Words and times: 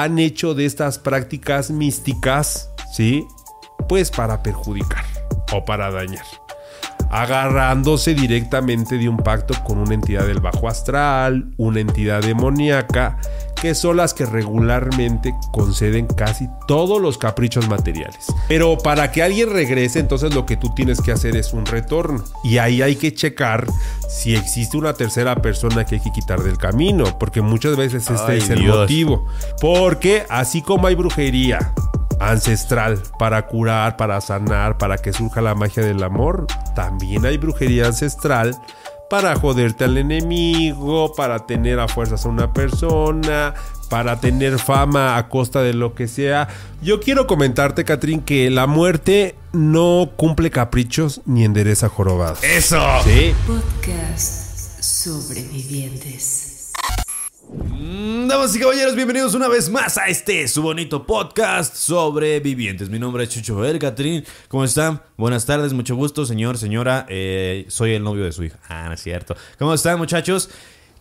han 0.00 0.18
hecho 0.18 0.54
de 0.54 0.64
estas 0.64 0.98
prácticas 0.98 1.70
místicas, 1.70 2.70
¿sí? 2.94 3.26
Pues 3.90 4.10
para 4.10 4.42
perjudicar 4.42 5.04
o 5.52 5.66
para 5.66 5.90
dañar. 5.90 6.24
Agarrándose 7.10 8.14
directamente 8.14 8.96
de 8.96 9.10
un 9.10 9.18
pacto 9.18 9.52
con 9.64 9.76
una 9.76 9.92
entidad 9.92 10.26
del 10.26 10.40
bajo 10.40 10.66
astral, 10.66 11.52
una 11.58 11.80
entidad 11.80 12.22
demoníaca, 12.22 13.18
que 13.62 13.76
son 13.76 13.98
las 13.98 14.12
que 14.12 14.26
regularmente 14.26 15.32
conceden 15.52 16.08
casi 16.08 16.48
todos 16.66 17.00
los 17.00 17.16
caprichos 17.16 17.68
materiales. 17.68 18.26
Pero 18.48 18.76
para 18.76 19.12
que 19.12 19.22
alguien 19.22 19.52
regrese, 19.52 20.00
entonces 20.00 20.34
lo 20.34 20.46
que 20.46 20.56
tú 20.56 20.74
tienes 20.74 21.00
que 21.00 21.12
hacer 21.12 21.36
es 21.36 21.52
un 21.52 21.64
retorno. 21.64 22.24
Y 22.42 22.58
ahí 22.58 22.82
hay 22.82 22.96
que 22.96 23.14
checar 23.14 23.68
si 24.08 24.34
existe 24.34 24.76
una 24.76 24.94
tercera 24.94 25.36
persona 25.36 25.84
que 25.84 25.94
hay 25.94 26.00
que 26.00 26.10
quitar 26.10 26.42
del 26.42 26.58
camino, 26.58 27.04
porque 27.20 27.40
muchas 27.40 27.76
veces 27.76 28.10
este 28.10 28.32
Ay, 28.32 28.38
es 28.38 28.50
el 28.50 28.62
Dios. 28.62 28.78
motivo. 28.78 29.26
Porque 29.60 30.24
así 30.28 30.60
como 30.60 30.88
hay 30.88 30.96
brujería 30.96 31.72
ancestral 32.18 33.00
para 33.16 33.46
curar, 33.46 33.96
para 33.96 34.20
sanar, 34.20 34.76
para 34.76 34.98
que 34.98 35.12
surja 35.12 35.40
la 35.40 35.54
magia 35.54 35.84
del 35.84 36.02
amor, 36.02 36.48
también 36.74 37.24
hay 37.26 37.38
brujería 37.38 37.86
ancestral 37.86 38.56
para 39.12 39.36
joderte 39.36 39.84
al 39.84 39.98
enemigo, 39.98 41.12
para 41.14 41.44
tener 41.44 41.78
a 41.80 41.86
fuerzas 41.86 42.24
a 42.24 42.30
una 42.30 42.54
persona, 42.54 43.52
para 43.90 44.18
tener 44.20 44.58
fama 44.58 45.18
a 45.18 45.28
costa 45.28 45.60
de 45.60 45.74
lo 45.74 45.94
que 45.94 46.08
sea. 46.08 46.48
Yo 46.80 46.98
quiero 46.98 47.26
comentarte, 47.26 47.84
Catrín, 47.84 48.22
que 48.22 48.48
la 48.48 48.66
muerte 48.66 49.36
no 49.52 50.12
cumple 50.16 50.50
caprichos 50.50 51.20
ni 51.26 51.44
endereza 51.44 51.90
jorobados. 51.90 52.42
¡Eso! 52.42 52.80
Sí. 53.04 53.34
Podcast 53.46 54.80
Sobrevivientes. 54.80 56.72
Mm, 57.50 58.01
Damas 58.28 58.54
y 58.54 58.60
caballeros, 58.60 58.94
bienvenidos 58.94 59.34
una 59.34 59.48
vez 59.48 59.68
más 59.68 59.98
a 59.98 60.06
este 60.06 60.46
su 60.46 60.62
bonito 60.62 61.04
podcast 61.06 61.74
sobre 61.74 62.38
vivientes. 62.40 62.88
Mi 62.88 62.98
nombre 62.98 63.24
es 63.24 63.30
Chucho 63.30 63.56
Ver, 63.56 63.78
Catrín. 63.78 64.24
¿Cómo 64.48 64.64
están? 64.64 65.02
Buenas 65.16 65.44
tardes, 65.44 65.72
mucho 65.72 65.96
gusto, 65.96 66.24
señor, 66.24 66.56
señora. 66.56 67.04
Eh, 67.08 67.64
soy 67.68 67.94
el 67.94 68.04
novio 68.04 68.24
de 68.24 68.32
su 68.32 68.44
hija. 68.44 68.58
Ah, 68.68 68.84
no 68.86 68.94
es 68.94 69.02
cierto. 69.02 69.34
¿Cómo 69.58 69.74
están, 69.74 69.98
muchachos? 69.98 70.50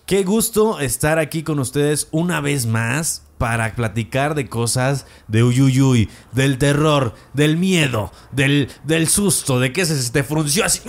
Qué 0.05 0.23
gusto 0.23 0.79
estar 0.79 1.19
aquí 1.19 1.43
con 1.43 1.59
ustedes 1.59 2.07
una 2.11 2.41
vez 2.41 2.65
más 2.65 3.23
para 3.37 3.73
platicar 3.73 4.35
de 4.35 4.47
cosas 4.47 5.07
de 5.27 5.43
uyuyuy, 5.43 6.09
del 6.31 6.57
terror, 6.57 7.15
del 7.33 7.57
miedo, 7.57 8.11
del, 8.31 8.69
del 8.83 9.07
susto, 9.07 9.59
de 9.59 9.73
que 9.73 9.83
se 9.85 10.11
te 10.11 10.23
frunció 10.23 10.63
así. 10.63 10.81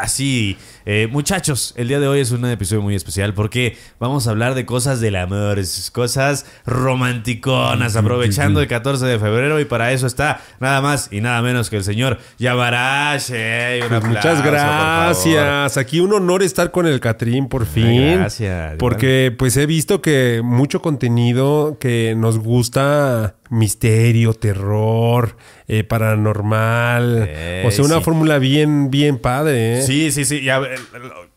así. 0.00 0.56
Eh, 0.84 1.08
muchachos, 1.10 1.74
el 1.76 1.88
día 1.88 2.00
de 2.00 2.08
hoy 2.08 2.20
es 2.20 2.30
un 2.32 2.44
episodio 2.44 2.82
muy 2.82 2.94
especial 2.94 3.34
porque 3.34 3.76
vamos 4.00 4.26
a 4.26 4.30
hablar 4.30 4.54
de 4.54 4.66
cosas 4.66 5.00
del 5.00 5.16
amor, 5.16 5.58
cosas 5.92 6.46
romanticonas, 6.66 7.96
aprovechando 7.96 8.60
el 8.60 8.66
14 8.66 9.06
de 9.06 9.18
febrero 9.18 9.60
y 9.60 9.64
para 9.64 9.92
eso 9.92 10.06
está 10.06 10.40
nada 10.60 10.80
más 10.80 11.08
y 11.12 11.20
nada 11.20 11.40
menos 11.42 11.70
que 11.70 11.76
el 11.76 11.84
señor 11.84 12.18
Yabarash. 12.38 13.30
eh, 13.32 13.80
un 13.82 13.88
Pues 13.88 14.04
muchas 14.04 14.44
gracias. 14.44 15.76
Aquí 15.76 16.00
un 16.00 16.12
honor 16.12 16.42
estar 16.42 16.70
con 16.70 16.86
el 16.86 17.00
Catrín 17.00 17.48
por 17.48 17.66
fin. 17.66 18.18
gracias. 18.18 18.74
Porque 18.78 19.34
pues 19.36 19.56
he 19.56 19.66
visto 19.66 20.02
que 20.02 20.40
mucho 20.42 20.82
contenido 20.82 21.76
que 21.78 22.14
nos 22.16 22.38
gusta, 22.38 23.36
misterio, 23.52 24.34
terror, 24.34 25.36
eh, 25.68 25.84
paranormal. 25.84 27.26
Eh, 27.28 27.64
o 27.66 27.70
sea, 27.70 27.84
una 27.84 27.98
sí. 27.98 28.04
fórmula 28.04 28.38
bien, 28.38 28.90
bien 28.90 29.18
padre. 29.18 29.78
¿eh? 29.78 29.82
Sí, 29.82 30.10
sí, 30.10 30.24
sí. 30.24 30.42
ya, 30.42 30.60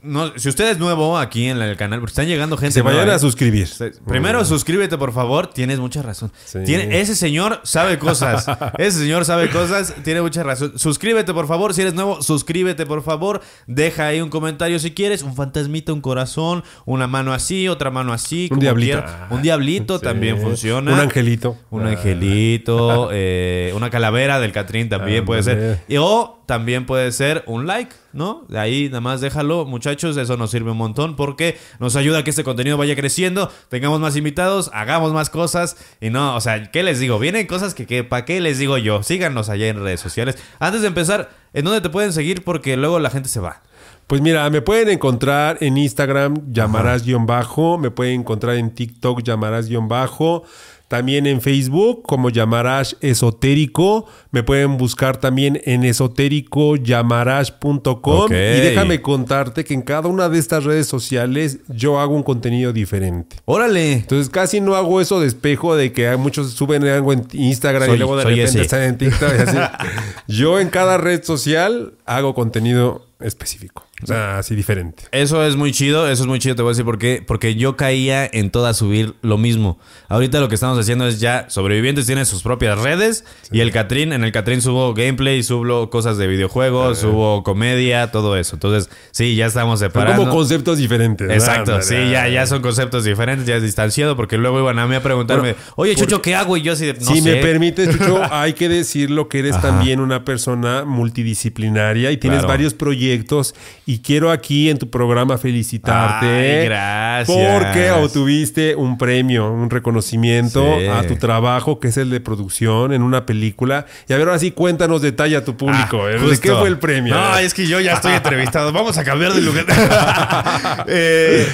no, 0.05 0.31
si 0.37 0.49
usted 0.49 0.69
es 0.71 0.79
nuevo 0.79 1.17
aquí 1.17 1.47
en 1.47 1.61
el 1.61 1.75
canal, 1.77 1.99
porque 1.99 2.11
están 2.11 2.27
llegando 2.27 2.57
gente 2.57 2.73
Se 2.73 2.81
vayan 2.81 3.01
nueva, 3.01 3.13
a 3.13 3.15
¿eh? 3.17 3.19
suscribir. 3.19 3.67
Primero 4.07 4.45
suscríbete, 4.45 4.97
por 4.97 5.11
favor. 5.13 5.47
Tienes 5.47 5.79
mucha 5.79 6.01
razón. 6.01 6.31
Sí. 6.45 6.59
Tiene, 6.65 6.99
ese 7.01 7.15
señor 7.15 7.61
sabe 7.63 7.97
cosas. 7.99 8.45
ese 8.77 8.99
señor 8.99 9.25
sabe 9.25 9.49
cosas. 9.49 9.95
Tiene 10.03 10.21
mucha 10.21 10.43
razón. 10.43 10.73
Suscríbete, 10.77 11.33
por 11.33 11.47
favor. 11.47 11.73
Si 11.73 11.81
eres 11.81 11.93
nuevo, 11.93 12.21
suscríbete, 12.21 12.85
por 12.85 13.03
favor. 13.03 13.41
Deja 13.67 14.07
ahí 14.07 14.21
un 14.21 14.29
comentario 14.29 14.79
si 14.79 14.91
quieres. 14.91 15.23
Un 15.23 15.35
fantasmita, 15.35 15.91
un 15.93 16.01
corazón, 16.01 16.63
una 16.85 17.07
mano 17.07 17.33
así, 17.33 17.67
otra 17.67 17.91
mano 17.91 18.13
así. 18.13 18.49
Un 18.51 18.59
diablito. 18.59 19.03
Un 19.29 19.41
diablito 19.41 19.97
Sí. 19.97 20.03
también 20.03 20.39
funciona. 20.39 20.93
Un 20.93 20.99
angelito. 20.99 21.57
Un 21.69 21.85
Ah. 21.87 21.89
angelito, 21.91 23.09
eh, 23.13 23.71
una 23.75 23.89
calavera 23.89 24.39
del 24.39 24.51
Catrín 24.51 24.89
también 24.89 25.25
puede 25.25 25.43
ser. 25.43 25.79
Y- 25.87 25.97
O 25.97 26.34
también 26.45 26.85
puede 26.85 27.11
ser 27.11 27.43
un 27.47 27.67
like, 27.67 27.93
¿no? 28.13 28.45
De 28.49 28.59
ahí 28.59 28.87
nada 28.87 29.01
más 29.01 29.21
déjalo, 29.21 29.65
muchachos, 29.65 30.17
eso 30.17 30.37
nos 30.37 30.51
sirve 30.51 30.71
un 30.71 30.77
montón 30.77 31.15
porque 31.15 31.57
nos 31.79 31.95
ayuda 31.95 32.19
a 32.19 32.23
que 32.23 32.29
este 32.29 32.43
contenido 32.43 32.77
vaya 32.77 32.95
creciendo, 32.95 33.51
tengamos 33.69 33.99
más 33.99 34.15
invitados, 34.15 34.69
hagamos 34.73 35.13
más 35.13 35.29
cosas 35.29 35.77
y 36.01 36.09
no, 36.09 36.35
o 36.35 36.41
sea, 36.41 36.71
¿qué 36.71 36.83
les 36.83 36.99
digo? 36.99 37.19
Vienen 37.19 37.47
cosas 37.47 37.73
que, 37.73 37.85
que 37.85 38.03
¿para 38.03 38.25
qué 38.25 38.39
les 38.41 38.59
digo 38.59 38.77
yo? 38.77 39.03
Síganos 39.03 39.49
allá 39.49 39.67
en 39.67 39.81
redes 39.81 39.99
sociales. 39.99 40.37
Antes 40.59 40.81
de 40.81 40.87
empezar, 40.87 41.29
¿en 41.53 41.65
dónde 41.65 41.81
te 41.81 41.89
pueden 41.89 42.13
seguir? 42.13 42.43
Porque 42.43 42.77
luego 42.77 42.99
la 42.99 43.09
gente 43.09 43.29
se 43.29 43.39
va. 43.39 43.61
Pues 44.07 44.21
mira, 44.21 44.47
me 44.51 44.61
pueden 44.61 44.89
encontrar 44.89 45.57
en 45.61 45.77
Instagram, 45.77 46.51
llamarás-bajo. 46.51 47.79
Me 47.79 47.89
pueden 47.89 48.21
encontrar 48.21 48.55
en 48.57 48.75
TikTok, 48.75 49.23
llamarás-bajo. 49.23 50.43
También 50.87 51.25
en 51.25 51.41
Facebook 51.41 52.03
como 52.03 52.29
Llamarás 52.29 52.95
Esotérico. 53.01 54.05
Me 54.31 54.43
pueden 54.43 54.77
buscar 54.77 55.17
también 55.17 55.59
en 55.65 55.83
esotéricoyamarash.com. 55.83 57.91
Ok. 58.05 58.31
Y 58.31 58.61
déjame 58.61 59.01
contarte 59.01 59.63
que 59.63 59.73
en 59.73 59.81
cada 59.81 60.07
una 60.09 60.29
de 60.29 60.37
estas 60.39 60.63
redes 60.63 60.87
sociales 60.87 61.59
yo 61.67 61.99
hago 61.99 62.15
un 62.15 62.23
contenido 62.23 62.71
diferente. 62.73 63.37
Órale. 63.45 63.93
Entonces 63.93 64.29
casi 64.29 64.61
no 64.61 64.75
hago 64.75 65.01
eso 65.01 65.19
de 65.19 65.27
espejo 65.27 65.75
de 65.75 65.91
que 65.91 66.15
muchos 66.17 66.51
suben 66.51 66.85
algo 66.87 67.13
en 67.13 67.25
Instagram 67.33 67.87
Soy- 67.87 67.95
y 67.95 67.99
luego 67.99 68.17
de 68.17 68.23
repente 68.23 68.43
ese. 68.43 68.61
están 68.61 68.83
en 68.83 68.97
TikTok. 68.97 69.29
y 69.37 69.41
así. 69.41 69.57
Yo 70.27 70.59
en 70.59 70.69
cada 70.69 70.97
red 70.97 71.23
social 71.23 71.93
hago 72.05 72.33
contenido 72.35 73.05
específico. 73.19 73.84
O 74.03 74.07
sea, 74.07 74.39
así 74.39 74.55
diferente. 74.55 75.03
Eso 75.13 75.41
es 75.45 75.55
muy 75.55 75.71
chido, 75.71 76.09
eso 76.09 76.23
es 76.23 76.27
muy 76.27 76.37
chido, 76.39 76.53
te 76.55 76.61
voy 76.61 76.71
a 76.71 76.73
decir 76.73 76.83
por 76.83 76.97
qué. 76.97 77.23
Porque 77.25 77.55
yo 77.55 77.77
caía 77.77 78.29
en 78.29 78.49
todas 78.51 78.75
subir 78.75 79.13
lo 79.21 79.37
mismo. 79.37 79.79
Ahorita 80.09 80.41
lo 80.41 80.49
que 80.49 80.55
estamos 80.55 80.77
haciendo 80.77 81.07
es 81.07 81.21
ya, 81.21 81.45
Sobrevivientes 81.49 82.05
tiene 82.05 82.25
sus 82.25 82.43
propias 82.43 82.77
redes 82.79 83.23
y 83.51 83.61
el 83.61 83.71
Catrín, 83.71 84.11
en 84.11 84.25
el 84.25 84.33
Catrín 84.33 84.61
subo 84.61 84.93
gameplay, 84.93 85.41
subo 85.43 85.89
cosas 85.89 86.17
de 86.17 86.27
videojuegos, 86.27 86.99
subo 86.99 87.41
comedia, 87.43 88.11
todo 88.11 88.35
eso. 88.35 88.57
Entonces, 88.57 88.89
sí, 89.11 89.35
ya 89.37 89.45
estamos 89.45 89.79
Son 89.79 89.87
separando. 89.87 90.23
como 90.23 90.31
conceptos 90.35 90.77
diferentes. 90.77 91.29
Exacto, 91.31 91.81
sí, 91.81 91.95
ya, 92.11 92.27
ya 92.27 92.45
son 92.47 92.61
conceptos 92.61 93.05
diferentes, 93.05 93.47
ya 93.47 93.55
es 93.55 93.63
distanciado, 93.63 94.17
porque 94.17 94.37
luego 94.37 94.59
iban 94.59 94.77
a 94.77 94.87
mí 94.87 94.95
a 94.95 95.01
preguntarme, 95.01 95.55
oye, 95.77 95.95
Chucho, 95.95 96.21
¿qué 96.21 96.35
hago? 96.35 96.57
Y 96.57 96.63
yo 96.63 96.73
así 96.73 96.85
de, 96.85 96.95
no 96.95 96.99
si 96.99 97.21
sé. 97.21 97.33
me 97.35 97.41
permites, 97.41 97.89
Chucho, 97.97 98.21
hay 98.29 98.51
que 98.53 98.67
decirlo 98.67 99.29
que 99.29 99.39
eres 99.39 99.53
Ajá. 99.55 99.69
también 99.69 100.01
una 100.01 100.25
persona 100.25 100.83
multidisciplinaria 100.83 102.11
y 102.11 102.17
tienes 102.17 102.39
Claro. 102.39 102.49
varios 102.49 102.73
proyectos 102.73 103.55
y 103.87 103.99
quiero 103.99 104.31
aquí 104.31 104.69
en 104.69 104.79
tu 104.79 104.89
programa 104.89 105.37
felicitarte. 105.37 106.25
Ay, 106.61 106.65
gracias. 106.65 107.37
Porque 107.37 107.91
obtuviste 107.91 108.75
un 108.75 108.97
premio, 108.97 109.51
un 109.51 109.69
reconocimiento 109.69 110.63
Sí. 110.79 110.87
a 110.87 111.05
tu 111.05 111.15
trabajo, 111.17 111.79
que 111.79 111.89
es 111.89 111.97
el 111.97 112.09
de 112.09 112.19
producción 112.19 112.93
en 112.93 113.03
una 113.03 113.25
película. 113.27 113.85
Y 114.09 114.13
a 114.13 114.17
ver, 114.17 114.27
ahora 114.27 114.39
sí, 114.39 114.51
cuéntanos 114.51 115.01
detalle 115.03 115.35
a 115.35 115.45
tu 115.45 115.55
público. 115.55 116.01
Ah, 116.05 116.11
¿eh? 116.11 116.19
¿De 116.19 116.37
qué 116.39 116.51
fue 116.51 116.67
el 116.67 116.79
premio? 116.79 117.13
No, 117.13 117.37
es 117.37 117.53
que 117.53 117.67
yo 117.67 117.79
ya 117.79 117.93
estoy 117.93 118.13
entrevistado. 118.15 118.71
Vamos 118.73 118.97
a 118.97 119.03
cambiar 119.03 119.33
de 119.33 119.41
lugar. 119.41 119.65
Eh, 120.87 121.47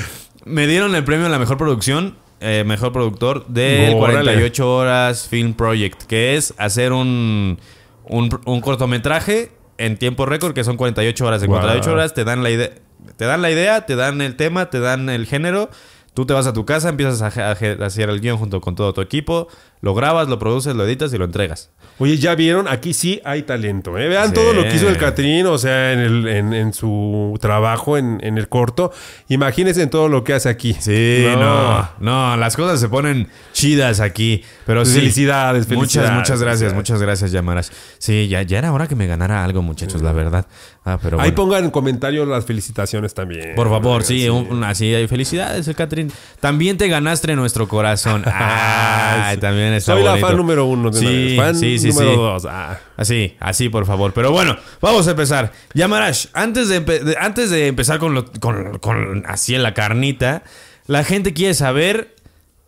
me 0.45 0.67
dieron 0.67 0.95
el 0.95 1.03
premio 1.03 1.25
a 1.27 1.29
la 1.29 1.39
mejor 1.39 1.57
producción, 1.57 2.15
eh, 2.39 2.63
mejor 2.65 2.91
productor 2.91 3.45
del 3.47 3.93
Órale. 3.95 4.21
48 4.21 4.75
Horas 4.75 5.27
Film 5.27 5.53
Project, 5.53 6.03
que 6.03 6.35
es 6.37 6.53
hacer 6.57 6.91
un, 6.93 7.59
un, 8.05 8.39
un 8.45 8.61
cortometraje 8.61 9.51
en 9.85 9.97
tiempo 9.97 10.25
récord, 10.25 10.53
que 10.53 10.63
son 10.63 10.77
48 10.77 11.25
horas. 11.25 11.41
En 11.43 11.49
Wow. 11.49 11.59
48 11.59 11.91
horas 11.91 12.13
te 12.13 12.23
dan 12.23 12.43
la 12.43 12.49
idea, 12.51 12.69
te 13.17 13.25
dan 13.25 13.41
la 13.41 13.51
idea, 13.51 13.85
te 13.85 13.95
dan 13.95 14.21
el 14.21 14.35
tema, 14.35 14.69
te 14.69 14.79
dan 14.79 15.09
el 15.09 15.25
género. 15.25 15.69
Tú 16.13 16.25
te 16.25 16.33
vas 16.33 16.45
a 16.45 16.51
tu 16.53 16.65
casa, 16.65 16.89
empiezas 16.89 17.21
a, 17.21 17.27
a- 17.27 17.51
a 17.51 17.85
hacer 17.85 18.09
el 18.09 18.19
guion 18.19 18.37
junto 18.37 18.59
con 18.59 18.75
todo 18.75 18.93
tu 18.93 18.99
equipo, 19.01 19.47
lo 19.81 19.93
grabas, 19.95 20.27
lo 20.29 20.37
produces, 20.39 20.75
lo 20.75 20.85
editas 20.85 21.11
y 21.13 21.17
lo 21.17 21.25
entregas. 21.25 21.71
Oye, 21.97 22.17
ya 22.17 22.33
vieron, 22.35 22.67
aquí 22.67 22.93
sí 22.93 23.21
hay 23.25 23.43
talento. 23.43 23.97
¿eh? 23.97 24.07
Vean 24.07 24.29
Sí. 24.29 24.33
todo 24.33 24.53
lo 24.53 24.63
que 24.63 24.75
hizo 24.75 24.89
el 24.89 24.97
Catrín, 24.97 25.45
o 25.47 25.57
sea, 25.57 25.93
en, 25.93 25.99
el- 25.99 26.27
en- 26.27 26.53
en 26.53 26.73
su 26.73 27.37
trabajo, 27.41 27.97
en, 27.97 28.19
en 28.23 28.37
el 28.37 28.47
corto. 28.47 28.91
Imagínense 29.27 29.81
en 29.83 29.89
todo 29.89 30.07
lo 30.09 30.23
que 30.23 30.33
hace 30.33 30.49
aquí. 30.49 30.75
Sí, 30.79 31.25
no. 31.37 31.89
no, 31.99 32.37
las 32.37 32.55
cosas 32.55 32.79
se 32.79 32.89
ponen 32.89 33.27
chidas 33.53 33.99
aquí. 33.99 34.43
Pero 34.65 34.85
sí. 34.85 34.93
Felicidades, 34.95 35.67
Muchas, 35.67 35.77
felicidades, 35.77 36.11
muchas 36.13 36.39
gracias, 36.41 36.45
felicidades. 36.59 36.75
muchas 36.75 37.01
gracias, 37.01 37.31
Llamaras. 37.31 37.71
Sí, 37.99 38.27
ya, 38.27 38.41
ya 38.43 38.57
era 38.59 38.71
hora 38.73 38.87
que 38.87 38.95
me 38.95 39.05
ganara 39.07 39.43
algo, 39.43 39.61
muchachos, 39.61 40.01
la 40.01 40.11
verdad. 40.11 40.45
Ah, 40.83 40.97
pero 41.01 41.17
Ahí 41.19 41.29
bueno. 41.31 41.35
pongan 41.35 41.65
en 41.65 41.71
comentarios 41.71 42.27
las 42.27 42.45
felicitaciones 42.45 43.13
también. 43.13 43.53
Por 43.55 43.69
favor, 43.69 44.03
sí, 44.03 44.27
así 44.65 44.93
hay 44.95 45.07
felicidades, 45.07 45.67
el 45.67 45.75
Catrín. 45.75 46.11
También 46.39 46.77
te 46.77 46.87
ganaste 46.87 47.35
nuestro 47.35 47.67
corazón. 47.67 48.23
Ay, 48.33 49.37
también 49.37 49.70
está 49.77 49.93
Soy 49.93 50.03
la 50.03 50.17
fan 50.17 50.37
número 50.37 50.65
uno 50.65 50.89
de 50.89 50.99
Sí. 50.99 51.35
Fan 51.37 51.55
sí, 51.55 51.79
sí, 51.79 51.89
número 51.89 52.11
sí. 52.11 52.17
dos. 52.17 52.45
Ah. 52.49 52.79
Así, 52.97 53.35
así, 53.39 53.69
por 53.69 53.85
favor. 53.85 54.13
Pero 54.13 54.31
bueno, 54.31 54.57
vamos 54.81 55.07
a 55.07 55.11
empezar. 55.11 55.51
Yamarash, 55.73 56.27
antes 56.33 56.69
de, 56.69 56.85
empe- 56.85 56.99
de- 57.01 57.17
antes 57.19 57.49
de 57.49 57.67
empezar 57.67 57.99
con, 57.99 58.13
lo- 58.13 58.25
con, 58.39 58.77
con 58.79 59.23
así 59.27 59.55
en 59.55 59.63
la 59.63 59.73
carnita, 59.73 60.43
la 60.87 61.03
gente 61.03 61.33
quiere 61.33 61.53
saber 61.53 62.15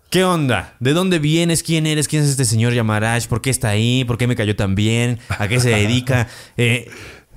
¿Qué 0.09 0.23
onda? 0.23 0.75
¿De 0.79 0.93
dónde 0.93 1.17
vienes? 1.17 1.63
¿Quién 1.63 1.87
eres? 1.87 2.07
¿Quién 2.07 2.21
es 2.21 2.29
este 2.29 2.45
señor 2.45 2.71
Yamarash? 2.73 3.25
¿Por 3.25 3.41
qué 3.41 3.49
está 3.49 3.69
ahí? 3.69 4.03
¿Por 4.05 4.19
qué 4.19 4.27
me 4.27 4.35
cayó 4.35 4.55
tan 4.55 4.75
bien? 4.75 5.17
¿A 5.27 5.47
qué 5.47 5.59
se 5.59 5.69
dedica? 5.71 6.27
Eh, 6.57 6.87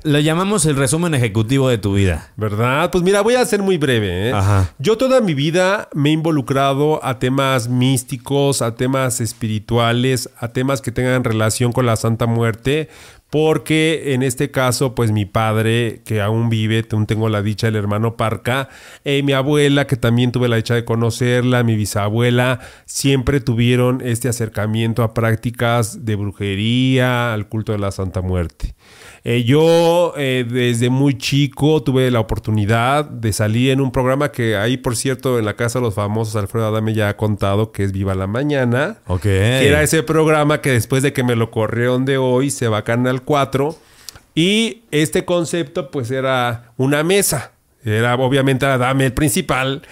lo 0.07 0.21
llamamos 0.21 0.65
el 0.67 0.77
resumen 0.77 1.15
ejecutivo 1.15 1.69
de 1.69 1.79
tu 1.79 1.95
vida. 1.95 2.31
¿Verdad? 2.37 2.91
Pues 2.91 3.03
mira, 3.03 3.21
voy 3.23 3.35
a 3.35 3.45
ser 3.45 3.63
muy 3.63 3.77
breve. 3.77 4.29
¿eh? 4.29 4.33
Ajá. 4.33 4.73
Yo 4.79 4.97
toda 4.97 5.21
mi 5.21 5.35
vida 5.35 5.89
me 5.95 6.11
he 6.11 6.13
involucrado 6.13 7.05
a 7.05 7.19
temas 7.19 7.69
místicos, 7.69 8.63
a 8.63 8.77
temas 8.77 9.21
espirituales, 9.21 10.31
a 10.39 10.49
temas 10.49 10.81
que 10.81 10.93
tengan 10.93 11.25
relación 11.25 11.73
con 11.73 11.87
la 11.87 11.97
Santa 11.97 12.27
Muerte, 12.27 12.89
porque 13.31 14.15
en 14.15 14.23
este 14.23 14.53
caso, 14.53 14.95
pues 14.95 15.11
mi 15.11 15.25
padre, 15.25 16.03
que 16.05 16.23
aún 16.23 16.49
vive, 16.49 16.87
aún 16.93 17.07
tengo 17.07 17.29
la 17.29 17.43
dicha, 17.43 17.67
el 17.67 17.75
hermano 17.75 18.17
Parca, 18.17 18.69
eh, 19.05 19.25
mi 19.25 19.33
abuela, 19.33 19.89
que 19.89 19.97
también 19.97 20.31
tuve 20.31 20.49
la 20.49 20.57
dicha 20.57 20.75
de 20.75 20.85
conocerla, 20.85 21.65
mi 21.65 21.75
bisabuela, 21.75 22.61
siempre 22.85 23.41
tuvieron 23.41 24.01
este 24.05 24.29
acercamiento 24.29 25.03
a 25.03 25.13
prácticas 25.13 26.05
de 26.05 26.15
brujería, 26.15 27.35
al 27.35 27.49
culto 27.49 27.73
de 27.73 27.79
la 27.79 27.91
Santa 27.91 28.21
Muerte. 28.21 28.77
Eh, 29.29 29.43
yo 29.43 30.15
eh, 30.17 30.47
desde 30.49 30.89
muy 30.89 31.19
chico 31.19 31.83
tuve 31.83 32.13
la 32.13 32.21
oportunidad 32.21 33.05
de 33.05 33.33
salir 33.33 33.73
en 33.73 33.81
un 33.81 33.91
programa 33.91 34.31
que 34.31 34.57
ahí, 34.57 34.77
por 34.77 34.95
cierto, 34.95 35.41
en 35.41 35.45
la 35.45 35.57
Casa 35.57 35.81
de 35.81 35.85
los 35.85 35.95
Famosos, 35.95 36.37
Alfredo 36.37 36.69
Adame 36.69 36.95
ya 36.95 37.09
ha 37.09 37.17
contado, 37.17 37.73
que 37.73 37.83
es 37.83 37.91
Viva 37.91 38.15
la 38.15 38.29
Mañana. 38.29 38.99
Ok. 39.09 39.23
Que 39.23 39.67
era 39.67 39.83
ese 39.83 40.05
programa 40.05 40.61
que 40.61 40.71
después 40.71 41.03
de 41.03 41.13
que 41.13 41.25
me 41.25 41.35
lo 41.35 41.51
corrieron 41.51 42.05
de 42.05 42.19
hoy 42.19 42.51
se 42.51 42.69
va 42.69 42.79
a 42.79 42.85
Canal 42.85 43.23
4. 43.23 43.77
Y 44.37 44.83
este 44.93 45.25
concepto 45.25 45.91
pues 45.91 46.13
era 46.13 46.71
una 46.77 47.03
mesa. 47.03 47.51
Era 47.85 48.15
obviamente 48.15 48.65
Adame 48.65 49.07
el 49.07 49.13
principal. 49.13 49.83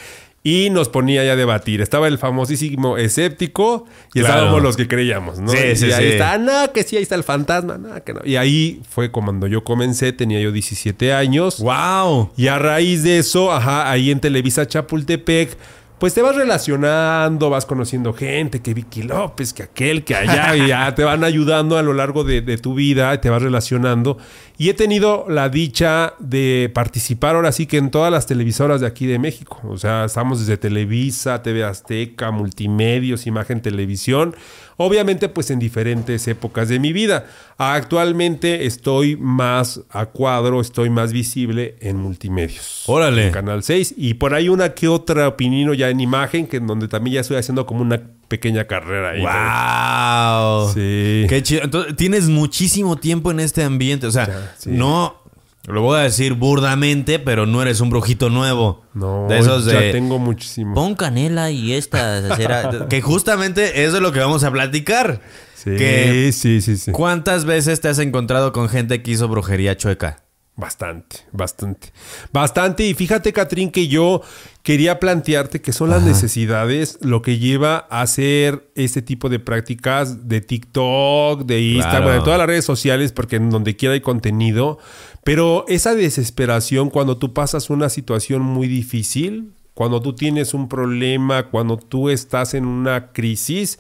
Y 0.46 0.69
nos 0.69 0.91
ponía 0.91 1.25
ya 1.25 1.32
a 1.32 1.37
debatir. 1.37 1.81
Estaba 1.81 2.06
el 2.06 2.19
famosísimo 2.19 2.99
escéptico 2.99 3.87
y 4.12 4.20
Claro. 4.20 4.35
estábamos 4.35 4.62
los 4.62 4.76
que 4.76 4.87
creíamos, 4.87 5.38
¿no? 5.38 5.50
Sí, 5.50 5.56
y 5.73 5.76
sí, 5.76 5.91
ahí 5.91 6.05
sí. 6.05 6.12
está, 6.12 6.37
no, 6.37 6.70
que 6.73 6.82
sí, 6.82 6.96
ahí 6.99 7.02
está 7.02 7.14
el 7.14 7.25
fantasma, 7.25 7.79
no, 7.79 8.05
que 8.05 8.12
no. 8.12 8.20
Y 8.26 8.37
ahí 8.37 8.82
fue 8.91 9.11
cuando 9.11 9.46
yo 9.46 9.64
comencé, 9.64 10.12
tenía 10.12 10.41
yo 10.41 10.52
17 10.52 11.14
años. 11.14 11.61
¡Wow! 11.61 12.31
Y 12.37 12.49
a 12.49 12.58
raíz 12.58 13.02
de 13.02 13.19
eso, 13.20 13.50
ajá, 13.52 13.91
ahí 13.91 14.11
en 14.11 14.20
Televisa 14.20 14.67
Chapultepec, 14.69 15.56
pues 16.05 16.12
te 16.12 16.21
vas 16.21 16.37
relacionando, 16.37 17.49
vas 17.49 17.65
conociendo 17.65 18.12
gente, 18.12 18.61
que 18.61 18.75
Vicky 18.75 19.05
López, 19.05 19.55
que 19.55 19.62
aquel, 19.62 20.05
que 20.05 20.15
allá, 20.15 20.55
y 20.55 20.69
ya 20.69 20.95
te 20.95 21.03
van 21.03 21.25
ayudando 21.25 21.79
a 21.79 21.83
lo 21.83 21.95
largo 21.95 22.25
de, 22.25 22.43
de 22.43 22.59
tu 22.59 22.75
vida, 22.75 23.19
te 23.23 23.31
vas 23.31 23.41
relacionando. 23.41 24.19
Y 24.59 24.69
he 24.69 24.75
tenido 24.75 25.25
la 25.31 25.49
dicha 25.49 26.12
de 26.19 26.71
participar 26.75 27.37
ahora 27.37 27.53
sí 27.53 27.65
que 27.65 27.79
en 27.79 27.91
todas 27.91 28.12
las 28.12 28.27
televisoras 28.27 28.83
de 28.83 28.87
aquí 28.87 29.06
de 29.06 29.19
México. 29.19 29.59
O 29.65 29.79
sea, 29.79 30.05
estamos 30.05 30.41
desde 30.41 30.59
Televisa, 30.59 31.43
TV 31.43 31.65
Azteca, 31.65 32.31
Multimedios, 32.31 33.27
Imagen 33.27 33.62
Televisión. 33.62 34.37
Obviamente, 34.76 35.29
pues 35.29 35.50
en 35.50 35.59
diferentes 35.59 36.26
épocas 36.29 36.69
de 36.69 36.79
mi 36.79 36.93
vida. 36.93 37.26
Actualmente 37.59 38.67
estoy 38.67 39.17
más 39.17 39.81
a 39.91 40.06
cuadro, 40.06 40.61
estoy 40.61 40.91
más 40.91 41.12
visible 41.12 41.76
en 41.81 41.97
multimedios. 41.97 42.82
Órale. 42.87 43.26
En 43.29 43.32
Canal 43.32 43.62
6. 43.62 43.94
Y 43.97 44.15
por 44.15 44.35
ahí 44.35 44.49
una 44.49 44.75
que 44.75 44.88
otra 44.88 45.29
opinión 45.29 45.73
ya 45.75 45.88
en 45.91 46.00
imagen, 46.00 46.47
que 46.47 46.56
en 46.56 46.67
donde 46.67 46.88
también 46.88 47.15
ya 47.15 47.21
estoy 47.21 47.37
haciendo 47.37 47.67
como 47.67 47.82
una 47.82 48.00
pequeña 48.29 48.65
carrera 48.65 49.11
ahí. 49.11 49.21
¡Wow! 49.21 50.73
Sí. 50.75 51.27
Qué 51.29 51.43
chido. 51.43 51.62
Entonces, 51.65 51.94
tienes 51.97 52.29
muchísimo 52.29 52.97
tiempo 52.97 53.31
en 53.31 53.41
este 53.41 53.62
ambiente. 53.62 54.06
O 54.06 54.11
sea, 54.11 54.27
Ya, 54.27 54.55
sí. 54.59 54.70
no. 54.70 55.23
Lo 55.66 55.81
voy 55.81 55.99
a 55.99 56.02
decir 56.02 56.34
burdamente, 56.34 57.19
pero 57.19 57.46
no 57.46 57.62
eres 57.62 57.81
un 57.81 57.88
brujito 57.88 58.28
nuevo. 58.28 58.82
No, 58.93 59.26
de 59.28 59.38
esos 59.38 59.64
ya 59.64 59.81
de. 59.81 59.93
tengo 59.93 60.19
muchísimo. 60.19 60.75
Pon 60.75 60.94
canela 60.94 61.50
y 61.50 61.72
esta 61.72 62.37
cera. 62.37 62.87
que 62.90 63.00
justamente 63.00 63.84
eso 63.84 63.96
es 63.96 64.02
lo 64.02 64.12
que 64.12 64.20
vamos 64.20 64.44
a 64.44 64.50
platicar. 64.50 65.20
Sí, 65.55 65.70
Que, 65.76 66.31
sí, 66.34 66.61
sí, 66.61 66.76
sí. 66.76 66.93
¿Cuántas 66.93 67.46
veces 67.46 67.81
te 67.81 67.88
has 67.88 67.99
encontrado 67.99 68.52
con 68.52 68.69
gente 68.69 69.02
que 69.02 69.12
hizo 69.12 69.26
brujería 69.28 69.75
chueca? 69.76 70.25
Bastante, 70.56 71.16
bastante. 71.32 71.93
Bastante. 72.32 72.87
Y 72.87 72.94
fíjate, 72.94 73.32
Catrín, 73.32 73.72
que 73.72 73.88
yo 73.88 74.22
quería 74.62 75.00
plantearte 75.00 75.60
que 75.60 75.72
son 75.72 75.90
las 75.90 76.02
necesidades 76.02 76.99
lo 77.00 77.22
que 77.22 77.38
lleva 77.38 77.88
a 77.90 78.02
hacer 78.02 78.70
este 78.76 79.02
tipo 79.02 79.28
de 79.28 79.40
prácticas 79.40 80.28
de 80.28 80.40
TikTok, 80.40 81.44
de 81.44 81.60
Instagram, 81.60 82.02
Claro. 82.05 82.19
de 82.19 82.25
todas 82.25 82.38
las 82.38 82.46
redes 82.46 82.64
sociales, 82.64 83.10
porque 83.10 83.37
en 83.37 83.50
donde 83.50 83.75
quiera 83.75 83.94
hay 83.94 84.00
contenido. 84.00 84.78
Pero 85.25 85.65
esa 85.69 85.94
desesperación 85.94 86.91
cuando 86.91 87.17
tú 87.17 87.32
pasas 87.32 87.71
una 87.71 87.88
situación 87.88 88.43
muy 88.43 88.69
difícil, 88.69 89.53
cuando 89.73 90.00
tú 90.00 90.15
tienes 90.15 90.55
un 90.55 90.69
problema, 90.69 91.50
cuando 91.50 91.76
tú 91.76 92.11
estás 92.11 92.55
en 92.55 92.67
una 92.67 93.12
crisis, 93.12 93.79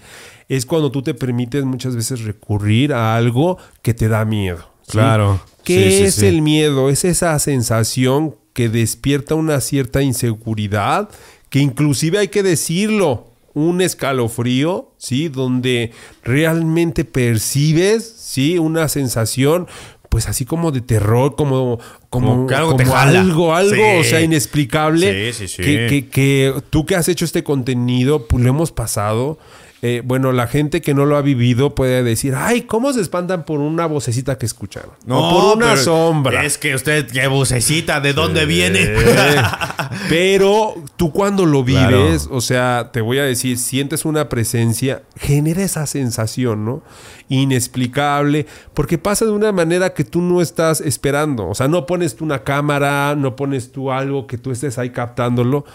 es 0.48 0.66
cuando 0.66 0.90
tú 0.90 1.02
te 1.02 1.14
permites 1.14 1.64
muchas 1.64 1.94
veces 1.94 2.24
recurrir 2.24 2.92
a 2.92 3.14
algo 3.16 3.58
que 3.82 3.94
te 3.94 4.08
da 4.08 4.24
miedo. 4.24 4.70
¿sí? 4.82 4.92
Claro. 4.92 5.40
¿Qué 5.62 5.90
Sí, 5.90 6.02
es 6.04 6.14
sí. 6.16 6.26
el 6.26 6.42
miedo? 6.42 6.90
Es 6.90 7.04
esa 7.04 7.38
sensación 7.38 8.34
que 8.54 8.68
despierta 8.68 9.34
una 9.34 9.60
cierta 9.60 10.02
inseguridad, 10.02 11.08
que 11.48 11.60
inclusive 11.60 12.18
hay 12.18 12.28
que 12.28 12.42
decirlo, 12.42 13.28
un 13.54 13.80
escalofrío, 13.80 14.90
¿sí? 14.98 15.28
Donde 15.28 15.92
realmente 16.24 17.04
percibes, 17.04 18.04
¿sí? 18.18 18.58
Una 18.58 18.88
sensación, 18.88 19.68
pues 20.14 20.28
así 20.28 20.44
como 20.44 20.70
de 20.70 20.80
terror, 20.80 21.34
como, 21.34 21.80
como, 22.08 22.48
algo 22.50 22.76
como 22.76 22.94
algo, 22.94 23.52
algo, 23.52 23.74
Sí. 23.74 23.80
o 23.98 24.04
sea, 24.04 24.20
inexplicable. 24.20 25.32
Sí, 25.32 25.48
sí, 25.48 25.56
sí. 25.56 25.62
Que, 25.64 25.86
que- 25.88 26.08
que 26.08 26.54
tú 26.70 26.86
que 26.86 26.94
has 26.94 27.08
hecho 27.08 27.24
este 27.24 27.42
contenido, 27.42 28.28
pues 28.28 28.44
lo 28.44 28.50
hemos 28.50 28.70
pasado. 28.70 29.38
Eh, 29.86 30.00
bueno, 30.02 30.32
la 30.32 30.46
gente 30.46 30.80
que 30.80 30.94
no 30.94 31.04
lo 31.04 31.14
ha 31.14 31.20
vivido 31.20 31.74
puede 31.74 32.02
decir, 32.02 32.34
ay, 32.34 32.62
¿cómo 32.62 32.90
se 32.94 33.02
espantan 33.02 33.44
por 33.44 33.60
una 33.60 33.84
vocecita 33.84 34.38
que 34.38 34.46
escucharon? 34.46 34.92
o 35.10 35.30
por 35.30 35.58
una 35.58 35.76
sombra. 35.76 36.42
Es 36.42 36.56
que 36.56 36.74
usted, 36.74 37.06
qué 37.10 37.26
bucecita, 37.26 38.00
¿de 38.00 38.14
dónde 38.14 38.46
viene? 38.46 38.80
Pero 40.08 40.74
tú 40.96 41.12
cuando 41.12 41.44
lo 41.44 41.62
Claro. 41.64 42.04
vives, 42.06 42.28
o 42.30 42.40
sea, 42.40 42.90
te 42.94 43.02
voy 43.02 43.18
a 43.18 43.24
decir, 43.24 43.58
sientes 43.58 44.06
una 44.06 44.30
presencia, 44.30 45.02
genera 45.18 45.62
esa 45.62 45.86
sensación, 45.86 46.64
¿no? 46.64 46.82
Inexplicable, 47.28 48.46
porque 48.72 48.96
pasa 48.96 49.26
de 49.26 49.32
una 49.32 49.52
manera 49.52 49.92
que 49.92 50.04
tú 50.04 50.22
no 50.22 50.40
estás 50.40 50.80
esperando. 50.80 51.46
O 51.46 51.54
sea, 51.54 51.68
no 51.68 51.84
pones 51.84 52.16
tú 52.16 52.24
una 52.24 52.42
cámara, 52.42 53.14
no 53.16 53.36
pones 53.36 53.70
tú 53.70 53.92
algo 53.92 54.26
que 54.26 54.38
tú 54.38 54.50
estés 54.50 54.78
ahí 54.78 54.88
captándolo. 54.90 55.66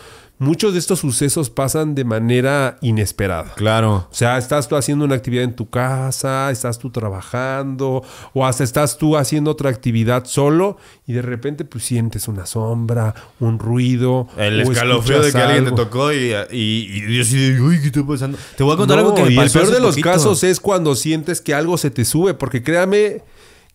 Muchos 0.42 0.72
de 0.72 0.80
estos 0.80 1.00
sucesos 1.00 1.50
pasan 1.50 1.96
de 1.96 2.06
manera 2.06 2.78
inesperada. 2.82 3.54
Claro. 3.56 4.08
O 4.10 4.14
sea, 4.14 4.38
estás 4.38 4.70
tú 4.70 4.78
haciendo 4.78 5.04
una 5.04 5.16
actividad 5.16 5.44
en 5.44 5.54
tu 5.54 5.70
casa, 5.70 6.50
estás 6.50 6.80
tú 6.80 6.90
trabajando, 6.92 8.04
o 8.34 8.46
hasta 8.46 8.64
estás 8.64 8.98
tú 8.98 9.18
haciendo 9.18 9.52
otra 9.52 9.70
actividad 9.70 10.24
solo 10.24 10.78
y 11.06 11.12
de 11.12 11.22
repente 11.22 11.66
pues 11.66 11.84
sientes 11.84 12.30
una 12.30 12.46
sombra, 12.46 13.14
un 13.42 13.60
ruido. 13.60 14.30
El 14.38 14.62
escalofrío 14.62 15.22
de 15.22 15.32
que 15.34 15.38
alguien 15.38 15.66
te 15.66 15.72
tocó 15.72 16.14
y, 16.14 16.34
y, 16.52 17.04
y 17.06 17.18
yo 17.18 17.24
de, 17.26 17.62
uy, 17.62 17.82
¿qué 17.82 17.88
está 17.88 18.06
pasando? 18.06 18.38
Te 18.56 18.64
voy 18.64 18.76
a 18.76 18.78
contar 18.78 18.98
No, 18.98 19.04
algo 19.04 19.16
que 19.16 19.24
me 19.26 19.34
y 19.34 19.38
el 19.38 19.52
peor 19.52 19.68
de 19.70 19.80
los 19.82 19.92
poquito. 19.92 20.10
casos 20.10 20.44
es 20.46 20.62
cuando 20.62 20.96
sientes 20.96 21.42
que 21.42 21.54
algo 21.54 21.78
se 21.78 21.92
te 21.92 22.06
sube, 22.06 22.34
porque 22.34 22.64
créame 22.64 23.24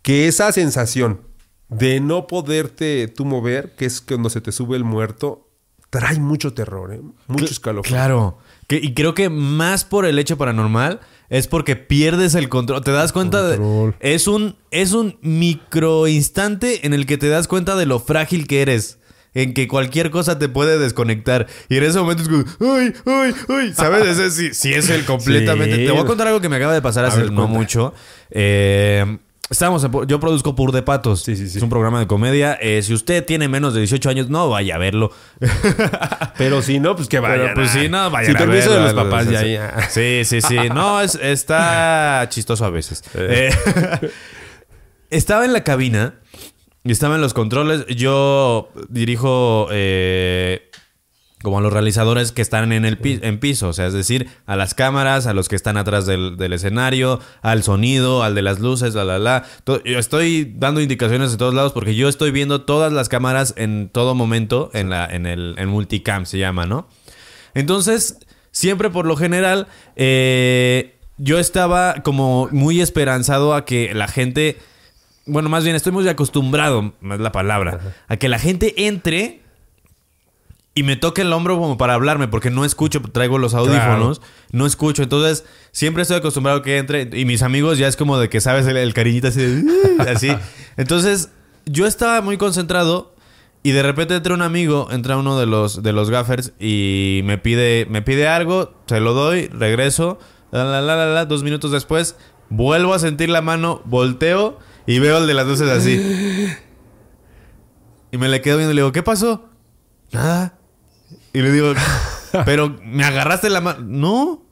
que 0.01 0.29
esa 0.29 0.51
sensación 0.51 1.21
de 1.69 2.01
no 2.01 2.27
poderte 2.27 3.09
tú 3.09 3.25
mover, 3.25 3.75
que 3.77 3.85
es 3.85 4.01
cuando 4.01 4.31
se 4.31 4.41
te 4.41 4.51
sube 4.53 4.77
el 4.77 4.85
muerto, 4.85 5.44
trae 5.99 6.19
mucho 6.19 6.53
terror, 6.53 6.93
¿eh? 6.93 7.01
mucho 7.29 7.45
escalofrío. 7.47 7.95
Claro. 7.95 8.39
Que- 8.67 8.81
y 8.83 8.95
creo 8.95 9.15
que 9.15 9.29
más 9.29 9.85
por 9.85 10.07
el 10.07 10.19
hecho 10.19 10.37
paranormal 10.37 11.01
es 11.29 11.47
porque 11.49 11.77
pierdes 11.77 12.35
el 12.35 12.49
control. 12.49 12.83
¿Te 12.83 12.91
das 12.93 13.13
cuenta? 13.13 13.47
de- 13.47 13.93
es 14.01 14.27
un 14.27 14.57
es 14.71 14.93
un 14.93 15.19
micro 15.23 16.07
instante 16.09 16.87
en 16.87 16.95
el 16.95 17.07
que 17.07 17.17
te 17.19 17.29
das 17.29 17.47
cuenta 17.49 17.77
de 17.77 17.87
lo 17.87 18.01
frágil 18.01 18.47
que 18.47 18.63
eres. 18.63 18.99
En 19.37 19.53
que 19.53 19.67
cualquier 19.67 20.13
cosa 20.13 20.39
te 20.39 20.49
puede 20.49 20.79
desconectar. 20.79 21.49
Y 21.69 21.77
en 21.77 21.83
ese 21.83 21.99
momento 21.99 22.23
es 22.23 22.29
como, 22.29 22.45
¡ay, 22.73 22.93
ay, 23.05 23.35
ay! 23.49 23.73
¿Sabes? 23.75 24.07
Ese 24.07 24.31
sí, 24.31 24.55
sí 24.55 24.73
es 24.73 24.89
el 24.91 25.05
completamente. 25.07 25.75
Sí. 25.77 25.87
Te 25.87 25.91
voy 25.91 26.03
a 26.03 26.05
contar 26.05 26.29
algo 26.29 26.41
que 26.41 26.49
me 26.49 26.55
acaba 26.57 26.73
de 26.73 26.81
pasar 26.81 27.05
hace 27.05 27.19
ver, 27.23 27.33
no 27.33 27.43
cuenta. 27.43 27.59
mucho. 27.59 27.95
Eh, 28.31 29.19
Estábamos 29.51 29.85
en- 29.85 30.07
yo 30.07 30.19
produzco 30.21 30.55
Pur 30.55 30.73
de 30.73 30.83
Patos. 30.83 31.23
Sí, 31.23 31.37
sí, 31.37 31.49
sí. 31.49 31.59
Es 31.59 31.63
un 31.63 31.69
programa 31.69 32.01
de 32.01 32.07
comedia. 32.07 32.55
Eh, 32.61 32.83
si 32.83 32.95
usted 32.95 33.25
tiene 33.25 33.47
menos 33.49 33.75
de 33.75 33.81
18 33.81 34.09
años, 34.09 34.29
no 34.31 34.49
vaya 34.49 34.77
a 34.77 34.79
verlo. 34.79 35.13
Pero 36.39 36.63
si 36.63 36.81
no, 36.81 36.97
pues 36.97 37.09
que 37.09 37.19
vaya. 37.21 37.35
Pero 37.43 37.55
pues 37.55 37.71
sí, 37.71 37.89
no, 37.89 38.11
vayan 38.11 38.29
Sin 38.33 38.37
a 38.37 38.39
permiso 38.39 38.71
verlo, 38.71 38.87
de 38.87 38.93
los 38.95 39.05
papás, 39.05 39.29
ya, 39.31 39.41
sí. 39.41 39.53
ya. 39.53 39.75
Sí, 39.91 40.23
sí, 40.25 40.41
sí. 40.41 40.57
No, 40.73 41.01
es, 41.01 41.15
está 41.17 42.27
chistoso 42.31 42.65
a 42.65 42.71
veces. 42.71 43.05
Eh, 43.15 43.51
estaba 45.11 45.45
en 45.45 45.53
la 45.53 45.63
cabina 45.63 46.15
y 46.83 46.93
estaba 46.93 47.15
en 47.17 47.21
los 47.21 47.35
controles. 47.35 47.85
Yo 47.89 48.71
dirijo 48.89 49.69
eh, 49.73 50.71
como 51.45 51.59
a 51.59 51.61
los 51.61 51.73
realizadores 51.73 52.33
que 52.33 52.43
están 52.43 52.73
en 52.73 52.85
el 52.85 52.99
pi- 52.99 53.21
en 53.23 53.39
piso, 53.39 53.69
o 53.69 53.73
sea, 53.73 53.87
es 53.87 53.93
decir, 53.93 54.27
a 54.47 54.57
las 54.57 54.75
cámaras, 54.75 55.29
a 55.29 55.35
los 55.35 55.49
que 55.49 55.55
están 55.55 55.77
atrás 55.77 56.07
del, 56.07 56.37
del 56.37 56.55
escenario, 56.55 57.21
al 57.43 57.63
sonido, 57.63 58.25
al 58.25 58.35
de 58.35 58.43
las 58.43 58.59
luces, 58.59 58.95
la 58.95 59.05
la 59.05 59.19
la. 59.21 59.45
Yo 59.85 59.99
estoy 60.01 60.53
dando 60.57 60.81
indicaciones 60.81 61.31
de 61.31 61.37
todos 61.37 61.55
lados 61.55 61.73
porque 61.73 61.95
yo 61.95 62.09
estoy 62.09 62.33
viendo 62.33 62.63
todas 62.63 62.93
las 62.93 63.09
cámaras 63.09 63.55
en 63.57 63.91
todo 63.93 64.17
momento 64.17 64.71
en 64.75 64.91
la 64.91 65.05
en 65.07 65.27
el 65.27 65.55
en 65.59 65.69
multicam 65.69 66.27
se 66.27 66.39
llama, 66.39 66.67
¿no? 66.67 66.89
Entonces, 67.55 68.19
siempre 68.51 68.91
por 68.91 69.07
lo 69.07 69.15
general, 69.17 69.69
eh, 69.97 70.97
yo 71.19 71.39
estaba 71.39 71.95
como 72.03 72.49
muy 72.51 72.81
esperanzado 72.81 73.55
a 73.55 73.65
que 73.65 73.95
la 73.95 74.09
gente, 74.09 74.59
bueno, 75.27 75.49
más 75.49 75.63
bien 75.63 75.77
estoy 75.77 75.93
muy 75.93 76.09
acostumbrado, 76.09 76.95
es 77.13 77.21
la 77.21 77.31
palabra, 77.33 77.95
a 78.09 78.17
que 78.17 78.29
la 78.29 78.39
gente 78.39 78.87
entre 78.89 79.44
y 80.77 80.83
me 80.83 80.97
toque 80.97 81.23
el 81.23 81.33
hombro 81.33 81.57
como 81.59 81.79
para 81.79 81.95
hablarme, 81.95 82.27
porque 82.29 82.51
no 82.51 82.65
escucho, 82.65 83.01
traigo 83.01 83.39
los 83.39 83.55
audífonos, 83.55 84.21
no 84.51 84.67
escucho, 84.67 85.03
entonces 85.05 85.45
siempre 85.71 86.03
estoy 86.03 86.17
acostumbrado 86.17 86.59
a 86.59 86.63
que 86.63 86.79
entre 86.79 87.09
y 87.13 87.25
mis 87.25 87.43
amigos 87.43 87.79
ya 87.79 87.87
es 87.87 87.97
como 87.97 88.19
de 88.19 88.29
que 88.29 88.41
sabes 88.41 88.67
el, 88.67 88.77
el 88.77 88.93
cariñito 88.93 89.29
así, 89.29 89.41
de, 89.41 89.63
"Uh", 89.63 90.03
así. 90.09 90.37
Entonces 90.77 91.29
yo 91.65 91.87
estaba 91.87 92.21
muy 92.23 92.37
concentrado 92.39 93.15
y 93.63 93.71
de 93.71 93.83
repente 93.85 94.17
entra 94.17 94.35
un 94.35 94.43
amigo, 94.43 94.89
entra 94.91 95.17
uno 95.17 95.39
de 95.39 95.47
los 95.47 95.83
de 95.83 95.93
los 95.93 96.11
gaffers 96.11 96.53
y 96.59 97.21
me 97.25 97.39
pide 97.39 97.87
me 97.89 98.03
pide 98.03 98.27
algo, 98.27 98.75
se 98.87 98.99
lo 99.01 99.15
doy, 99.15 99.47
regreso, 99.47 100.19
la 100.51 100.65
la 100.65 100.83
la, 100.83 101.07
la, 101.07 101.25
dos 101.25 101.45
minutos 101.45 101.71
después 101.71 102.17
vuelvo 102.51 102.95
a 102.95 102.99
sentir 102.99 103.29
la 103.31 103.43
mano, 103.43 103.81
volteo 103.85 104.59
y 104.87 104.99
veo 104.99 105.19
el 105.19 105.27
de 105.29 105.35
las 105.35 105.47
luces 105.47 105.71
así. 105.71 106.01
Y 108.13 108.17
me 108.17 108.29
le 108.29 108.41
quedo 108.41 108.59
viendo 108.59 108.71
y 108.73 108.77
le 108.77 108.83
digo, 108.83 108.93
¿qué 108.93 109.03
pasó? 109.03 109.49
Nada. 110.13 110.57
Y 111.35 111.43
le 111.43 111.53
digo, 111.53 111.75
pero 112.47 112.75
me 112.85 113.05
agarraste 113.05 113.51
la 113.51 113.61
mano. 113.61 113.81
No. 113.87 114.43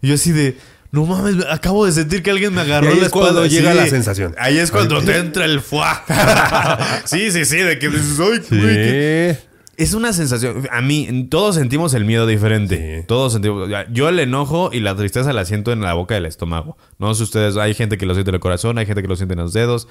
Y 0.00 0.08
yo 0.08 0.14
así 0.14 0.30
de, 0.30 0.56
no 0.92 1.04
mames, 1.06 1.44
acabo 1.50 1.84
de 1.86 1.92
sentir 1.92 2.22
que 2.22 2.30
alguien 2.30 2.54
me 2.54 2.60
agarró 2.60 2.86
Y 2.90 2.92
ahí 2.92 3.00
la 3.00 3.06
es 3.06 3.12
cuando 3.12 3.42
espalda. 3.44 3.48
llega 3.48 3.72
Sí. 3.72 3.78
la 3.78 3.86
sensación. 3.88 4.34
Ahí 4.38 4.58
es 4.58 4.70
cuando 4.70 5.02
te 5.02 5.16
entra 5.16 5.44
el 5.44 5.60
fuá. 5.60 6.04
sí, 7.04 7.30
sí, 7.32 7.44
sí, 7.44 7.56
de 7.56 7.78
que 7.80 7.88
dices, 7.88 8.18
"Ay, 8.20 8.38
güey, 8.50 8.74
qué-". 8.74 9.38
Sí. 9.40 9.44
Es 9.78 9.94
una 9.94 10.12
sensación. 10.12 10.66
A 10.72 10.80
mí, 10.80 11.28
todos 11.30 11.54
sentimos 11.54 11.94
el 11.94 12.04
miedo 12.04 12.26
diferente. 12.26 12.98
Sí. 13.00 13.04
Todos 13.06 13.32
sentimos. 13.34 13.70
Yo 13.92 14.08
el 14.08 14.18
enojo 14.18 14.70
y 14.72 14.80
la 14.80 14.96
tristeza 14.96 15.32
la 15.32 15.44
siento 15.44 15.70
en 15.72 15.80
la 15.82 15.94
boca 15.94 16.14
del 16.16 16.26
estómago. 16.26 16.76
No 16.98 17.14
sé 17.14 17.22
ustedes, 17.22 17.56
hay 17.56 17.74
gente 17.74 17.96
que 17.96 18.04
lo 18.04 18.14
siente 18.14 18.30
en 18.30 18.34
el 18.34 18.40
corazón, 18.40 18.76
hay 18.78 18.86
gente 18.86 19.02
que 19.02 19.08
lo 19.08 19.14
siente 19.14 19.34
en 19.34 19.40
los 19.40 19.52
dedos. 19.52 19.86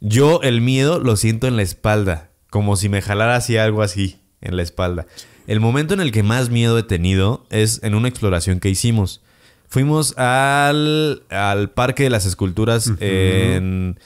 Yo 0.00 0.40
el 0.42 0.62
miedo 0.62 0.98
lo 0.98 1.16
siento 1.16 1.46
en 1.46 1.56
la 1.56 1.62
espalda. 1.62 2.30
Como 2.48 2.76
si 2.76 2.88
me 2.88 3.02
jalara 3.02 3.36
así 3.36 3.56
algo 3.58 3.82
así 3.82 4.21
en 4.42 4.56
la 4.56 4.62
espalda. 4.62 5.06
El 5.46 5.58
momento 5.60 5.94
en 5.94 6.00
el 6.00 6.12
que 6.12 6.22
más 6.22 6.50
miedo 6.50 6.78
he 6.78 6.82
tenido 6.82 7.46
es 7.50 7.80
en 7.82 7.94
una 7.94 8.08
exploración 8.08 8.60
que 8.60 8.68
hicimos. 8.68 9.22
Fuimos 9.68 10.16
al, 10.18 11.22
al 11.30 11.70
Parque 11.70 12.02
de 12.04 12.10
las 12.10 12.26
Esculturas 12.26 12.92
en, 13.00 13.98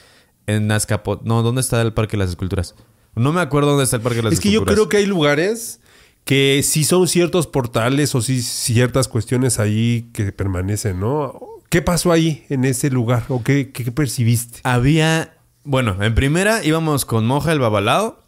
en 0.47 0.71
Azcapotzalco. 0.71 1.27
No, 1.27 1.43
¿dónde 1.43 1.61
está 1.61 1.81
el 1.81 1.93
Parque 1.93 2.13
de 2.13 2.19
las 2.23 2.29
Esculturas? 2.29 2.73
No 3.15 3.33
me 3.33 3.41
acuerdo 3.41 3.69
dónde 3.71 3.83
está 3.83 3.97
el 3.97 4.01
Parque 4.01 4.17
de 4.17 4.23
las 4.23 4.33
Es 4.33 4.39
que 4.39 4.49
yo 4.49 4.59
Esculturas. 4.59 4.75
creo 4.75 4.89
que 4.89 4.97
hay 4.97 5.05
lugares 5.05 5.79
que 6.23 6.61
sí 6.63 6.83
son 6.83 7.07
ciertos 7.07 7.47
portales 7.47 8.13
o 8.15 8.21
sí 8.21 8.41
ciertas 8.41 9.07
cuestiones 9.07 9.59
ahí 9.59 10.09
que 10.13 10.31
permanecen, 10.31 10.99
¿no? 10.99 11.39
¿Qué 11.69 11.81
pasó 11.81 12.11
ahí 12.13 12.45
en 12.49 12.63
ese 12.63 12.89
lugar? 12.89 13.25
¿O 13.27 13.43
qué, 13.43 13.71
qué 13.71 13.91
percibiste? 13.91 14.59
Había. 14.63 15.33
Bueno, 15.63 16.01
en 16.01 16.15
primera 16.15 16.63
íbamos 16.63 17.03
con 17.05 17.25
Moja 17.25 17.51
el 17.51 17.59
Babalao. 17.59 18.23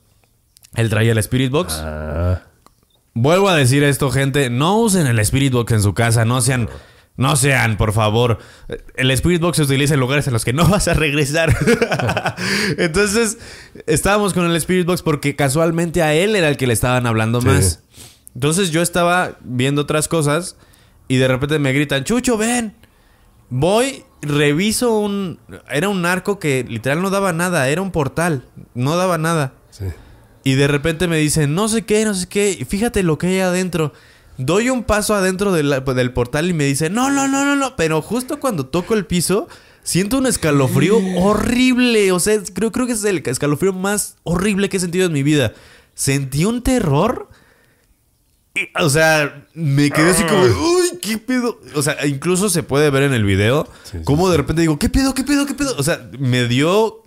Él 0.76 0.90
traía 0.90 1.12
el 1.14 1.18
Spirit 1.18 1.52
Box. 1.52 1.74
Ah, 1.84 2.42
Vuelvo 3.14 3.50
a 3.50 3.56
decir 3.56 3.84
esto, 3.84 4.12
gente. 4.12 4.50
No 4.50 4.78
usen 4.78 5.08
el 5.08 5.20
Spirit 5.20 5.52
Box 5.54 5.74
en 5.74 5.82
su 5.82 5.94
casa. 5.94 6.26
No 6.26 6.42
sean. 6.42 6.70
No 7.18 7.36
sean, 7.36 7.76
por 7.76 7.92
favor. 7.92 8.38
El 8.96 9.12
Spirit 9.12 9.42
Box 9.42 9.58
se 9.58 9.64
utiliza 9.64 9.94
en 9.96 10.00
lugares 10.00 10.26
en 10.28 10.34
los 10.34 10.46
que 10.46 10.54
no 10.54 10.66
vas 10.70 10.88
a 10.88 10.94
regresar. 10.94 11.54
Entonces, 12.78 13.38
estábamos 13.88 14.34
con 14.34 14.46
el 14.46 14.56
Spirit 14.56 14.86
Box 14.86 15.02
porque 15.02 15.36
casualmente 15.36 16.02
a 16.02 16.14
él 16.14 16.36
era 16.36 16.48
el 16.50 16.56
que 16.58 16.68
le 16.68 16.74
estaban 16.74 17.06
hablando 17.08 17.42
Sí. 17.42 17.48
más. 17.48 17.84
Entonces 18.36 18.72
yo 18.72 18.82
estaba 18.82 19.38
viendo 19.42 19.82
otras 19.82 20.08
cosas 20.08 20.56
y 21.10 21.18
de 21.18 21.28
repente 21.28 21.60
me 21.60 21.74
gritan, 21.74 22.04
Chucho, 22.06 22.38
ven. 22.38 22.74
Voy, 23.50 24.04
reviso 24.22 24.98
un... 25.00 25.40
Era 25.70 25.90
un 25.90 26.06
arco 26.06 26.40
que 26.40 26.64
literal 26.70 27.02
no 27.02 27.10
daba 27.10 27.34
nada, 27.34 27.68
era 27.68 27.82
un 27.82 27.92
portal, 27.92 28.46
no 28.76 28.96
daba 28.96 29.18
nada. 29.18 29.54
sí. 29.72 29.86
Y 30.50 30.56
de 30.56 30.68
repente 30.68 31.08
me 31.08 31.18
dicen, 31.18 31.54
no 31.54 31.68
sé 31.68 31.84
qué, 31.84 32.04
no 32.06 32.16
sé 32.16 32.28
qué, 32.28 32.58
y 32.60 32.66
fíjate 32.66 33.04
lo 33.04 33.20
que 33.20 33.28
hay 33.28 33.40
adentro. 33.42 33.94
Doy 34.40 34.72
un 34.72 34.84
paso 34.84 35.14
adentro 35.14 35.52
del, 35.52 35.84
del 35.86 36.12
portal 36.12 36.50
y 36.50 36.54
me 36.54 36.64
dicen, 36.64 36.92
no, 36.92 37.12
no, 37.12 37.28
no, 37.28 37.46
no, 37.46 37.56
no. 37.56 37.76
Pero 37.76 38.02
justo 38.02 38.40
cuando 38.40 38.66
toco 38.66 38.96
el 38.96 39.06
piso, 39.06 39.48
siento 39.84 40.18
un 40.18 40.26
escalofrío 40.26 40.98
horrible. 41.18 42.12
O 42.14 42.20
sea, 42.20 42.42
creo, 42.52 42.72
creo 42.72 42.88
que 42.88 42.94
es 42.94 43.04
el 43.04 43.22
escalofrío 43.24 43.74
más 43.74 44.16
horrible 44.24 44.70
que 44.70 44.78
he 44.78 44.80
sentido 44.80 45.06
en 45.06 45.14
mi 45.14 45.22
vida. 45.22 45.54
Sentí 45.94 46.46
un 46.46 46.64
terror. 46.64 47.30
y, 48.56 48.70
o 48.82 48.90
sea, 48.90 49.46
me 49.54 49.92
quedé 49.92 50.10
así 50.10 50.24
como, 50.24 50.42
uy, 50.46 50.98
qué 51.00 51.20
pedo. 51.20 51.60
O 51.76 51.84
sea, 51.84 52.08
incluso 52.08 52.50
se 52.50 52.64
puede 52.64 52.90
ver 52.90 53.04
en 53.04 53.14
el 53.14 53.24
video 53.24 53.68
Sí, 53.84 54.00
sí, 54.00 54.04
cómo 54.04 54.32
de 54.32 54.38
repente 54.38 54.62
digo, 54.62 54.80
¿qué 54.80 54.90
pedo, 54.90 55.14
qué 55.14 55.24
pedo, 55.24 55.46
qué 55.46 55.54
pedo? 55.54 55.76
O 55.78 55.84
sea, 55.84 56.10
me 56.18 56.48
dio 56.48 57.04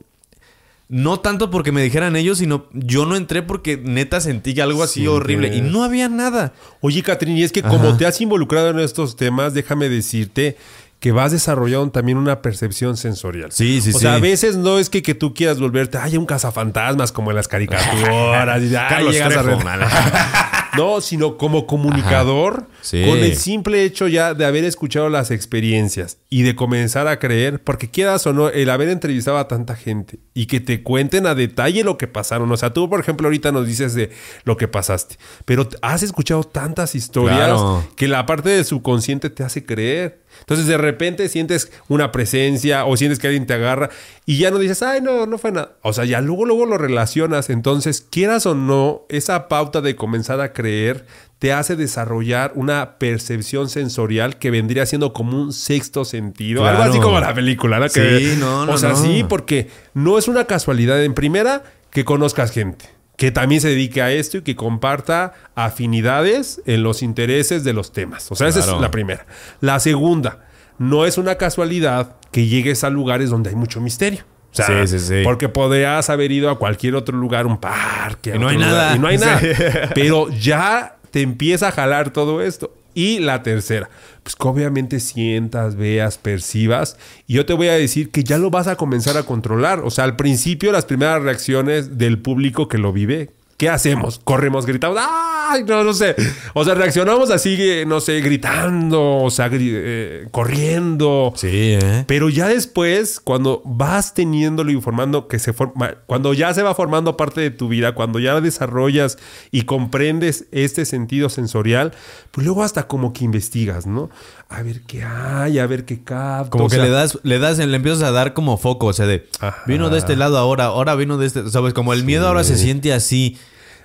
no 0.92 1.20
tanto 1.20 1.50
porque 1.50 1.72
me 1.72 1.82
dijeran 1.82 2.16
ellos, 2.16 2.36
sino 2.36 2.66
yo 2.74 3.06
no 3.06 3.16
entré 3.16 3.40
porque 3.40 3.78
neta 3.78 4.20
sentí 4.20 4.60
algo 4.60 4.82
así 4.82 5.00
Sí, 5.00 5.06
horrible. 5.06 5.56
Y 5.56 5.62
no 5.62 5.84
había 5.84 6.10
nada. 6.10 6.52
Oye, 6.82 7.02
Catrín, 7.02 7.38
y 7.38 7.44
es 7.44 7.50
que 7.50 7.62
como 7.62 7.96
te 7.96 8.04
has 8.04 8.20
involucrado 8.20 8.68
en 8.68 8.78
estos 8.78 9.16
temas, 9.16 9.54
déjame 9.54 9.88
decirte 9.88 10.58
que 11.00 11.10
vas 11.10 11.32
desarrollando 11.32 11.90
también 11.90 12.18
una 12.18 12.42
percepción 12.42 12.98
sensorial. 12.98 13.52
Sí, 13.52 13.80
sí, 13.80 13.88
o 13.88 13.92
sí. 13.94 14.00
sea, 14.00 14.16
a 14.16 14.18
veces 14.18 14.56
no 14.56 14.78
es 14.78 14.90
que, 14.90 15.02
que 15.02 15.14
tú 15.14 15.32
quieras 15.32 15.58
volverte, 15.58 15.96
ay, 15.96 16.18
un 16.18 16.26
cazafantasmas 16.26 17.10
como 17.10 17.30
en 17.30 17.36
las 17.36 17.48
caricaturas. 17.48 18.62
y, 18.62 18.76
ay, 18.76 18.86
Carlos 18.90 19.16
Trejo. 19.16 19.60
No, 20.76 21.00
sino 21.00 21.36
como 21.36 21.66
comunicador, 21.66 22.68
Sí. 22.80 23.04
con 23.06 23.18
el 23.18 23.36
simple 23.36 23.84
hecho 23.84 24.08
ya 24.08 24.34
de 24.34 24.44
haber 24.44 24.64
escuchado 24.64 25.08
las 25.08 25.30
experiencias 25.30 26.18
y 26.30 26.42
de 26.42 26.56
comenzar 26.56 27.06
a 27.06 27.18
creer, 27.18 27.62
porque 27.62 27.90
quieras 27.90 28.26
o 28.26 28.32
no, 28.32 28.48
el 28.48 28.70
haber 28.70 28.88
entrevistado 28.88 29.38
a 29.38 29.46
tanta 29.48 29.76
gente 29.76 30.18
y 30.34 30.46
que 30.46 30.58
te 30.60 30.82
cuenten 30.82 31.26
a 31.26 31.34
detalle 31.34 31.84
lo 31.84 31.96
que 31.98 32.08
pasaron. 32.08 32.50
O 32.50 32.56
sea, 32.56 32.72
tú, 32.72 32.88
por 32.90 32.98
ejemplo, 33.00 33.28
ahorita 33.28 33.52
nos 33.52 33.66
dices 33.66 33.94
de 33.94 34.10
lo 34.44 34.56
que 34.56 34.66
pasaste, 34.66 35.16
pero 35.44 35.68
has 35.82 36.02
escuchado 36.02 36.42
tantas 36.42 36.94
historias 36.94 37.38
Claro. 37.38 37.86
que 37.96 38.08
la 38.08 38.26
parte 38.26 38.48
del 38.50 38.64
subconsciente 38.64 39.30
te 39.30 39.44
hace 39.44 39.64
creer. 39.64 40.22
Entonces, 40.40 40.66
de 40.66 40.78
repente 40.78 41.28
sientes 41.28 41.70
una 41.88 42.10
presencia 42.10 42.86
o 42.86 42.96
sientes 42.96 43.18
que 43.18 43.26
alguien 43.28 43.46
te 43.46 43.52
agarra 43.52 43.90
y 44.24 44.38
ya 44.38 44.50
no 44.50 44.58
dices, 44.58 44.82
ay, 44.82 45.00
no, 45.00 45.26
no 45.26 45.36
fue 45.38 45.50
nada. 45.52 45.72
O 45.82 45.92
sea, 45.92 46.04
ya 46.04 46.20
luego, 46.20 46.44
luego 46.44 46.64
lo 46.66 46.78
relacionas. 46.78 47.50
Entonces, 47.50 48.06
quieras 48.08 48.46
o 48.46 48.54
no, 48.54 49.02
esa 49.08 49.48
pauta 49.48 49.80
de 49.80 49.96
comenzar 49.96 50.40
a 50.40 50.52
creer 50.52 51.06
te 51.40 51.52
hace 51.52 51.74
desarrollar 51.74 52.52
una 52.54 52.98
percepción 52.98 53.68
sensorial 53.68 54.38
que 54.38 54.52
vendría 54.52 54.86
siendo 54.86 55.12
como 55.12 55.36
un 55.42 55.52
sexto 55.52 56.04
sentido. 56.04 56.62
Claro. 56.62 56.78
Algo 56.82 56.90
así 56.92 57.00
como 57.02 57.18
la 57.18 57.34
película, 57.34 57.80
¿no? 57.80 57.88
Que- 57.88 58.18
Sí, 58.20 58.36
no, 58.38 58.64
no, 58.64 58.72
O 58.74 58.78
sea, 58.78 58.90
no. 58.90 58.96
sí, 58.96 59.24
porque 59.28 59.68
no 59.94 60.18
es 60.18 60.28
una 60.28 60.44
casualidad. 60.44 61.02
En 61.02 61.14
primera, 61.14 61.64
que 61.90 62.04
conozcas 62.04 62.52
gente 62.52 62.84
que 63.16 63.30
también 63.30 63.60
se 63.60 63.68
dedique 63.68 64.02
a 64.02 64.10
esto 64.10 64.38
y 64.38 64.42
que 64.42 64.56
comparta 64.56 65.34
afinidades 65.54 66.60
en 66.66 66.82
los 66.82 67.02
intereses 67.02 67.64
de 67.64 67.72
los 67.72 67.92
temas. 67.92 68.30
O 68.30 68.34
sea, 68.34 68.48
esa 68.48 68.60
es 68.60 68.66
la 68.80 68.90
primera. 68.90 69.26
La 69.60 69.80
segunda, 69.80 70.44
no 70.78 71.06
es 71.06 71.18
una 71.18 71.36
casualidad 71.36 72.16
que 72.30 72.46
llegues 72.46 72.84
a 72.84 72.90
lugares 72.90 73.30
donde 73.30 73.50
hay 73.50 73.56
mucho 73.56 73.80
misterio. 73.80 74.20
O 74.52 74.54
sea, 74.54 74.66
Sí, 74.86 74.98
sí, 74.98 75.06
sí. 75.06 75.20
porque 75.24 75.48
podrías 75.48 76.10
haber 76.10 76.30
ido 76.30 76.50
a 76.50 76.58
cualquier 76.58 76.94
otro 76.94 77.16
lugar, 77.16 77.46
un 77.46 77.58
parque. 77.58 78.32
Y 78.34 78.38
no 78.38 78.48
hay 78.48 78.56
lugar, 78.56 78.70
nada. 78.70 78.96
Y 78.96 78.98
no 78.98 79.06
hay 79.08 79.18
nada. 79.18 79.40
Pero 79.94 80.28
ya 80.30 80.96
te 81.10 81.22
empieza 81.22 81.68
a 81.68 81.72
jalar 81.72 82.10
todo 82.10 82.42
esto. 82.42 82.74
Y 82.94 83.20
la 83.20 83.42
tercera, 83.42 83.88
pues 84.22 84.36
que 84.36 84.46
obviamente 84.46 85.00
sientas, 85.00 85.76
veas, 85.76 86.18
percibas. 86.18 86.98
Y 87.26 87.34
yo 87.34 87.46
te 87.46 87.54
voy 87.54 87.68
a 87.68 87.72
decir 87.72 88.10
que 88.10 88.22
ya 88.22 88.36
lo 88.36 88.50
vas 88.50 88.66
a 88.66 88.76
comenzar 88.76 89.16
a 89.16 89.22
controlar. 89.22 89.80
O 89.80 89.90
sea, 89.90 90.04
al 90.04 90.16
principio 90.16 90.70
las 90.72 90.84
primeras 90.84 91.22
reacciones 91.22 91.96
del 91.96 92.18
público 92.18 92.68
que 92.68 92.76
lo 92.76 92.92
vive, 92.92 93.30
¿qué 93.62 93.68
hacemos? 93.68 94.18
Corremos, 94.24 94.66
gritamos, 94.66 94.98
¡ay! 95.00 95.62
No, 95.62 95.84
no 95.84 95.92
sé. 95.92 96.16
O 96.52 96.64
sea, 96.64 96.74
reaccionamos 96.74 97.30
así, 97.30 97.56
no 97.86 98.00
sé, 98.00 98.20
gritando, 98.20 99.18
o 99.18 99.30
sea, 99.30 99.48
gri- 99.48 99.70
eh, 99.72 100.26
corriendo. 100.32 101.32
Sí, 101.36 101.78
¿eh? 101.80 102.02
Pero 102.08 102.28
ya 102.28 102.48
después, 102.48 103.20
cuando 103.20 103.62
vas 103.64 104.14
teniéndolo 104.14 104.72
informando 104.72 105.28
que 105.28 105.38
se 105.38 105.52
forma, 105.52 105.94
cuando 106.06 106.34
ya 106.34 106.52
se 106.54 106.64
va 106.64 106.74
formando 106.74 107.16
parte 107.16 107.40
de 107.40 107.52
tu 107.52 107.68
vida, 107.68 107.94
cuando 107.94 108.18
ya 108.18 108.40
desarrollas 108.40 109.16
y 109.52 109.62
comprendes 109.62 110.46
este 110.50 110.84
sentido 110.84 111.28
sensorial, 111.28 111.92
pues 112.32 112.44
luego 112.44 112.64
hasta 112.64 112.88
como 112.88 113.12
que 113.12 113.24
investigas, 113.24 113.86
¿no? 113.86 114.10
A 114.48 114.62
ver 114.62 114.82
qué 114.88 115.04
hay, 115.04 115.60
a 115.60 115.66
ver 115.68 115.84
qué 115.84 116.02
capto. 116.02 116.50
Como 116.50 116.64
o 116.64 116.68
que 116.68 116.74
sea, 116.76 116.84
le 116.84 116.90
das, 116.90 117.16
le 117.22 117.38
das, 117.38 117.58
le 117.58 117.76
empiezas 117.76 118.02
a 118.02 118.10
dar 118.10 118.32
como 118.34 118.58
foco, 118.58 118.86
o 118.86 118.92
sea, 118.92 119.06
de 119.06 119.28
Ajá. 119.38 119.62
vino 119.68 119.88
de 119.88 119.98
este 119.98 120.16
lado 120.16 120.36
ahora, 120.38 120.64
ahora 120.64 120.96
vino 120.96 121.16
de 121.16 121.26
este, 121.26 121.48
sabes, 121.48 121.74
como 121.74 121.92
el 121.92 122.02
miedo 122.02 122.26
ahora 122.26 122.42
se 122.42 122.56
siente 122.58 122.92
así. 122.92 123.38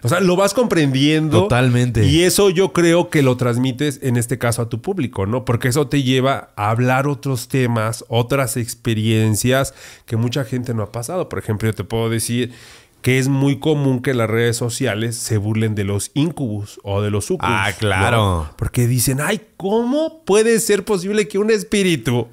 O 0.04 0.10
sea, 0.10 0.20
lo 0.20 0.36
vas 0.36 0.54
comprendiendo. 0.54 1.44
Totalmente. 1.44 2.06
Y 2.06 2.24
eso 2.24 2.50
yo 2.50 2.74
creo 2.74 3.10
que 3.10 3.22
lo 3.22 3.38
transmites 3.38 4.00
en 4.02 4.18
este 4.18 4.38
caso 4.38 4.62
a 4.62 4.70
tu 4.70 4.82
público, 4.82 5.26
¿no? 5.26 5.46
Porque 5.46 5.68
eso 5.68 5.88
te 5.88 6.04
lleva 6.04 6.50
a 6.56 6.70
hablar 6.70 7.08
otros 7.08 7.48
temas, 7.48 8.06
otras 8.08 8.58
experiencias 8.58 9.74
que 10.06 10.18
mucha 10.18 10.44
gente 10.44 10.74
no 10.74 10.84
ha 10.84 10.92
pasado. 10.92 11.30
Por 11.30 11.40
ejemplo, 11.40 11.70
yo 11.70 11.76
te 11.76 11.84
puedo 11.84 12.10
decir 12.10 12.54
que 13.02 13.20
es 13.20 13.28
muy 13.28 13.60
común 13.60 14.02
que 14.02 14.14
las 14.14 14.30
redes 14.30 14.58
sociales 14.58 15.16
se 15.16 15.38
burlen 15.38 15.76
de 15.76 15.84
los 15.84 16.12
incubus 16.14 16.80
o 16.84 17.02
de 17.02 17.12
los 17.12 17.26
sucubus. 17.26 17.56
Ah, 17.56 17.72
claro. 17.78 18.18
¿no? 18.18 18.50
Porque 18.58 18.88
dicen, 18.88 19.20
ay, 19.22 19.42
¿cómo 19.56 20.24
puede 20.26 20.60
ser 20.60 20.84
posible 20.84 21.28
que 21.28 21.38
un 21.38 21.52
espíritu 21.52 22.28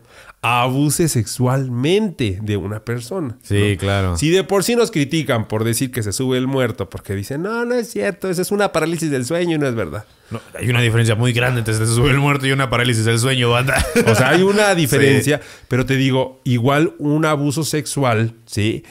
abuse 0.47 1.09
sexualmente 1.09 2.39
de 2.43 2.57
una 2.57 2.81
persona? 2.85 3.39
Sí, 3.43 3.73
¿no? 3.73 3.79
claro. 3.79 4.17
Si 4.19 4.29
de 4.31 4.45
por 4.45 4.63
sí 4.63 4.77
nos 4.77 4.91
critican 4.91 5.49
por 5.49 5.65
decir 5.65 5.91
que 5.91 6.03
se 6.03 6.13
sube 6.13 6.37
el 6.37 6.47
muerto, 6.47 6.91
porque 6.91 7.15
dicen, 7.15 7.43
no, 7.43 7.65
no 7.65 7.75
es 7.75 7.91
cierto, 7.91 8.29
eso 8.29 8.43
es 8.43 8.53
una 8.53 8.71
parálisis 8.73 9.11
del 9.11 9.25
sueño 9.25 9.57
y 9.57 9.59
no 9.59 9.67
es 9.67 9.75
verdad. 9.75 10.05
No, 10.31 10.41
hay 10.59 10.69
una 10.69 10.81
diferencia 10.81 11.15
muy 11.15 11.33
grande 11.33 11.61
entre 11.61 11.75
se 11.75 11.87
sube 11.87 12.11
el 12.11 12.19
muerto 12.19 12.47
y 12.47 12.53
una 12.53 12.69
parálisis 12.71 13.05
del 13.05 13.19
sueño, 13.19 13.51
banda. 13.51 13.85
O 14.07 14.15
sea, 14.15 14.31
hay 14.31 14.43
una 14.43 14.75
diferencia, 14.75 15.41
pero 15.69 15.87
te 15.87 15.97
digo, 15.97 16.41
igual 16.45 16.95
un 16.99 17.25
abuso 17.25 17.65
sexual, 17.65 18.35
¿sí? 18.47 18.85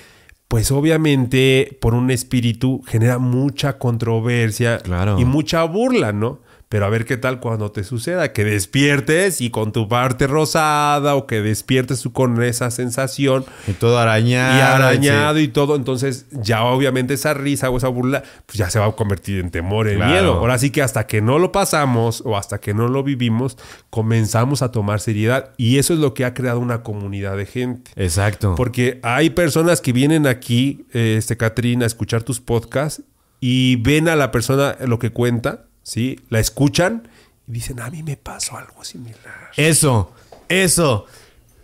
Pues 0.47 0.71
obviamente 0.71 1.77
por 1.81 1.93
un 1.95 2.11
espíritu 2.11 2.83
genera 2.87 3.17
mucha 3.17 3.77
controversia 3.79 4.77
Claro. 4.79 5.19
y 5.19 5.25
mucha 5.25 5.63
burla, 5.63 6.13
¿no? 6.13 6.41
Pero 6.73 6.87
a 6.87 6.89
ver 6.89 7.05
qué 7.05 7.17
tal 7.17 7.39
cuando 7.39 7.71
te 7.71 7.83
suceda, 7.83 8.33
que 8.33 8.43
despiertes 8.43 9.41
y 9.41 9.51
con 9.51 9.71
tu 9.71 9.87
parte 9.87 10.25
rosada 10.25 11.13
o 11.13 11.27
que 11.27 11.39
despiertes 11.43 12.01
tú 12.01 12.11
con 12.13 12.41
esa 12.41 12.71
sensación 12.71 13.45
Y 13.67 13.73
todo 13.73 13.99
arañado. 13.99 14.57
y 14.57 14.61
arañado 14.61 15.39
y 15.39 15.49
todo, 15.49 15.75
entonces 15.75 16.25
ya 16.31 16.63
obviamente 16.63 17.13
esa 17.13 17.35
risa 17.35 17.69
o 17.69 17.77
esa 17.77 17.89
burla 17.89 18.23
pues 18.47 18.57
ya 18.57 18.71
se 18.71 18.79
va 18.79 18.87
a 18.87 18.91
convertir 18.93 19.39
en 19.39 19.51
temor, 19.51 19.87
en 19.87 19.97
Claro. 19.97 20.11
miedo. 20.11 20.33
Ahora 20.33 20.57
sí 20.57 20.71
que 20.71 20.81
hasta 20.81 21.05
que 21.05 21.21
no 21.21 21.37
lo 21.37 21.51
pasamos 21.51 22.23
o 22.25 22.37
hasta 22.37 22.59
que 22.59 22.73
no 22.73 22.87
lo 22.87 23.03
vivimos, 23.03 23.55
comenzamos 23.91 24.63
a 24.63 24.71
tomar 24.71 24.99
seriedad 24.99 25.51
y 25.57 25.77
eso 25.77 25.93
es 25.93 25.99
lo 25.99 26.15
que 26.15 26.25
ha 26.25 26.33
creado 26.33 26.59
una 26.59 26.81
comunidad 26.81 27.37
de 27.37 27.45
gente. 27.45 27.91
Exacto. 27.97 28.55
Porque 28.55 28.99
hay 29.03 29.29
personas 29.29 29.79
que 29.79 29.93
vienen 29.93 30.25
aquí, 30.25 30.87
eh, 30.91 31.17
este 31.19 31.37
Catrina, 31.37 31.83
a 31.83 31.85
escuchar 31.85 32.23
tus 32.23 32.39
podcasts 32.39 33.03
y 33.39 33.75
ven 33.75 34.09
a 34.09 34.15
la 34.15 34.31
persona 34.31 34.75
lo 34.87 34.97
que 34.97 35.11
cuenta, 35.11 35.65
¿sí? 35.83 36.19
La 36.29 36.39
escuchan 36.39 37.07
y 37.47 37.51
dicen, 37.51 37.79
a 37.79 37.89
mí 37.89 38.01
me 38.03 38.17
pasó 38.17 38.57
algo 38.57 38.83
similar. 38.83 39.51
Eso, 39.55 40.11
eso. 40.49 41.05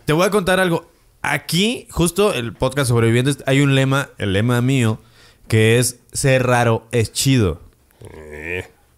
Te 0.04 0.12
voy 0.12 0.26
a 0.26 0.30
contar 0.30 0.60
algo. 0.60 0.90
Aquí, 1.22 1.86
justo 1.90 2.32
el 2.32 2.52
podcast 2.54 2.88
Sobrevivientes, 2.88 3.38
hay 3.46 3.60
un 3.60 3.74
lema, 3.74 4.10
el 4.18 4.32
lema 4.32 4.62
mío, 4.62 5.00
que 5.48 5.78
es 5.78 5.98
ser 6.12 6.46
raro 6.46 6.86
es 6.92 7.12
chido. 7.12 7.60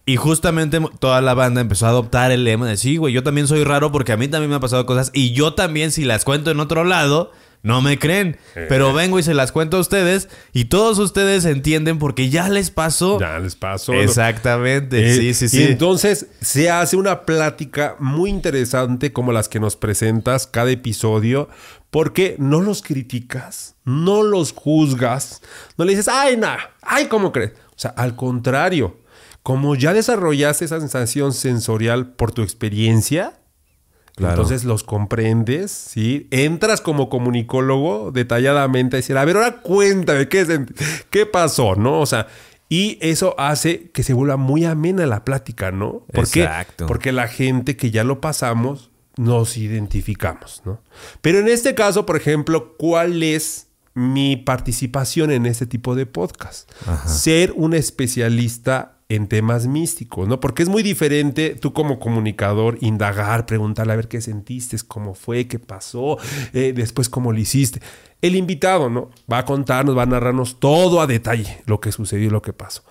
Y 0.05 0.17
justamente 0.17 0.79
toda 0.99 1.21
la 1.21 1.33
banda 1.33 1.61
empezó 1.61 1.85
a 1.85 1.89
adoptar 1.89 2.31
el 2.31 2.43
lema 2.43 2.67
de 2.67 2.77
sí, 2.77 2.97
güey, 2.97 3.13
yo 3.13 3.23
también 3.23 3.47
soy 3.47 3.63
raro 3.63 3.91
porque 3.91 4.11
a 4.11 4.17
mí 4.17 4.27
también 4.27 4.49
me 4.49 4.55
han 4.55 4.61
pasado 4.61 4.85
cosas 4.85 5.11
y 5.13 5.31
yo 5.31 5.53
también 5.53 5.91
si 5.91 6.03
las 6.03 6.25
cuento 6.25 6.51
en 6.51 6.59
otro 6.59 6.83
lado, 6.83 7.31
no 7.63 7.81
me 7.81 7.97
creen. 7.97 8.37
Pero 8.53 8.93
vengo 8.93 9.17
y 9.17 9.23
se 9.23 9.33
las 9.33 9.51
cuento 9.51 9.77
a 9.77 9.79
ustedes 9.79 10.29
y 10.51 10.65
todos 10.65 10.99
ustedes 10.99 11.45
entienden 11.45 11.97
porque 11.97 12.29
ya 12.29 12.49
les 12.49 12.69
pasó. 12.69 13.19
Ya 13.19 13.39
les 13.39 13.55
pasó. 13.55 13.93
Exactamente, 13.93 15.09
Eh, 15.09 15.17
sí, 15.17 15.33
sí, 15.33 15.45
Y 15.45 15.49
sí. 15.49 15.63
entonces 15.63 16.27
se 16.41 16.69
hace 16.69 16.95
una 16.97 17.21
plática 17.25 17.95
muy 17.99 18.29
interesante 18.29 19.11
como 19.13 19.31
las 19.31 19.49
que 19.49 19.59
nos 19.59 19.75
presentas 19.75 20.45
cada 20.45 20.69
episodio, 20.71 21.49
porque 21.89 22.35
no 22.37 22.61
los 22.61 22.81
criticas, 22.81 23.75
no 23.85 24.23
los 24.23 24.51
juzgas, 24.51 25.41
no 25.77 25.85
le 25.85 25.91
dices, 25.91 26.07
ay, 26.09 26.37
na, 26.37 26.57
ay, 26.81 27.05
¿cómo 27.07 27.31
crees? 27.31 27.51
O 27.69 27.79
sea, 27.79 27.91
al 27.91 28.15
contrario, 28.15 28.97
como 29.41 29.75
ya 29.75 29.93
desarrollaste 29.93 30.65
esa 30.65 30.79
sensación 30.79 31.33
sensorial 31.33 32.13
por 32.13 32.31
tu 32.31 32.41
experiencia, 32.41 33.33
Claro. 34.15 34.33
entonces 34.33 34.63
los 34.63 34.83
comprendes, 34.83 35.71
¿sí? 35.71 36.27
Entras 36.29 36.81
como 36.81 37.09
comunicólogo 37.09 38.11
detalladamente 38.11 38.95
a 38.95 38.99
decir, 38.99 39.17
a 39.17 39.25
ver, 39.25 39.37
ahora 39.37 39.61
cuéntame, 39.61 40.29
¿qué, 40.29 40.65
qué 41.09 41.25
pasó, 41.25 41.75
no? 41.75 41.99
O 41.99 42.05
sea, 42.05 42.27
y 42.69 42.97
eso 43.01 43.35
hace 43.39 43.89
que 43.91 44.03
se 44.03 44.13
vuelva 44.13 44.37
muy 44.37 44.65
amena 44.65 45.05
la 45.05 45.25
plática, 45.25 45.71
¿no? 45.71 46.05
¿Por 46.13 46.29
qué? 46.29 46.43
Exacto. 46.43 46.85
Porque 46.85 47.11
la 47.11 47.27
gente 47.27 47.75
que 47.75 47.91
ya 47.91 48.03
lo 48.03 48.21
pasamos, 48.21 48.91
nos 49.15 49.57
identificamos, 49.57 50.61
¿no? 50.65 50.81
Pero 51.21 51.39
en 51.39 51.47
este 51.47 51.75
caso, 51.75 52.05
por 52.05 52.17
ejemplo, 52.17 52.75
¿cuál 52.77 53.21
es 53.21 53.67
mi 53.93 54.37
participación 54.37 55.31
en 55.31 55.45
este 55.45 55.67
tipo 55.67 55.95
de 55.95 56.05
podcast? 56.05 56.71
Ser 57.05 57.53
un 57.55 57.73
especialista 57.73 58.92
en 59.09 59.27
temas 59.27 59.67
místicos, 59.67 60.27
¿no? 60.27 60.39
Porque 60.39 60.63
es 60.63 60.69
muy 60.69 60.83
diferente 60.83 61.55
tú 61.55 61.73
como 61.73 61.99
comunicador 61.99 62.77
indagar, 62.81 63.45
preguntarle 63.45 63.93
a 63.93 63.97
ver 63.97 64.07
qué 64.07 64.21
sentiste, 64.21 64.77
cómo 64.87 65.13
fue, 65.13 65.47
qué 65.47 65.59
pasó, 65.59 66.17
eh, 66.53 66.73
después 66.75 67.09
cómo 67.09 67.31
lo 67.31 67.39
hiciste. 67.39 67.81
El 68.21 68.35
invitado, 68.35 68.89
¿no? 68.89 69.09
Va 69.31 69.39
a 69.39 69.45
contarnos, 69.45 69.97
va 69.97 70.03
a 70.03 70.07
narrarnos 70.07 70.59
todo 70.59 71.01
a 71.01 71.07
detalle 71.07 71.61
lo 71.65 71.79
que 71.79 71.91
sucedió 71.91 72.27
y 72.27 72.31
lo 72.31 72.41
que 72.41 72.53
pasó. 72.53 72.83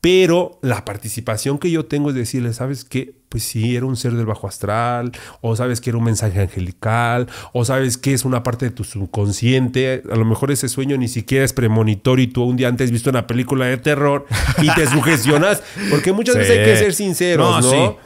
Pero 0.00 0.58
la 0.60 0.84
participación 0.84 1.58
que 1.58 1.70
yo 1.70 1.86
tengo 1.86 2.10
es 2.10 2.14
decirle, 2.14 2.52
¿sabes 2.52 2.84
qué? 2.84 3.14
Pues 3.34 3.42
sí, 3.42 3.74
era 3.74 3.84
un 3.84 3.96
ser 3.96 4.12
del 4.12 4.26
bajo 4.26 4.46
astral, 4.46 5.10
o 5.40 5.56
sabes 5.56 5.80
que 5.80 5.90
era 5.90 5.98
un 5.98 6.04
mensaje 6.04 6.40
angelical, 6.40 7.26
o 7.52 7.64
sabes 7.64 7.98
que 7.98 8.12
es 8.14 8.24
una 8.24 8.44
parte 8.44 8.66
de 8.66 8.70
tu 8.70 8.84
subconsciente. 8.84 10.04
A 10.08 10.14
lo 10.14 10.24
mejor 10.24 10.52
ese 10.52 10.68
sueño 10.68 10.96
ni 10.96 11.08
siquiera 11.08 11.44
es 11.44 11.52
premonitorio 11.52 12.22
y 12.22 12.28
tú 12.28 12.44
un 12.44 12.56
día 12.56 12.68
antes 12.68 12.92
viste 12.92 13.10
una 13.10 13.26
película 13.26 13.66
de 13.66 13.76
terror 13.76 14.24
y 14.62 14.72
te 14.74 14.86
sugestionas. 14.90 15.64
Porque 15.90 16.12
muchas 16.12 16.34
Sí. 16.34 16.38
veces 16.42 16.58
hay 16.58 16.64
que 16.64 16.76
ser 16.76 16.94
sinceros, 16.94 17.48
No, 17.48 17.60
¿no? 17.60 17.70
sí. 17.90 17.96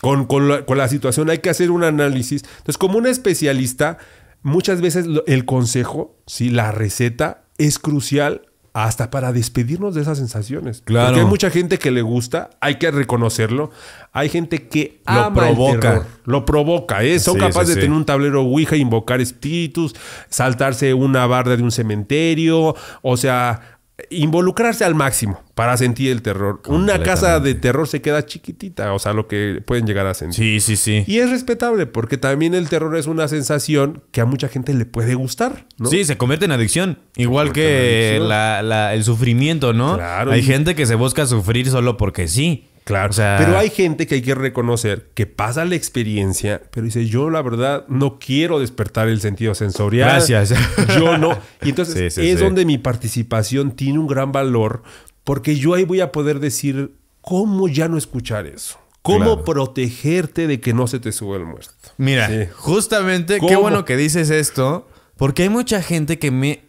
Con, 0.00 0.24
con 0.24 0.48
la, 0.48 0.64
con 0.64 0.78
la 0.78 0.88
situación 0.88 1.28
hay 1.28 1.40
que 1.40 1.50
hacer 1.50 1.70
un 1.70 1.84
análisis. 1.84 2.42
Entonces, 2.42 2.78
como 2.78 2.96
un 2.96 3.06
especialista, 3.06 3.98
muchas 4.42 4.80
veces 4.80 5.04
el 5.26 5.44
consejo, 5.44 6.16
sí, 6.26 6.48
la 6.48 6.72
receta 6.72 7.42
es 7.58 7.78
crucial 7.78 8.46
hasta 8.72 9.10
para 9.10 9.32
despedirnos 9.32 9.94
de 9.94 10.02
esas 10.02 10.18
sensaciones. 10.18 10.82
Claro. 10.84 11.08
Porque 11.08 11.20
hay 11.20 11.26
mucha 11.26 11.50
gente 11.50 11.78
que 11.78 11.90
le 11.90 12.02
gusta, 12.02 12.50
hay 12.60 12.76
que 12.76 12.90
reconocerlo. 12.90 13.70
Hay 14.12 14.28
gente 14.28 14.68
que 14.68 15.00
Lo 15.06 15.12
ama 15.12 15.48
el 15.48 15.54
provoca. 15.54 15.80
terror, 15.80 16.06
lo 16.24 16.44
provoca, 16.44 17.02
¿eh? 17.02 17.18
Son 17.18 17.34
Sí, 17.34 17.40
capaces 17.40 17.68
sí, 17.70 17.74
de 17.74 17.80
tener 17.82 17.96
un 17.96 18.04
tablero 18.04 18.42
Ouija, 18.42 18.76
invocar 18.76 19.20
espíritus, 19.20 19.94
saltarse 20.28 20.94
una 20.94 21.26
barda 21.26 21.56
de 21.56 21.62
un 21.62 21.72
cementerio, 21.72 22.74
o 23.02 23.16
sea, 23.16 23.79
involucrarse 24.10 24.84
al 24.84 24.94
máximo 24.94 25.42
para 25.54 25.76
sentir 25.76 26.10
el 26.10 26.22
terror. 26.22 26.62
Una 26.68 27.02
casa 27.02 27.38
de 27.40 27.54
terror 27.54 27.86
se 27.86 28.00
queda 28.00 28.24
chiquitita, 28.24 28.92
o 28.94 28.98
sea, 28.98 29.12
lo 29.12 29.28
que 29.28 29.62
pueden 29.66 29.86
llegar 29.86 30.06
a 30.06 30.14
sentir. 30.14 30.36
Sí, 30.36 30.60
sí, 30.60 30.76
sí. 30.76 31.04
Y 31.06 31.18
es 31.18 31.30
respetable 31.30 31.86
porque 31.86 32.16
también 32.16 32.54
el 32.54 32.68
terror 32.68 32.96
es 32.96 33.06
una 33.06 33.28
sensación 33.28 34.02
que 34.12 34.20
a 34.20 34.24
mucha 34.24 34.48
gente 34.48 34.72
le 34.72 34.86
puede 34.86 35.14
gustar, 35.14 35.66
¿no? 35.78 35.90
Sí, 35.90 36.04
se 36.04 36.16
convierte 36.16 36.46
en 36.46 36.52
adicción. 36.52 36.98
Igual 37.16 37.52
que 37.52 38.12
adicción. 38.14 38.28
la- 38.28 38.62
la- 38.62 38.94
el 38.94 39.04
sufrimiento, 39.04 39.72
¿no? 39.72 39.96
Claro, 39.96 40.32
Hay 40.32 40.42
gente 40.42 40.74
que 40.74 40.86
se 40.86 40.94
busca 40.94 41.26
sufrir 41.26 41.68
solo 41.68 41.96
porque 41.96 42.28
sí. 42.28 42.68
Claro, 42.90 43.10
O 43.10 43.12
sea, 43.14 43.36
pero 43.38 43.56
hay 43.58 43.70
gente 43.70 44.06
que 44.06 44.16
hay 44.16 44.22
que 44.22 44.34
reconocer 44.34 45.10
que 45.14 45.26
pasa 45.26 45.64
la 45.64 45.74
experiencia, 45.74 46.60
pero 46.70 46.84
dice, 46.84 47.06
yo 47.06 47.30
la 47.30 47.40
verdad 47.42 47.84
no 47.88 48.18
quiero 48.18 48.58
despertar 48.60 49.08
el 49.08 49.20
sentido 49.20 49.54
sensorial. 49.54 50.08
Gracias. 50.08 50.54
Yo 50.98 51.16
no. 51.18 51.38
Y 51.62 51.70
entonces 51.70 52.14
Sí, 52.14 52.20
sí, 52.22 52.28
es 52.30 52.38
sí. 52.38 52.44
donde 52.44 52.64
mi 52.64 52.78
participación 52.78 53.72
tiene 53.72 53.98
un 53.98 54.06
gran 54.06 54.32
valor, 54.32 54.82
porque 55.24 55.56
yo 55.56 55.74
ahí 55.74 55.84
voy 55.84 56.00
a 56.00 56.12
poder 56.12 56.40
decir 56.40 56.92
cómo 57.20 57.68
ya 57.68 57.88
no 57.88 57.96
escuchar 57.96 58.46
eso. 58.46 58.78
Cómo 59.02 59.18
Claro. 59.36 59.44
protegerte 59.44 60.46
de 60.46 60.60
que 60.60 60.74
no 60.74 60.86
se 60.86 60.98
te 61.00 61.12
sube 61.12 61.36
el 61.38 61.46
muerto. 61.46 61.72
Mira, 61.96 62.28
justamente, 62.54 63.34
qué 63.34 63.40
¿Cómo? 63.40 63.60
bueno 63.62 63.84
que 63.84 63.96
dices 63.96 64.28
esto, 64.30 64.88
porque 65.16 65.42
hay 65.44 65.48
mucha 65.48 65.82
gente 65.82 66.18
que 66.18 66.30
me... 66.30 66.64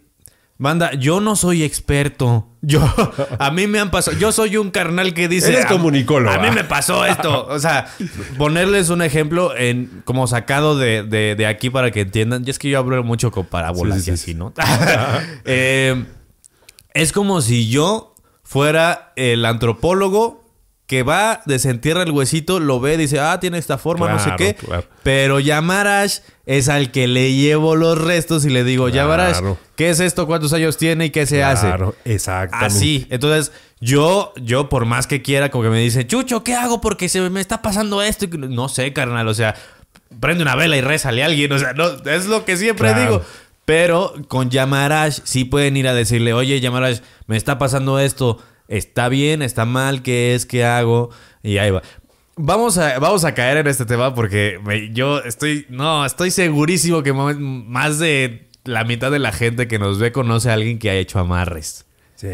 Banda, 0.62 0.94
yo 0.94 1.20
no 1.22 1.36
soy 1.36 1.64
experto. 1.64 2.48
Yo, 2.62 2.82
a 3.40 3.50
mí 3.50 3.66
me 3.66 3.80
han 3.80 3.90
pasado. 3.90 4.16
Yo 4.20 4.32
soy 4.32 4.58
un 4.58 4.70
carnal 4.70 5.16
que 5.16 5.28
dice. 5.28 5.52
Eres 5.54 5.66
"A- 5.66 5.70
comunicólogo, 5.70 6.32
A 6.36 6.38
mí 6.38 6.50
ah". 6.50 6.54
me 6.54 6.64
pasó 6.64 7.04
esto. 7.04 7.48
O 7.48 7.58
sea, 7.58 7.88
ponerles 8.38 8.90
un 8.90 9.02
ejemplo 9.02 9.58
en 9.58 10.04
como 10.06 10.28
sacado 10.28 10.78
de, 10.78 11.02
de- 11.02 11.34
de 11.36 11.48
aquí 11.48 11.72
para 11.72 11.90
que 11.90 12.02
entiendan. 12.02 12.44
Y 12.46 12.52
es 12.52 12.60
que 12.60 12.70
yo 12.70 12.78
hablo 12.78 13.04
mucho 13.04 13.32
con 13.32 13.48
parábolas 13.48 13.98
Sí, 13.98 14.04
sí, 14.04 14.12
y 14.12 14.18
sí, 14.18 14.24
así, 14.24 14.34
¿no? 14.36 14.54
Eh, 15.46 16.06
es 16.94 17.12
como 17.12 17.42
si 17.42 17.68
yo 17.68 18.14
fuera 18.44 19.14
el 19.16 19.44
antropólogo 19.46 20.42
que 20.86 21.04
va, 21.04 21.42
desentierra 21.46 22.04
el 22.04 22.12
huesito, 22.12 22.60
lo 22.60 22.82
ve, 22.82 22.98
dice, 22.98 23.20
ah, 23.22 23.40
tiene 23.40 23.58
esta 23.58 23.78
forma, 23.78 24.10
no 24.12 24.20
sé 24.20 24.32
qué. 24.38 24.56
claro. 24.56 24.84
Pero 25.04 25.40
Yamarash 25.40 26.20
es 26.58 26.70
al 26.70 26.92
que 26.92 27.08
le 27.08 27.34
llevo 27.34 27.76
los 27.76 27.98
restos 28.00 28.46
y 28.46 28.50
le 28.50 28.64
digo, 28.64 28.86
Claro. 28.90 28.96
Yamarash, 29.12 29.56
¿qué 29.76 29.90
es 29.90 30.00
esto? 30.00 30.28
¿Cuántos 30.28 30.54
años 30.54 30.78
tiene 30.78 31.06
y 31.06 31.10
qué 31.10 31.26
se 31.26 31.44
hace? 31.44 31.68
Claro, 31.68 31.96
exactamente. 32.06 32.66
Así. 32.76 33.08
Entonces, 33.10 33.52
yo, 33.80 34.34
yo 34.42 34.70
por 34.70 34.86
más 34.86 35.08
que 35.08 35.22
quiera, 35.22 35.50
como 35.50 35.64
que 35.64 35.70
me 35.70 35.80
dice, 35.80 36.06
Chucho, 36.08 36.44
¿qué 36.44 36.56
hago? 36.56 36.82
Porque 36.82 37.10
se 37.10 37.22
me 37.30 37.42
está 37.42 37.62
pasando 37.62 38.02
esto. 38.02 38.26
Y 38.26 38.30
No 38.30 38.70
sé, 38.70 38.94
carnal. 38.94 39.28
O 39.28 39.34
sea, 39.34 39.56
prende 40.20 40.44
una 40.44 40.56
vela 40.56 40.78
y 40.78 40.82
rézale 40.82 41.24
a 41.24 41.28
alguien. 41.28 41.52
O 41.54 41.60
sea, 41.60 41.74
no, 41.74 41.88
es 42.10 42.26
lo 42.28 42.46
que 42.46 42.58
siempre 42.58 42.90
Claro. 42.90 43.02
digo. 43.02 43.22
Pero 43.66 44.14
con 44.28 44.50
Yamarash 44.50 45.20
sí 45.24 45.46
pueden 45.46 45.78
ir 45.78 45.88
a 45.88 45.94
decirle, 45.94 46.34
oye, 46.34 46.60
Yamarash, 46.60 47.00
me 47.28 47.38
está 47.38 47.58
pasando 47.58 48.00
esto. 48.00 48.40
¿Está 48.68 49.08
bien? 49.10 49.42
¿Está 49.42 49.66
mal? 49.66 50.02
¿Qué 50.02 50.34
es? 50.34 50.46
¿Qué 50.46 50.64
hago? 50.66 51.10
Y 51.44 51.58
ahí 51.58 51.72
va. 51.72 51.82
Vamos 52.38 52.78
a, 52.78 52.98
vamos 53.00 53.26
a 53.26 53.34
caer 53.34 53.58
en 53.58 53.68
este 53.68 53.86
tema 53.86 54.16
porque 54.16 54.60
me- 54.64 54.92
yo 54.94 55.20
estoy, 55.20 55.66
no, 55.70 56.06
estoy 56.06 56.32
segurísimo 56.32 57.04
que 57.04 57.14
más 57.14 58.00
de 58.00 58.48
la 58.64 58.84
mitad 58.84 59.12
de 59.12 59.20
la 59.20 59.32
gente 59.32 59.68
que 59.68 59.80
nos 59.80 60.00
ve 60.00 60.12
conoce 60.12 60.50
a 60.50 60.54
alguien 60.54 60.80
que 60.80 60.90
ha 60.90 60.96
hecho 60.96 61.20
amarres. 61.20 61.86
Sí. 62.16 62.28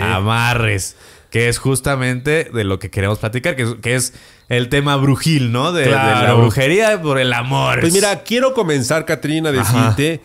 Amarres. 0.00 0.96
Que 1.30 1.48
es 1.48 1.58
justamente 1.58 2.44
de 2.52 2.64
lo 2.64 2.78
que 2.78 2.90
queremos 2.90 3.18
platicar, 3.18 3.56
que 3.56 3.62
es, 3.62 3.74
que 3.76 3.94
es 3.94 4.12
el 4.50 4.68
tema 4.68 4.96
brujil, 4.96 5.50
¿no? 5.50 5.72
De, 5.72 5.84
de 5.84 5.90
la 5.90 6.34
brujería 6.34 7.00
por 7.00 7.18
el 7.18 7.32
amor. 7.32 7.80
Pues 7.80 7.92
mira, 7.94 8.22
quiero 8.22 8.52
comenzar, 8.52 9.06
Catrina, 9.06 9.48
a 9.48 9.52
decirte 9.52 10.20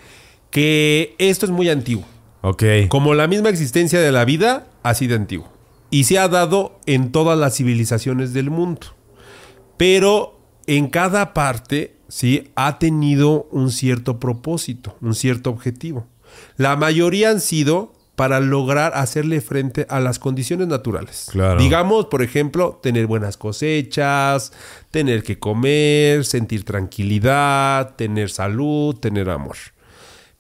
que 0.51 1.15
esto 1.17 1.45
es 1.45 1.51
muy 1.51 1.69
antiguo. 1.69 2.05
Ok. 2.41 2.63
Como 2.89 3.13
la 3.13 3.27
misma 3.27 3.47
existencia 3.49 4.01
de 4.01 4.11
la 4.11 4.25
vida, 4.25 4.67
así 4.83 5.07
de 5.07 5.15
antiguo. 5.15 5.51
Y 5.89 6.03
se 6.03 6.19
ha 6.19 6.27
dado 6.27 6.77
en 6.85 7.13
todas 7.13 7.37
las 7.37 7.55
civilizaciones 7.55 8.33
del 8.33 8.49
mundo. 8.49 8.87
Pero 9.77 10.39
en 10.65 10.87
cada 10.89 11.33
parte, 11.33 11.95
sí, 12.07 12.51
ha 12.55 12.79
tenido 12.79 13.47
un 13.51 13.71
cierto 13.71 14.19
propósito, 14.19 14.95
un 15.01 15.15
cierto 15.15 15.49
objetivo. 15.49 16.07
La 16.57 16.75
mayoría 16.75 17.29
han 17.29 17.39
sido 17.39 17.93
para 18.17 18.39
lograr 18.39 18.93
hacerle 18.95 19.41
frente 19.41 19.85
a 19.89 19.99
las 19.99 20.17
condiciones 20.17 20.67
naturales. 20.67 21.27
Claro. 21.31 21.61
Digamos, 21.61 22.07
por 22.07 22.23
ejemplo, 22.23 22.79
tener 22.81 23.05
buenas 23.05 23.37
cosechas, 23.37 24.51
tener 24.89 25.21
que 25.21 25.37
comer, 25.37 26.25
sentir 26.25 26.65
tranquilidad, 26.65 27.95
tener 27.95 28.31
salud, 28.31 28.95
tener 28.95 29.29
amor. 29.29 29.57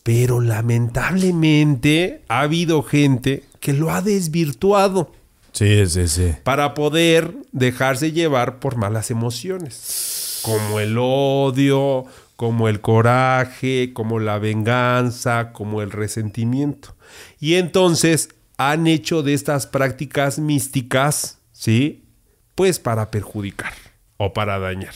Pero 0.01 0.41
lamentablemente 0.41 2.23
ha 2.29 2.41
habido 2.41 2.81
gente 2.81 3.43
que 3.59 3.73
lo 3.73 3.91
ha 3.91 4.01
desvirtuado 4.01 5.11
Sí, 5.57 5.87
sí, 5.87 6.07
sí. 6.07 6.35
para 6.43 6.75
poder 6.75 7.33
dejarse 7.51 8.11
llevar 8.11 8.59
por 8.59 8.75
malas 8.75 9.09
emociones, 9.09 10.39
como 10.43 10.79
el 10.79 10.97
odio, 10.99 12.05
como 12.35 12.69
el 12.69 12.79
coraje, 12.79 13.91
como 13.93 14.19
la 14.19 14.37
venganza, 14.37 15.51
como 15.53 15.81
el 15.81 15.89
resentimiento. 15.89 16.95
Y 17.39 17.55
entonces 17.55 18.29
han 18.57 18.85
hecho 18.85 19.23
de 19.23 19.33
estas 19.33 19.65
prácticas 19.65 20.37
místicas, 20.37 21.39
¿sí? 21.51 22.05
Pues 22.53 22.77
para 22.77 23.09
perjudicar 23.09 23.73
o 24.17 24.33
para 24.33 24.59
dañar 24.59 24.93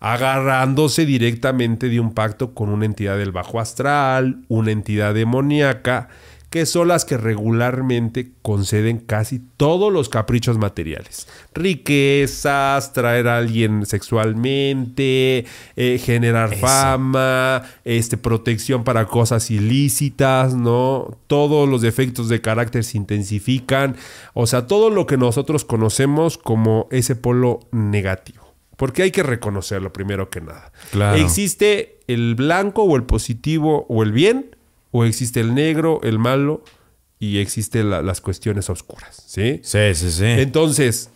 agarrándose 0.00 1.04
directamente 1.04 1.90
de 1.90 2.00
un 2.00 2.14
pacto 2.14 2.54
con 2.54 2.70
una 2.70 2.86
entidad 2.86 3.18
del 3.18 3.32
bajo 3.32 3.60
astral, 3.60 4.42
una 4.48 4.72
entidad 4.72 5.12
demoníaca, 5.12 6.08
que 6.50 6.66
son 6.66 6.88
las 6.88 7.04
que 7.04 7.16
regularmente 7.16 8.32
conceden 8.42 8.98
casi 8.98 9.40
todos 9.56 9.92
los 9.92 10.08
caprichos 10.08 10.58
materiales. 10.58 11.28
Riquezas, 11.54 12.92
traer 12.92 13.28
a 13.28 13.38
alguien 13.38 13.86
sexualmente, 13.86 15.46
eh, 15.76 16.00
generar 16.04 16.52
Eso. 16.52 16.66
fama, 16.66 17.62
este, 17.84 18.16
protección 18.16 18.82
para 18.82 19.06
cosas 19.06 19.48
ilícitas, 19.52 20.54
¿no? 20.54 21.16
Todos 21.28 21.68
los 21.68 21.82
defectos 21.82 22.28
de 22.28 22.40
carácter 22.40 22.82
se 22.82 22.98
intensifican. 22.98 23.94
O 24.34 24.48
sea, 24.48 24.66
todo 24.66 24.90
lo 24.90 25.06
que 25.06 25.16
nosotros 25.16 25.64
conocemos 25.64 26.36
como 26.36 26.88
ese 26.90 27.14
polo 27.14 27.60
negativo. 27.70 28.40
Porque 28.76 29.02
hay 29.02 29.12
que 29.12 29.22
reconocerlo 29.22 29.92
primero 29.92 30.30
que 30.30 30.40
nada. 30.40 30.72
Claro. 30.90 31.16
¿Existe 31.16 32.00
el 32.08 32.34
blanco 32.34 32.82
o 32.82 32.96
el 32.96 33.04
positivo 33.04 33.86
o 33.88 34.02
el 34.02 34.10
bien? 34.10 34.56
¿O 34.90 35.04
existe 35.04 35.40
el 35.40 35.54
negro, 35.54 36.00
el 36.02 36.18
malo? 36.18 36.64
Y 37.18 37.38
existen 37.38 37.90
la- 37.90 38.02
las 38.02 38.20
cuestiones 38.20 38.70
oscuras, 38.70 39.22
¿sí? 39.26 39.60
Sí, 39.62 39.94
sí, 39.94 40.10
sí. 40.10 40.24
Entonces, 40.24 41.10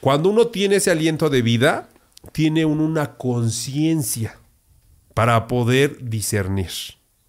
cuando 0.00 0.30
uno 0.30 0.46
tiene 0.48 0.76
ese 0.76 0.90
aliento 0.90 1.28
de 1.30 1.42
vida, 1.42 1.88
tiene 2.32 2.64
uno 2.64 2.84
una 2.84 3.16
conciencia 3.16 4.38
para 5.14 5.46
poder 5.46 5.98
discernir. 6.08 6.70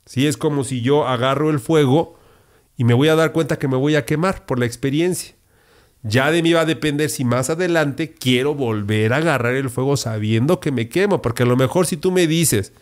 ¿Sí? 0.06 0.28
Es 0.28 0.38
como 0.38 0.64
si 0.64 0.82
yo 0.82 1.08
agarro 1.08 1.50
el 1.50 1.60
fuego 1.60 2.18
y 2.78 2.84
me 2.84 2.94
voy 2.94 3.08
a 3.10 3.16
dar 3.16 3.32
cuenta 3.32 3.58
que 3.60 3.68
me 3.68 3.78
voy 3.78 3.96
a 3.96 4.06
quemar 4.06 4.46
por 4.46 4.60
la 4.60 4.66
experiencia. 4.66 5.36
Ya 6.02 6.32
de 6.32 6.42
mí 6.44 6.52
va 6.52 6.62
a 6.62 6.66
depender 6.66 7.10
si 7.10 7.24
más 7.24 7.50
adelante 7.50 8.14
quiero 8.14 8.56
volver 8.56 9.14
a 9.14 9.18
agarrar 9.18 9.56
el 9.56 9.70
fuego 9.70 9.96
sabiendo 9.96 10.60
que 10.60 10.72
me 10.72 10.90
quemo. 10.90 11.22
Porque 11.22 11.44
a 11.44 11.46
lo 11.46 11.56
mejor 11.56 11.86
si 11.86 11.96
tú 11.98 12.12
me 12.12 12.28
dices, 12.28 12.74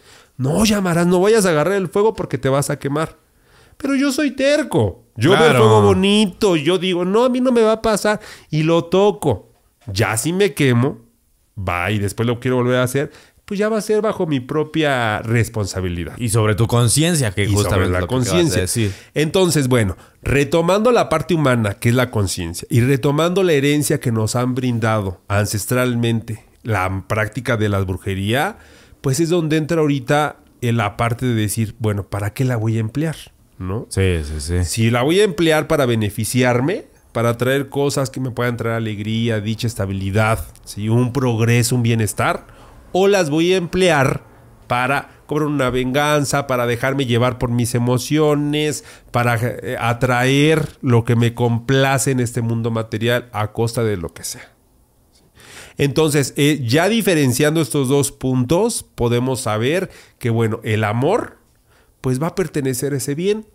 no 0.42 0.66
llamarás, 0.66 1.08
no 1.08 1.20
vayas 1.22 1.46
a 1.46 1.50
agarrar 1.50 1.76
el 1.76 1.88
fuego 1.88 2.14
porque 2.14 2.38
te 2.38 2.50
vas 2.50 2.70
a 2.70 2.80
quemar. 2.80 3.18
Pero 3.78 3.96
yo 3.96 4.12
soy 4.12 4.32
terco. 4.32 5.04
Yo 5.16 5.32
veo 5.32 5.40
el 5.40 5.46
Claro. 5.52 5.60
fuego 5.60 5.82
bonito. 5.82 6.56
Yo 6.56 6.78
digo, 6.78 7.04
no, 7.06 7.24
a 7.26 7.30
mí 7.30 7.42
no 7.42 7.52
me 7.52 7.62
va 7.62 7.74
a 7.74 7.82
pasar. 7.82 8.20
Y 8.50 8.64
lo 8.64 8.86
toco. 8.86 9.50
Ya 9.92 10.16
si 10.18 10.32
me 10.34 10.54
quemo, 10.54 11.00
va 11.58 11.92
y 11.92 12.00
después 12.00 12.28
lo 12.28 12.40
quiero 12.40 12.58
volver 12.58 12.78
a 12.78 12.84
hacer, 12.84 13.12
pues 13.46 13.60
ya 13.60 13.68
va 13.70 13.80
a 13.80 13.82
ser 13.82 14.02
bajo 14.02 14.28
mi 14.28 14.40
propia 14.40 15.20
responsabilidad 15.24 16.14
Y 16.18 16.30
sobre 16.30 16.56
tu 16.56 16.68
conciencia, 16.68 17.32
que 17.32 17.44
y 17.44 17.48
sobre 17.48 17.64
justamente 17.64 18.00
la 18.00 18.08
conciencia. 18.08 18.66
Entonces, 19.14 19.68
bueno, 19.68 19.98
retomando 20.22 20.92
la 20.92 21.10
parte 21.10 21.34
humana, 21.34 21.74
que 21.74 21.90
es 21.90 21.96
la 21.96 22.12
conciencia, 22.12 22.68
y 22.72 22.80
retomando 22.82 23.44
la 23.44 23.54
herencia 23.54 24.00
que 24.00 24.12
nos 24.12 24.36
han 24.36 24.56
brindado 24.56 25.20
ancestralmente, 25.28 26.46
la 26.64 27.04
práctica 27.08 27.58
de 27.58 27.68
la 27.70 27.80
brujería, 27.80 28.58
pues 29.02 29.20
es 29.20 29.30
donde 29.30 29.58
entra 29.58 29.82
ahorita 29.82 30.38
en 30.62 30.78
la 30.78 30.96
parte 30.96 31.26
de 31.26 31.34
decir, 31.34 31.76
bueno, 31.80 32.04
¿para 32.04 32.34
qué 32.34 32.46
la 32.46 32.56
voy 32.56 32.78
a 32.78 32.80
emplear? 32.80 33.16
¿No? 33.58 33.88
Sí, 33.90 34.22
sí, 34.24 34.40
sí. 34.40 34.64
Si 34.64 34.90
la 34.90 35.02
voy 35.02 35.20
a 35.20 35.24
emplear 35.24 35.68
para 35.68 35.86
beneficiarme, 35.86 36.86
para 37.12 37.38
traer 37.38 37.70
cosas 37.70 38.10
que 38.10 38.20
me 38.20 38.32
puedan 38.32 38.58
traer 38.58 38.76
alegría, 38.76 39.42
dicha, 39.42 39.68
estabilidad, 39.68 40.48
¿sí? 40.64 40.90
un 40.90 41.14
progreso, 41.14 41.76
un 41.76 41.84
bienestar, 41.84 42.48
o 42.92 43.08
las 43.08 43.30
voy 43.30 43.54
a 43.54 43.58
emplear 43.58 44.24
para 44.68 45.10
cobrar 45.26 45.48
una 45.48 45.70
venganza, 45.70 46.48
para 46.48 46.66
dejarme 46.66 47.06
llevar 47.06 47.38
por 47.38 47.52
mis 47.52 47.76
emociones, 47.76 48.86
para 49.12 49.38
eh, 49.42 49.76
atraer 49.80 50.78
lo 50.82 51.04
que 51.04 51.16
me 51.16 51.34
complace 51.34 52.12
en 52.12 52.20
este 52.20 52.42
mundo 52.42 52.72
material 52.72 53.30
a 53.34 53.52
costa 53.52 53.84
de 53.84 53.98
lo 53.98 54.14
que 54.14 54.24
sea. 54.24 54.54
Entonces, 55.78 56.34
eh, 56.38 56.64
ya 56.66 56.90
diferenciando 56.90 57.62
estos 57.62 57.90
dos 57.90 58.12
puntos, 58.12 58.86
podemos 58.96 59.42
saber 59.42 59.90
que, 60.20 60.30
bueno, 60.30 60.60
el 60.64 60.84
amor, 60.84 61.38
pues 62.02 62.22
va 62.22 62.28
a 62.28 62.36
pertenecer 62.36 62.94
a 62.94 62.98
ese 62.98 63.16
bien. 63.16 63.46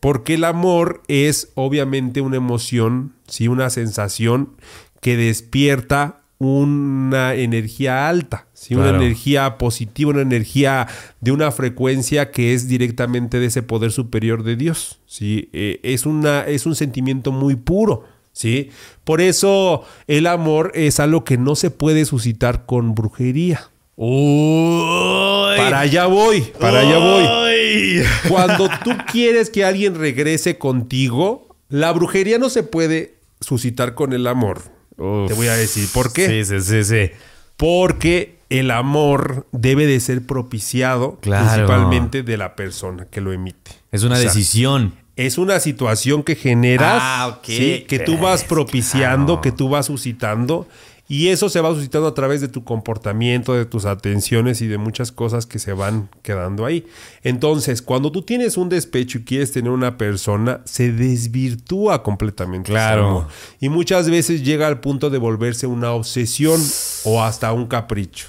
Porque 0.00 0.34
el 0.34 0.44
amor 0.44 1.02
es 1.08 1.50
obviamente 1.54 2.20
una 2.20 2.36
emoción, 2.36 3.14
sí, 3.26 3.48
una 3.48 3.70
sensación 3.70 4.54
que 5.00 5.16
despierta 5.16 6.20
una 6.38 7.34
energía 7.34 8.08
alta, 8.08 8.46
¿sí? 8.52 8.74
una 8.74 8.90
energía 8.90 9.56
positiva, 9.56 10.10
una 10.10 10.20
energía 10.20 10.86
de 11.20 11.32
una 11.32 11.50
frecuencia 11.50 12.30
que 12.30 12.52
es 12.52 12.68
directamente 12.68 13.40
de 13.40 13.46
ese 13.46 13.62
poder 13.62 13.90
superior 13.90 14.42
de 14.42 14.56
Dios. 14.56 15.00
¿sí? 15.06 15.48
Eh, 15.52 15.80
es, 15.82 16.04
una, 16.04 16.42
es 16.46 16.66
un 16.66 16.74
sentimiento 16.74 17.32
muy 17.32 17.56
puro. 17.56 18.04
¿Sí? 18.36 18.70
Por 19.04 19.20
eso 19.22 19.82
el 20.06 20.26
amor 20.26 20.70
es 20.74 21.00
algo 21.00 21.24
que 21.24 21.38
no 21.38 21.56
se 21.56 21.70
puede 21.70 22.04
suscitar 22.04 22.66
con 22.66 22.94
brujería. 22.94 23.70
Uy. 23.96 25.56
Para 25.56 25.80
allá 25.80 26.04
voy, 26.06 26.42
para 26.60 26.80
allá 26.80 26.98
voy. 26.98 28.02
Cuando 28.28 28.68
tú 28.84 28.90
quieres 29.10 29.48
que 29.48 29.64
alguien 29.64 29.94
regrese 29.94 30.58
contigo, 30.58 31.56
la 31.70 31.92
brujería 31.92 32.38
no 32.38 32.50
se 32.50 32.62
puede 32.62 33.14
suscitar 33.40 33.94
con 33.94 34.12
el 34.12 34.26
amor. 34.26 34.60
Uf. 34.98 35.28
Te 35.28 35.34
voy 35.34 35.46
a 35.48 35.54
decir 35.56 35.88
por 35.94 36.12
qué. 36.12 36.44
Sí, 36.44 36.44
sí, 36.44 36.60
sí, 36.60 36.84
sí. 36.84 37.10
Porque 37.56 38.36
el 38.50 38.70
amor 38.70 39.46
debe 39.52 39.86
de 39.86 39.98
ser 40.00 40.24
propiciado 40.26 41.18
Claro. 41.20 41.46
principalmente 41.46 42.22
de 42.22 42.36
la 42.36 42.54
persona 42.54 43.06
que 43.10 43.20
lo 43.22 43.32
emite. 43.32 43.70
Es 43.92 44.02
una 44.04 44.16
O 44.16 44.18
sea, 44.18 44.26
decisión. 44.28 44.94
Es 45.16 45.38
una 45.38 45.60
situación 45.60 46.22
que 46.22 46.34
generas, 46.36 46.98
Ah. 47.02 47.40
¿sí? 47.42 47.84
que 47.88 47.98
tú 47.98 48.18
vas 48.18 48.44
propiciando, 48.44 49.26
Claro. 49.34 49.40
que 49.40 49.52
tú 49.52 49.68
vas 49.70 49.86
suscitando, 49.86 50.68
y 51.08 51.28
eso 51.28 51.48
se 51.48 51.60
va 51.60 51.72
suscitando 51.72 52.08
a 52.08 52.14
través 52.14 52.40
de 52.40 52.48
tu 52.48 52.64
comportamiento, 52.64 53.54
de 53.54 53.64
tus 53.64 53.84
atenciones 53.84 54.60
y 54.60 54.66
de 54.66 54.76
muchas 54.76 55.12
cosas 55.12 55.46
que 55.46 55.58
se 55.60 55.72
van 55.72 56.08
quedando 56.22 56.66
ahí. 56.66 56.84
Entonces, 57.22 57.80
cuando 57.80 58.10
tú 58.10 58.22
tienes 58.22 58.56
un 58.56 58.68
despecho 58.68 59.18
y 59.18 59.24
quieres 59.24 59.52
tener 59.52 59.70
una 59.70 59.96
persona, 59.98 60.60
se 60.64 60.90
desvirtúa 60.92 62.02
completamente. 62.02 62.72
Claro. 62.72 63.28
Y 63.60 63.68
muchas 63.68 64.10
veces 64.10 64.42
llega 64.42 64.66
al 64.66 64.80
punto 64.80 65.08
de 65.08 65.18
volverse 65.18 65.66
una 65.68 65.92
obsesión 65.92 66.60
o 67.04 67.22
hasta 67.22 67.52
un 67.52 67.66
capricho. 67.66 68.28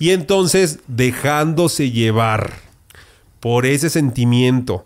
Y 0.00 0.10
entonces, 0.10 0.80
dejándose 0.88 1.92
llevar 1.92 2.54
por 3.38 3.66
ese 3.66 3.88
sentimiento 3.88 4.84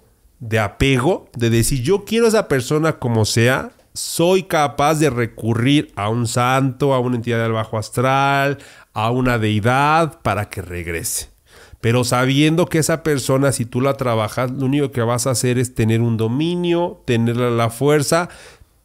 de 0.48 0.59
apego, 0.59 1.28
de 1.37 1.50
decir 1.50 1.83
yo 1.83 2.04
quiero 2.04 2.26
a 2.26 2.28
esa 2.28 2.48
persona 2.48 2.98
como 2.98 3.24
sea, 3.24 3.70
soy 3.94 4.42
capaz 4.42 4.96
de 4.96 5.09
recurrir 5.09 5.92
a 5.96 6.09
un 6.09 6.26
santo, 6.26 6.94
a 6.94 6.98
una 6.98 7.16
entidad 7.16 7.42
del 7.42 7.52
bajo 7.52 7.78
astral, 7.78 8.59
a 8.92 9.11
una 9.11 9.38
deidad 9.38 10.20
para 10.22 10.48
que 10.50 10.62
regrese. 10.62 11.28
Pero 11.80 12.02
sabiendo 12.04 12.66
que 12.66 12.78
esa 12.78 13.02
persona, 13.02 13.52
si 13.52 13.64
tú 13.66 13.80
la 13.80 13.94
trabajas, 13.94 14.50
lo 14.50 14.66
único 14.66 14.90
que 14.90 15.02
vas 15.02 15.26
a 15.26 15.30
hacer 15.30 15.59
es 15.59 15.74
tener 15.74 16.00
un 16.00 16.16
dominio, 16.16 17.02
tener 17.04 17.37
la 17.37 17.70
fuerza, 17.70 18.28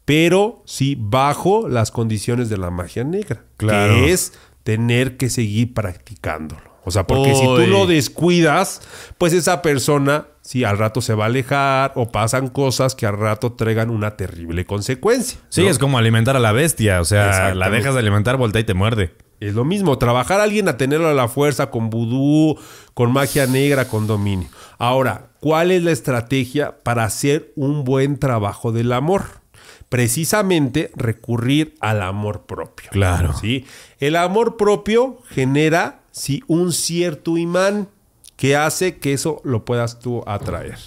pero 0.04 0.62
sí 0.64 0.96
bajo 0.98 1.68
las 1.68 1.90
condiciones 1.90 2.48
de 2.48 2.58
la 2.58 2.70
magia 2.70 3.04
negra, 3.04 3.42
Claro. 3.56 3.94
que 3.94 4.12
es 4.12 4.32
tener 4.64 5.16
que 5.16 5.30
seguir 5.30 5.72
practicándolo. 5.74 6.69
O 6.84 6.90
sea, 6.90 7.06
porque 7.06 7.34
si 7.34 7.44
tú 7.44 7.66
lo 7.66 7.86
descuidas, 7.86 8.80
pues 9.18 9.32
esa 9.32 9.60
persona, 9.62 10.26
sí, 10.40 10.64
al 10.64 10.78
rato 10.78 11.00
se 11.00 11.14
va 11.14 11.24
a 11.24 11.26
alejar 11.26 11.92
o 11.94 12.10
pasan 12.10 12.48
cosas 12.48 12.94
que 12.94 13.06
al 13.06 13.18
rato 13.18 13.52
traigan 13.52 13.90
una 13.90 14.16
terrible 14.16 14.64
consecuencia. 14.64 15.38
Sí, 15.50 15.66
es 15.66 15.78
como 15.78 15.98
alimentar 15.98 16.36
a 16.36 16.40
la 16.40 16.52
bestia. 16.52 17.00
O 17.00 17.04
sea, 17.04 17.54
la 17.54 17.70
dejas 17.70 17.94
de 17.94 18.00
alimentar, 18.00 18.36
voltea 18.36 18.62
y 18.62 18.64
te 18.64 18.74
muerde. 18.74 19.14
Es 19.40 19.54
lo 19.54 19.64
mismo, 19.64 19.96
trabajar 19.96 20.40
a 20.40 20.42
alguien 20.42 20.68
a 20.68 20.76
tenerlo 20.76 21.08
a 21.08 21.14
la 21.14 21.26
fuerza 21.26 21.70
con 21.70 21.88
vudú, 21.88 22.58
con 22.92 23.10
magia 23.10 23.46
negra, 23.46 23.88
con 23.88 24.06
dominio. 24.06 24.48
Ahora, 24.78 25.30
¿cuál 25.40 25.70
es 25.70 25.82
la 25.82 25.92
estrategia 25.92 26.82
para 26.82 27.04
hacer 27.04 27.50
un 27.56 27.84
buen 27.84 28.18
trabajo 28.18 28.70
del 28.70 28.92
amor? 28.92 29.40
Precisamente 29.88 30.90
recurrir 30.94 31.74
al 31.80 32.02
amor 32.02 32.44
propio. 32.44 32.90
Claro. 32.90 33.32
¿sí? 33.32 33.64
El 33.98 34.16
amor 34.16 34.58
propio 34.58 35.22
genera 35.30 35.99
sí, 36.10 36.42
un 36.46 36.72
cierto 36.72 37.36
imán 37.36 37.88
que 38.36 38.56
hace 38.56 38.98
que 38.98 39.12
eso 39.12 39.40
lo 39.44 39.64
puedas 39.64 40.00
tú 40.00 40.22
atraer. 40.26 40.78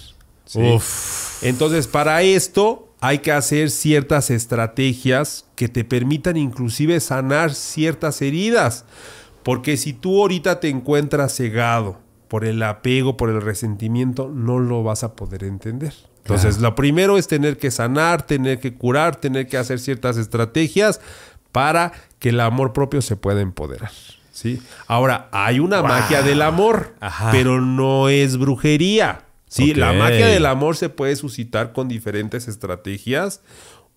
¿sí? 0.44 0.60
Uf. 0.60 1.42
Entonces, 1.44 1.86
para 1.86 2.22
esto 2.22 2.88
hay 3.00 3.18
que 3.18 3.32
hacer 3.32 3.70
ciertas 3.70 4.30
estrategias 4.30 5.44
que 5.56 5.68
te 5.68 5.84
permitan 5.84 6.36
inclusive 6.36 6.98
sanar 7.00 7.54
ciertas 7.54 8.22
heridas. 8.22 8.84
Porque 9.42 9.76
si 9.76 9.92
tú 9.92 10.22
ahorita 10.22 10.58
te 10.58 10.70
encuentras 10.70 11.36
cegado 11.36 11.98
por 12.28 12.46
el 12.46 12.62
apego, 12.62 13.16
por 13.16 13.28
el 13.28 13.42
resentimiento, 13.42 14.30
no 14.34 14.58
lo 14.58 14.82
vas 14.82 15.04
a 15.04 15.14
poder 15.14 15.44
entender. 15.44 15.92
Entonces, 16.18 16.58
lo 16.58 16.74
primero 16.74 17.18
es 17.18 17.28
tener 17.28 17.58
que 17.58 17.70
sanar, 17.70 18.26
tener 18.26 18.58
que 18.58 18.74
curar, 18.74 19.16
tener 19.16 19.46
que 19.46 19.58
hacer 19.58 19.78
ciertas 19.78 20.16
estrategias 20.16 21.02
para 21.52 21.92
que 22.18 22.30
el 22.30 22.40
amor 22.40 22.72
propio 22.72 23.02
se 23.02 23.16
pueda 23.16 23.42
empoderar. 23.42 23.90
¿Sí? 24.34 24.60
Ahora, 24.88 25.28
hay 25.32 25.60
una 25.60 25.80
magia 25.82 26.22
del 26.22 26.42
amor, 26.42 26.94
Ajá. 27.00 27.30
pero 27.30 27.60
no 27.60 28.08
es 28.08 28.36
brujería. 28.36 29.22
Sí, 29.46 29.72
la 29.72 29.92
magia 29.92 30.26
del 30.26 30.46
amor 30.46 30.76
se 30.76 30.88
puede 30.88 31.14
suscitar 31.14 31.72
con 31.72 31.86
diferentes 31.86 32.48
estrategias. 32.48 33.40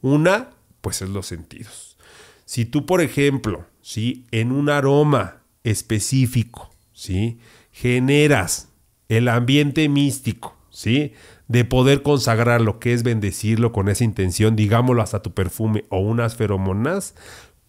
Una, 0.02 0.52
pues 0.82 1.02
es 1.02 1.10
los 1.10 1.26
sentidos. 1.26 1.97
Si 2.45 2.65
tú, 2.65 2.86
por 2.86 3.02
ejemplo, 3.02 3.65
¿sí? 3.82 4.26
en 4.32 4.52
un 4.52 4.69
aroma 4.69 5.38
específico, 5.63 6.69
¿sí? 6.93 7.39
generas 7.71 8.69
el 9.10 9.28
ambiente 9.30 9.89
místico, 9.89 10.56
¿sí? 10.69 11.13
de 11.47 11.65
poder 11.65 12.04
consagrar 12.04 12.62
lo 12.62 12.80
que 12.80 12.93
es 12.93 13.04
bendecirlo 13.04 13.71
con 13.71 13.89
esa 13.89 14.04
intención, 14.04 14.56
digámoslo 14.56 15.02
hasta 15.02 15.21
tu 15.21 15.34
perfume 15.34 15.86
o 15.89 16.00
unas 16.00 16.36
feromonas, 16.36 17.15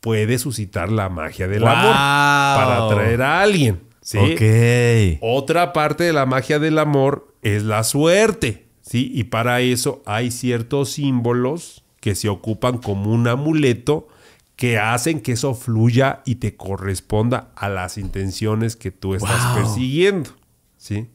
puede 0.00 0.38
suscitar 0.38 0.90
la 0.90 1.08
magia 1.08 1.48
del 1.48 1.66
amor 1.66 1.92
para 1.92 2.86
atraer 2.86 3.22
a 3.22 3.40
alguien. 3.42 3.80
¿sí? 4.00 4.18
Ok. 4.18 5.18
Otra 5.22 5.72
parte 5.72 6.04
de 6.04 6.12
la 6.12 6.26
magia 6.26 6.58
del 6.58 6.78
amor 6.78 7.34
es 7.42 7.62
la 7.62 7.84
suerte, 7.84 8.66
¿sí? 8.82 9.10
Y 9.14 9.24
para 9.24 9.60
eso 9.60 10.02
hay 10.06 10.30
ciertos 10.30 10.90
símbolos 10.92 11.84
que 12.00 12.14
se 12.14 12.28
ocupan 12.28 12.78
como 12.78 13.12
un 13.12 13.26
amuleto 13.28 14.08
que 14.56 14.78
hacen 14.78 15.20
que 15.20 15.32
eso 15.32 15.54
fluya 15.54 16.20
y 16.24 16.36
te 16.36 16.56
corresponda 16.56 17.50
a 17.54 17.68
las 17.68 17.96
intenciones 17.98 18.76
que 18.76 18.90
tú 18.90 19.14
estás 19.14 19.54
Wow. 19.54 19.62
persiguiendo, 19.62 20.30
¿sí? 20.76 21.08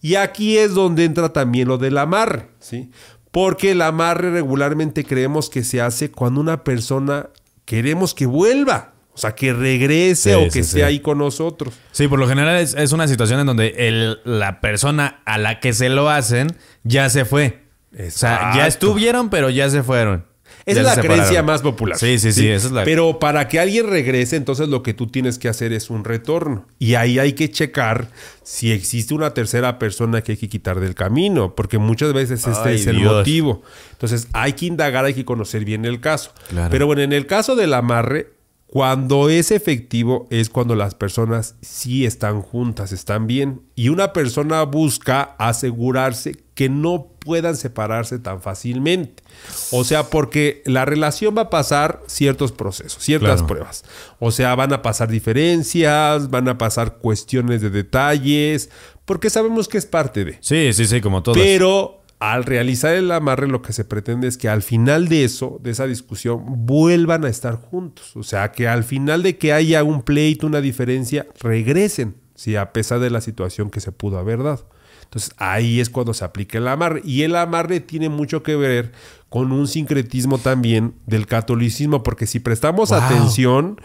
Y 0.00 0.14
aquí 0.16 0.58
es 0.58 0.74
donde 0.74 1.04
entra 1.04 1.32
también 1.32 1.68
lo 1.68 1.78
del 1.78 1.98
amarre, 1.98 2.48
¿sí? 2.60 2.90
Porque 3.30 3.72
el 3.72 3.82
amarre 3.82 4.30
regularmente 4.30 5.04
creemos 5.04 5.50
que 5.50 5.62
se 5.64 5.80
hace 5.80 6.10
cuando 6.10 6.40
una 6.40 6.64
persona 6.64 7.28
queremos 7.68 8.14
que 8.14 8.24
vuelva, 8.24 8.94
o 9.12 9.18
sea, 9.18 9.34
que 9.34 9.52
regrese 9.52 10.30
Sí, 10.30 10.34
o 10.36 10.44
que 10.44 10.50
sí. 10.52 10.58
esté 10.60 10.84
ahí 10.84 11.00
con 11.00 11.18
nosotros. 11.18 11.74
Sí, 11.92 12.08
por 12.08 12.18
lo 12.18 12.26
general 12.26 12.56
es, 12.56 12.72
es 12.74 12.92
una 12.92 13.06
situación 13.06 13.40
en 13.40 13.46
donde 13.46 13.74
el- 13.76 14.20
la 14.24 14.62
persona 14.62 15.20
a 15.26 15.36
la 15.36 15.60
que 15.60 15.74
se 15.74 15.90
lo 15.90 16.08
hacen 16.08 16.56
ya 16.82 17.10
se 17.10 17.26
fue. 17.26 17.64
O 17.92 18.10
sea, 18.10 18.52
ya 18.56 18.66
estuvieron, 18.66 19.28
pero 19.28 19.50
ya 19.50 19.68
se 19.68 19.82
fueron. 19.82 20.24
Esa 20.66 20.80
es 20.80 20.86
la 20.86 20.94
separaron. 20.94 21.16
creencia 21.24 21.42
más 21.42 21.62
popular. 21.62 21.98
Sí, 21.98 22.18
sí, 22.18 22.32
sí, 22.32 22.48
esa 22.48 22.66
es 22.66 22.72
la- 22.72 22.84
Pero 22.84 23.18
para 23.18 23.48
que 23.48 23.58
alguien 23.60 23.86
regrese, 23.88 24.36
entonces 24.36 24.68
lo 24.68 24.82
que 24.82 24.94
tú 24.94 25.06
tienes 25.06 25.38
que 25.38 25.48
hacer 25.48 25.72
es 25.72 25.90
un 25.90 26.04
retorno. 26.04 26.66
Y 26.78 26.94
ahí 26.94 27.18
hay 27.18 27.32
que 27.32 27.50
checar 27.50 28.08
si 28.42 28.70
existe 28.72 29.14
una 29.14 29.32
tercera 29.34 29.78
persona 29.78 30.22
que 30.22 30.32
hay 30.32 30.38
que 30.38 30.48
quitar 30.48 30.80
del 30.80 30.94
camino, 30.94 31.54
porque 31.54 31.78
muchas 31.78 32.12
veces 32.12 32.46
este 32.46 32.68
Ay, 32.68 32.76
es 32.76 32.86
el 32.86 32.96
Dios. 32.98 33.12
motivo. 33.14 33.62
Entonces 33.92 34.28
hay 34.32 34.52
que 34.54 34.66
indagar, 34.66 35.04
hay 35.04 35.14
que 35.14 35.24
conocer 35.24 35.64
bien 35.64 35.84
el 35.84 36.00
caso. 36.00 36.32
Claro. 36.48 36.70
Pero 36.70 36.86
bueno, 36.86 37.02
en 37.02 37.12
el 37.12 37.26
caso 37.26 37.56
del 37.56 37.74
amarre, 37.74 38.30
cuando 38.70 39.30
es 39.30 39.50
efectivo 39.50 40.26
es 40.30 40.50
cuando 40.50 40.74
las 40.74 40.94
personas 40.94 41.54
sí 41.62 42.04
están 42.04 42.42
juntas, 42.42 42.92
están 42.92 43.26
bien. 43.26 43.62
Y 43.74 43.88
una 43.88 44.12
persona 44.12 44.62
busca 44.64 45.22
asegurarse 45.38 46.36
que 46.54 46.68
no 46.68 47.06
puedan 47.18 47.56
separarse 47.56 48.18
tan 48.18 48.42
fácilmente. 48.42 49.22
O 49.70 49.84
sea, 49.84 50.04
porque 50.10 50.62
la 50.66 50.84
relación 50.84 51.34
va 51.36 51.42
a 51.42 51.50
pasar 51.50 52.02
ciertos 52.08 52.52
procesos, 52.52 53.02
ciertas 53.02 53.40
Claro. 53.40 53.46
pruebas. 53.46 53.84
O 54.18 54.30
sea, 54.32 54.54
van 54.54 54.72
a 54.74 54.82
pasar 54.82 55.08
diferencias, 55.08 56.28
van 56.30 56.48
a 56.48 56.58
pasar 56.58 56.98
cuestiones 56.98 57.62
de 57.62 57.70
detalles, 57.70 58.68
porque 59.06 59.30
sabemos 59.30 59.68
que 59.68 59.78
es 59.78 59.86
parte 59.86 60.24
de. 60.26 60.38
Sí, 60.40 60.72
sí, 60.74 60.86
sí, 60.86 61.00
como 61.00 61.22
todos. 61.22 61.38
Pero 61.38 61.97
al 62.20 62.44
realizar 62.44 62.94
el 62.94 63.10
amarre 63.12 63.46
lo 63.46 63.62
que 63.62 63.72
se 63.72 63.84
pretende 63.84 64.26
es 64.26 64.36
que 64.36 64.48
al 64.48 64.62
final 64.62 65.08
de 65.08 65.24
eso, 65.24 65.60
de 65.62 65.70
esa 65.70 65.86
discusión, 65.86 66.42
vuelvan 66.66 67.24
a 67.24 67.28
estar 67.28 67.54
juntos. 67.54 68.16
O 68.16 68.22
sea, 68.22 68.50
que 68.52 68.66
al 68.66 68.82
final 68.84 69.22
de 69.22 69.38
que 69.38 69.52
haya 69.52 69.84
un 69.84 70.02
pleito, 70.02 70.46
una 70.46 70.60
diferencia, 70.60 71.26
regresen, 71.40 72.16
¿sí? 72.34 72.56
a 72.56 72.72
pesar 72.72 72.98
de 73.00 73.10
la 73.10 73.20
situación 73.20 73.70
que 73.70 73.80
se 73.80 73.92
pudo 73.92 74.18
haber 74.18 74.42
dado. 74.42 74.68
Entonces 75.04 75.32
ahí 75.38 75.80
es 75.80 75.88
cuando 75.90 76.12
se 76.12 76.24
aplica 76.24 76.58
el 76.58 76.68
amarre. 76.68 77.00
Y 77.04 77.22
el 77.22 77.34
amarre 77.36 77.80
tiene 77.80 78.08
mucho 78.08 78.42
que 78.42 78.56
ver 78.56 78.92
con 79.28 79.52
un 79.52 79.66
sincretismo 79.68 80.38
también 80.38 80.94
del 81.06 81.26
catolicismo, 81.26 82.02
porque 82.02 82.26
si 82.26 82.40
prestamos 82.40 82.90
Wow. 82.90 82.98
atención, 83.00 83.80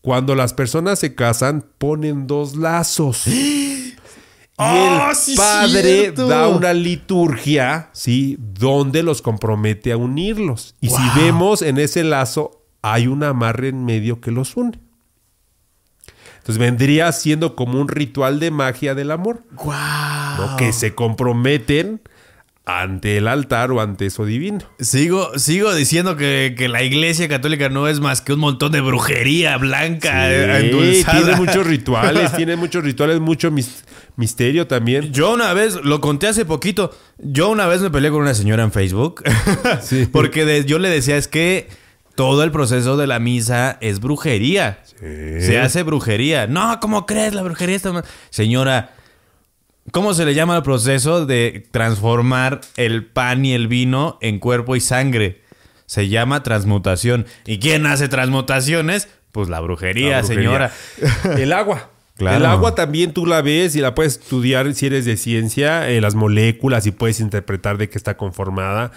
cuando 0.00 0.34
las 0.34 0.54
personas 0.54 0.98
se 0.98 1.14
casan, 1.14 1.64
ponen 1.78 2.26
dos 2.26 2.56
lazos. 2.56 3.24
Y 4.58 4.64
¡Ah, 4.64 5.08
el 5.10 5.16
sí, 5.16 5.34
padre 5.36 5.82
cierto! 5.82 6.28
da 6.28 6.46
una 6.48 6.72
liturgia, 6.74 7.88
¿sí? 7.92 8.36
Donde 8.38 9.02
los 9.02 9.22
compromete 9.22 9.92
a 9.92 9.96
unirlos. 9.96 10.74
Y 10.80 10.88
si 10.90 10.96
Wow. 10.96 11.10
vemos 11.16 11.62
en 11.62 11.78
ese 11.78 12.04
lazo, 12.04 12.62
hay 12.82 13.06
un 13.06 13.24
amarre 13.24 13.68
en 13.68 13.84
medio 13.84 14.20
que 14.20 14.30
los 14.30 14.56
une. 14.56 14.78
Entonces 16.38 16.58
vendría 16.58 17.10
siendo 17.12 17.54
como 17.54 17.80
un 17.80 17.88
ritual 17.88 18.40
de 18.40 18.50
magia 18.50 18.94
del 18.94 19.10
amor, 19.12 19.44
¡Guau! 19.52 20.36
¿no? 20.50 20.56
Que 20.56 20.72
se 20.72 20.94
comprometen 20.94 22.00
ante 22.64 23.16
el 23.16 23.28
altar 23.28 23.70
o 23.72 23.80
ante 23.80 24.06
eso 24.06 24.24
divino. 24.24 24.60
Sigo, 24.80 25.36
sigo 25.38 25.72
diciendo 25.74 26.16
que, 26.16 26.54
que 26.56 26.68
la 26.68 26.82
iglesia 26.82 27.28
católica 27.28 27.68
no 27.68 27.86
es 27.88 28.00
más 28.00 28.20
que 28.20 28.32
un 28.32 28.40
montón 28.40 28.72
de 28.72 28.80
brujería 28.80 29.56
blanca 29.56 30.30
eh, 30.32 30.58
Sí, 30.60 30.66
endulzada. 30.66 31.18
tiene 31.24 31.36
muchos 31.36 31.66
rituales, 31.66 32.32
tiene 32.36 32.56
muchos 32.56 32.84
rituales, 32.84 33.20
mucho 33.20 33.50
mis- 33.50 33.84
misterio 34.16 34.66
también. 34.66 35.12
Yo 35.12 35.32
una 35.32 35.52
vez, 35.54 35.76
lo 35.82 36.00
conté 36.00 36.26
hace 36.28 36.44
poquito, 36.44 36.90
yo 37.18 37.48
una 37.50 37.66
vez 37.66 37.80
me 37.80 37.90
peleé 37.90 38.10
con 38.10 38.20
una 38.22 38.34
señora 38.34 38.62
en 38.62 38.72
Facebook. 38.72 39.22
Sí. 39.82 40.06
Porque 40.10 40.44
de- 40.44 40.64
yo 40.64 40.78
le 40.78 40.88
decía, 40.90 41.16
es 41.16 41.28
que 41.28 41.68
todo 42.14 42.44
el 42.44 42.50
proceso 42.50 42.96
de 42.96 43.06
la 43.06 43.18
misa 43.18 43.78
es 43.80 44.00
brujería. 44.00 44.82
Se 45.00 45.58
hace 45.58 45.82
brujería. 45.82 46.46
No, 46.46 46.78
¿cómo 46.80 47.06
crees? 47.06 47.34
La 47.34 47.42
brujería 47.42 47.74
está 47.74 47.90
mal. 47.92 48.04
Señora, 48.30 48.90
¿cómo 49.92 50.14
se 50.14 50.24
le 50.24 50.34
llama 50.34 50.54
al 50.56 50.62
proceso 50.62 51.26
de 51.26 51.66
transformar 51.70 52.60
el 52.76 53.06
pan 53.06 53.44
y 53.44 53.54
el 53.54 53.66
vino 53.66 54.18
en 54.20 54.38
cuerpo 54.38 54.76
y 54.76 54.80
sangre? 54.80 55.42
Se 55.86 56.08
llama 56.08 56.42
transmutación. 56.42 57.26
¿Y 57.46 57.58
quién 57.58 57.86
hace 57.86 58.08
transmutaciones? 58.08 59.08
Pues 59.32 59.48
la 59.48 59.60
brujería, 59.60 60.16
La 60.16 60.22
brujería. 60.22 60.70
señora. 61.08 61.38
El 61.38 61.52
agua. 61.52 61.90
El 62.18 62.46
agua 62.46 62.74
también 62.74 63.12
tú 63.12 63.26
la 63.26 63.42
ves 63.42 63.74
y 63.74 63.80
la 63.80 63.94
puedes 63.94 64.18
estudiar 64.18 64.72
si 64.74 64.86
eres 64.86 65.04
de 65.04 65.16
ciencia, 65.16 65.88
eh, 65.88 66.00
las 66.00 66.14
moléculas 66.14 66.86
y 66.86 66.92
puedes 66.92 67.20
interpretar 67.20 67.78
de 67.78 67.88
qué 67.88 67.98
está 67.98 68.16
conformada. 68.16 68.92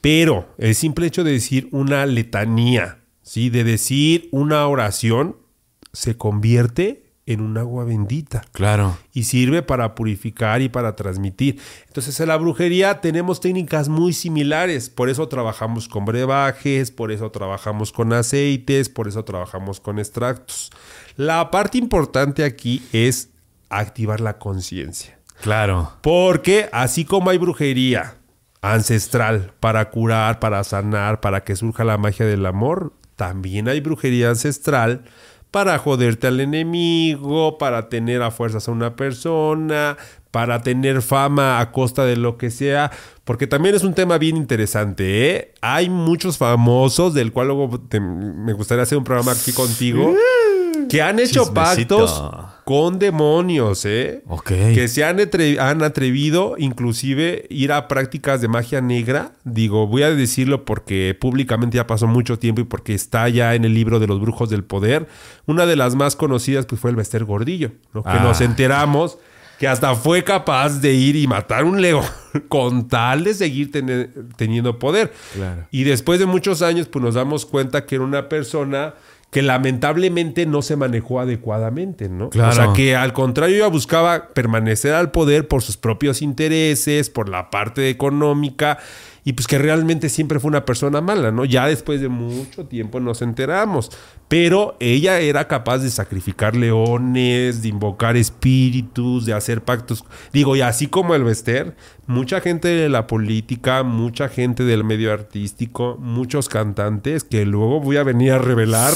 Pero 0.00 0.54
el 0.58 0.74
simple 0.74 1.06
hecho 1.06 1.24
de 1.24 1.32
decir 1.32 1.68
una 1.72 2.04
letanía, 2.06 2.98
¿sí? 3.22 3.50
de 3.50 3.64
decir 3.64 4.28
una 4.30 4.66
oración, 4.66 5.36
se 5.92 6.16
convierte 6.16 7.05
en 7.26 7.40
un 7.40 7.58
agua 7.58 7.84
bendita 7.84 8.44
Claro. 8.52 8.96
y 9.12 9.24
sirve 9.24 9.62
para 9.62 9.94
purificar 9.96 10.62
y 10.62 10.68
para 10.68 10.94
transmitir. 10.96 11.60
Entonces, 11.88 12.18
en 12.20 12.28
la 12.28 12.36
brujería 12.36 13.00
tenemos 13.00 13.40
técnicas 13.40 13.88
muy 13.88 14.12
similares, 14.12 14.88
por 14.88 15.10
eso 15.10 15.26
trabajamos 15.28 15.88
con 15.88 16.04
brebajes, 16.04 16.92
por 16.92 17.10
eso 17.10 17.30
trabajamos 17.32 17.90
con 17.92 18.12
aceites, 18.12 18.88
por 18.88 19.08
eso 19.08 19.24
trabajamos 19.24 19.80
con 19.80 19.98
extractos. 19.98 20.70
La 21.16 21.50
parte 21.50 21.78
importante 21.78 22.44
aquí 22.44 22.82
es 22.92 23.30
activar 23.68 24.20
la 24.20 24.38
conciencia. 24.38 25.18
Claro. 25.42 25.92
Porque 26.02 26.68
así 26.72 27.04
como 27.04 27.30
hay 27.30 27.38
brujería 27.38 28.16
ancestral 28.62 29.52
para 29.60 29.90
curar, 29.90 30.38
para 30.40 30.62
sanar, 30.64 31.20
para 31.20 31.44
que 31.44 31.56
surja 31.56 31.84
la 31.84 31.98
magia 31.98 32.26
del 32.26 32.46
amor, 32.46 32.92
también 33.16 33.68
hay 33.68 33.80
brujería 33.80 34.28
ancestral 34.28 35.04
para 35.56 35.78
joderte 35.78 36.26
al 36.26 36.38
enemigo, 36.40 37.56
para 37.56 37.88
tener 37.88 38.20
a 38.20 38.30
fuerzas 38.30 38.68
a 38.68 38.72
una 38.72 38.94
persona, 38.94 39.96
para 40.30 40.60
tener 40.60 41.00
fama 41.00 41.60
a 41.60 41.72
costa 41.72 42.04
de 42.04 42.14
lo 42.16 42.36
que 42.36 42.50
sea, 42.50 42.90
porque 43.24 43.46
también 43.46 43.74
es 43.74 43.82
un 43.82 43.94
tema 43.94 44.18
bien 44.18 44.36
interesante, 44.36 45.30
¿eh? 45.34 45.54
Hay 45.62 45.88
muchos 45.88 46.36
famosos, 46.36 47.14
del 47.14 47.32
cual 47.32 47.46
luego 47.46 47.80
te- 47.80 48.00
me 48.00 48.52
gustaría 48.52 48.82
hacer 48.82 48.98
un 48.98 49.04
programa 49.04 49.32
aquí 49.32 49.52
contigo, 49.52 50.14
que 50.90 51.00
han 51.00 51.18
hecho 51.20 51.44
Chismecito. 51.44 51.96
pactos 52.00 52.22
con 52.66 52.98
demonios, 52.98 53.84
¿eh? 53.84 54.24
Ok. 54.26 54.48
Que 54.74 54.88
se 54.88 55.04
han, 55.04 55.18
atre- 55.18 55.56
han 55.60 55.84
atrevido 55.84 56.56
inclusive 56.58 57.46
ir 57.48 57.70
a 57.70 57.86
prácticas 57.86 58.40
de 58.40 58.48
magia 58.48 58.80
negra. 58.80 59.30
Digo, 59.44 59.86
voy 59.86 60.02
a 60.02 60.10
decirlo 60.12 60.64
porque 60.64 61.16
públicamente 61.18 61.76
ya 61.76 61.86
pasó 61.86 62.08
mucho 62.08 62.40
tiempo 62.40 62.60
y 62.62 62.64
porque 62.64 62.92
está 62.92 63.28
ya 63.28 63.54
en 63.54 63.64
el 63.64 63.72
libro 63.72 64.00
de 64.00 64.08
los 64.08 64.20
brujos 64.20 64.50
del 64.50 64.64
poder. 64.64 65.06
Una 65.46 65.64
de 65.64 65.76
las 65.76 65.94
más 65.94 66.16
conocidas 66.16 66.66
pues 66.66 66.80
fue 66.80 66.90
el 66.90 66.96
Bester 66.96 67.24
Gordillo, 67.24 67.70
¿no? 67.94 68.02
que 68.02 68.08
Ah. 68.10 68.20
nos 68.24 68.40
enteramos 68.40 69.16
que 69.60 69.68
hasta 69.68 69.94
fue 69.94 70.24
capaz 70.24 70.80
de 70.80 70.92
ir 70.92 71.14
y 71.14 71.28
matar 71.28 71.62
un 71.62 71.80
león 71.80 72.04
con 72.48 72.88
tal 72.88 73.22
de 73.22 73.32
seguir 73.34 73.70
teniendo 74.36 74.78
poder. 74.80 75.12
Claro. 75.34 75.68
Y 75.70 75.84
después 75.84 76.18
de 76.18 76.26
muchos 76.26 76.62
años, 76.62 76.88
pues 76.88 77.02
nos 77.04 77.14
damos 77.14 77.46
cuenta 77.46 77.86
que 77.86 77.94
era 77.94 78.02
una 78.04 78.28
persona 78.28 78.94
que 79.36 79.42
lamentablemente 79.42 80.46
no 80.46 80.62
se 80.62 80.76
manejó 80.76 81.20
adecuadamente, 81.20 82.08
¿no? 82.08 82.30
Claro. 82.30 82.48
O 82.48 82.54
sea, 82.54 82.72
que 82.72 82.96
al 82.96 83.12
contrario 83.12 83.56
ella 83.56 83.66
buscaba 83.66 84.28
permanecer 84.32 84.94
al 84.94 85.10
poder 85.10 85.46
por 85.46 85.62
sus 85.62 85.76
propios 85.76 86.22
intereses, 86.22 87.10
por 87.10 87.28
la 87.28 87.50
parte 87.50 87.90
económica, 87.90 88.78
y 89.26 89.32
pues 89.32 89.48
que 89.48 89.58
realmente 89.58 90.08
siempre 90.08 90.38
fue 90.38 90.50
una 90.50 90.64
persona 90.64 91.00
mala, 91.00 91.32
¿no? 91.32 91.44
Ya 91.44 91.66
después 91.66 92.00
de 92.00 92.08
mucho 92.08 92.66
tiempo 92.66 93.00
nos 93.00 93.22
enteramos. 93.22 93.90
Pero 94.28 94.76
ella 94.78 95.18
era 95.18 95.48
capaz 95.48 95.78
de 95.78 95.90
sacrificar 95.90 96.54
leones, 96.54 97.60
de 97.60 97.66
invocar 97.66 98.16
espíritus, 98.16 99.26
de 99.26 99.32
hacer 99.32 99.62
pactos. 99.62 100.04
Digo, 100.32 100.54
y 100.54 100.60
así 100.60 100.86
como 100.86 101.16
el 101.16 101.24
Bester, 101.24 101.74
mucha 102.06 102.40
gente 102.40 102.68
de 102.68 102.88
la 102.88 103.08
política, 103.08 103.82
mucha 103.82 104.28
gente 104.28 104.62
del 104.62 104.84
medio 104.84 105.12
artístico, 105.12 105.96
muchos 105.98 106.48
cantantes 106.48 107.24
que 107.24 107.44
luego 107.46 107.80
voy 107.80 107.96
a 107.96 108.04
venir 108.04 108.30
a 108.30 108.38
revelar, 108.38 108.94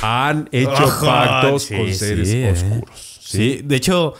han 0.00 0.48
hecho 0.50 0.82
Ojo, 0.82 1.04
pactos 1.04 1.64
sí, 1.64 1.76
con 1.76 1.92
seres 1.92 2.30
sí, 2.30 2.38
¿eh? 2.38 2.52
oscuros. 2.52 3.20
Sí, 3.20 3.60
de 3.62 3.76
hecho, 3.76 4.14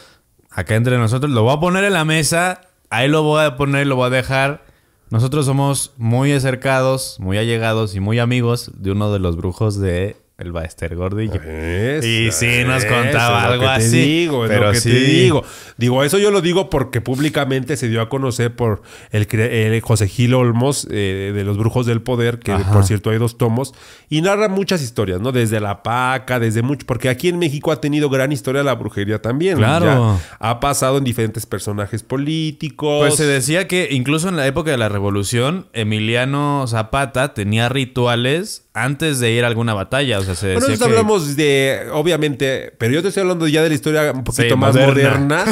acá 0.51 0.75
entre 0.75 0.99
nosotros 0.99 1.31
lo 1.31 1.41
voy 1.41 1.55
a 1.55 1.59
poner 1.59 1.85
en 1.85 1.93
la 1.93 2.05
mesa. 2.05 2.61
Ahí 2.91 3.07
lo 3.07 3.23
voy 3.23 3.43
a 3.43 3.57
poner, 3.57 3.87
lo 3.87 3.95
voy 3.95 4.05
a 4.05 4.09
dejar. 4.11 4.66
Nosotros 5.09 5.45
somos 5.45 5.93
muy 5.97 6.33
acercados, 6.33 7.17
muy 7.19 7.37
allegados 7.37 7.95
y 7.95 8.01
muy 8.01 8.19
amigos 8.19 8.71
de 8.75 8.91
uno 8.91 9.11
de 9.11 9.19
los 9.19 9.37
brujos 9.37 9.79
de 9.79 10.17
el 10.37 10.51
Baester 10.51 10.95
Gordillo. 10.95 11.41
Es- 11.41 12.05
Y 12.05 12.31
sí 12.31 12.63
nos 12.63 12.83
eso 12.83 12.93
contaba 12.93 13.47
lo 13.47 13.53
algo 13.53 13.63
te 13.65 13.69
así, 13.71 14.01
Digo, 14.01 14.45
es 14.45 14.51
pero 14.51 14.65
lo 14.67 14.71
que 14.71 14.79
sí. 14.79 14.91
te 14.91 14.99
digo. 14.99 15.43
Digo, 15.77 16.03
eso 16.03 16.19
yo 16.19 16.29
lo 16.29 16.41
digo 16.41 16.69
porque 16.69 17.01
públicamente 17.01 17.75
se 17.75 17.87
dio 17.87 18.01
a 18.01 18.09
conocer 18.09 18.55
por 18.55 18.83
el, 19.11 19.27
el 19.39 19.81
José 19.81 20.07
Gil 20.07 20.35
Olmos 20.35 20.87
eh, 20.91 21.31
de 21.33 21.43
los 21.43 21.57
Brujos 21.57 21.87
del 21.87 22.01
Poder, 22.01 22.37
que 22.37 22.51
Ajá. 22.51 22.71
por 22.71 22.83
cierto 22.85 23.09
hay 23.09 23.17
dos 23.17 23.39
tomos, 23.39 23.73
y 24.09 24.21
narra 24.21 24.47
muchas 24.47 24.83
historias, 24.83 25.21
¿no? 25.21 25.31
Desde 25.31 25.59
la 25.59 25.81
paca, 25.81 26.39
desde 26.39 26.61
mucho, 26.61 26.85
porque 26.85 27.09
aquí 27.09 27.29
en 27.29 27.39
México 27.39 27.71
ha 27.71 27.81
tenido 27.81 28.09
gran 28.11 28.31
historia 28.31 28.61
la 28.63 28.75
brujería 28.75 29.19
también. 29.21 29.57
Claro. 29.57 29.85
Ya 30.19 30.37
ha 30.39 30.59
pasado 30.59 30.99
en 30.99 31.03
diferentes 31.03 31.47
personajes 31.47 32.03
políticos. 32.03 32.99
Pues 32.99 33.15
se 33.15 33.25
decía 33.25 33.67
que 33.67 33.87
incluso 33.91 34.29
en 34.29 34.35
la 34.35 34.45
época 34.45 34.69
de 34.69 34.77
la 34.77 34.87
revolución, 34.89 35.67
Emiliano 35.73 36.65
Zapata 36.67 37.33
tenía 37.33 37.69
rituales 37.69 38.66
antes 38.83 39.19
de 39.19 39.31
ir 39.31 39.43
a 39.43 39.47
alguna 39.47 39.73
batalla. 39.73 40.19
O 40.19 40.23
sea, 40.23 40.35
se 40.35 40.47
decía 40.47 40.77
que... 40.77 40.83
hablamos 40.83 41.35
de, 41.35 41.87
obviamente, 41.93 42.73
pero 42.77 42.93
yo 42.93 43.01
te 43.01 43.09
estoy 43.09 43.21
hablando 43.21 43.47
ya 43.47 43.63
de 43.63 43.69
la 43.69 43.75
historia 43.75 44.11
un 44.11 44.23
poquito 44.23 44.49
Sí, 44.49 44.55
más 44.55 44.75
moderna. 44.75 45.19
moderna. 45.19 45.45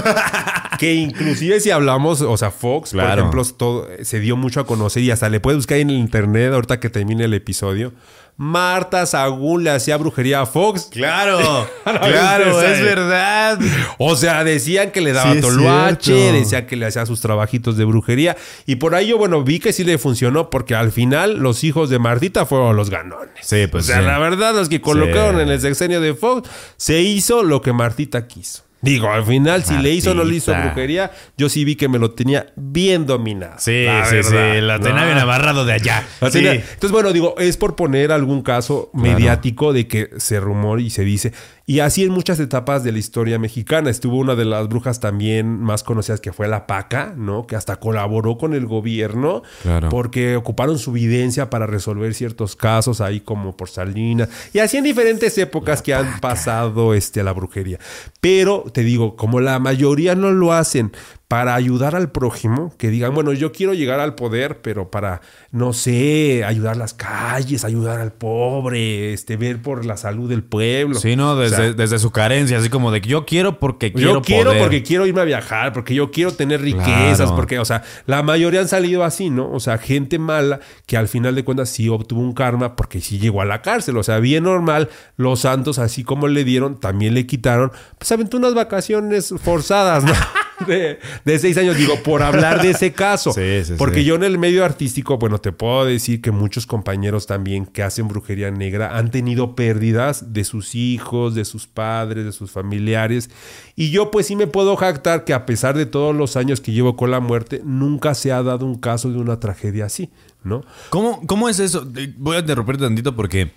que 0.80 0.94
inclusive 0.94 1.60
si 1.60 1.72
hablamos, 1.72 2.22
o 2.22 2.38
sea, 2.38 2.52
Fox, 2.52 2.92
por 2.92 3.04
ejemplo, 3.04 3.44
todo, 3.58 3.88
se 4.02 4.20
dio 4.20 4.36
mucho 4.38 4.60
a 4.60 4.66
conocer 4.66 5.04
y 5.04 5.12
hasta 5.12 5.30
le 5.30 5.40
puedes 5.40 5.58
buscar 5.58 5.78
en 5.78 5.90
el 5.90 5.98
internet 5.98 6.54
ahorita 6.54 6.80
que 6.80 6.90
termine 6.90 7.26
el 7.26 7.34
episodio. 7.34 7.94
Marta 8.38 9.06
Sagún 9.06 9.64
le 9.64 9.70
hacía 9.70 9.96
brujería 9.96 10.42
a 10.42 10.46
Fox. 10.46 10.90
Claro, 10.92 11.40
la 11.86 12.00
claro, 12.02 12.62
es 12.62 12.82
verdad. 12.82 13.58
O 13.98 14.18
sea, 14.18 14.44
decían 14.44 14.92
que 14.92 15.00
le 15.00 15.14
daba 15.14 15.34
Sí, 15.34 15.40
toluache, 15.40 16.32
decían 16.34 16.68
que 16.68 16.76
le 16.76 16.86
hacía 16.86 17.06
sus 17.06 17.22
trabajitos 17.22 17.78
de 17.78 17.86
brujería. 17.86 18.36
Y 18.66 18.76
por 18.76 18.94
ahí 18.94 19.08
yo, 19.08 19.18
bueno, 19.18 19.42
vi 19.44 19.60
que 19.60 19.72
sí 19.72 19.86
le 19.86 19.98
funcionó 19.98 20.50
porque 20.50 20.76
al 20.76 20.92
final 20.92 21.38
los 21.38 21.64
hijos 21.64 21.90
de 21.90 21.98
Martita 21.98 22.46
fueron 22.46 22.76
los 22.76 22.90
ganones. 22.90 23.30
Sí, 23.42 23.68
pues 23.68 23.86
O 23.86 23.88
sea, 23.88 24.00
sí. 24.00 24.06
la 24.06 24.20
verdad, 24.20 24.54
los 24.54 24.68
que 24.68 24.82
colocaron 24.82 25.38
Sí. 25.38 25.42
en 25.44 25.50
el 25.50 25.62
sexenio 25.62 26.02
de 26.02 26.14
Fox, 26.14 26.50
se 26.76 27.00
hizo 27.02 27.42
lo 27.42 27.62
que 27.62 27.72
Martita 27.72 28.28
quiso. 28.28 28.65
Digo, 28.86 29.12
al 29.12 29.26
final, 29.26 29.64
si 29.64 29.78
le 29.78 29.92
hizo 29.92 30.12
o 30.12 30.14
no 30.14 30.24
le 30.24 30.36
hizo 30.36 30.54
brujería, 30.54 31.12
yo 31.38 31.50
sí 31.50 31.66
vi 31.66 31.76
que 31.76 31.90
me 31.90 32.00
lo 32.00 32.12
tenía 32.12 32.48
bien 32.56 33.06
dominado. 33.06 33.56
Sí, 33.58 33.86
La 33.86 34.06
sí, 34.06 34.16
verdad, 34.16 34.54
sí. 34.56 34.62
La 34.62 34.80
tenía 34.80 35.02
¿no? 35.02 35.06
bien 35.08 35.18
amarrado 35.18 35.66
de 35.66 35.74
allá. 35.74 36.06
Sí. 36.32 36.46
Entonces, 36.46 36.92
bueno, 36.92 37.12
digo, 37.12 37.36
es 37.40 37.58
por 37.58 37.76
poner 37.76 38.12
algún 38.12 38.42
caso 38.42 38.90
mediático 38.94 39.74
de 39.74 39.88
que 39.88 40.10
se 40.18 40.40
rumora 40.40 40.82
y 40.82 40.90
se 40.90 41.04
dice. 41.04 41.34
Y 41.68 41.80
así 41.80 42.04
en 42.04 42.12
muchas 42.12 42.40
etapas 42.40 42.84
de 42.84 42.92
la 42.92 43.00
historia 43.00 43.40
mexicana. 43.40 43.90
Estuvo 43.90 44.18
una 44.18 44.36
de 44.36 44.46
las 44.46 44.68
brujas 44.70 45.00
también 45.00 45.62
más 45.62 45.82
conocidas 45.82 46.22
que 46.22 46.32
fue 46.32 46.48
la 46.48 46.68
Paca, 46.68 47.14
¿no? 47.18 47.48
Que 47.48 47.56
hasta 47.56 47.78
colaboró 47.78 48.38
con 48.38 48.54
el 48.54 48.68
gobierno 48.68 49.42
Claro. 49.64 49.90
porque 49.90 50.36
ocuparon 50.36 50.78
su 50.78 50.92
evidencia 50.92 51.50
para 51.50 51.66
resolver 51.66 52.14
ciertos 52.14 52.56
casos 52.56 53.02
ahí 53.02 53.20
como 53.20 53.58
por 53.58 53.68
Salinas. 53.70 54.30
Y 54.54 54.60
así 54.60 54.78
en 54.78 54.84
diferentes 54.84 55.36
épocas 55.40 55.82
que 55.82 55.96
han 55.96 56.20
pasado 56.20 56.94
este, 56.94 57.22
a 57.22 57.24
la 57.24 57.32
brujería. 57.34 57.80
Pero 58.22 58.66
te 58.72 58.84
digo, 58.84 59.16
como 59.16 59.40
la 59.40 59.58
mayoría 59.58 60.14
no 60.14 60.32
lo 60.32 60.54
hacen 60.54 60.92
para 61.28 61.56
ayudar 61.56 61.96
al 61.96 62.12
prójimo, 62.12 62.72
que 62.78 62.90
digan, 62.90 63.16
bueno, 63.16 63.34
yo 63.34 63.52
quiero 63.52 63.74
llegar 63.74 64.00
al 64.00 64.14
poder, 64.14 64.62
pero 64.62 64.92
para, 64.92 65.22
no 65.52 65.74
sé, 65.74 66.44
ayudar 66.46 66.78
las 66.78 66.94
calles, 66.94 67.66
ayudar 67.66 68.00
al 68.00 68.14
pobre, 68.14 69.12
este, 69.12 69.36
ver 69.36 69.60
por 69.60 69.86
la 69.86 69.98
salud 69.98 70.30
del 70.30 70.44
pueblo. 70.44 71.00
Sí, 71.00 71.16
no, 71.16 71.36
desde, 71.36 71.56
O 71.56 71.60
sea, 71.60 71.74
desde 71.74 71.98
su 71.98 72.12
carencia, 72.12 72.60
así 72.60 72.70
como 72.70 72.92
de 72.92 73.02
que 73.02 73.10
yo 73.10 73.26
quiero 73.26 73.60
porque 73.60 73.92
quiero 73.92 74.14
yo 74.14 74.22
quiero 74.22 74.52
poder. 74.52 74.62
porque 74.62 74.84
quiero 74.84 75.08
irme 75.08 75.22
a 75.22 75.26
viajar, 75.26 75.74
porque 75.74 75.96
yo 75.96 76.12
quiero 76.12 76.32
tener 76.32 76.62
riquezas, 76.62 77.18
Claro. 77.18 77.36
porque, 77.36 77.58
o 77.58 77.66
sea, 77.66 77.82
la 78.06 78.22
mayoría 78.22 78.60
han 78.62 78.68
salido 78.68 79.04
así, 79.04 79.32
¿no? 79.32 79.52
O 79.52 79.60
sea, 79.60 79.80
gente 79.80 80.20
mala 80.20 80.60
que 80.86 80.96
al 80.96 81.08
final 81.08 81.34
de 81.34 81.44
cuentas 81.44 81.70
sí 81.70 81.90
obtuvo 81.90 82.22
un 82.22 82.34
karma 82.34 82.76
porque 82.76 83.02
sí 83.02 83.18
llegó 83.18 83.42
a 83.42 83.46
la 83.46 83.64
cárcel. 83.64 83.98
O 83.98 84.04
sea, 84.04 84.20
bien 84.20 84.44
normal, 84.44 84.90
los 85.18 85.40
santos, 85.40 85.80
así 85.80 86.04
como 86.04 86.28
le 86.28 86.44
dieron, 86.44 86.80
también 86.80 87.16
le 87.16 87.26
quitaron, 87.26 87.72
pues 87.98 88.12
aventó 88.12 88.38
unas 88.38 88.54
vacaciones 88.54 89.34
forzadas, 89.44 90.04
¿no? 90.04 90.14
De, 90.68 91.00
de 91.26 91.40
seis 91.40 91.58
años, 91.58 91.78
digo, 91.78 92.02
por 92.04 92.24
hablar 92.24 92.62
de 92.62 92.72
ese 92.72 92.94
caso. 92.94 93.34
Sí, 93.36 93.64
sí, 93.66 93.74
porque 93.78 94.00
sí. 94.00 94.06
yo 94.06 94.16
en 94.16 94.24
el 94.24 94.38
medio 94.38 94.64
artístico, 94.64 95.18
bueno, 95.18 95.40
te 95.40 95.52
puedo 95.52 95.84
decir 95.86 96.22
que 96.22 96.32
muchos 96.32 96.66
compañeros 96.66 97.28
también 97.28 97.66
que 97.66 97.84
hacen 97.84 98.08
brujería 98.08 98.50
negra 98.50 98.98
han 98.98 99.12
tenido 99.12 99.56
pérdidas 99.56 100.32
de 100.32 100.46
sus 100.46 100.74
hijos, 100.74 101.36
de 101.36 101.44
sus 101.44 101.68
padres, 101.68 102.24
de 102.24 102.32
sus 102.32 102.52
familiares. 102.52 103.30
Y 103.76 103.92
yo 103.92 104.10
pues 104.10 104.28
sí 104.28 104.36
me 104.36 104.48
puedo 104.48 104.76
jactar 104.78 105.26
que 105.26 105.34
a 105.34 105.46
pesar 105.46 105.76
de 105.76 105.86
todos 105.86 106.16
los 106.16 106.38
años 106.38 106.62
que 106.62 106.72
llevo 106.72 106.96
con 106.96 107.12
la 107.12 107.20
muerte, 107.20 107.62
nunca 107.66 108.14
se 108.16 108.32
ha 108.32 108.42
dado 108.42 108.66
un 108.66 108.76
caso 108.76 109.12
de 109.12 109.18
una 109.18 109.40
tragedia 109.40 109.86
así, 109.86 110.10
¿no? 110.44 110.64
¿Cómo, 110.90 111.26
¿Cómo 111.28 111.50
es 111.50 111.60
eso? 111.60 111.86
Voy 112.18 112.38
a 112.38 112.40
interrumpir 112.40 112.78
tantito 112.78 113.16
porque, 113.16 113.52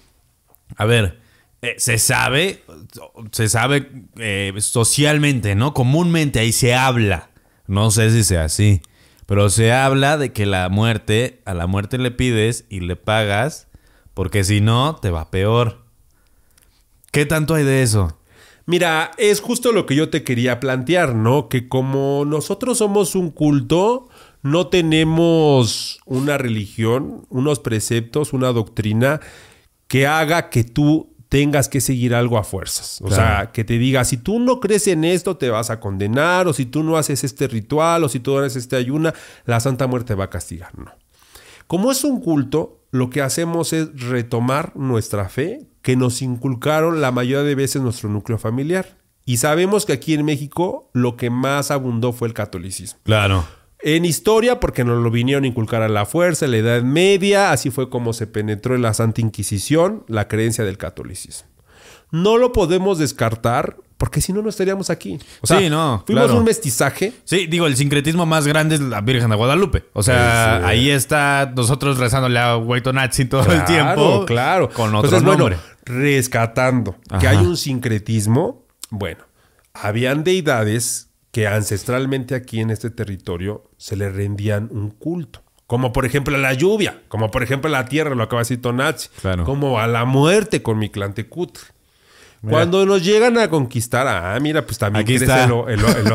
a 0.77 0.85
ver, 0.87 1.21
eh, 1.63 1.75
se 1.79 1.99
sabe, 1.99 2.63
se 3.33 3.49
sabe 3.49 3.91
eh, 4.19 4.53
socialmente, 4.59 5.55
¿no? 5.55 5.75
Comúnmente 5.75 6.39
ahí 6.39 6.53
se 6.53 6.75
habla. 6.75 7.31
No 7.67 7.91
sé 7.91 8.11
si 8.11 8.25
sea 8.25 8.45
así, 8.45 8.81
pero 9.27 9.51
se 9.51 9.73
habla 9.73 10.17
de 10.17 10.33
que 10.33 10.47
la 10.47 10.69
muerte, 10.69 11.43
a 11.45 11.55
la 11.55 11.67
muerte 11.67 11.99
le 11.99 12.11
pides 12.11 12.65
y 12.71 12.81
le 12.81 12.97
pagas, 12.97 13.69
porque 14.15 14.45
si 14.45 14.61
no, 14.61 14.97
te 14.97 15.11
va 15.11 15.31
peor. 15.31 15.85
¿Qué 17.11 17.27
tanto 17.27 17.55
hay 17.55 17.65
de 17.65 17.83
eso? 17.83 18.17
Mira, 18.65 19.11
es 19.17 19.41
justo 19.41 19.73
lo 19.73 19.87
que 19.87 19.97
yo 19.97 20.11
te 20.11 20.23
quería 20.23 20.61
plantear, 20.61 21.15
¿no? 21.15 21.49
Que 21.49 21.69
como 21.69 22.25
nosotros 22.25 22.79
somos 22.79 23.15
un 23.15 23.31
culto, 23.31 24.09
no 24.43 24.69
tenemos 24.69 26.01
una 26.05 26.39
religión, 26.39 27.27
unos 27.31 27.61
preceptos, 27.61 28.33
una 28.33 28.53
doctrina 28.53 29.21
que 29.89 30.07
haga 30.07 30.51
que 30.51 30.65
tú 30.65 31.08
tengas 31.29 31.69
que 31.69 31.81
seguir 31.81 32.15
algo 32.15 32.39
a 32.39 32.45
fuerzas. 32.45 33.01
O 33.03 33.07
Claro. 33.09 33.23
sea, 33.23 33.53
que 33.53 33.65
te 33.65 33.79
diga, 33.79 34.05
si 34.05 34.17
tú 34.17 34.39
no 34.41 34.61
crees 34.61 34.87
en 34.87 35.05
esto, 35.05 35.37
te 35.37 35.51
vas 35.51 35.71
a 35.71 35.79
condenar, 35.81 36.49
o 36.49 36.53
si 36.53 36.65
tú 36.67 36.83
no 36.83 36.97
haces 36.97 37.23
este 37.25 37.49
ritual, 37.49 38.05
o 38.05 38.09
si 38.09 38.21
tú 38.21 38.33
no 38.35 38.39
haces 38.41 38.57
este 38.57 38.77
ayuna, 38.77 39.13
la 39.45 39.61
Santa 39.61 39.87
Muerte 39.87 40.15
va 40.15 40.25
a 40.25 40.31
castigar. 40.31 40.77
No. 40.79 40.91
Como 41.67 41.93
es 41.93 42.03
un 42.05 42.21
culto, 42.21 42.81
lo 42.91 43.11
que 43.11 43.21
hacemos 43.21 43.75
es 43.75 43.89
retomar 44.09 44.75
nuestra 44.75 45.29
fe 45.29 45.67
que 45.83 45.97
nos 45.97 46.23
inculcaron 46.23 47.01
la 47.03 47.13
mayoría 47.13 47.43
de 47.47 47.55
veces 47.55 47.83
nuestro 47.83 48.09
núcleo 48.09 48.39
familiar. 48.39 48.97
Y 49.27 49.37
sabemos 49.37 49.85
que 49.85 49.93
aquí 49.93 50.15
en 50.15 50.25
México 50.25 50.89
lo 50.95 51.17
que 51.17 51.29
más 51.29 51.71
abundó 51.71 52.15
fue 52.15 52.29
el 52.29 52.35
catolicismo. 52.35 52.99
Claro. 53.03 53.45
En 53.81 54.05
historia, 54.05 54.59
porque 54.61 54.85
nos 54.85 55.03
lo 55.03 55.11
vinieron 55.11 55.45
a 55.45 55.47
inculcar 55.47 55.83
a 55.83 55.89
la 55.89 56.05
fuerza, 56.05 56.47
en 56.47 56.51
la 56.51 56.57
Edad 56.59 56.83
Media, 56.83 57.53
así 57.53 57.71
fue 57.71 57.89
como 57.89 58.13
se 58.13 58.27
penetró 58.27 58.75
en 58.75 58.83
la 58.83 58.93
Santa 58.95 59.21
Inquisición 59.21 60.05
la 60.09 60.27
creencia 60.29 60.65
del 60.65 60.79
catolicismo. 60.79 61.49
no 62.11 62.39
lo 62.39 62.53
podemos 62.53 62.99
descartar 62.99 63.77
porque 63.99 64.21
si 64.21 64.33
no, 64.33 64.41
no 64.43 64.49
estaríamos 64.49 64.91
aquí. 64.91 65.19
O 65.41 65.47
sea, 65.47 65.59
Sí, 65.59 65.69
no, 65.69 66.03
fuimos 66.07 66.25
claro. 66.27 66.39
un 66.39 66.45
mestizaje. 66.45 67.13
Sí, 67.25 67.47
digo, 67.49 67.67
el 67.67 67.77
sincretismo 67.77 68.25
más 68.27 68.47
grande 68.47 68.77
es 68.77 68.81
la 68.81 69.01
Virgen 69.01 69.29
de 69.29 69.35
Guadalupe. 69.37 69.85
O 69.93 70.03
sea, 70.05 70.61
Sí. 70.61 70.67
ahí 70.69 70.91
está 70.91 71.53
nosotros 71.55 71.99
rezándole 71.99 72.39
a 72.39 72.57
Huaytonazzi 72.57 73.25
todo 73.27 73.53
el 73.53 73.65
tiempo. 73.65 74.25
Claro. 74.25 74.71
Con 74.71 74.95
otro 74.95 75.17
Entonces, 75.17 75.23
nombre. 75.23 75.57
bueno, 75.57 76.03
rescatando 76.03 76.97
que 77.21 77.27
hay 77.29 77.39
un 77.39 77.57
sincretismo, 77.57 78.65
bueno, 78.91 79.25
habían 79.75 80.23
deidades 80.25 81.08
que 81.39 81.47
ancestralmente 81.47 82.35
aquí 82.35 82.59
en 82.61 82.71
este 82.71 82.91
territorio 82.91 83.71
se 83.77 83.95
le 83.95 84.11
rendían 84.11 84.69
un 84.73 84.91
culto. 84.91 85.45
Como 85.69 85.93
por 85.93 86.05
ejemplo 86.05 86.35
a 86.35 86.39
la 86.41 86.53
lluvia, 86.53 87.03
como 87.07 87.31
por 87.31 87.45
ejemplo 87.45 87.69
a 87.69 87.71
la 87.71 87.85
tierra, 87.85 88.17
lo 88.17 88.25
acaba 88.25 88.43
de 88.43 88.57
decir 88.57 89.11
Claro. 89.21 89.45
como 89.45 89.79
a 89.79 89.87
la 89.87 90.05
muerte 90.05 90.63
con 90.63 90.81
Mictlantecutli. 90.81 91.63
Cuando 92.43 92.85
nos 92.87 93.05
llegan 93.05 93.39
a 93.39 93.49
conquistar, 93.49 94.09
ah, 94.09 94.37
mira, 94.41 94.67
pues 94.67 94.79
también 94.79 95.05
Aquí 95.05 95.17
crece 95.17 95.47
lo, 95.47 95.67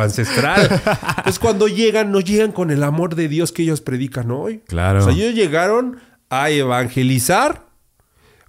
ancestral. 0.02 0.70
Entonces, 1.18 1.40
cuando 1.40 1.70
llegan, 1.70 2.12
no 2.12 2.20
llegan 2.20 2.52
con 2.52 2.70
el 2.70 2.84
amor 2.84 3.16
de 3.16 3.30
Dios 3.30 3.54
que 3.54 3.64
ellos 3.64 3.80
predican 3.80 4.30
hoy. 4.30 4.60
Claro. 4.68 5.00
O 5.00 5.02
sea, 5.04 5.14
ellos 5.14 5.36
llegaron 5.36 6.00
a 6.30 6.50
evangelizar 6.50 7.66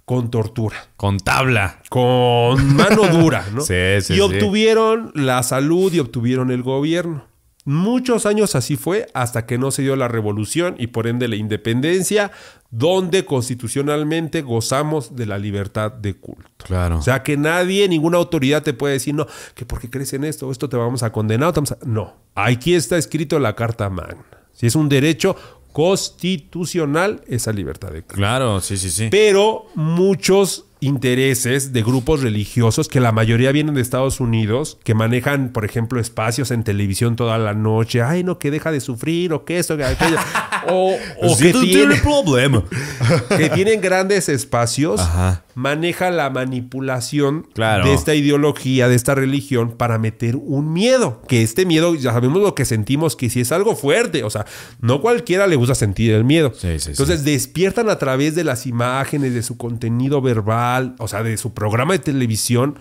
con 0.05 0.29
tortura, 0.29 0.77
Con 0.97 1.17
tabla. 1.19 1.79
con 1.89 2.75
mano 2.75 3.07
dura, 3.11 3.45
¿no? 3.53 3.61
Sí, 3.61 3.73
sí, 4.01 4.13
y 4.13 4.15
sí. 4.17 4.19
obtuvieron 4.21 5.11
la 5.15 5.41
salud 5.43 5.91
y 5.93 5.99
obtuvieron 5.99 6.51
el 6.51 6.61
gobierno. 6.61 7.25
Muchos 7.67 8.27
años 8.27 8.53
así 8.53 8.75
fue 8.75 9.07
hasta 9.15 9.47
que 9.47 9.57
no 9.57 9.71
se 9.71 9.81
dio 9.81 9.95
la 9.95 10.07
revolución 10.07 10.75
y 10.77 10.85
por 10.87 11.07
ende 11.07 11.27
la 11.27 11.35
independencia, 11.35 12.31
donde 12.69 13.25
constitucionalmente 13.25 14.43
gozamos 14.43 15.15
de 15.15 15.25
la 15.25 15.39
libertad 15.39 15.91
de 15.91 16.13
culto. 16.13 16.47
Claro. 16.57 16.99
O 16.99 17.01
sea 17.01 17.23
que 17.23 17.37
nadie, 17.37 17.87
ninguna 17.89 18.17
autoridad 18.19 18.61
te 18.61 18.73
puede 18.73 18.93
decir, 18.93 19.15
no, 19.15 19.25
que 19.55 19.65
porque 19.65 19.89
crees 19.89 20.13
en 20.13 20.25
esto, 20.25 20.51
esto 20.51 20.69
te 20.69 20.77
vamos 20.77 21.01
a 21.01 21.11
condenar. 21.11 21.49
o 21.49 21.53
te 21.53 21.59
vamos 21.61 21.71
a-". 21.71 21.77
No, 21.85 22.13
aquí 22.35 22.75
está 22.75 22.97
escrito 22.97 23.39
la 23.39 23.55
Carta 23.55 23.89
Magna. 23.89 24.23
Si 24.53 24.67
es 24.67 24.75
un 24.75 24.87
derecho 24.87 25.35
constitucional, 25.75 27.21
esa 27.27 27.51
libertad 27.51 27.89
de 27.89 28.01
culto. 28.01 28.15
claro, 28.15 28.61
sí, 28.61 28.77
sí, 28.77 28.89
sí. 28.89 29.09
Pero 29.11 29.65
muchos 29.75 30.67
intereses 30.79 31.73
de 31.73 31.83
grupos 31.83 32.21
religiosos, 32.21 32.87
que 32.87 32.99
la 32.99 33.11
mayoría 33.11 33.51
vienen 33.51 33.75
de 33.75 33.81
Estados 33.81 34.19
Unidos, 34.19 34.77
que 34.83 34.93
manejan, 34.93 35.49
por 35.49 35.65
ejemplo, 35.65 35.99
espacios 35.99 36.51
en 36.51 36.63
televisión 36.63 37.15
toda 37.15 37.37
la 37.37 37.53
noche, 37.53 38.01
ay, 38.01 38.23
no, 38.23 38.39
que 38.39 38.51
deja 38.51 38.71
de 38.71 38.79
sufrir, 38.79 39.33
o 39.33 39.45
que 39.45 39.57
esto, 39.59 39.77
que 39.77 39.83
aquello, 39.85 40.17
o, 40.69 40.95
o 41.21 41.37
que, 41.37 41.53
tiene- 41.53 41.95
problema. 41.95 42.63
que 43.37 43.49
tienen 43.49 43.81
grandes 43.81 44.29
espacios, 44.29 44.99
Ajá. 45.01 45.43
maneja 45.55 46.11
la 46.11 46.29
manipulación 46.29 47.47
Claro. 47.53 47.85
de 47.85 47.93
esta 47.93 48.13
ideología, 48.15 48.87
de 48.87 48.95
esta 48.95 49.15
religión, 49.15 49.71
para 49.77 49.97
meter 49.97 50.35
un 50.35 50.73
miedo. 50.73 51.21
Que 51.27 51.41
este 51.43 51.65
miedo, 51.65 51.95
ya 51.95 52.11
sabemos 52.13 52.41
lo 52.41 52.53
que 52.55 52.65
sentimos, 52.65 53.15
que 53.15 53.29
si 53.29 53.41
es 53.41 53.51
algo 53.51 53.75
fuerte, 53.75 54.23
o 54.23 54.29
sea, 54.29 54.45
no 54.81 55.01
cualquiera 55.01 55.47
le 55.47 55.55
gusta 55.55 55.75
sentir 55.75 56.11
el 56.11 56.23
miedo. 56.23 56.51
Sí, 56.55 56.79
sí, 56.79 56.91
Entonces 56.91 57.23
despiertan 57.23 57.89
a 57.89 57.97
través 57.97 58.35
de 58.35 58.43
las 58.43 58.65
imágenes, 58.65 59.33
de 59.33 59.43
su 59.43 59.57
contenido 59.57 60.21
verbal, 60.21 60.64
o 60.99 61.07
sea, 61.07 61.23
de 61.23 61.37
su 61.37 61.53
programa 61.53 61.93
de 61.93 61.99
televisión, 61.99 62.79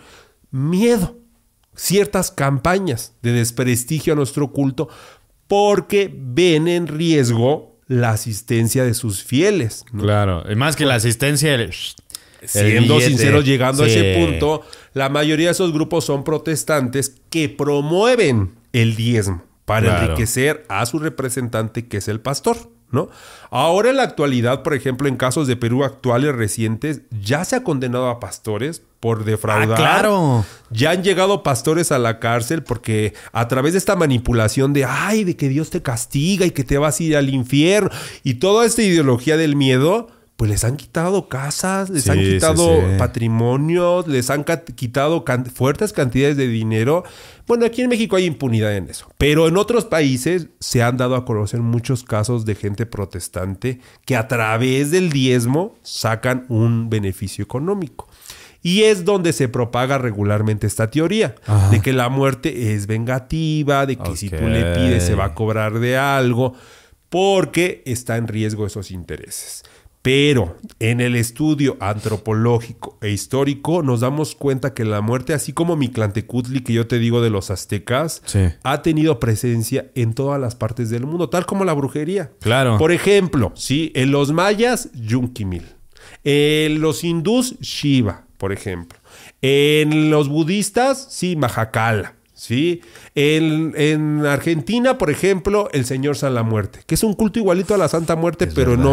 miedo. 0.50 1.16
Ciertas 1.76 2.30
campañas 2.30 3.14
de 3.22 3.32
desprestigio 3.32 4.12
a 4.12 4.16
nuestro 4.16 4.52
culto 4.52 4.88
porque 5.48 6.12
ven 6.16 6.68
en 6.68 6.86
riesgo 6.86 7.78
la 7.86 8.10
asistencia 8.10 8.84
de 8.84 8.94
sus 8.94 9.22
fieles. 9.24 9.84
¿no? 9.92 10.02
Claro. 10.04 10.44
Y 10.50 10.54
más 10.54 10.76
que 10.76 10.86
la 10.86 10.94
asistencia. 10.94 11.54
el- 11.54 11.72
Siendo 12.46 13.00
sinceros, 13.00 13.44
llegando 13.46 13.84
a 13.84 13.86
ese 13.86 14.16
punto, 14.18 14.60
la 14.92 15.08
mayoría 15.08 15.46
de 15.46 15.52
esos 15.52 15.72
grupos 15.72 16.04
son 16.04 16.24
protestantes 16.24 17.16
que 17.30 17.48
promueven 17.48 18.54
el 18.74 18.96
diezmo 18.96 19.42
para 19.64 19.86
Claro. 19.88 20.04
enriquecer 20.04 20.64
a 20.68 20.84
su 20.84 20.98
representante, 20.98 21.88
que 21.88 21.96
es 21.96 22.08
el 22.08 22.20
pastor. 22.20 22.70
¿No? 22.94 23.08
Ahora 23.50 23.90
en 23.90 23.96
la 23.96 24.04
actualidad, 24.04 24.62
por 24.62 24.72
ejemplo, 24.74 25.06
en 25.08 25.16
casos 25.16 25.46
de 25.46 25.56
Perú 25.56 25.84
actuales 25.84 26.34
recientes, 26.34 27.02
ya 27.20 27.44
se 27.44 27.56
ha 27.56 27.62
condenado 27.64 28.08
a 28.08 28.18
pastores 28.20 28.82
por 29.00 29.24
defraudar. 29.24 29.72
Ah, 29.72 29.76
claro. 29.76 30.44
Ya 30.70 30.92
han 30.92 31.02
llegado 31.04 31.42
pastores 31.42 31.92
a 31.92 31.98
la 31.98 32.18
cárcel 32.20 32.62
porque 32.62 33.12
a 33.32 33.46
través 33.48 33.72
de 33.74 33.78
esta 33.78 33.96
manipulación 33.96 34.72
de, 34.72 34.84
ay, 34.86 35.24
de 35.24 35.36
que 35.36 35.48
Dios 35.48 35.70
te 35.70 35.82
castiga 35.82 36.46
y 36.46 36.52
que 36.52 36.64
te 36.64 36.78
vas 36.78 36.98
a 36.98 37.02
ir 37.02 37.16
al 37.16 37.28
infierno 37.28 37.90
y 38.22 38.34
toda 38.34 38.64
esta 38.64 38.82
ideología 38.82 39.36
del 39.36 39.56
miedo, 39.56 40.08
pues 40.36 40.50
les 40.50 40.64
han 40.64 40.76
quitado 40.76 41.28
casas, 41.28 41.90
les 41.90 42.04
Sí, 42.04 42.10
han 42.10 42.18
quitado 42.18 42.66
sí. 42.80 42.98
patrimonios, 42.98 44.06
les 44.08 44.30
han 44.30 44.44
quitado 44.74 45.24
can- 45.24 45.46
fuertes 45.46 45.92
cantidades 45.92 46.36
de 46.36 46.48
dinero. 46.48 47.04
Bueno, 47.46 47.66
aquí 47.66 47.82
en 47.82 47.90
México 47.90 48.16
hay 48.16 48.24
impunidad 48.24 48.74
en 48.74 48.88
eso, 48.88 49.10
pero 49.18 49.48
en 49.48 49.56
otros 49.56 49.84
países 49.84 50.48
se 50.60 50.82
han 50.82 50.96
dado 50.96 51.14
a 51.14 51.24
conocer 51.24 51.60
muchos 51.60 52.02
casos 52.02 52.46
de 52.46 52.54
gente 52.54 52.86
protestante 52.86 53.80
que 54.06 54.16
a 54.16 54.28
través 54.28 54.90
del 54.90 55.10
diezmo 55.10 55.74
sacan 55.82 56.46
un 56.48 56.88
beneficio 56.88 57.44
económico. 57.44 58.08
Y 58.62 58.84
es 58.84 59.04
donde 59.04 59.34
se 59.34 59.48
propaga 59.48 59.98
regularmente 59.98 60.66
esta 60.66 60.90
teoría 60.90 61.34
Ajá. 61.46 61.68
de 61.68 61.80
que 61.80 61.92
la 61.92 62.08
muerte 62.08 62.72
es 62.72 62.86
vengativa, 62.86 63.84
de 63.84 63.96
que 63.96 64.16
si 64.16 64.30
tú 64.30 64.48
le 64.48 64.74
pides 64.74 65.04
se 65.04 65.14
va 65.14 65.26
a 65.26 65.34
cobrar 65.34 65.80
de 65.80 65.98
algo, 65.98 66.54
porque 67.10 67.82
está 67.84 68.16
en 68.16 68.26
riesgo 68.26 68.66
esos 68.66 68.90
intereses. 68.90 69.64
Pero 70.04 70.58
en 70.80 71.00
el 71.00 71.16
estudio 71.16 71.78
antropológico 71.80 72.98
e 73.00 73.08
histórico 73.08 73.82
nos 73.82 74.00
damos 74.00 74.34
cuenta 74.34 74.74
que 74.74 74.84
la 74.84 75.00
muerte, 75.00 75.32
así 75.32 75.54
como 75.54 75.76
Mictlantecutli, 75.76 76.60
que 76.60 76.74
yo 76.74 76.86
te 76.86 76.98
digo 76.98 77.22
de 77.22 77.30
los 77.30 77.50
aztecas, 77.50 78.20
Sí. 78.26 78.40
ha 78.64 78.82
tenido 78.82 79.18
presencia 79.18 79.86
en 79.94 80.12
todas 80.12 80.38
las 80.38 80.56
partes 80.56 80.90
del 80.90 81.06
mundo, 81.06 81.30
tal 81.30 81.46
como 81.46 81.64
la 81.64 81.72
brujería. 81.72 82.32
Claro. 82.42 82.76
Por 82.76 82.92
ejemplo, 82.92 83.52
¿sí? 83.54 83.92
en 83.94 84.10
los 84.10 84.30
mayas, 84.30 84.90
Yunquimil. 84.92 85.64
En 86.22 86.82
los 86.82 87.02
hindús, 87.02 87.58
Shiva, 87.60 88.26
por 88.36 88.52
ejemplo. 88.52 88.98
En 89.40 90.10
los 90.10 90.28
budistas, 90.28 91.06
sí, 91.08 91.34
Mahakala. 91.34 92.12
¿sí? 92.34 92.82
En, 93.14 93.72
en 93.76 94.26
Argentina, 94.26 94.98
por 94.98 95.08
ejemplo, 95.08 95.70
el 95.72 95.86
Señor 95.86 96.16
San 96.16 96.34
la 96.34 96.42
Muerte, 96.42 96.80
que 96.86 96.94
es 96.94 97.02
un 97.04 97.14
culto 97.14 97.38
igualito 97.38 97.74
a 97.74 97.78
la 97.78 97.88
Santa 97.88 98.16
Muerte, 98.16 98.48
pero 98.48 98.72
en 98.74 98.80
verdad. 98.80 98.92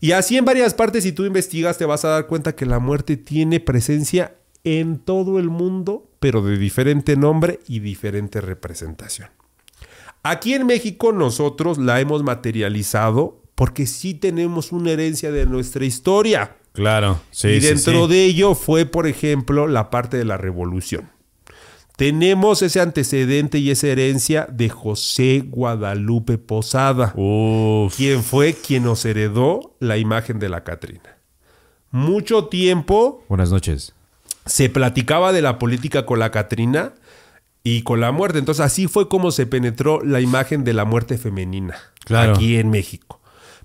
Y 0.00 0.12
así 0.12 0.38
en 0.38 0.46
varias 0.46 0.72
partes, 0.72 1.04
si 1.04 1.12
tú 1.12 1.26
investigas, 1.26 1.76
te 1.76 1.84
vas 1.84 2.04
a 2.04 2.08
dar 2.08 2.26
cuenta 2.26 2.54
que 2.54 2.64
la 2.64 2.78
muerte 2.78 3.18
tiene 3.18 3.60
presencia 3.60 4.34
en 4.64 4.98
todo 4.98 5.38
el 5.38 5.48
mundo, 5.50 6.08
pero 6.20 6.42
de 6.42 6.56
diferente 6.56 7.16
nombre 7.16 7.60
y 7.68 7.80
diferente 7.80 8.40
representación. 8.40 9.28
Aquí 10.22 10.54
en 10.54 10.66
México 10.66 11.12
nosotros 11.12 11.78
la 11.78 12.00
hemos 12.00 12.22
materializado 12.22 13.42
porque 13.54 13.86
sí 13.86 14.14
tenemos 14.14 14.72
una 14.72 14.90
herencia 14.92 15.30
de 15.30 15.44
nuestra 15.44 15.84
historia. 15.84 16.56
Claro. 16.72 17.20
Sí, 17.30 17.48
y 17.48 17.60
sí, 17.60 17.66
dentro 17.66 18.06
sí. 18.06 18.12
de 18.12 18.24
ello 18.24 18.54
fue, 18.54 18.86
por 18.86 19.06
ejemplo, 19.06 19.66
la 19.66 19.90
parte 19.90 20.16
de 20.16 20.24
la 20.24 20.38
revolución. 20.38 21.10
Tenemos 22.00 22.62
ese 22.62 22.80
antecedente 22.80 23.58
y 23.58 23.70
esa 23.70 23.88
herencia 23.88 24.48
de 24.50 24.70
José 24.70 25.44
Guadalupe 25.46 26.38
Posada, 26.38 27.12
Uf. 27.14 27.94
quien 27.94 28.22
fue 28.24 28.54
quien 28.54 28.84
nos 28.84 29.04
heredó 29.04 29.76
la 29.80 29.98
imagen 29.98 30.38
de 30.38 30.48
la 30.48 30.64
Catrina. 30.64 31.18
Mucho 31.90 32.46
tiempo 32.46 33.22
Buenas 33.28 33.50
noches. 33.50 33.92
se 34.46 34.70
platicaba 34.70 35.34
de 35.34 35.42
la 35.42 35.58
política 35.58 36.06
con 36.06 36.20
la 36.20 36.30
Catrina 36.30 36.94
y 37.64 37.82
con 37.82 38.00
la 38.00 38.12
muerte. 38.12 38.38
Entonces 38.38 38.64
así 38.64 38.86
fue 38.86 39.10
como 39.10 39.30
se 39.30 39.44
penetró 39.44 40.02
la 40.02 40.22
imagen 40.22 40.64
de 40.64 40.72
la 40.72 40.86
muerte 40.86 41.18
femenina 41.18 41.74
Claro. 42.06 42.32
aquí 42.32 42.56
en 42.56 42.70
México. 42.70 43.20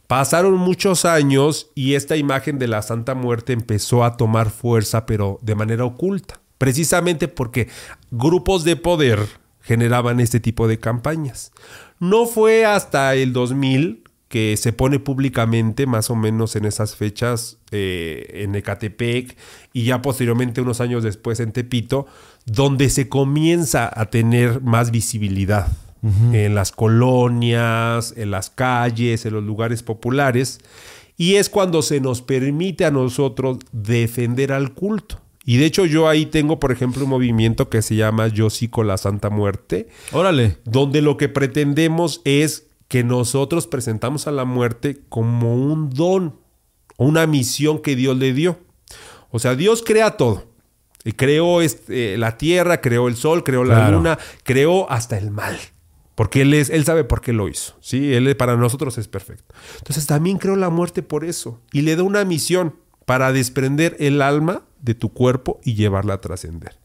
Pasaron 0.08 0.56
muchos 0.56 1.06
años 1.06 1.72
y 1.74 1.94
esta 1.94 2.18
imagen 2.18 2.60
de 2.60 2.68
la 2.68 2.82
Santa 2.82 3.16
Muerte 3.16 3.54
empezó 3.54 4.04
a 4.04 4.18
tomar 4.18 4.50
fuerza, 4.50 5.06
pero 5.06 5.40
de 5.42 5.56
manera 5.56 5.86
oculta. 5.86 6.42
Precisamente 6.58 7.28
porque 7.28 7.68
grupos 8.12 8.64
de 8.64 8.76
poder 8.76 9.20
generaban 9.62 10.20
este 10.20 10.40
tipo 10.40 10.68
de 10.68 10.80
campañas. 10.80 11.52
No 12.00 12.28
fue 12.28 12.66
hasta 12.66 13.16
el 13.16 13.34
2000 13.34 14.04
que 14.28 14.58
se 14.58 14.74
pone 14.74 15.00
públicamente, 15.00 15.86
más 15.86 16.10
o 16.10 16.16
menos 16.16 16.56
en 16.56 16.66
esas 16.66 16.96
fechas, 16.96 17.58
eh, 17.72 18.42
en 18.44 18.56
Ecatepec 18.56 19.38
y 19.72 19.86
ya 19.86 20.02
posteriormente, 20.02 20.62
unos 20.62 20.82
años 20.82 21.04
después, 21.04 21.40
en 21.40 21.52
Tepito, 21.52 22.06
donde 22.46 22.90
se 22.90 23.08
comienza 23.08 23.90
a 23.94 24.08
tener 24.08 24.62
más 24.62 24.92
visibilidad 24.92 25.68
en 26.34 26.54
las 26.54 26.72
colonias, 26.72 28.14
en 28.16 28.30
las 28.30 28.52
calles, 28.52 29.26
en 29.26 29.34
los 29.34 29.44
lugares 29.44 29.82
populares. 29.82 30.60
Y 31.18 31.36
es 31.36 31.50
cuando 31.50 31.82
se 31.82 32.00
nos 32.00 32.22
permite 32.22 32.86
a 32.86 32.92
nosotros 32.92 33.58
defender 33.72 34.52
al 34.52 34.74
culto. 34.74 35.20
Y 35.46 35.58
de 35.58 35.66
hecho 35.66 35.86
yo 35.86 36.08
ahí 36.10 36.26
tengo, 36.26 36.60
por 36.60 36.72
ejemplo, 36.72 37.04
un 37.04 37.10
movimiento 37.12 37.70
que 37.70 37.82
se 37.82 37.96
llama 37.96 38.28
Yo 38.28 38.50
sí 38.50 38.68
con 38.68 38.88
la 38.88 38.98
Santa 38.98 39.30
Muerte, 39.30 39.88
Órale. 40.12 40.58
donde 40.66 41.02
lo 41.02 41.18
que 41.18 41.30
pretendemos 41.30 42.22
es 42.26 42.68
que 42.88 43.04
nosotros 43.04 43.68
presentamos 43.68 44.28
a 44.28 44.32
la 44.32 44.46
muerte 44.46 45.02
como 45.10 45.56
un 45.56 45.90
don, 45.92 46.40
una 46.98 47.28
misión 47.28 47.80
que 47.80 47.96
Dios 47.96 48.18
le 48.18 48.34
dio. 48.34 48.60
O 49.32 49.40
sea, 49.40 49.56
Dios 49.56 49.84
crea 49.86 50.18
todo. 50.18 50.46
Y 51.04 51.12
creó 51.12 51.62
este, 51.62 52.18
la 52.18 52.38
tierra, 52.38 52.82
creó 52.82 53.08
el 53.08 53.16
sol, 53.16 53.44
creó 53.44 53.64
la 53.64 53.76
Claro. 53.76 53.98
luna, 53.98 54.18
creó 54.44 54.90
hasta 54.92 55.18
el 55.18 55.30
mal. 55.30 55.56
Porque 56.16 56.42
él, 56.42 56.54
es, 56.56 56.70
él 56.72 56.86
sabe 56.86 57.04
por 57.04 57.22
qué 57.22 57.34
lo 57.34 57.48
hizo. 57.50 57.76
¿sí? 57.82 58.14
Él 58.14 58.36
para 58.38 58.56
nosotros 58.56 58.98
es 58.98 59.08
perfecto. 59.08 59.54
Entonces 59.78 60.08
también 60.08 60.38
creó 60.40 60.56
la 60.56 60.70
muerte 60.72 61.04
por 61.04 61.24
eso. 61.26 61.62
Y 61.72 61.82
le 61.82 61.96
da 61.96 62.02
una 62.04 62.24
misión 62.26 62.76
para 63.06 63.32
desprender 63.34 63.96
el 64.00 64.22
alma 64.24 64.64
de 64.86 64.94
tu 64.94 65.10
cuerpo 65.10 65.60
y 65.64 65.74
llevarla 65.74 66.14
a 66.16 66.22
trascender. 66.22 66.78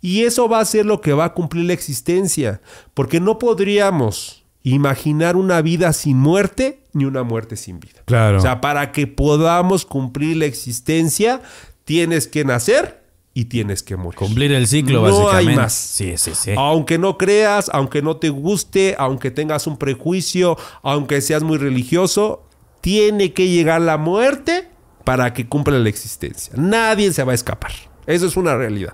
Y 0.00 0.22
eso 0.22 0.48
va 0.48 0.60
a 0.60 0.64
ser 0.64 0.86
lo 0.86 1.00
que 1.00 1.12
va 1.12 1.26
a 1.26 1.34
cumplir 1.34 1.66
la 1.66 1.72
existencia. 1.72 2.60
Porque 2.94 3.20
no 3.20 3.38
podríamos 3.38 4.44
imaginar 4.62 5.36
una 5.36 5.60
vida 5.60 5.92
sin 5.92 6.18
muerte 6.18 6.84
ni 6.92 7.04
una 7.04 7.22
muerte 7.22 7.56
sin 7.56 7.80
vida. 7.80 8.02
Claro. 8.06 8.38
O 8.38 8.40
sea, 8.40 8.60
para 8.60 8.92
que 8.92 9.06
podamos 9.06 9.84
cumplir 9.84 10.36
la 10.36 10.46
existencia, 10.46 11.42
tienes 11.84 12.28
que 12.28 12.44
nacer 12.44 13.02
y 13.34 13.46
tienes 13.46 13.82
que 13.82 13.96
morir. 13.96 14.18
Cumplir 14.18 14.52
el 14.52 14.66
ciclo, 14.66 15.06
No 15.06 15.30
hay 15.30 15.54
más. 15.54 15.72
Sí, 15.72 16.16
sí, 16.16 16.32
sí. 16.34 16.52
Aunque 16.56 16.98
no 16.98 17.18
creas, 17.18 17.70
aunque 17.72 18.02
no 18.02 18.16
te 18.16 18.30
guste, 18.30 18.96
aunque 18.98 19.30
tengas 19.30 19.66
un 19.66 19.76
prejuicio, 19.76 20.56
aunque 20.82 21.20
seas 21.20 21.42
muy 21.42 21.58
religioso, 21.58 22.44
tiene 22.80 23.32
que 23.32 23.48
llegar 23.48 23.80
la 23.80 23.96
muerte 23.96 24.68
para 25.08 25.32
que 25.32 25.48
cumpla 25.48 25.78
la 25.78 25.88
existencia. 25.88 26.52
Nadie 26.54 27.10
se 27.14 27.24
va 27.24 27.32
a 27.32 27.34
escapar. 27.34 27.72
Eso 28.06 28.26
es 28.26 28.36
una 28.36 28.54
realidad. 28.58 28.92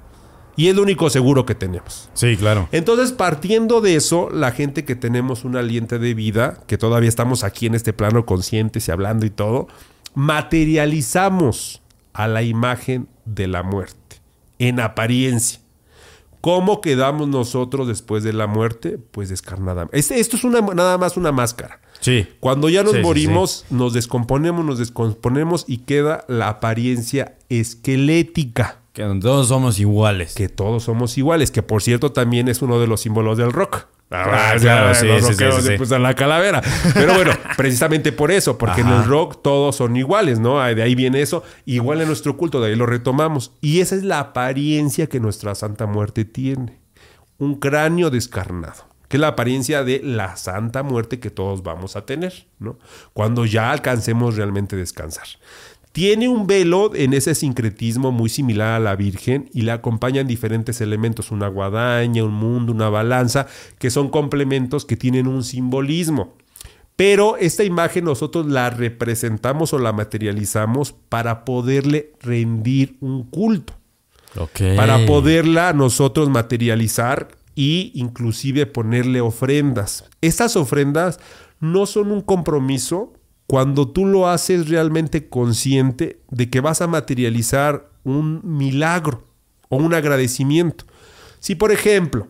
Y 0.54 0.68
es 0.68 0.76
lo 0.76 0.82
único 0.82 1.10
seguro 1.10 1.44
que 1.44 1.56
tenemos. 1.56 2.08
Sí, 2.14 2.36
claro. 2.36 2.68
Entonces, 2.70 3.10
partiendo 3.10 3.80
de 3.80 3.96
eso, 3.96 4.30
la 4.30 4.52
gente 4.52 4.84
que 4.84 4.94
tenemos 4.94 5.44
un 5.44 5.56
aliento 5.56 5.98
de 5.98 6.14
vida, 6.14 6.60
que 6.68 6.78
todavía 6.78 7.08
estamos 7.08 7.42
aquí 7.42 7.66
en 7.66 7.74
este 7.74 7.92
plano 7.92 8.26
conscientes 8.26 8.86
y 8.86 8.92
hablando 8.92 9.26
y 9.26 9.30
todo, 9.30 9.66
materializamos 10.14 11.82
a 12.12 12.28
la 12.28 12.44
imagen 12.44 13.08
de 13.24 13.48
la 13.48 13.64
muerte, 13.64 14.20
en 14.60 14.78
apariencia. 14.78 15.62
¿Cómo 16.44 16.82
quedamos 16.82 17.26
nosotros 17.26 17.88
después 17.88 18.22
de 18.22 18.34
la 18.34 18.46
muerte? 18.46 18.98
Pues 18.98 19.30
descarnadamente. 19.30 19.98
Este- 19.98 20.20
esto 20.20 20.36
es 20.36 20.44
una, 20.44 20.60
nada 20.60 20.98
más 20.98 21.16
una 21.16 21.32
máscara. 21.32 21.80
Sí. 22.00 22.26
Cuando 22.38 22.68
ya 22.68 22.82
nos 22.82 22.92
Sí, 22.92 22.98
sí, 22.98 23.02
morimos, 23.02 23.64
nos 23.70 23.94
descomponemos, 23.94 24.62
nos 24.62 24.78
descomponemos 24.78 25.64
y 25.66 25.78
queda 25.78 26.26
la 26.28 26.50
apariencia 26.50 27.38
esquelética 27.48 28.80
Que 28.92 29.04
todos 29.22 29.48
somos 29.48 29.78
iguales. 29.80 30.34
que 30.34 30.50
todos 30.50 30.82
somos 30.82 31.16
iguales, 31.16 31.50
que 31.50 31.62
por 31.62 31.82
cierto 31.82 32.12
también 32.12 32.48
es 32.48 32.60
uno 32.60 32.78
de 32.78 32.88
los 32.88 33.00
símbolos 33.00 33.38
del 33.38 33.50
rock. 33.50 33.86
Ah, 34.10 34.54
claro, 34.60 34.94
sí, 34.94 35.06
los 35.06 35.16
sí, 35.16 35.22
sí, 35.22 35.30
rockeros 35.30 35.62
sí, 35.62 35.68
le 35.68 35.72
sí. 35.72 35.78
pusan 35.78 36.02
la 36.02 36.14
calavera. 36.14 36.62
Pero 36.94 37.14
bueno, 37.14 37.32
precisamente 37.56 38.12
por 38.12 38.30
eso, 38.30 38.56
porque 38.58 38.82
en 38.82 38.88
Ajá. 38.88 39.02
el 39.02 39.08
rock 39.08 39.42
todos 39.42 39.76
son 39.76 39.96
iguales, 39.96 40.38
¿no? 40.38 40.62
De 40.62 40.82
ahí 40.82 40.94
viene 40.94 41.20
eso. 41.20 41.42
Igual 41.64 42.00
en 42.00 42.08
nuestro 42.08 42.36
culto, 42.36 42.60
de 42.60 42.68
ahí 42.68 42.76
lo 42.76 42.86
retomamos. 42.86 43.52
Y 43.60 43.80
esa 43.80 43.96
es 43.96 44.04
la 44.04 44.20
apariencia 44.20 45.08
que 45.08 45.20
nuestra 45.20 45.54
Santa 45.54 45.86
Muerte 45.86 46.24
tiene. 46.24 46.78
Un 47.38 47.56
cráneo 47.56 48.10
descarnado. 48.10 48.86
Que 49.08 49.16
es 49.16 49.20
la 49.20 49.28
apariencia 49.28 49.84
de 49.84 50.00
la 50.02 50.36
Santa 50.36 50.82
Muerte 50.82 51.20
que 51.20 51.30
todos 51.30 51.62
vamos 51.62 51.96
a 51.96 52.06
tener, 52.06 52.46
¿no? 52.58 52.78
Cuando 53.12 53.44
ya 53.44 53.70
alcancemos 53.70 54.36
realmente 54.36 54.76
descansar. 54.76 55.26
Tiene 55.94 56.28
un 56.28 56.48
velo 56.48 56.92
en 56.92 57.14
ese 57.14 57.36
sincretismo 57.36 58.10
muy 58.10 58.28
similar 58.28 58.72
a 58.72 58.80
la 58.80 58.96
Virgen 58.96 59.48
y 59.54 59.62
le 59.62 59.70
acompañan 59.70 60.26
diferentes 60.26 60.80
elementos, 60.80 61.30
una 61.30 61.46
guadaña, 61.46 62.24
un 62.24 62.34
mundo, 62.34 62.72
una 62.72 62.88
balanza, 62.88 63.46
que 63.78 63.90
son 63.90 64.08
complementos 64.08 64.84
que 64.84 64.96
tienen 64.96 65.28
un 65.28 65.44
simbolismo. 65.44 66.34
Pero 66.96 67.36
esta 67.36 67.62
imagen 67.62 68.06
nosotros 68.06 68.46
la 68.46 68.70
representamos 68.70 69.72
o 69.72 69.78
la 69.78 69.92
materializamos 69.92 70.92
para 70.92 71.44
poderle 71.44 72.10
rendir 72.20 72.96
un 73.00 73.22
culto 73.22 73.74
para 74.76 75.06
poderla 75.06 75.72
nosotros 75.72 76.28
materializar 76.28 77.28
y 77.54 77.92
inclusive 77.94 78.66
ponerle 78.66 79.20
ofrendas. 79.20 80.04
Estas 80.20 80.56
ofrendas 80.56 81.20
no 81.60 81.86
son 81.86 82.10
un 82.10 82.20
compromiso 82.20 83.12
cuando 83.46 83.88
tú 83.88 84.06
lo 84.06 84.28
haces 84.28 84.68
realmente 84.68 85.28
consciente 85.28 86.20
de 86.30 86.48
que 86.48 86.60
vas 86.60 86.80
a 86.80 86.86
materializar 86.86 87.90
un 88.04 88.40
milagro 88.44 89.26
o 89.68 89.76
un 89.76 89.94
agradecimiento. 89.94 90.84
Si 91.40 91.54
por 91.54 91.72
ejemplo 91.72 92.28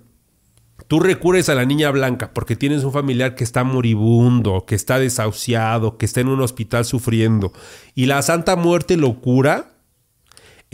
tú 0.88 1.00
recurres 1.00 1.48
a 1.48 1.54
la 1.54 1.64
niña 1.64 1.90
blanca 1.90 2.32
porque 2.34 2.56
tienes 2.56 2.84
un 2.84 2.92
familiar 2.92 3.34
que 3.34 3.44
está 3.44 3.64
moribundo, 3.64 4.64
que 4.66 4.74
está 4.74 4.98
desahuciado, 4.98 5.96
que 5.98 6.06
está 6.06 6.20
en 6.20 6.28
un 6.28 6.40
hospital 6.40 6.84
sufriendo 6.84 7.52
y 7.94 8.06
la 8.06 8.22
Santa 8.22 8.56
Muerte 8.56 8.96
lo 8.96 9.20
cura, 9.20 9.74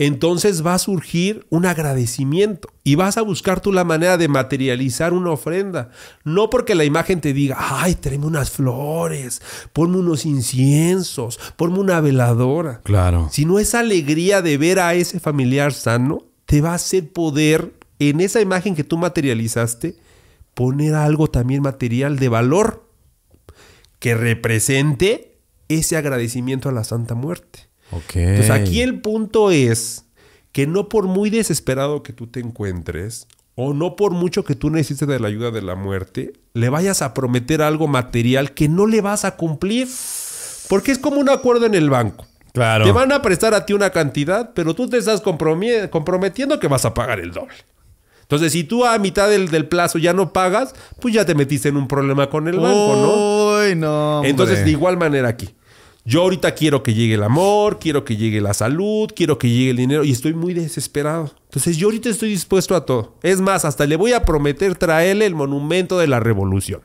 entonces 0.01 0.65
va 0.65 0.73
a 0.73 0.79
surgir 0.79 1.45
un 1.51 1.67
agradecimiento 1.67 2.69
y 2.83 2.95
vas 2.95 3.17
a 3.17 3.21
buscar 3.21 3.59
tú 3.59 3.71
la 3.71 3.83
manera 3.83 4.17
de 4.17 4.27
materializar 4.27 5.13
una 5.13 5.29
ofrenda. 5.29 5.91
No 6.23 6.49
porque 6.49 6.73
la 6.73 6.85
imagen 6.85 7.21
te 7.21 7.33
diga, 7.33 7.55
ay, 7.59 7.93
tráeme 7.93 8.25
unas 8.25 8.49
flores, 8.49 9.43
ponme 9.73 9.97
unos 9.97 10.25
inciensos, 10.25 11.39
ponme 11.55 11.77
una 11.77 12.01
veladora. 12.01 12.81
Claro. 12.83 13.29
Sino 13.31 13.59
esa 13.59 13.81
alegría 13.81 14.41
de 14.41 14.57
ver 14.57 14.79
a 14.79 14.95
ese 14.95 15.19
familiar 15.19 15.71
sano 15.71 16.25
te 16.47 16.61
va 16.61 16.71
a 16.71 16.75
hacer 16.75 17.13
poder, 17.13 17.71
en 17.99 18.21
esa 18.21 18.41
imagen 18.41 18.73
que 18.73 18.83
tú 18.83 18.97
materializaste, 18.97 19.97
poner 20.55 20.95
algo 20.95 21.27
también 21.27 21.61
material 21.61 22.17
de 22.17 22.27
valor 22.27 22.89
que 23.99 24.15
represente 24.15 25.37
ese 25.67 25.95
agradecimiento 25.95 26.69
a 26.69 26.71
la 26.71 26.83
Santa 26.83 27.13
Muerte. 27.13 27.70
Ok. 27.91 28.15
Entonces 28.15 28.51
aquí 28.51 28.81
el 28.81 29.01
punto 29.01 29.51
es 29.51 30.05
que 30.51 30.67
no 30.67 30.89
por 30.89 31.05
muy 31.05 31.29
desesperado 31.29 32.03
que 32.03 32.13
tú 32.13 32.27
te 32.27 32.39
encuentres 32.39 33.27
o 33.55 33.73
no 33.73 33.95
por 33.95 34.11
mucho 34.11 34.43
que 34.43 34.55
tú 34.55 34.69
necesites 34.69 35.07
de 35.07 35.19
la 35.19 35.27
ayuda 35.27 35.51
de 35.51 35.61
la 35.61 35.75
muerte, 35.75 36.33
le 36.53 36.69
vayas 36.69 37.01
a 37.01 37.13
prometer 37.13 37.61
algo 37.61 37.87
material 37.87 38.53
que 38.53 38.67
no 38.69 38.87
le 38.87 39.01
vas 39.01 39.25
a 39.25 39.35
cumplir. 39.35 39.87
Porque 40.67 40.91
es 40.91 40.99
como 40.99 41.19
un 41.19 41.29
acuerdo 41.29 41.65
en 41.65 41.75
el 41.75 41.89
banco. 41.89 42.25
Claro. 42.53 42.85
Te 42.85 42.91
van 42.91 43.11
a 43.11 43.21
prestar 43.21 43.53
a 43.53 43.65
ti 43.65 43.73
una 43.73 43.91
cantidad, 43.91 44.51
pero 44.53 44.73
tú 44.73 44.89
te 44.89 44.97
estás 44.97 45.21
comprometiendo 45.21 46.59
que 46.59 46.67
vas 46.67 46.85
a 46.85 46.93
pagar 46.93 47.19
el 47.19 47.31
doble. 47.31 47.55
Entonces, 48.21 48.53
si 48.53 48.63
tú 48.63 48.85
a 48.85 48.97
mitad 48.97 49.29
del, 49.29 49.49
del 49.49 49.67
plazo 49.67 49.97
ya 49.97 50.13
no 50.13 50.31
pagas, 50.31 50.73
pues 51.01 51.13
ya 51.13 51.25
te 51.25 51.35
metiste 51.35 51.67
en 51.67 51.75
un 51.75 51.89
problema 51.89 52.29
con 52.29 52.47
el 52.47 52.57
banco, 52.57 52.95
¿no? 52.95 53.59
Uy, 53.59 53.75
no. 53.75 54.17
hombre. 54.17 54.29
Entonces, 54.29 54.63
de 54.63 54.71
igual 54.71 54.97
manera 54.97 55.27
aquí. 55.27 55.53
Yo 56.03 56.23
ahorita 56.23 56.55
quiero 56.55 56.81
que 56.81 56.95
llegue 56.95 57.13
el 57.13 57.23
amor, 57.23 57.77
quiero 57.79 58.03
que 58.03 58.17
llegue 58.17 58.41
la 58.41 58.55
salud, 58.55 59.11
quiero 59.15 59.37
que 59.37 59.49
llegue 59.49 59.69
el 59.71 59.77
dinero 59.77 60.03
y 60.03 60.11
estoy 60.11 60.33
muy 60.33 60.53
desesperado. 60.53 61.31
Entonces 61.43 61.77
yo 61.77 61.87
ahorita 61.87 62.09
estoy 62.09 62.29
dispuesto 62.29 62.75
a 62.75 62.85
todo. 62.85 63.15
Es 63.21 63.39
más, 63.39 63.65
hasta 63.65 63.85
le 63.85 63.97
voy 63.97 64.13
a 64.13 64.23
prometer 64.23 64.75
traerle 64.75 65.27
el 65.27 65.35
monumento 65.35 65.99
de 65.99 66.07
la 66.07 66.19
revolución. 66.19 66.81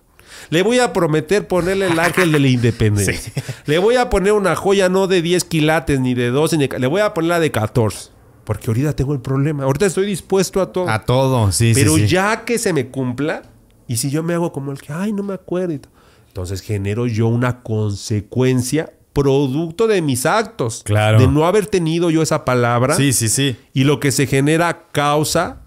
Le 0.51 0.63
voy 0.63 0.81
a 0.81 0.93
prometer 0.93 1.49
ponerle 1.49 1.87
el 1.87 1.99
ángel 1.99 2.31
de 2.31 2.39
la 2.39 2.49
independencia. 2.49 3.33
Le 3.67 3.79
voy 3.79 3.97
a 3.97 4.11
poner 4.11 4.33
una 4.33 4.55
joya 4.55 4.89
no 4.89 5.07
de 5.07 5.23
10 5.23 5.45
quilates 5.45 5.99
ni 5.99 6.15
de 6.15 6.29
12, 6.29 6.59
ni 6.59 6.69
le 6.69 6.87
voy 6.87 7.01
a 7.01 7.15
poner 7.15 7.31
la 7.31 7.41
de 7.41 7.51
14. 7.51 8.11
Porque 8.45 8.67
ahorita 8.69 8.95
tengo 8.95 9.15
el 9.15 9.21
problema. 9.21 9.65
Ahorita 9.65 9.87
estoy 9.87 10.07
dispuesto 10.07 10.61
a 10.61 10.73
todo. 10.73 10.89
A 10.89 11.05
todo, 11.05 11.51
sí, 11.53 11.75
sí, 11.75 11.81
Pero 11.81 11.97
sí. 11.97 12.07
ya 12.07 12.45
que 12.45 12.59
se 12.59 12.73
me 12.73 12.89
cumpla, 12.89 13.43
y 13.89 13.97
si 13.97 14.11
yo 14.11 14.23
me 14.23 14.35
hago 14.35 14.53
como 14.53 14.73
el 14.73 14.81
que, 14.81 14.93
ay, 14.93 15.13
no 15.13 15.23
me 15.23 15.35
acuerdo, 15.35 15.79
entonces 16.29 16.61
genero 16.61 17.07
yo 17.07 17.29
una 17.29 17.63
consecuencia 17.63 18.93
producto 19.23 19.87
de 19.87 20.03
mis 20.03 20.27
actos. 20.27 20.83
Claro. 20.85 21.19
De 21.19 21.27
no 21.27 21.47
haber 21.47 21.67
tenido 21.67 22.11
yo 22.11 22.21
esa 22.23 22.45
palabra. 22.45 22.95
Sí, 22.95 23.13
sí, 23.13 23.29
sí. 23.29 23.57
Y 23.73 23.85
lo 23.85 23.99
que 23.99 24.13
se 24.13 24.27
genera 24.27 24.85
causa 24.93 25.63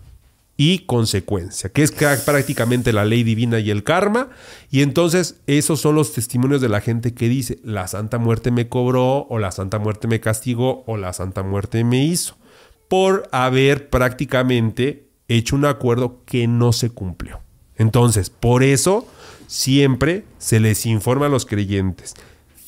y 0.56 0.80
consecuencia, 0.80 1.72
que 1.72 1.84
es 1.84 1.92
ca- 1.92 2.18
prácticamente 2.26 2.92
la 2.94 3.06
ley 3.06 3.24
divina 3.24 3.60
y 3.60 3.72
el 3.72 3.84
karma. 3.84 4.28
Y 4.70 4.82
entonces 4.82 5.40
esos 5.48 5.80
son 5.80 5.96
los 5.96 6.14
testimonios 6.14 6.60
de 6.62 6.70
la 6.70 6.82
gente 6.82 7.14
que 7.14 7.30
dice, 7.30 7.60
la 7.64 7.88
Santa 7.88 8.18
Muerte 8.18 8.52
me 8.52 8.68
cobró, 8.68 9.26
o 9.30 9.40
la 9.40 9.52
Santa 9.52 9.80
Muerte 9.80 10.08
me 10.08 10.20
castigó, 10.20 10.84
o 10.86 10.98
la 10.98 11.14
Santa 11.14 11.44
Muerte 11.44 11.84
me 11.86 12.04
hizo, 12.06 12.36
por 12.90 13.30
haber 13.32 13.90
prácticamente 13.90 15.08
hecho 15.30 15.56
un 15.56 15.64
acuerdo 15.66 16.24
que 16.26 16.48
no 16.48 16.74
se 16.74 16.90
cumplió. 16.90 17.40
Entonces, 17.78 18.30
por 18.30 18.62
eso 18.62 19.08
siempre 19.48 20.26
se 20.38 20.60
les 20.60 20.86
informa 20.86 21.28
a 21.28 21.30
los 21.30 21.46
creyentes. 21.46 22.14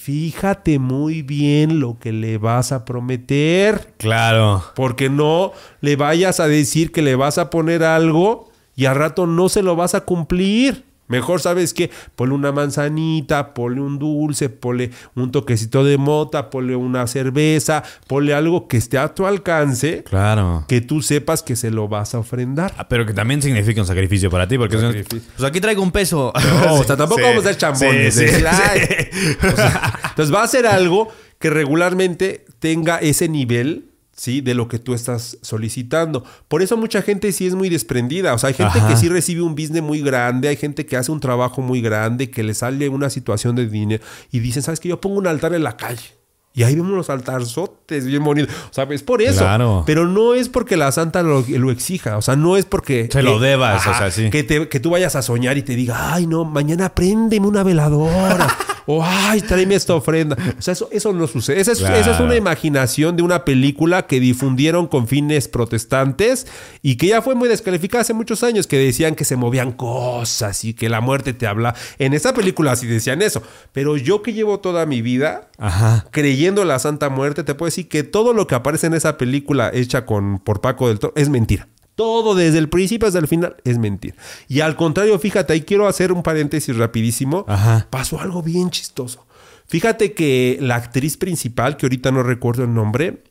Fíjate 0.04 0.80
muy 0.80 1.22
bien 1.22 1.80
lo 1.80 2.00
que 2.00 2.12
le 2.12 2.40
vas 2.40 2.72
a 2.72 2.86
prometer. 2.86 3.94
Claro. 3.98 4.64
Porque 4.76 5.12
no 5.12 5.52
le 5.80 5.96
vayas 5.96 6.40
a 6.40 6.48
decir 6.48 6.92
que 6.92 7.04
le 7.04 7.14
vas 7.14 7.38
a 7.38 7.52
poner 7.52 7.84
algo 7.84 8.50
y 8.76 8.86
al 8.86 8.96
rato 8.96 9.28
no 9.28 9.48
se 9.48 9.62
lo 9.62 9.76
vas 9.76 9.94
a 9.94 10.02
cumplir. 10.02 10.86
Mejor 11.12 11.42
sabes 11.42 11.74
que 11.74 11.92
ponle 12.16 12.34
una 12.34 12.52
manzanita, 12.52 13.54
ponle 13.54 13.82
un 13.82 14.00
dulce, 14.00 14.50
ponle 14.50 14.92
un 15.16 15.32
toquecito 15.32 15.84
de 15.84 15.98
mota, 15.98 16.50
ponle 16.50 16.76
una 16.76 17.06
cerveza, 17.08 17.84
ponle 18.08 18.34
algo 18.34 18.68
que 18.68 18.78
esté 18.78 18.98
a 18.98 19.14
tu 19.14 19.26
alcance, 19.28 20.04
Claro. 20.04 20.66
que 20.68 20.82
tú 20.82 21.02
sepas 21.02 21.44
que 21.44 21.56
se 21.56 21.70
lo 21.70 21.88
vas 21.88 22.16
a 22.16 22.20
ofrendar. 22.20 22.74
Ah, 22.78 22.88
Pero 22.88 23.06
que 23.06 23.14
también 23.14 23.42
significa 23.42 23.82
un 23.82 23.88
sacrificio 23.88 24.30
para 24.32 24.48
ti, 24.48 24.58
porque 24.58 24.78
Sacrificio. 24.80 25.22
pues 25.38 25.48
aquí 25.48 25.60
traigo 25.62 25.84
un 25.84 25.92
peso. 25.92 26.32
No, 26.66 26.76
o 26.76 26.84
sea, 26.84 26.96
tampoco 26.98 27.22
Sí, 27.22 27.28
vamos 27.28 27.46
a 27.46 27.48
ser 27.50 27.58
chambones. 27.58 28.16
sí, 28.16 28.28
sea, 28.28 28.74
entonces 30.10 30.34
va 30.34 30.44
a 30.44 30.48
ser 30.48 30.66
algo 30.66 31.10
que 31.40 31.50
regularmente 31.50 32.46
tenga 32.60 32.98
ese 33.00 33.28
nivel 33.28 33.91
¿sí? 34.16 34.42
De 34.42 34.54
lo 34.54 34.68
que 34.68 34.80
tú 34.80 34.94
estás 34.94 35.38
solicitando. 35.42 36.24
Por 36.48 36.62
eso 36.62 36.78
mucha 36.78 37.02
gente 37.02 37.32
sí 37.32 37.48
es 37.48 37.56
muy 37.56 37.70
desprendida. 37.70 38.34
O 38.34 38.38
sea, 38.38 38.50
hay 38.50 38.54
gente 38.54 38.80
Ajá. 38.80 38.88
que 38.90 38.98
sí 38.98 39.10
recibe 39.10 39.42
un 39.42 39.56
business 39.56 39.82
muy 39.84 40.02
grande, 40.02 40.48
hay 40.50 40.58
gente 40.58 40.86
que 40.86 40.98
hace 40.98 41.12
un 41.12 41.20
trabajo 41.20 41.62
muy 41.62 41.82
grande, 41.82 42.30
que 42.30 42.44
le 42.44 42.54
sale 42.54 42.90
una 42.90 43.10
situación 43.10 43.56
de 43.56 43.68
dinero 43.68 44.04
y 44.32 44.40
dicen, 44.40 44.62
¿sabes 44.64 44.80
qué? 44.80 44.90
Yo 44.90 45.00
pongo 45.02 45.18
un 45.18 45.28
altar 45.28 45.54
en 45.54 45.64
la 45.64 45.78
calle. 45.78 46.20
Y 46.54 46.64
ahí 46.64 46.76
vemos 46.76 46.92
los 46.92 47.10
altarzotes 47.10 48.06
bien 48.06 48.26
bonitos. 48.26 48.54
O 48.70 48.74
sea, 48.74 48.84
es 48.92 49.04
por 49.04 49.22
eso. 49.22 49.40
Claro. 49.40 49.84
Pero 49.86 50.06
no 50.06 50.34
es 50.34 50.50
porque 50.50 50.76
la 50.76 50.92
santa 50.92 51.24
lo, 51.24 51.46
lo 51.48 51.72
exija. 51.72 52.18
O 52.18 52.22
sea, 52.22 52.36
no 52.36 52.58
es 52.58 52.66
porque... 52.66 53.08
Se 53.10 53.24
lo 53.24 53.40
debas, 53.40 53.88
o 53.88 53.94
sea, 53.94 54.12
sí. 54.12 54.30
Que, 54.30 54.44
te- 54.44 54.68
que 54.68 54.82
tú 54.82 54.90
vayas 54.90 55.16
a 55.16 55.22
soñar 55.22 55.58
y 55.58 55.62
te 55.62 55.78
diga, 55.78 56.14
ay, 56.14 56.28
no, 56.28 56.44
mañana 56.44 56.94
préndeme 56.94 57.48
una 57.48 57.64
veladora. 57.64 58.48
o, 58.86 59.04
ay, 59.04 59.42
tráeme 59.42 59.76
esta 59.76 59.94
ofrenda. 59.96 60.36
O 60.58 60.62
sea, 60.62 60.72
eso, 60.74 60.90
eso 60.92 61.14
no 61.14 61.28
sucede. 61.28 61.60
Esa 61.60 61.72
es, 61.74 61.80
Claro. 61.80 61.96
esa 61.96 62.12
es 62.14 62.20
una 62.20 62.36
imaginación 62.36 63.16
de 63.16 63.24
una 63.24 63.46
película 63.46 64.08
que 64.08 64.20
difundieron 64.20 64.88
con 64.88 65.08
fines 65.08 65.48
protestantes 65.48 66.48
y 66.82 66.96
que 66.98 67.08
ya 67.08 67.22
fue 67.22 67.36
muy 67.36 67.50
descalificada 67.50 68.02
hace 68.02 68.14
muchos 68.14 68.44
años, 68.44 68.68
que 68.68 68.78
decían 68.78 69.16
que 69.16 69.26
se 69.26 69.36
movían 69.36 69.72
cosas 69.72 70.64
y 70.66 70.74
que 70.74 70.90
la 70.90 71.02
muerte 71.02 71.34
te 71.34 71.48
habla. 71.48 71.76
En 72.00 72.14
esa 72.14 72.34
película 72.34 72.76
sí 72.76 72.88
decían 72.88 73.22
eso. 73.22 73.42
Pero 73.72 73.98
yo 73.98 74.22
que 74.22 74.34
llevo 74.34 74.60
toda 74.60 74.86
mi 74.86 75.02
vida 75.02 75.50
Ajá. 75.58 76.06
creyendo 76.12 76.62
en 76.64 76.68
la 76.68 76.80
Santa 76.80 77.10
Muerte, 77.10 77.44
te 77.44 77.56
puedo 77.56 77.68
decir 77.68 77.88
que 77.88 78.04
todo 78.04 78.34
lo 78.34 78.48
que 78.48 78.56
aparece 78.56 78.88
en 78.88 78.94
esa 78.94 79.18
película 79.18 79.72
hecha 79.74 80.06
con, 80.06 80.40
por 80.40 80.62
Paco 80.62 80.88
del 80.88 81.00
Toro 81.00 81.14
es 81.16 81.30
mentira. 81.30 81.68
Todo 81.96 82.36
desde 82.36 82.58
el 82.58 82.70
principio 82.70 83.08
hasta 83.08 83.20
el 83.20 83.28
final 83.28 83.58
es 83.64 83.78
mentira. 83.78 84.16
Y 84.48 84.62
al 84.62 84.76
contrario, 84.76 85.18
fíjate, 85.20 85.54
ahí 85.54 85.62
quiero 85.62 85.88
hacer 85.88 86.12
un 86.12 86.24
paréntesis 86.24 86.76
rapidísimo. 86.76 87.46
Ajá. 87.48 87.88
Pasó 87.90 88.20
algo 88.20 88.42
bien 88.42 88.70
chistoso. 88.70 89.26
Fíjate 89.68 90.14
que 90.14 90.58
la 90.60 90.76
actriz 90.76 91.18
principal, 91.18 91.78
que 91.78 91.86
ahorita 91.86 92.12
no 92.12 92.24
recuerdo 92.24 92.64
el 92.64 92.74
nombre, 92.74 93.24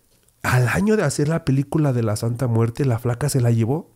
al 0.43 0.69
año 0.69 0.97
de 0.97 1.03
hacer 1.03 1.29
la 1.29 1.45
película 1.45 1.93
de 1.93 2.03
la 2.03 2.17
Santa 2.17 2.47
Muerte, 2.47 2.85
la 2.85 2.99
flaca 2.99 3.29
se 3.29 3.41
la 3.41 3.51
llevó. 3.51 3.89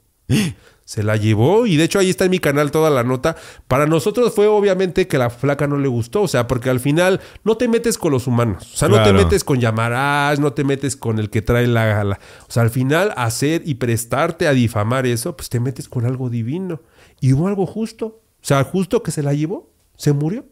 Se 0.87 1.03
la 1.03 1.17
llevó 1.17 1.67
y 1.67 1.77
de 1.79 1.85
hecho 1.85 1.99
ahí 1.99 2.11
está 2.11 2.27
en 2.27 2.31
mi 2.31 2.39
canal 2.41 2.71
toda 2.71 2.91
la 2.91 3.03
nota. 3.05 3.37
Para 3.69 3.87
nosotros 3.87 4.35
fue 4.35 4.47
obviamente 4.49 5.09
que 5.09 5.17
la 5.17 5.31
flaca 5.31 5.67
no 5.67 5.79
le 5.79 5.89
gustó, 5.89 6.23
o 6.23 6.29
sea, 6.29 6.47
porque 6.47 6.69
al 6.69 6.79
final 6.79 7.21
no 7.43 7.57
te 7.57 7.69
metes 7.69 7.97
con 7.97 8.13
los 8.13 8.27
humanos, 8.27 8.75
o 8.75 8.77
sea, 8.77 8.89
no 8.89 8.97
te 9.03 9.13
metes 9.25 9.45
con 9.45 9.61
llamarás, 9.61 10.41
no 10.41 10.53
te 10.53 10.63
metes 10.63 10.97
con 10.97 11.19
el 11.19 11.31
que 11.31 11.41
trae 11.41 11.67
la, 11.67 12.05
la- 12.05 12.19
O 12.47 12.53
sea, 12.53 12.63
al 12.65 12.71
final 12.71 13.15
hacer 13.17 13.63
y 13.65 13.77
prestarte 13.77 14.47
a 14.47 14.53
difamar 14.53 15.07
eso, 15.07 15.35
pues 15.37 15.49
te 15.49 15.59
metes 15.59 15.89
con 15.89 16.05
algo 16.05 16.29
divino. 16.29 16.83
Y 17.21 17.33
hubo 17.33 17.49
algo 17.49 17.65
justo, 17.67 18.07
o 18.07 18.21
sea, 18.43 18.63
justo 18.65 19.03
que 19.03 19.11
se 19.11 19.23
la 19.23 19.33
llevó, 19.33 19.71
se 19.97 20.13
murió. 20.13 20.45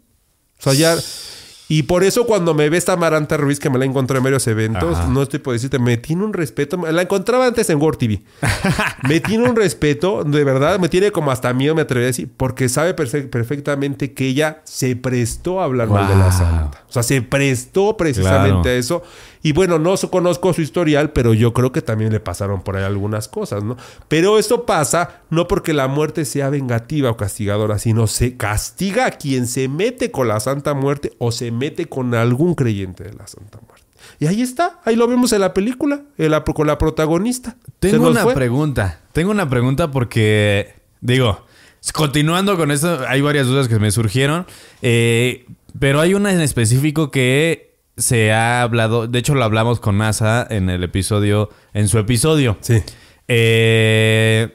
O 0.59 0.63
sea, 0.63 0.73
ya... 0.73 0.97
Y 1.75 1.85
por 1.85 2.05
eso 2.05 2.27
cuando 2.27 2.53
me 2.53 2.69
ve 2.69 2.77
esta 2.77 2.97
Maranta 2.99 3.39
Ruiz, 3.39 3.59
que 3.59 3.71
me 3.71 3.79
la 3.79 3.87
encontré 3.87 4.19
en 4.19 4.25
varios 4.25 4.47
eventos, 4.47 4.99
Ajá. 4.99 5.09
no 5.09 5.23
estoy 5.23 5.39
por 5.39 5.55
decirte, 5.55 5.79
me 5.79 5.97
tiene 5.97 6.23
un 6.23 6.35
respeto. 6.35 6.77
La 6.77 7.01
encontraba 7.01 7.47
antes 7.47 7.71
en 7.71 7.81
Word 7.81 7.97
TV. 7.97 8.21
me 9.09 9.21
tiene 9.21 9.49
un 9.49 9.57
respeto, 9.57 10.23
de 10.23 10.45
verdad, 10.45 10.79
me 10.79 10.91
tiene 10.91 11.11
como 11.13 11.31
hasta 11.31 11.51
miedo, 11.55 11.75
me 11.75 11.81
atrevería 11.81 12.09
a 12.09 12.11
decir, 12.11 12.29
porque 12.37 12.69
sabe 12.69 12.95
perfe- 12.95 13.27
perfectamente 13.31 14.13
que 14.13 14.27
ella 14.29 14.61
se 14.65 14.97
prestó 14.97 15.63
a 15.63 15.65
hablar 15.65 15.89
mal 15.89 16.09
de 16.09 16.17
la 16.17 16.31
santa. 16.31 16.85
O 16.91 16.93
sea, 16.93 17.03
se 17.03 17.23
prestó 17.23 17.97
precisamente 17.97 18.69
a 18.69 18.75
eso. 18.75 19.03
Y 19.43 19.53
bueno, 19.53 19.79
no 19.79 19.95
conozco 20.11 20.53
su 20.53 20.63
historial, 20.63 21.11
pero 21.11 21.35
yo 21.35 21.53
creo 21.53 21.73
que 21.73 21.83
también 21.83 22.13
le 22.13 22.21
pasaron 22.21 22.63
por 22.63 22.77
ahí 22.77 22.85
algunas 22.85 23.27
cosas, 23.29 23.65
¿no? 23.65 23.77
Pero 24.09 24.39
esto 24.39 24.65
pasa 24.67 25.23
no 25.31 25.49
porque 25.49 25.73
la 25.73 25.89
muerte 25.89 26.25
sea 26.25 26.49
vengativa 26.49 27.11
o 27.11 27.17
castigadora, 27.17 27.79
sino 27.79 28.07
se 28.07 28.37
castiga 28.37 29.07
a 29.07 29.11
quien 29.13 29.47
se 29.47 29.69
mete 29.69 30.11
con 30.13 30.29
la 30.29 30.39
Santa 30.41 30.75
Muerte 30.75 31.13
o 31.19 31.33
se 31.33 31.51
mete 31.51 31.87
con 31.87 32.15
algún 32.15 32.55
creyente 32.55 33.03
de 33.05 33.15
la 33.15 33.27
Santa 33.27 33.59
Muerte. 33.67 33.83
Y 34.21 34.27
ahí 34.27 34.43
está, 34.43 34.81
ahí 34.85 34.95
lo 34.95 35.09
vemos 35.09 35.33
en 35.33 35.41
la 35.41 35.53
película, 35.55 36.03
en 36.19 36.31
la- 36.31 36.45
con 36.45 36.67
la 36.67 36.79
protagonista. 36.79 37.57
Tengo 37.81 38.11
una 38.11 38.23
fue. 38.23 38.35
pregunta. 38.35 39.01
Tengo 39.13 39.33
una 39.33 39.49
pregunta 39.49 39.91
porque, 39.91 40.75
digo, 41.01 41.45
continuando 41.93 42.57
con 42.57 42.71
esto, 42.71 43.01
hay 43.09 43.21
varias 43.21 43.47
dudas 43.49 43.67
que 43.69 43.79
me 43.81 43.91
surgieron. 43.91 44.47
eh, 44.83 45.47
pero 45.81 46.01
hay 46.01 46.15
una 46.15 46.33
en 46.33 46.41
específico 46.43 47.11
que 47.11 47.72
se 47.97 48.33
ha 48.33 48.63
hablado, 48.63 49.07
de 49.07 49.19
hecho 49.19 49.35
lo 49.35 49.45
hablamos 49.45 49.81
con 49.81 49.99
NASA 49.99 50.47
en 50.49 50.71
el 50.71 50.83
episodio, 50.83 51.51
en 51.75 51.89
su 51.89 51.99
episodio. 51.99 52.57
Sí. 52.61 52.83
Eh, 53.29 54.55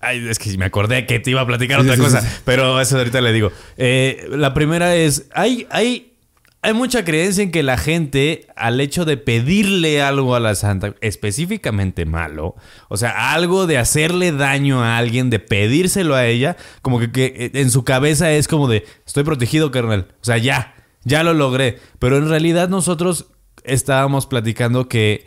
ay, 0.00 0.28
es 0.28 0.38
que 0.38 0.56
me 0.56 0.64
acordé 0.64 1.06
que 1.06 1.18
te 1.18 1.30
iba 1.30 1.40
a 1.40 1.46
platicar 1.46 1.80
Sí, 1.80 1.86
otra 1.86 1.96
sí, 1.96 2.02
cosa, 2.02 2.20
sí, 2.20 2.26
sí. 2.28 2.42
pero 2.44 2.80
eso 2.80 2.98
ahorita 2.98 3.20
le 3.20 3.32
digo. 3.32 3.50
Eh, 3.76 4.28
la 4.30 4.54
primera 4.54 4.94
es, 4.94 5.28
hay, 5.34 5.66
hay, 5.70 6.14
hay 6.62 6.72
mucha 6.72 7.04
creencia 7.04 7.42
en 7.42 7.50
que 7.50 7.62
la 7.64 7.78
gente, 7.78 8.46
al 8.56 8.80
hecho 8.80 9.04
de 9.04 9.16
pedirle 9.16 10.00
algo 10.00 10.36
a 10.36 10.40
la 10.40 10.54
santa, 10.54 10.94
específicamente 11.00 12.04
malo, 12.04 12.54
o 12.88 12.96
sea, 12.96 13.32
algo 13.32 13.66
de 13.66 13.78
hacerle 13.78 14.30
daño 14.32 14.82
a 14.82 14.98
alguien, 14.98 15.30
de 15.30 15.40
pedírselo 15.40 16.14
a 16.14 16.26
ella, 16.26 16.56
como 16.80 17.00
que, 17.00 17.10
que 17.10 17.50
en 17.54 17.70
su 17.70 17.82
cabeza 17.84 18.30
es 18.32 18.46
como 18.46 18.68
de, 18.68 18.84
estoy 19.04 19.24
protegido, 19.24 19.70
carnal. 19.72 20.08
O 20.20 20.24
sea, 20.24 20.38
ya, 20.38 20.74
ya 21.08 21.22
lo 21.24 21.34
logré. 21.34 21.78
Pero 21.98 22.18
en 22.18 22.28
realidad 22.28 22.68
nosotros 22.68 23.26
estábamos 23.64 24.26
platicando 24.26 24.88
que 24.88 25.26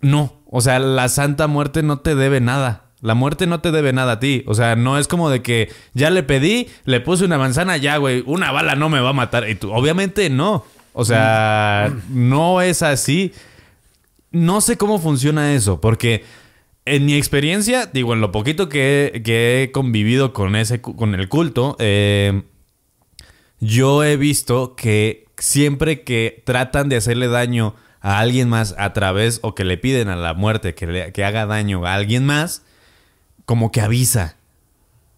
no, 0.00 0.42
o 0.50 0.60
sea, 0.60 0.78
la 0.78 1.08
Santa 1.08 1.46
Muerte 1.46 1.82
no 1.82 1.98
te 2.00 2.14
debe 2.14 2.40
nada. 2.40 2.82
La 3.00 3.14
muerte 3.14 3.46
no 3.46 3.60
te 3.60 3.72
debe 3.72 3.92
nada 3.92 4.12
a 4.12 4.20
ti. 4.20 4.42
O 4.46 4.54
sea, 4.54 4.74
no 4.74 4.98
es 4.98 5.06
como 5.06 5.30
de 5.30 5.42
que 5.42 5.70
ya 5.94 6.10
le 6.10 6.22
pedí, 6.22 6.68
le 6.84 7.00
puse 7.00 7.24
una 7.24 7.38
manzana, 7.38 7.76
ya, 7.76 7.98
güey, 7.98 8.22
una 8.26 8.52
bala 8.52 8.74
no 8.74 8.88
me 8.88 9.00
va 9.00 9.10
a 9.10 9.14
matar. 9.14 9.48
Y 9.48 9.54
tú, 9.54 9.72
obviamente 9.72 10.30
no. 10.30 10.64
O 10.92 11.04
sea, 11.04 11.92
no 12.08 12.62
es 12.62 12.82
así. 12.82 13.32
No 14.32 14.60
sé 14.60 14.76
cómo 14.76 14.98
funciona 14.98 15.54
eso, 15.54 15.80
porque 15.80 16.24
en 16.84 17.04
mi 17.04 17.14
experiencia, 17.14 17.86
digo, 17.86 18.14
en 18.14 18.20
lo 18.20 18.32
poquito 18.32 18.68
que, 18.68 19.22
he- 19.24 19.72
convivido 19.72 20.32
con, 20.32 20.56
ese, 20.56 20.80
con 20.80 21.14
el 21.14 21.28
culto, 21.28 21.76
eh, 21.78 22.42
yo 23.60 24.04
he 24.04 24.16
visto 24.16 24.74
que 24.76 25.26
siempre 25.38 26.02
que 26.02 26.42
tratan 26.44 26.88
de 26.88 26.96
hacerle 26.96 27.28
daño 27.28 27.74
a 28.00 28.18
alguien 28.18 28.48
más 28.48 28.74
a 28.78 28.92
través 28.92 29.40
o 29.42 29.54
que 29.54 29.64
le 29.64 29.78
piden 29.78 30.08
a 30.08 30.16
la 30.16 30.34
muerte 30.34 30.74
que, 30.74 30.86
le- 30.86 31.12
que 31.12 31.24
haga 31.24 31.46
daño 31.46 31.84
a 31.86 31.94
alguien 31.94 32.24
más, 32.24 32.62
como 33.44 33.70
que 33.72 33.80
avisa. 33.80 34.36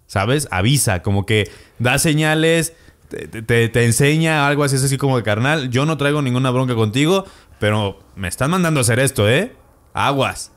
¿Sabes? 0.07 0.49
Avisa, 0.51 1.03
como 1.03 1.27
que 1.27 1.51
da 1.79 1.99
señales, 1.99 2.73
te, 3.11 3.69
te- 3.69 3.85
enseña 3.85 4.47
algo 4.49 4.65
así, 4.65 4.77
así 4.77 4.97
como 4.97 5.19
de 5.19 5.23
carnal. 5.23 5.69
Yo 5.71 5.85
no 5.85 5.99
traigo 5.99 6.23
ninguna 6.23 6.51
bronca 6.51 6.75
contigo, 6.75 7.27
pero 7.61 7.99
me 8.17 8.29
están 8.29 8.51
mandando 8.51 8.81
a 8.81 8.83
hacer 8.83 9.01
esto, 9.01 9.29
¿eh? 9.29 9.53
Aguas. 9.93 10.51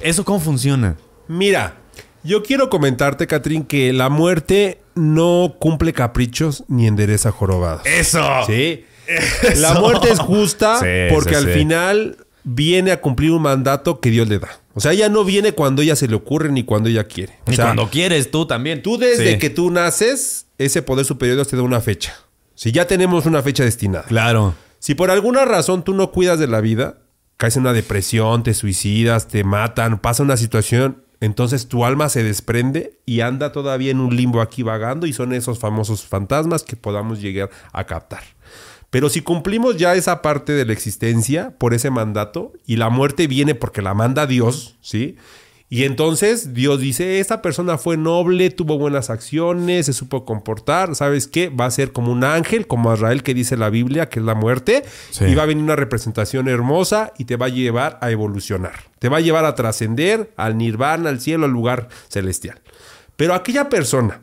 ¿Eso 0.00 0.24
cómo 0.24 0.38
funciona? 0.38 0.96
Mira, 1.26 1.76
yo 2.22 2.42
quiero 2.42 2.70
comentarte, 2.70 3.26
Catrín, 3.26 3.64
que 3.64 3.92
la 3.92 4.08
muerte 4.08 4.80
no 4.94 5.56
cumple 5.58 5.92
caprichos 5.92 6.64
ni 6.68 6.86
endereza 6.86 7.30
jorobadas. 7.32 7.86
¡Eso! 7.86 8.22
Sí. 8.46 8.84
La 9.56 9.74
muerte 9.74 10.10
es 10.10 10.18
justa 10.20 10.78
Sí, 10.78 11.12
porque 11.12 11.30
sí, 11.30 11.34
al 11.36 11.44
sí. 11.46 11.52
final 11.52 12.16
viene 12.44 12.92
a 12.92 13.00
cumplir 13.00 13.32
un 13.32 13.42
mandato 13.42 14.00
que 14.00 14.10
Dios 14.10 14.28
le 14.28 14.38
da. 14.38 14.48
O 14.74 14.80
sea, 14.80 14.92
ella 14.92 15.08
no 15.08 15.24
viene 15.24 15.52
cuando 15.52 15.82
ella 15.82 15.96
se 15.96 16.08
le 16.08 16.14
ocurre 16.14 16.50
ni 16.50 16.64
cuando 16.64 16.88
ella 16.88 17.04
quiere. 17.04 17.38
O 17.46 17.52
sea, 17.52 17.66
cuando 17.66 17.90
quieres, 17.90 18.30
tú 18.30 18.46
también. 18.46 18.82
tú 18.82 18.96
desde 18.96 19.38
que 19.38 19.50
tú 19.50 19.70
naces, 19.70 20.46
ese 20.58 20.82
poder 20.82 21.04
superior 21.04 21.44
te 21.44 21.56
da 21.56 21.62
una 21.62 21.80
fecha. 21.80 22.14
Si 22.54 22.72
ya 22.72 22.86
tenemos 22.86 23.26
una 23.26 23.42
fecha 23.42 23.64
destinada. 23.64 24.04
Claro. 24.04 24.54
Si 24.78 24.94
por 24.94 25.10
alguna 25.10 25.44
razón 25.44 25.84
tú 25.84 25.94
no 25.94 26.10
cuidas 26.10 26.38
de 26.38 26.46
la 26.46 26.60
vida, 26.60 26.98
caes 27.36 27.56
en 27.56 27.62
una 27.62 27.72
depresión, 27.72 28.42
te 28.42 28.54
suicidas, 28.54 29.28
te 29.28 29.44
matan, 29.44 29.98
pasa 29.98 30.22
una 30.22 30.36
situación, 30.36 31.02
entonces 31.22 31.68
tu 31.68 31.84
alma 31.84 32.08
se 32.08 32.22
desprende 32.24 32.98
y 33.06 33.20
anda 33.20 33.52
todavía 33.52 33.90
en 33.92 34.00
un 34.00 34.14
limbo 34.16 34.40
aquí 34.40 34.62
vagando 34.62 35.06
y 35.06 35.12
son 35.12 35.32
esos 35.32 35.58
famosos 35.58 36.04
fantasmas 36.04 36.64
que 36.64 36.76
podamos 36.76 37.20
llegar 37.20 37.48
a 37.72 37.84
captar. 37.84 38.22
Pero 38.90 39.08
si 39.08 39.22
cumplimos 39.22 39.76
ya 39.78 39.94
esa 39.94 40.20
parte 40.20 40.52
de 40.52 40.66
la 40.66 40.72
existencia 40.72 41.54
por 41.58 41.74
ese 41.74 41.90
mandato 41.90 42.52
y 42.66 42.76
la 42.76 42.90
muerte 42.90 43.26
viene 43.28 43.54
porque 43.54 43.80
la 43.82 43.94
manda 43.94 44.26
Dios, 44.26 44.76
¿sí? 44.82 45.16
Y 45.70 45.84
entonces 45.84 46.52
Dios 46.52 46.80
dice, 46.80 47.18
esta 47.18 47.40
persona 47.40 47.78
fue 47.78 47.96
noble, 47.96 48.50
tuvo 48.50 48.76
buenas 48.76 49.08
acciones, 49.08 49.86
se 49.86 49.94
supo 49.94 50.26
comportar, 50.26 50.94
¿sabes 50.94 51.26
qué? 51.28 51.48
Va 51.48 51.64
a 51.64 51.70
ser 51.70 51.92
como 51.92 52.12
un 52.12 52.24
ángel, 52.24 52.66
como 52.66 52.92
Israel 52.92 53.22
que 53.22 53.32
dice 53.32 53.56
la 53.56 53.70
Biblia, 53.70 54.10
que 54.10 54.18
es 54.20 54.26
la 54.26 54.34
muerte, 54.34 54.82
Sí. 55.12 55.24
y 55.24 55.34
va 55.34 55.44
a 55.44 55.46
venir 55.46 55.64
una 55.64 55.76
representación 55.76 56.46
hermosa 56.48 57.14
y 57.16 57.24
te 57.24 57.36
va 57.36 57.46
a 57.46 57.48
llevar 57.48 57.96
a 58.02 58.10
evolucionar, 58.10 58.91
te 59.02 59.08
va 59.08 59.16
a 59.16 59.20
llevar 59.20 59.44
a 59.44 59.56
trascender 59.56 60.32
al 60.36 60.56
nirvana, 60.56 61.08
al 61.08 61.20
cielo, 61.20 61.46
al 61.46 61.50
lugar 61.50 61.88
celestial. 62.06 62.62
Pero 63.16 63.34
aquella 63.34 63.68
persona 63.68 64.22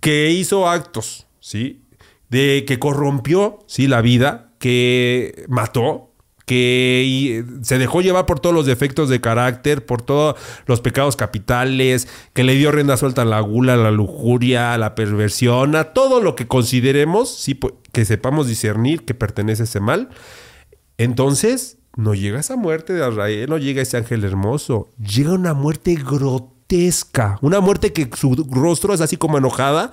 que 0.00 0.30
hizo 0.30 0.66
actos, 0.66 1.26
¿sí? 1.40 1.84
De 2.30 2.64
que 2.66 2.78
corrompió, 2.78 3.58
¿sí? 3.66 3.86
La 3.86 4.00
vida, 4.00 4.54
que 4.58 5.44
mató, 5.48 6.14
que 6.46 7.44
se 7.60 7.76
dejó 7.76 8.00
llevar 8.00 8.24
por 8.24 8.40
todos 8.40 8.54
los 8.54 8.64
defectos 8.64 9.10
de 9.10 9.20
carácter, 9.20 9.84
por 9.84 10.00
todos 10.00 10.36
los 10.64 10.80
pecados 10.80 11.14
capitales, 11.14 12.08
que 12.32 12.44
le 12.44 12.54
dio 12.54 12.72
rienda 12.72 12.96
suelta 12.96 13.20
a 13.20 13.26
la 13.26 13.40
gula, 13.40 13.74
a 13.74 13.76
la 13.76 13.90
lujuria, 13.90 14.72
a 14.72 14.78
la 14.78 14.94
perversión, 14.94 15.76
a 15.76 15.92
todo 15.92 16.22
lo 16.22 16.34
que 16.34 16.46
consideremos, 16.46 17.28
sí, 17.28 17.60
que 17.92 18.06
sepamos 18.06 18.46
discernir 18.46 19.04
que 19.04 19.12
pertenece 19.12 19.64
a 19.64 19.64
ese 19.64 19.80
mal. 19.80 20.08
Entonces, 20.96 21.77
no 21.98 22.14
llega 22.14 22.38
esa 22.38 22.54
muerte 22.54 22.92
de 22.92 23.04
Azrael, 23.04 23.50
no 23.50 23.58
llega 23.58 23.82
ese 23.82 23.96
ángel 23.96 24.22
hermoso, 24.22 24.88
llega 25.04 25.32
una 25.32 25.52
muerte 25.52 25.96
grotesca, 25.96 27.38
una 27.42 27.58
muerte 27.60 27.92
que 27.92 28.08
su 28.16 28.34
rostro 28.50 28.94
es 28.94 29.00
así 29.00 29.16
como 29.16 29.36
enojada, 29.36 29.90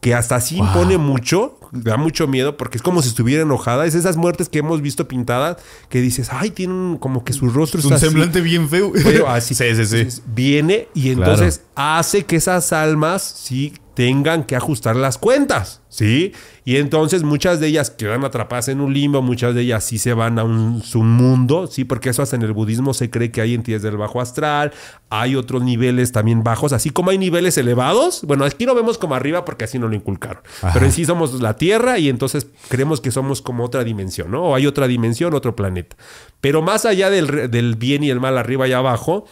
que 0.00 0.14
hasta 0.14 0.36
así 0.36 0.58
impone 0.58 0.98
mucho, 0.98 1.58
da 1.72 1.96
mucho 1.96 2.28
miedo 2.28 2.56
porque 2.56 2.76
es 2.78 2.82
como 2.82 3.02
si 3.02 3.08
estuviera 3.08 3.42
enojada. 3.42 3.84
Es 3.86 3.96
esas 3.96 4.16
muertes 4.16 4.48
que 4.48 4.60
hemos 4.60 4.80
visto 4.80 5.08
pintadas 5.08 5.56
que 5.88 6.00
dices, 6.00 6.28
ay, 6.30 6.50
tienen 6.52 6.96
como 6.98 7.24
que 7.24 7.32
su 7.32 7.48
rostro 7.50 7.80
Es 7.80 7.86
un 7.86 7.94
así. 7.94 8.06
semblante 8.06 8.40
bien 8.40 8.68
feo. 8.68 8.92
Pero 9.02 9.28
así. 9.28 9.56
Sí, 9.56 9.64
sí, 9.74 9.84
sí. 9.86 9.96
Entonces, 9.96 10.22
viene 10.32 10.86
y 10.94 11.10
entonces 11.10 11.62
hace 11.74 12.24
que 12.24 12.36
esas 12.36 12.72
almas 12.72 13.22
sí 13.24 13.74
tengan 13.98 14.44
que 14.44 14.54
ajustar 14.54 14.94
las 14.94 15.18
cuentas, 15.18 15.82
¿sí? 15.88 16.32
Y 16.64 16.76
entonces 16.76 17.24
muchas 17.24 17.58
de 17.58 17.66
ellas 17.66 17.90
quedan 17.90 18.24
atrapadas 18.24 18.68
en 18.68 18.80
un 18.80 18.94
limbo, 18.94 19.22
muchas 19.22 19.56
de 19.56 19.62
ellas 19.62 19.82
sí 19.82 19.98
se 19.98 20.12
van 20.12 20.38
a 20.38 20.44
un 20.44 20.84
submundo, 20.84 21.66
¿sí? 21.66 21.82
Porque 21.82 22.10
eso 22.10 22.22
hasta 22.22 22.36
en 22.36 22.42
el 22.42 22.52
budismo 22.52 22.94
se 22.94 23.10
cree 23.10 23.32
que 23.32 23.40
hay 23.40 23.54
entidades 23.54 23.82
del 23.82 23.96
bajo 23.96 24.20
astral, 24.20 24.72
hay 25.10 25.34
otros 25.34 25.64
niveles 25.64 26.12
también 26.12 26.44
bajos, 26.44 26.72
así 26.72 26.90
como 26.90 27.10
hay 27.10 27.18
niveles 27.18 27.58
elevados. 27.58 28.22
Bueno, 28.22 28.44
aquí 28.44 28.66
lo 28.66 28.76
vemos 28.76 28.98
como 28.98 29.16
arriba 29.16 29.44
porque 29.44 29.64
así 29.64 29.80
nos 29.80 29.90
lo 29.90 29.96
inculcaron. 29.96 30.44
Pero 30.72 30.86
en 30.86 30.92
sí 30.92 31.04
somos 31.04 31.42
la 31.42 31.56
Tierra 31.56 31.98
y 31.98 32.08
entonces 32.08 32.46
creemos 32.68 33.00
que 33.00 33.10
somos 33.10 33.42
como 33.42 33.64
otra 33.64 33.82
dimensión, 33.82 34.30
¿no? 34.30 34.44
O 34.44 34.54
hay 34.54 34.68
otra 34.68 34.86
dimensión, 34.86 35.34
otro 35.34 35.56
planeta. 35.56 35.96
Pero 36.40 36.62
más 36.62 36.84
allá 36.84 37.10
del 37.10 37.74
bien 37.74 38.04
y 38.04 38.10
el 38.10 38.20
mal 38.20 38.38
arriba 38.38 38.68
y 38.68 38.72
abajo, 38.74 39.24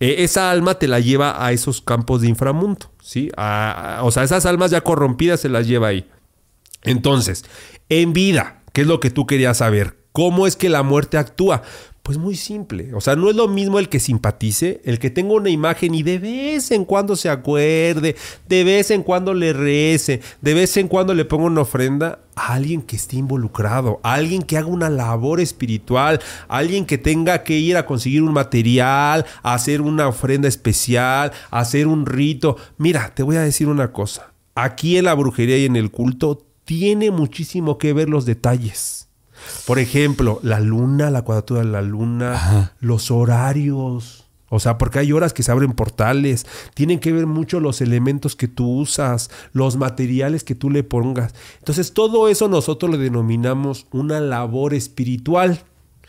eh, 0.00 0.16
esa 0.24 0.50
alma 0.50 0.74
te 0.78 0.88
la 0.88 0.98
lleva 1.00 1.44
a 1.44 1.52
esos 1.52 1.80
campos 1.80 2.22
de 2.22 2.28
inframundo, 2.28 2.90
¿sí? 3.02 3.30
A- 3.36 4.00
o 4.02 4.10
sea, 4.10 4.22
esas 4.24 4.46
almas 4.46 4.70
ya 4.70 4.80
corrompidas 4.80 5.40
se 5.40 5.48
las 5.48 5.66
lleva 5.66 5.88
ahí. 5.88 6.08
Entonces, 6.82 7.44
en 7.88 8.12
vida, 8.12 8.62
¿qué 8.72 8.82
es 8.82 8.86
lo 8.86 9.00
que 9.00 9.10
tú 9.10 9.26
querías 9.26 9.58
saber? 9.58 9.98
¿Cómo 10.12 10.46
es 10.46 10.56
que 10.56 10.68
la 10.68 10.82
muerte 10.82 11.18
actúa? 11.18 11.62
Pues 12.02 12.16
muy 12.16 12.34
simple. 12.34 12.94
O 12.94 13.00
sea, 13.00 13.14
no 13.14 13.28
es 13.28 13.36
lo 13.36 13.46
mismo 13.46 13.78
el 13.78 13.90
que 13.90 14.00
simpatice, 14.00 14.80
el 14.84 14.98
que 14.98 15.10
tenga 15.10 15.34
una 15.34 15.50
imagen 15.50 15.94
y 15.94 16.02
de 16.02 16.18
vez 16.18 16.70
en 16.70 16.84
cuando 16.84 17.14
se 17.14 17.28
acuerde, 17.28 18.16
de 18.48 18.64
vez 18.64 18.90
en 18.90 19.02
cuando 19.02 19.34
le 19.34 19.52
rece, 19.52 20.20
de 20.40 20.54
vez 20.54 20.76
en 20.78 20.88
cuando 20.88 21.12
le 21.14 21.26
ponga 21.26 21.44
una 21.44 21.60
ofrenda 21.60 22.20
a 22.34 22.54
alguien 22.54 22.80
que 22.80 22.96
esté 22.96 23.16
involucrado, 23.16 24.00
a 24.02 24.14
alguien 24.14 24.42
que 24.42 24.56
haga 24.56 24.68
una 24.68 24.88
labor 24.88 25.40
espiritual, 25.40 26.20
a 26.48 26.56
alguien 26.56 26.86
que 26.86 26.96
tenga 26.96 27.42
que 27.44 27.58
ir 27.58 27.76
a 27.76 27.84
conseguir 27.84 28.22
un 28.22 28.32
material, 28.32 29.26
hacer 29.42 29.82
una 29.82 30.08
ofrenda 30.08 30.48
especial, 30.48 31.32
hacer 31.50 31.86
un 31.86 32.06
rito. 32.06 32.56
Mira, 32.78 33.12
te 33.14 33.22
voy 33.22 33.36
a 33.36 33.42
decir 33.42 33.68
una 33.68 33.92
cosa. 33.92 34.32
Aquí 34.54 34.96
en 34.96 35.04
la 35.04 35.14
brujería 35.14 35.58
y 35.58 35.66
en 35.66 35.76
el 35.76 35.90
culto 35.90 36.46
tiene 36.64 37.10
muchísimo 37.10 37.76
que 37.76 37.92
ver 37.92 38.08
los 38.08 38.24
detalles. 38.24 39.09
Por 39.66 39.78
ejemplo, 39.78 40.40
la 40.42 40.60
luna, 40.60 41.10
la 41.10 41.22
cuadratura 41.22 41.60
de 41.60 41.66
la 41.66 41.82
luna, 41.82 42.72
los 42.80 43.10
horarios. 43.10 44.26
O 44.52 44.58
sea, 44.58 44.78
porque 44.78 44.98
hay 44.98 45.12
horas 45.12 45.32
que 45.32 45.44
se 45.44 45.52
abren 45.52 45.72
portales. 45.72 46.44
Tienen 46.74 46.98
que 46.98 47.12
ver 47.12 47.26
mucho 47.26 47.60
los 47.60 47.80
elementos 47.80 48.34
que 48.34 48.48
tú 48.48 48.68
usas, 48.68 49.30
los 49.52 49.76
materiales 49.76 50.42
que 50.42 50.56
tú 50.56 50.70
le 50.70 50.82
pongas. 50.82 51.34
Entonces, 51.58 51.94
todo 51.94 52.28
eso 52.28 52.48
nosotros 52.48 52.90
le 52.90 52.98
denominamos 52.98 53.86
una 53.92 54.18
labor 54.18 54.74
espiritual. 54.74 55.62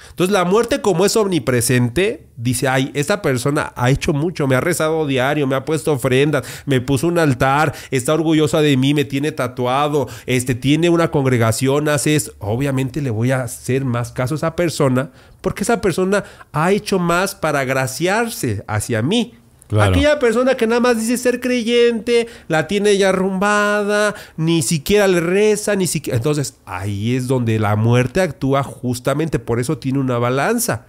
Entonces, 0.10 0.34
la 0.34 0.46
muerte, 0.46 0.82
como 0.82 1.06
es 1.06 1.16
omnipresente, 1.16 2.28
dice: 2.36 2.68
Ay, 2.68 2.92
esta 2.94 3.22
persona 3.22 3.72
ha 3.76 3.90
hecho 3.90 4.14
mucho, 4.14 4.48
me 4.48 4.56
ha 4.56 4.62
rezado 4.62 5.08
diario, 5.08 5.48
me 5.48 5.56
ha 5.56 5.66
puesto 5.66 5.94
ofrendas, 5.94 6.46
me 6.66 6.82
puso 6.82 7.08
un 7.08 7.20
altar, 7.20 7.74
está 7.92 8.14
orgullosa 8.14 8.62
de 8.62 8.76
mí, 8.78 8.94
me 8.94 9.06
tiene 9.06 9.32
tatuado, 9.32 10.08
este, 10.26 10.56
tiene 10.56 10.90
una 10.90 11.12
congregación, 11.12 11.90
hace. 11.90 12.12
Obviamente 12.40 13.02
le 13.02 13.10
voy 13.10 13.32
a 13.32 13.44
hacer 13.44 13.86
más 13.86 14.12
caso 14.12 14.36
a 14.36 14.38
esa 14.38 14.56
persona, 14.56 15.12
porque 15.42 15.64
esa 15.64 15.82
persona 15.82 16.24
ha 16.52 16.72
hecho 16.72 17.00
más 17.00 17.36
para 17.36 17.62
agraciarse 17.62 18.64
hacia 18.68 19.02
mí. 19.02 19.36
Aquella 19.80 20.20
persona 20.20 20.56
que 20.56 20.68
nada 20.68 20.82
más 20.82 21.00
dice 21.00 21.18
ser 21.18 21.40
creyente, 21.40 22.28
la 22.48 22.68
tiene 22.68 22.98
ya 22.98 23.10
arrumbada, 23.10 24.16
ni 24.38 24.62
siquiera 24.62 25.08
le 25.08 25.20
reza, 25.20 25.76
ni 25.76 25.88
siquiera. 25.88 26.18
Entonces, 26.18 26.56
ahí 26.66 27.16
es 27.16 27.28
donde 27.28 27.60
la 27.60 27.76
muerte 27.76 28.22
actúa 28.22 28.64
justamente, 28.64 29.40
por 29.40 29.60
eso 29.60 29.78
tiene 29.78 30.00
una 30.00 30.18
balanza. 30.18 30.86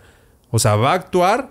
O 0.51 0.59
sea, 0.59 0.77
va 0.77 0.93
a 0.93 0.97
actuar 0.97 1.51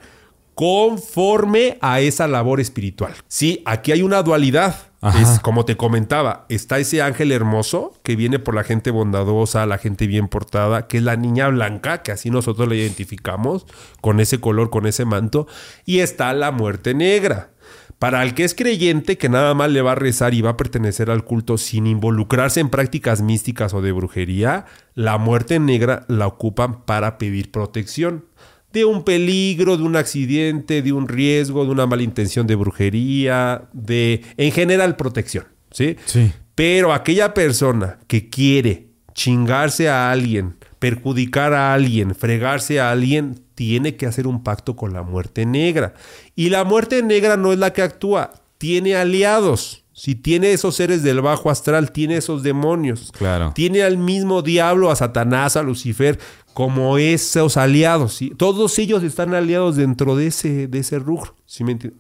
conforme 0.56 1.78
a 1.82 2.02
esa 2.02 2.28
labor 2.28 2.60
espiritual. 2.60 3.14
Sí, 3.28 3.62
aquí 3.66 3.92
hay 3.92 4.02
una 4.02 4.24
dualidad. 4.24 4.76
Es 5.20 5.40
como 5.40 5.66
te 5.66 5.78
comentaba, 5.78 6.46
está 6.48 6.78
ese 6.78 7.02
ángel 7.02 7.32
hermoso 7.32 8.00
que 8.04 8.16
viene 8.16 8.38
por 8.38 8.54
la 8.54 8.64
gente 8.64 8.92
bondadosa, 8.92 9.66
la 9.66 9.80
gente 9.80 10.06
bien 10.06 10.28
portada, 10.28 10.86
que 10.86 10.98
es 10.98 11.04
la 11.04 11.16
niña 11.16 11.48
blanca, 11.48 12.04
que 12.04 12.12
así 12.12 12.30
nosotros 12.30 12.70
la 12.70 12.76
identificamos, 12.76 13.66
con 14.00 14.20
ese 14.20 14.40
color, 14.40 14.70
con 14.70 14.86
ese 14.86 15.06
manto, 15.06 15.48
y 15.86 16.00
está 16.02 16.32
la 16.34 16.52
muerte 16.52 16.94
negra. 16.94 17.50
Para 17.98 18.22
el 18.22 18.36
que 18.36 18.44
es 18.44 18.54
creyente, 18.54 19.18
que 19.18 19.30
nada 19.30 19.56
más 19.56 19.72
le 19.72 19.82
va 19.82 19.94
a 19.94 19.96
rezar 19.96 20.36
y 20.36 20.42
va 20.42 20.52
a 20.52 20.58
pertenecer 20.58 21.10
al 21.10 21.24
culto 21.24 21.58
sin 21.58 21.88
involucrarse 21.88 22.60
en 22.60 22.70
prácticas 22.70 23.22
místicas 23.22 23.74
o 23.74 23.82
de 23.82 23.92
brujería, 23.92 24.66
la 24.94 25.18
muerte 25.18 25.60
negra 25.60 26.06
la 26.10 26.28
ocupan 26.28 26.84
para 26.84 27.18
pedir 27.18 27.52
protección 27.52 28.26
de 28.74 28.86
un 28.86 29.04
peligro, 29.04 29.78
de 29.78 29.84
un 29.84 29.96
accidente, 29.96 30.82
de 30.82 30.92
un 30.92 31.08
riesgo, 31.08 31.66
de 31.66 31.72
una 31.72 31.86
mala 31.86 32.04
intención 32.04 32.48
de 32.48 32.56
brujería, 32.56 33.64
de 33.74 34.22
en 34.38 34.52
general 34.52 34.96
protección, 34.96 35.46
¿sí? 35.72 35.96
Sí. 36.06 36.32
Pero 36.56 36.94
aquella 36.94 37.34
persona 37.34 38.00
que 38.08 38.30
quiere 38.30 38.88
chingarse 39.14 39.90
a 39.90 40.12
alguien, 40.12 40.56
perjudicar 40.80 41.54
a 41.54 41.74
alguien, 41.74 42.16
fregarse 42.16 42.80
a 42.80 42.92
alguien, 42.92 43.40
tiene 43.56 43.96
que 43.96 44.08
hacer 44.08 44.28
un 44.28 44.44
pacto 44.44 44.76
con 44.76 44.94
la 44.94 45.04
muerte 45.04 45.46
negra. 45.46 45.94
Y 46.36 46.50
la 46.50 46.64
muerte 46.64 47.04
negra 47.04 47.38
no 47.38 47.54
es 47.54 47.60
la 47.60 47.74
que 47.74 47.82
actúa, 47.82 48.32
tiene 48.58 48.96
aliados. 48.96 49.86
Si 49.94 50.16
tiene 50.16 50.54
esos 50.54 50.76
seres 50.76 51.04
del 51.04 51.22
bajo 51.22 51.52
astral, 51.52 51.92
tiene 51.92 52.18
esos 52.18 52.44
demonios. 52.44 53.12
Claro. 53.16 53.52
Tiene 53.54 53.84
al 53.84 53.98
mismo 53.98 54.42
diablo, 54.42 54.90
a 54.90 54.96
Satanás, 54.96 55.58
a 55.58 55.64
Lucifer, 55.64 56.18
como 56.54 56.98
esos 56.98 57.58
aliados. 57.58 58.20
Todos 58.38 58.78
ellos 58.80 59.04
están 59.04 59.34
aliados 59.34 59.76
dentro 59.76 60.16
de 60.16 60.28
ese, 60.28 60.68
de 60.68 60.80
ese 60.80 61.00
rubro. 61.00 61.36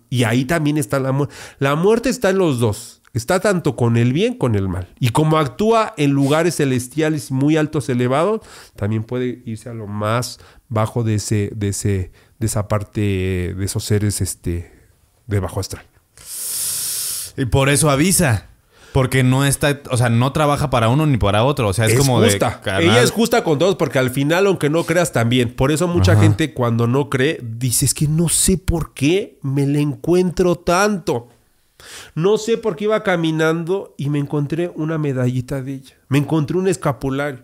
Y 0.09 0.23
ahí 0.23 0.45
también 0.45 0.77
está 0.77 0.99
la 0.99 1.11
muerte. 1.11 1.33
La 1.59 1.75
muerte 1.75 2.09
está 2.09 2.29
en 2.29 2.37
los 2.37 2.59
dos. 2.59 3.01
Está 3.13 3.41
tanto 3.41 3.75
con 3.75 3.97
el 3.97 4.13
bien 4.13 4.35
con 4.35 4.55
el 4.55 4.69
mal. 4.69 4.87
Y 4.99 5.09
como 5.09 5.37
actúa 5.37 5.93
en 5.97 6.11
lugares 6.11 6.57
celestiales 6.57 7.31
muy 7.31 7.57
altos, 7.57 7.89
elevados, 7.89 8.41
también 8.75 9.03
puede 9.03 9.41
irse 9.45 9.69
a 9.69 9.73
lo 9.73 9.85
más 9.85 10.39
bajo 10.69 11.03
de 11.03 11.15
ese, 11.15 11.51
de 11.53 11.69
ese, 11.69 12.11
de 12.39 12.47
esa 12.47 12.69
parte 12.69 13.01
de 13.53 13.65
esos 13.65 13.83
seres 13.83 14.21
este, 14.21 14.71
de 15.27 15.39
bajo 15.39 15.59
astral. 15.59 15.85
Y 17.37 17.45
por 17.45 17.69
eso 17.69 17.89
avisa. 17.89 18.50
Porque 18.93 19.23
no 19.23 19.45
está, 19.45 19.81
o 19.89 19.97
sea, 19.97 20.09
no 20.09 20.33
trabaja 20.33 20.69
para 20.69 20.89
uno 20.89 21.05
ni 21.05 21.17
para 21.17 21.43
otro. 21.43 21.69
O 21.69 21.73
sea, 21.73 21.85
es, 21.85 21.93
es 21.93 21.99
como 21.99 22.21
justa. 22.21 22.61
de. 22.65 22.83
Ella 22.83 23.01
es 23.01 23.11
justa 23.11 23.43
con 23.43 23.57
todos 23.57 23.75
porque 23.75 23.99
al 23.99 24.09
final, 24.09 24.47
aunque 24.47 24.69
no 24.69 24.83
creas 24.83 25.11
también. 25.11 25.53
Por 25.53 25.71
eso 25.71 25.87
mucha 25.87 26.13
Ajá. 26.13 26.21
gente 26.21 26.53
cuando 26.53 26.87
no 26.87 27.09
cree 27.09 27.39
dice 27.41 27.85
es 27.85 27.93
que 27.93 28.07
no 28.07 28.27
sé 28.29 28.57
por 28.57 28.93
qué 28.93 29.37
me 29.41 29.65
la 29.65 29.79
encuentro 29.79 30.55
tanto. 30.55 31.29
No 32.13 32.37
sé 32.37 32.57
por 32.57 32.75
qué 32.75 32.85
iba 32.85 33.01
caminando 33.03 33.95
y 33.97 34.09
me 34.09 34.19
encontré 34.19 34.71
una 34.75 34.97
medallita 34.97 35.61
de 35.61 35.75
ella. 35.75 35.95
Me 36.09 36.17
encontré 36.17 36.57
un 36.57 36.67
escapulario. 36.67 37.43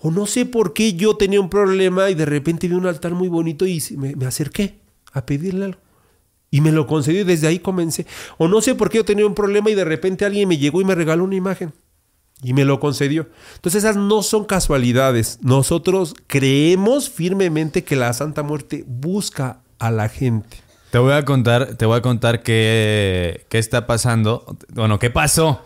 O 0.00 0.10
no 0.10 0.26
sé 0.26 0.46
por 0.46 0.72
qué 0.74 0.94
yo 0.94 1.16
tenía 1.16 1.40
un 1.40 1.48
problema 1.48 2.10
y 2.10 2.14
de 2.14 2.26
repente 2.26 2.68
vi 2.68 2.74
un 2.74 2.86
altar 2.86 3.12
muy 3.12 3.28
bonito 3.28 3.66
y 3.66 3.82
me, 3.96 4.14
me 4.16 4.26
acerqué 4.26 4.78
a 5.12 5.24
pedirle 5.24 5.66
algo. 5.66 5.80
Y 6.50 6.60
me 6.60 6.72
lo 6.72 6.86
concedió 6.86 7.20
y 7.20 7.24
desde 7.24 7.46
ahí 7.46 7.58
comencé. 7.58 8.06
O 8.38 8.48
no 8.48 8.60
sé 8.60 8.74
por 8.74 8.90
qué 8.90 8.98
yo 8.98 9.04
tenía 9.04 9.26
un 9.26 9.34
problema 9.34 9.70
y 9.70 9.74
de 9.74 9.84
repente 9.84 10.24
alguien 10.24 10.48
me 10.48 10.58
llegó 10.58 10.80
y 10.80 10.84
me 10.84 10.94
regaló 10.94 11.24
una 11.24 11.36
imagen. 11.36 11.72
Y 12.42 12.52
me 12.52 12.64
lo 12.64 12.78
concedió. 12.78 13.28
Entonces 13.56 13.84
esas 13.84 13.96
no 13.96 14.22
son 14.22 14.44
casualidades. 14.44 15.38
Nosotros 15.42 16.14
creemos 16.26 17.10
firmemente 17.10 17.84
que 17.84 17.96
la 17.96 18.12
Santa 18.12 18.42
Muerte 18.42 18.84
busca 18.86 19.60
a 19.78 19.90
la 19.90 20.08
gente. 20.08 20.58
Te 20.90 20.98
voy 20.98 21.12
a 21.12 21.24
contar, 21.24 21.74
te 21.74 21.84
voy 21.84 21.98
a 21.98 22.02
contar 22.02 22.42
qué, 22.42 23.44
qué 23.50 23.58
está 23.58 23.86
pasando. 23.86 24.56
Bueno, 24.72 24.98
qué 24.98 25.10
pasó. 25.10 25.62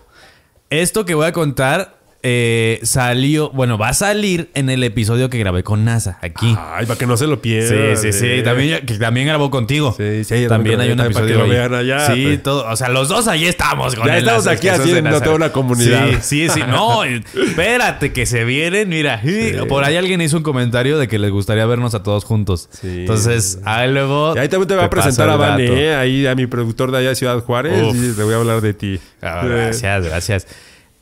Esto 0.71 1.05
que 1.05 1.15
voy 1.15 1.27
a 1.27 1.33
contar 1.33 2.02
eh, 2.25 2.79
salió, 2.85 3.51
bueno, 3.51 3.79
va 3.79 3.89
a 3.89 3.95
salir 3.95 4.49
en 4.55 4.71
el 4.71 4.85
episodio 4.85 5.29
que 5.29 5.39
grabé 5.39 5.65
con 5.65 5.85
NASA 5.85 6.19
aquí. 6.23 6.57
Ay, 6.59 6.87
para 6.87 6.97
que 6.99 7.07
no 7.07 7.17
se 7.17 7.27
lo 7.27 7.35
Sí, 7.35 7.41
pierdan. 7.43 7.97
sí, 7.97 8.13
sí. 8.13 8.27
eh. 8.27 8.43
También, 8.43 8.87
que 8.87 8.95
también 8.95 9.27
grabó 9.27 9.51
contigo. 9.51 9.93
Sí, 9.97 10.23
sí, 10.25 10.47
también 10.49 10.81
hay 10.81 10.91
un 10.93 10.99
también 10.99 11.15
para 11.15 11.27
que 11.27 11.33
episodio 11.33 11.39
lo 11.39 11.49
vean 11.53 11.75
allá, 11.75 12.15
Sí, 12.15 12.23
pues. 12.25 12.43
todo. 12.45 12.69
O 12.69 12.77
sea, 12.77 12.89
los 12.91 13.09
dos 13.09 13.27
ahí 13.27 13.45
estamos 13.47 13.97
con 13.97 14.07
Ya 14.07 14.13
el 14.19 14.21
estamos 14.21 14.45
NASA, 14.45 14.57
aquí 14.57 14.69
haciendo 14.69 15.21
toda 15.21 15.35
una 15.35 15.51
comunidad. 15.53 16.07
Sí, 16.21 16.49
sí, 16.49 16.49
sí. 16.49 16.61
No, 16.69 17.03
espérate, 17.05 18.13
que 18.13 18.25
se 18.27 18.45
vienen. 18.45 18.89
Mira, 18.89 19.21
por 19.69 19.85
ahí 19.85 19.97
alguien 19.97 20.21
hizo 20.21 20.37
un 20.37 20.43
comentario 20.43 20.99
de 20.99 21.09
que 21.09 21.19
les 21.19 21.31
gustaría 21.33 21.67
vernos 21.67 21.95
a 21.95 22.03
todos 22.03 22.25
juntos. 22.25 22.69
Sí. 22.71 23.01
Entonces, 23.01 23.59
ahí 23.65 23.91
luego. 23.91 24.35
Y 24.37 24.39
ahí 24.39 24.49
también 24.49 24.69
te 24.69 24.75
voy 24.77 24.85
a 24.85 24.91
presentar 24.91 25.29
a 25.29 25.37
Vane, 25.37 25.65
eh, 25.67 25.95
ahí 25.97 26.27
a 26.27 26.35
mi 26.35 26.47
productor 26.47 26.93
de 26.93 26.99
allá 26.99 27.09
de 27.09 27.15
Ciudad 27.17 27.41
Juárez. 27.41 27.83
Uf. 27.83 27.97
Y 27.97 28.13
te 28.15 28.23
voy 28.23 28.35
a 28.35 28.37
hablar 28.37 28.61
de 28.61 28.75
ti. 28.75 29.01
Ah, 29.21 29.43
gracias, 29.45 30.05
gracias. 30.05 30.47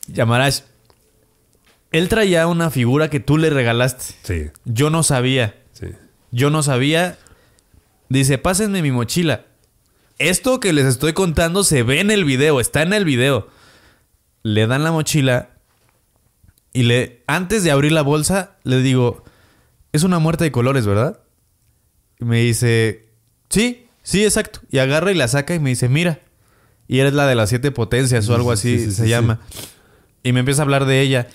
Llamarás. 0.07 0.65
Él 1.91 2.07
traía 2.09 2.47
una 2.47 2.69
figura 2.69 3.09
que 3.09 3.19
tú 3.19 3.37
le 3.37 3.49
regalaste. 3.49 4.15
Sí, 4.23 4.49
Yo 4.65 4.89
no 4.89 5.03
sabía. 5.03 5.55
sí. 5.73 5.87
Yo 6.33 6.49
no 6.49 6.63
sabía. 6.63 7.17
Dice, 8.07 8.37
pásenme 8.37 8.81
mi 8.81 8.91
mochila. 8.91 9.45
Esto 10.17 10.59
que 10.61 10.71
les 10.71 10.85
estoy 10.85 11.11
contando 11.13 11.63
se 11.65 11.83
ve 11.83 11.99
en 11.99 12.09
el 12.11 12.23
video, 12.23 12.59
está 12.61 12.81
en 12.83 12.93
el 12.93 13.03
video. 13.03 13.49
Le 14.43 14.65
dan 14.67 14.83
la 14.83 14.91
mochila 14.93 15.49
y 16.73 16.83
le 16.83 17.23
antes 17.27 17.63
de 17.65 17.71
abrir 17.71 17.91
la 17.91 18.01
bolsa 18.01 18.55
le 18.63 18.81
digo, 18.81 19.25
es 19.91 20.03
una 20.03 20.19
muerte 20.19 20.45
de 20.45 20.51
colores, 20.53 20.85
¿verdad? 20.85 21.19
Y 22.19 22.23
me 22.25 22.39
dice, 22.41 23.09
sí, 23.49 23.87
sí, 24.03 24.23
exacto. 24.23 24.61
Y 24.71 24.77
agarra 24.77 25.11
y 25.11 25.15
la 25.15 25.27
saca 25.27 25.53
y 25.53 25.59
me 25.59 25.69
dice, 25.71 25.89
mira. 25.89 26.19
Y 26.87 26.99
eres 26.99 27.13
la 27.13 27.27
de 27.27 27.35
las 27.35 27.49
siete 27.49 27.71
potencias 27.71 28.27
o 28.29 28.35
algo 28.35 28.51
así 28.53 28.77
Sí, 28.77 28.85
sí, 28.85 28.91
se 28.91 29.03
sí, 29.03 29.09
llama. 29.09 29.39
Y 30.23 30.31
me 30.33 30.39
empieza 30.41 30.61
a 30.61 30.63
hablar 30.65 30.85
de 30.85 31.01
ella. 31.01 31.27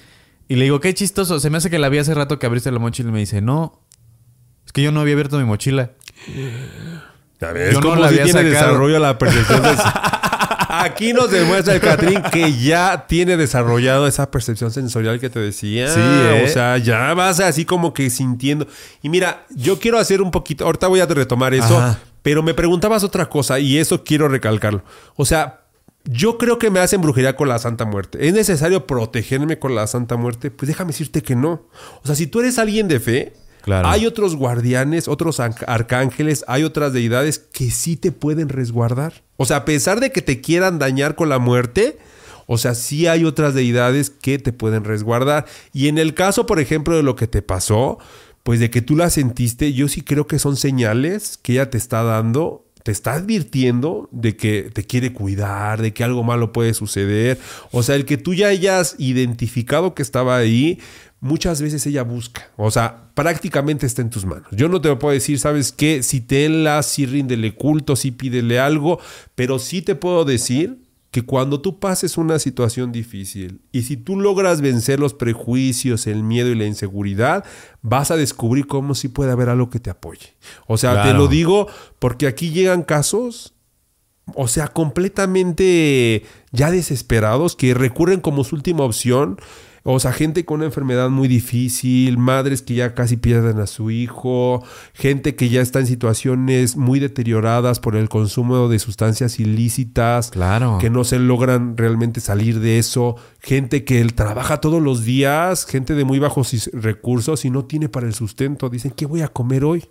Y 0.48 0.56
le 0.56 0.64
digo, 0.64 0.80
qué 0.80 0.94
chistoso. 0.94 1.40
Se 1.40 1.50
me 1.50 1.58
hace 1.58 1.70
que 1.70 1.78
la 1.78 1.88
vi 1.88 1.98
hace 1.98 2.14
rato 2.14 2.38
que 2.38 2.46
abriste 2.46 2.70
la 2.70 2.78
mochila. 2.78 3.08
Y 3.08 3.12
me 3.12 3.18
dice, 3.20 3.40
no. 3.40 3.82
Es 4.64 4.72
que 4.72 4.82
yo 4.82 4.92
no 4.92 5.00
había 5.00 5.14
abierto 5.14 5.38
mi 5.38 5.44
mochila. 5.44 5.90
Ya 7.40 7.52
ves, 7.52 7.74
Yo 7.74 7.80
no 7.80 7.96
la 7.96 8.08
si 8.08 8.14
había 8.20 8.24
tiene 8.32 8.50
sacado. 8.50 8.66
desarrollo 8.66 8.98
la 8.98 9.18
percepción. 9.18 9.62
de- 9.62 9.76
Aquí 10.68 11.12
nos 11.12 11.30
demuestra 11.30 11.74
el 11.74 11.80
Catrín 11.80 12.20
que 12.32 12.52
ya 12.58 13.06
tiene 13.08 13.36
desarrollado 13.36 14.06
esa 14.06 14.30
percepción 14.30 14.70
sensorial 14.70 15.18
que 15.20 15.30
te 15.30 15.38
decía. 15.40 15.88
Sí, 15.88 16.00
¿eh? 16.02 16.42
O 16.44 16.48
sea, 16.48 16.76
ya 16.78 17.14
vas 17.14 17.40
así 17.40 17.64
como 17.64 17.94
que 17.94 18.10
sintiendo. 18.10 18.66
Y 19.02 19.08
mira, 19.08 19.46
yo 19.50 19.78
quiero 19.78 19.98
hacer 19.98 20.20
un 20.20 20.30
poquito. 20.30 20.64
Ahorita 20.66 20.86
voy 20.88 21.00
a 21.00 21.06
retomar 21.06 21.54
eso. 21.54 21.78
Ajá. 21.78 21.98
Pero 22.22 22.42
me 22.42 22.52
preguntabas 22.54 23.04
otra 23.04 23.28
cosa 23.28 23.58
y 23.58 23.78
eso 23.78 24.02
quiero 24.04 24.28
recalcarlo. 24.28 24.82
O 25.14 25.24
sea, 25.24 25.60
yo 26.06 26.38
creo 26.38 26.58
que 26.58 26.70
me 26.70 26.80
hacen 26.80 27.00
brujería 27.00 27.36
con 27.36 27.48
la 27.48 27.58
Santa 27.58 27.84
Muerte. 27.84 28.26
¿Es 28.26 28.32
necesario 28.34 28.86
protegerme 28.86 29.58
con 29.58 29.74
la 29.74 29.86
Santa 29.86 30.16
Muerte? 30.16 30.50
Pues 30.50 30.68
déjame 30.68 30.92
decirte 30.92 31.22
que 31.22 31.36
no. 31.36 31.66
O 32.02 32.06
sea, 32.06 32.14
si 32.14 32.26
tú 32.26 32.40
eres 32.40 32.58
alguien 32.58 32.88
de 32.88 33.00
fe, 33.00 33.32
Claro. 33.62 33.88
hay 33.88 34.06
otros 34.06 34.36
guardianes, 34.36 35.08
otros 35.08 35.40
arcángeles, 35.40 36.44
hay 36.46 36.62
otras 36.62 36.92
deidades 36.92 37.40
que 37.40 37.70
sí 37.72 37.96
te 37.96 38.12
pueden 38.12 38.48
resguardar. 38.48 39.24
O 39.36 39.44
sea, 39.44 39.58
a 39.58 39.64
pesar 39.64 39.98
de 40.00 40.12
que 40.12 40.22
te 40.22 40.40
quieran 40.40 40.78
dañar 40.78 41.16
con 41.16 41.28
la 41.28 41.40
muerte, 41.40 41.98
o 42.46 42.58
sea, 42.58 42.76
sí 42.76 43.08
hay 43.08 43.24
otras 43.24 43.54
deidades 43.54 44.10
que 44.10 44.38
te 44.38 44.52
pueden 44.52 44.84
resguardar. 44.84 45.46
Y 45.72 45.88
en 45.88 45.98
el 45.98 46.14
caso, 46.14 46.46
por 46.46 46.60
ejemplo, 46.60 46.94
de 46.94 47.02
lo 47.02 47.16
que 47.16 47.26
te 47.26 47.42
pasó, 47.42 47.98
pues 48.44 48.60
de 48.60 48.70
que 48.70 48.82
tú 48.82 48.94
la 48.94 49.10
sentiste, 49.10 49.72
yo 49.72 49.88
sí 49.88 50.02
creo 50.02 50.28
que 50.28 50.38
son 50.38 50.56
señales 50.56 51.36
que 51.42 51.54
ella 51.54 51.68
te 51.68 51.78
está 51.78 52.04
dando 52.04 52.65
te 52.86 52.92
está 52.92 53.14
advirtiendo 53.14 54.08
de 54.12 54.36
que 54.36 54.70
te 54.72 54.84
quiere 54.84 55.12
cuidar, 55.12 55.82
de 55.82 55.92
que 55.92 56.04
algo 56.04 56.22
malo 56.22 56.52
puede 56.52 56.72
suceder. 56.72 57.36
O 57.72 57.82
sea, 57.82 57.96
el 57.96 58.04
que 58.04 58.16
tú 58.16 58.32
ya 58.32 58.46
hayas 58.46 58.94
identificado 58.98 59.92
que 59.92 60.02
estaba 60.02 60.36
ahí, 60.36 60.78
muchas 61.18 61.60
veces 61.60 61.84
ella 61.88 62.04
busca. 62.04 62.48
O 62.56 62.70
sea, 62.70 63.10
prácticamente 63.14 63.86
está 63.86 64.02
en 64.02 64.10
tus 64.10 64.24
manos. 64.24 64.46
Yo 64.52 64.68
no 64.68 64.80
te 64.80 64.94
puedo 64.94 65.12
decir, 65.12 65.40
¿sabes 65.40 65.72
qué? 65.72 66.04
Si 66.04 66.20
tenla, 66.20 66.80
si 66.84 67.06
ríndele 67.06 67.56
culto, 67.56 67.96
si 67.96 68.12
pídele 68.12 68.60
algo, 68.60 69.00
pero 69.34 69.58
sí 69.58 69.82
te 69.82 69.96
puedo 69.96 70.24
decir 70.24 70.85
que 71.16 71.22
cuando 71.22 71.62
tú 71.62 71.80
pases 71.80 72.18
una 72.18 72.38
situación 72.38 72.92
difícil 72.92 73.62
y 73.72 73.84
si 73.84 73.96
tú 73.96 74.20
logras 74.20 74.60
vencer 74.60 75.00
los 75.00 75.14
prejuicios, 75.14 76.06
el 76.06 76.22
miedo 76.22 76.50
y 76.50 76.54
la 76.54 76.66
inseguridad, 76.66 77.42
vas 77.80 78.10
a 78.10 78.16
descubrir 78.16 78.66
cómo 78.66 78.94
sí 78.94 79.08
puede 79.08 79.32
haber 79.32 79.48
algo 79.48 79.70
que 79.70 79.80
te 79.80 79.88
apoye. 79.88 80.34
O 80.66 80.76
sea, 80.76 80.90
te 80.96 81.00
Claro. 81.04 81.20
lo 81.20 81.28
digo 81.28 81.68
porque 81.98 82.26
aquí 82.26 82.50
llegan 82.50 82.82
casos, 82.82 83.54
o 84.34 84.46
sea, 84.46 84.68
completamente 84.68 86.22
ya 86.52 86.70
desesperados, 86.70 87.56
que 87.56 87.72
recurren 87.72 88.20
como 88.20 88.44
su 88.44 88.56
última 88.56 88.84
opción. 88.84 89.38
O 89.88 90.00
sea, 90.00 90.12
gente 90.12 90.44
con 90.44 90.56
una 90.56 90.66
enfermedad 90.66 91.10
muy 91.10 91.28
difícil, 91.28 92.18
madres 92.18 92.60
que 92.60 92.74
ya 92.74 92.92
casi 92.94 93.16
pierden 93.16 93.60
a 93.60 93.68
su 93.68 93.92
hijo, 93.92 94.64
gente 94.94 95.36
que 95.36 95.48
ya 95.48 95.60
está 95.60 95.78
en 95.78 95.86
situaciones 95.86 96.76
muy 96.76 96.98
deterioradas 96.98 97.78
por 97.78 97.94
el 97.94 98.08
consumo 98.08 98.68
de 98.68 98.80
sustancias 98.80 99.38
ilícitas, 99.38 100.30
Claro. 100.32 100.78
que 100.80 100.90
no 100.90 101.04
se 101.04 101.20
logran 101.20 101.76
realmente 101.76 102.20
salir 102.20 102.58
de 102.58 102.78
eso, 102.80 103.14
gente 103.38 103.84
que 103.84 104.00
él 104.00 104.14
trabaja 104.14 104.60
todos 104.60 104.82
los 104.82 105.04
días, 105.04 105.64
gente 105.66 105.94
de 105.94 106.04
muy 106.04 106.18
bajos 106.18 106.68
recursos 106.72 107.44
y 107.44 107.50
no 107.50 107.64
tiene 107.64 107.88
para 107.88 108.08
el 108.08 108.14
sustento, 108.14 108.68
dicen, 108.68 108.90
¿qué 108.90 109.06
voy 109.06 109.22
a 109.22 109.28
comer 109.28 109.64
hoy? 109.64 109.84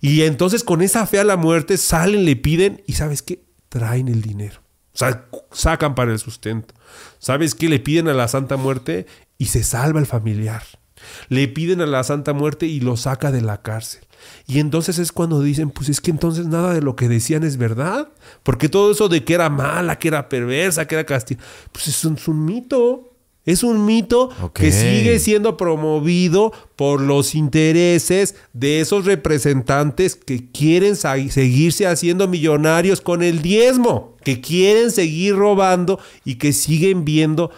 Y 0.00 0.22
entonces 0.22 0.64
con 0.64 0.80
esa 0.80 1.06
fe 1.06 1.18
a 1.18 1.24
la 1.24 1.36
muerte 1.36 1.76
salen, 1.76 2.24
le 2.24 2.36
piden 2.36 2.82
y 2.86 2.94
¿sabes 2.94 3.20
qué? 3.20 3.42
Traen 3.68 4.08
el 4.08 4.22
dinero. 4.22 4.60
O 4.94 4.96
sea, 4.96 5.26
sacan 5.50 5.96
para 5.96 6.12
el 6.12 6.20
sustento. 6.20 6.72
¿Sabes 7.18 7.56
qué? 7.56 7.68
Le 7.68 7.80
piden 7.80 8.06
a 8.06 8.14
la 8.14 8.28
Santa 8.28 8.56
Muerte 8.56 9.06
y 9.38 9.46
se 9.46 9.62
salva 9.62 10.00
el 10.00 10.06
familiar. 10.06 10.62
Le 11.28 11.48
piden 11.48 11.80
a 11.80 11.86
la 11.86 12.04
Santa 12.04 12.32
Muerte 12.32 12.66
y 12.66 12.80
lo 12.80 12.96
saca 12.96 13.30
de 13.30 13.42
la 13.42 13.62
cárcel. 13.62 14.02
Y 14.46 14.58
entonces 14.58 14.98
es 14.98 15.12
cuando 15.12 15.42
dicen, 15.42 15.70
pues 15.70 15.88
es 15.88 16.00
que 16.00 16.10
entonces 16.10 16.46
nada 16.46 16.72
de 16.72 16.80
lo 16.80 16.96
que 16.96 17.08
decían 17.08 17.44
es 17.44 17.56
verdad. 17.56 18.08
Porque 18.42 18.68
todo 18.68 18.92
eso 18.92 19.08
de 19.08 19.24
que 19.24 19.34
era 19.34 19.50
mala, 19.50 19.98
que 19.98 20.08
era 20.08 20.28
perversa, 20.28 20.86
que 20.86 20.94
era 20.94 21.04
castigo, 21.04 21.40
pues 21.72 21.88
es 21.88 22.04
un, 22.04 22.16
es 22.16 22.28
un 22.28 22.44
mito. 22.44 23.10
Es 23.46 23.62
un 23.62 23.84
mito 23.84 24.30
que 24.54 24.72
sigue 24.72 25.18
siendo 25.18 25.58
promovido 25.58 26.50
por 26.76 27.02
los 27.02 27.34
intereses 27.34 28.36
de 28.54 28.80
esos 28.80 29.04
representantes 29.04 30.16
que 30.16 30.50
quieren 30.50 30.96
seguirse 30.96 31.86
haciendo 31.86 32.26
millonarios 32.26 33.02
con 33.02 33.22
el 33.22 33.42
diezmo, 33.42 34.16
que 34.24 34.40
quieren 34.40 34.90
seguir 34.90 35.36
robando 35.36 36.00
y 36.24 36.36
que 36.36 36.54
siguen 36.54 37.04
viendo 37.04 37.50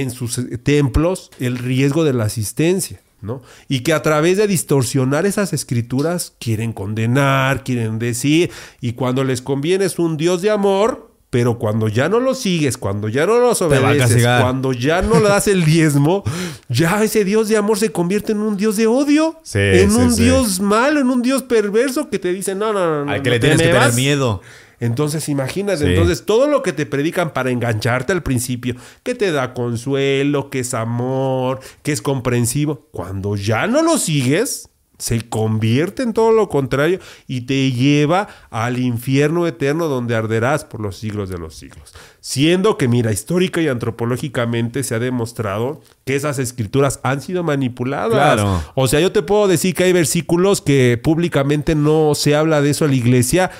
en 0.00 0.10
sus 0.10 0.38
eh, 0.38 0.58
templos 0.58 1.30
el 1.38 1.58
riesgo 1.58 2.04
de 2.04 2.12
la 2.12 2.24
asistencia. 2.24 3.00
¿no? 3.20 3.40
Y 3.68 3.80
que 3.80 3.92
a 3.92 4.02
través 4.02 4.36
de 4.38 4.48
distorsionar 4.48 5.26
esas 5.26 5.52
escrituras 5.52 6.34
quieren 6.40 6.72
condenar, 6.72 7.62
quieren 7.62 8.00
decir, 8.00 8.50
y 8.80 8.94
cuando 8.94 9.22
les 9.22 9.40
conviene 9.42 9.84
es 9.84 10.00
un 10.00 10.16
Dios 10.16 10.42
de 10.42 10.50
amor, 10.50 11.12
pero 11.30 11.56
cuando 11.56 11.86
ya 11.88 12.08
no 12.08 12.18
lo 12.20 12.34
sigues, 12.34 12.76
cuando 12.76 13.08
ya 13.08 13.24
no 13.24 13.38
los 13.38 13.62
obedeces, 13.62 14.22
cuando 14.24 14.72
ya 14.72 15.02
no 15.02 15.20
le 15.20 15.28
das 15.28 15.46
el 15.46 15.64
diezmo, 15.64 16.24
ya 16.68 17.02
ese 17.04 17.24
Dios 17.24 17.48
de 17.48 17.56
amor 17.56 17.78
se 17.78 17.92
convierte 17.92 18.32
en 18.32 18.38
un 18.40 18.56
Dios 18.56 18.76
de 18.76 18.88
odio, 18.88 19.38
Sí, 19.44 19.58
en 19.60 19.90
sí, 19.92 19.96
un 19.98 20.12
sí. 20.12 20.24
Dios 20.24 20.58
malo, 20.60 21.00
en 21.00 21.08
un 21.08 21.22
Dios 21.22 21.42
perverso 21.44 22.10
que 22.10 22.18
te 22.18 22.32
dice, 22.32 22.54
no, 22.56 22.72
no, 22.72 22.80
no, 22.86 23.04
no, 23.04 23.12
Al 23.12 23.22
que 23.22 23.30
no 23.30 23.34
le 23.34 23.40
tienes 23.40 23.58
que 23.58 23.64
tener 23.68 23.80
vas". 23.80 23.94
miedo. 23.94 24.42
Entonces, 24.82 25.28
imagínate, 25.28 25.84
Sí. 25.84 25.90
entonces 25.92 26.26
todo 26.26 26.48
lo 26.48 26.62
que 26.62 26.72
te 26.72 26.86
predican 26.86 27.32
para 27.32 27.50
engancharte 27.50 28.12
al 28.12 28.24
principio, 28.24 28.74
que 29.04 29.14
te 29.14 29.30
da 29.30 29.54
consuelo, 29.54 30.50
que 30.50 30.58
es 30.58 30.74
amor, 30.74 31.60
que 31.84 31.92
es 31.92 32.02
comprensivo, 32.02 32.88
cuando 32.90 33.36
ya 33.36 33.68
no 33.68 33.80
lo 33.82 33.96
sigues, 33.96 34.68
se 34.98 35.20
convierte 35.28 36.04
en 36.04 36.12
todo 36.12 36.30
lo 36.30 36.48
contrario 36.48 37.00
y 37.26 37.40
te 37.42 37.72
lleva 37.72 38.28
al 38.50 38.78
infierno 38.78 39.48
eterno 39.48 39.88
donde 39.88 40.14
arderás 40.14 40.64
por 40.64 40.80
los 40.80 40.96
siglos 40.96 41.28
de 41.28 41.38
los 41.38 41.56
siglos. 41.56 41.92
Siendo 42.20 42.78
que, 42.78 42.86
mira, 42.86 43.10
histórica 43.10 43.60
y 43.60 43.66
antropológicamente 43.66 44.84
se 44.84 44.94
ha 44.94 45.00
demostrado 45.00 45.80
que 46.04 46.14
esas 46.14 46.38
escrituras 46.38 47.00
han 47.02 47.20
sido 47.20 47.42
manipuladas. 47.42 48.12
Claro. 48.12 48.62
O 48.76 48.86
sea, 48.86 49.00
yo 49.00 49.10
te 49.10 49.22
puedo 49.22 49.48
decir 49.48 49.74
que 49.74 49.82
hay 49.84 49.92
versículos 49.92 50.60
que 50.60 51.00
públicamente 51.02 51.74
no 51.74 52.14
se 52.14 52.36
habla 52.36 52.60
de 52.60 52.70
eso 52.70 52.84
a 52.84 52.88
la 52.88 52.94
iglesia. 52.94 53.50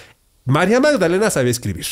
María 0.45 0.81
Magdalena 0.81 1.31
sabía 1.31 1.51
escribir. 1.51 1.87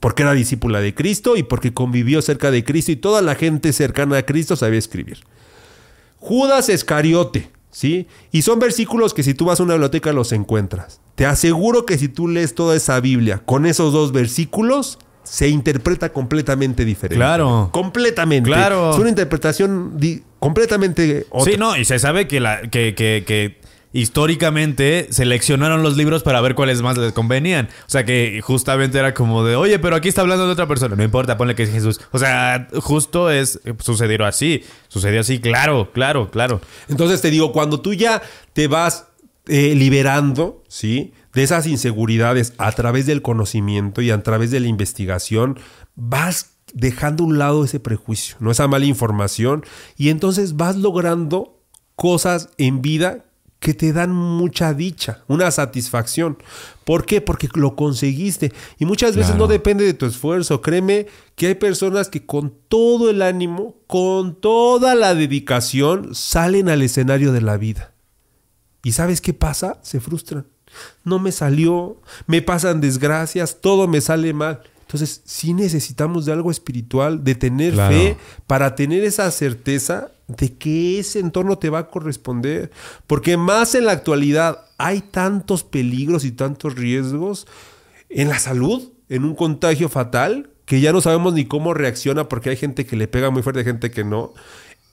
Porque 0.00 0.22
era 0.22 0.32
discípula 0.32 0.80
de 0.80 0.94
Cristo 0.94 1.36
y 1.36 1.42
porque 1.42 1.74
convivió 1.74 2.22
cerca 2.22 2.50
de 2.50 2.64
Cristo 2.64 2.92
y 2.92 2.96
toda 2.96 3.20
la 3.20 3.34
gente 3.34 3.72
cercana 3.72 4.18
a 4.18 4.22
Cristo 4.22 4.54
sabía 4.54 4.78
escribir. 4.78 5.18
Judas 6.18 6.68
Escariote, 6.68 7.50
¿sí? 7.70 8.06
Y 8.30 8.42
son 8.42 8.60
versículos 8.60 9.12
que 9.12 9.22
si 9.22 9.34
tú 9.34 9.46
vas 9.46 9.58
a 9.58 9.64
una 9.64 9.74
biblioteca 9.74 10.12
los 10.12 10.32
encuentras. 10.32 11.00
Te 11.16 11.26
aseguro 11.26 11.84
que 11.84 11.98
si 11.98 12.08
tú 12.08 12.28
lees 12.28 12.54
toda 12.54 12.76
esa 12.76 13.00
Biblia 13.00 13.42
con 13.44 13.66
esos 13.66 13.92
dos 13.92 14.12
versículos, 14.12 14.98
se 15.24 15.48
interpreta 15.48 16.12
completamente 16.12 16.84
diferente. 16.84 17.16
Claro. 17.16 17.70
Completamente. 17.72 18.48
Claro. 18.48 18.92
Es 18.92 18.98
una 18.98 19.08
interpretación 19.08 19.98
completamente 20.38 21.26
otra. 21.30 21.52
Sí, 21.52 21.58
no, 21.58 21.76
y 21.76 21.84
se 21.84 21.98
sabe 21.98 22.28
que, 22.28 22.38
la, 22.40 22.62
que, 22.62 22.94
que, 22.94 23.24
que 23.26 23.58
históricamente 23.92 25.08
seleccionaron 25.10 25.82
los 25.82 25.96
libros 25.96 26.22
para 26.22 26.40
ver 26.40 26.54
cuáles 26.54 26.82
más 26.82 26.98
les 26.98 27.12
convenían. 27.12 27.68
O 27.86 27.90
sea 27.90 28.04
que 28.04 28.40
justamente 28.42 28.98
era 28.98 29.14
como 29.14 29.44
de, 29.44 29.56
oye, 29.56 29.78
pero 29.78 29.96
aquí 29.96 30.08
está 30.08 30.20
hablando 30.20 30.46
de 30.46 30.52
otra 30.52 30.66
persona. 30.66 30.96
No 30.96 31.02
importa, 31.02 31.36
ponle 31.36 31.54
que 31.54 31.62
es 31.62 31.70
Jesús. 31.70 32.00
O 32.10 32.18
sea, 32.18 32.68
justo 32.80 33.30
es, 33.30 33.60
sucedió 33.78 34.24
así. 34.26 34.64
Sucedió 34.88 35.20
así, 35.20 35.40
claro, 35.40 35.90
claro, 35.92 36.30
claro. 36.30 36.60
Entonces 36.88 37.20
te 37.20 37.30
digo, 37.30 37.52
cuando 37.52 37.80
tú 37.80 37.94
ya 37.94 38.22
te 38.52 38.68
vas 38.68 39.06
eh, 39.46 39.74
liberando, 39.74 40.62
¿sí? 40.68 41.14
De 41.32 41.42
esas 41.42 41.66
inseguridades 41.66 42.52
a 42.58 42.72
través 42.72 43.06
del 43.06 43.22
conocimiento 43.22 44.02
y 44.02 44.10
a 44.10 44.22
través 44.22 44.50
de 44.50 44.60
la 44.60 44.66
investigación, 44.66 45.58
vas 45.94 46.56
dejando 46.74 47.24
a 47.24 47.26
un 47.26 47.38
lado 47.38 47.64
ese 47.64 47.80
prejuicio, 47.80 48.36
no 48.40 48.50
esa 48.50 48.68
mala 48.68 48.84
información, 48.84 49.64
y 49.96 50.10
entonces 50.10 50.56
vas 50.56 50.76
logrando 50.76 51.62
cosas 51.96 52.50
en 52.58 52.82
vida 52.82 53.24
que 53.60 53.74
te 53.74 53.92
dan 53.92 54.12
mucha 54.12 54.72
dicha, 54.72 55.24
una 55.26 55.50
satisfacción. 55.50 56.38
¿Por 56.84 57.04
qué? 57.06 57.20
Porque 57.20 57.48
lo 57.54 57.74
conseguiste. 57.74 58.52
Y 58.78 58.84
muchas 58.84 59.16
veces 59.16 59.32
Claro. 59.32 59.46
no 59.46 59.52
depende 59.52 59.84
de 59.84 59.94
tu 59.94 60.06
esfuerzo. 60.06 60.62
Créeme 60.62 61.06
que 61.34 61.48
hay 61.48 61.54
personas 61.56 62.08
que 62.08 62.24
con 62.24 62.54
todo 62.68 63.10
el 63.10 63.20
ánimo, 63.20 63.74
con 63.88 64.36
toda 64.40 64.94
la 64.94 65.14
dedicación, 65.14 66.14
salen 66.14 66.68
al 66.68 66.82
escenario 66.82 67.32
de 67.32 67.40
la 67.40 67.56
vida. 67.56 67.92
¿Y 68.84 68.92
sabes 68.92 69.20
qué 69.20 69.34
pasa? 69.34 69.78
Se 69.82 69.98
frustran. 69.98 70.46
No 71.02 71.18
me 71.18 71.32
salió, 71.32 72.00
me 72.26 72.42
pasan 72.42 72.80
desgracias, 72.80 73.60
todo 73.60 73.88
me 73.88 74.00
sale 74.00 74.32
mal. 74.32 74.60
Entonces, 74.82 75.20
sí 75.24 75.52
necesitamos 75.52 76.24
de 76.26 76.32
algo 76.32 76.50
espiritual, 76.50 77.24
de 77.24 77.34
tener 77.34 77.72
Claro. 77.74 77.94
fe 77.94 78.16
para 78.46 78.74
tener 78.74 79.02
esa 79.04 79.30
certeza 79.30 80.12
de 80.28 80.56
que 80.56 80.98
ese 81.00 81.18
entorno 81.18 81.58
te 81.58 81.70
va 81.70 81.80
a 81.80 81.88
corresponder. 81.88 82.70
Porque 83.06 83.36
más 83.36 83.74
en 83.74 83.86
la 83.86 83.92
actualidad 83.92 84.66
hay 84.76 85.00
tantos 85.00 85.64
peligros 85.64 86.24
y 86.24 86.32
tantos 86.32 86.76
riesgos 86.76 87.46
en 88.10 88.28
la 88.28 88.38
salud, 88.38 88.92
en 89.08 89.24
un 89.24 89.34
contagio 89.34 89.88
fatal, 89.88 90.50
que 90.64 90.80
ya 90.80 90.92
no 90.92 91.00
sabemos 91.00 91.32
ni 91.32 91.46
cómo 91.46 91.74
reacciona 91.74 92.28
porque 92.28 92.50
hay 92.50 92.56
gente 92.56 92.86
que 92.86 92.96
le 92.96 93.08
pega 93.08 93.30
muy 93.30 93.42
fuerte, 93.42 93.64
gente 93.64 93.90
que 93.90 94.04
no. 94.04 94.34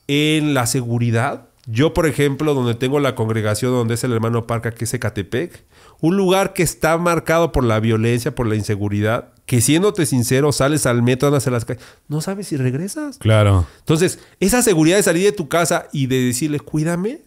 En 0.07 0.53
la 0.53 0.67
seguridad, 0.67 1.49
yo 1.65 1.93
por 1.93 2.07
ejemplo, 2.07 2.53
donde 2.53 2.75
tengo 2.75 2.99
la 2.99 3.15
congregación, 3.15 3.71
donde 3.71 3.95
es 3.95 4.03
el 4.03 4.13
hermano 4.13 4.47
Parca, 4.47 4.71
que 4.71 4.85
es 4.85 4.93
Ecatepec, 4.93 5.63
un 6.01 6.17
lugar 6.17 6.53
que 6.53 6.63
está 6.63 6.97
marcado 6.97 7.51
por 7.51 7.63
la 7.63 7.79
violencia, 7.79 8.35
por 8.35 8.47
la 8.47 8.55
inseguridad, 8.55 9.29
que 9.45 9.61
siéndote 9.61 10.05
sincero, 10.05 10.51
sales 10.51 10.85
al 10.85 11.03
metro, 11.03 11.27
andas 11.27 11.47
en 11.47 11.53
las 11.53 11.65
calles, 11.65 11.83
no 12.07 12.21
sabes 12.21 12.47
si 12.47 12.57
regresas. 12.57 13.17
Claro. 13.17 13.65
Entonces, 13.79 14.19
esa 14.39 14.61
seguridad 14.61 14.97
de 14.97 15.03
salir 15.03 15.23
de 15.23 15.31
tu 15.31 15.47
casa 15.47 15.87
y 15.91 16.07
de 16.07 16.19
decirle, 16.21 16.59
cuídame. 16.59 17.21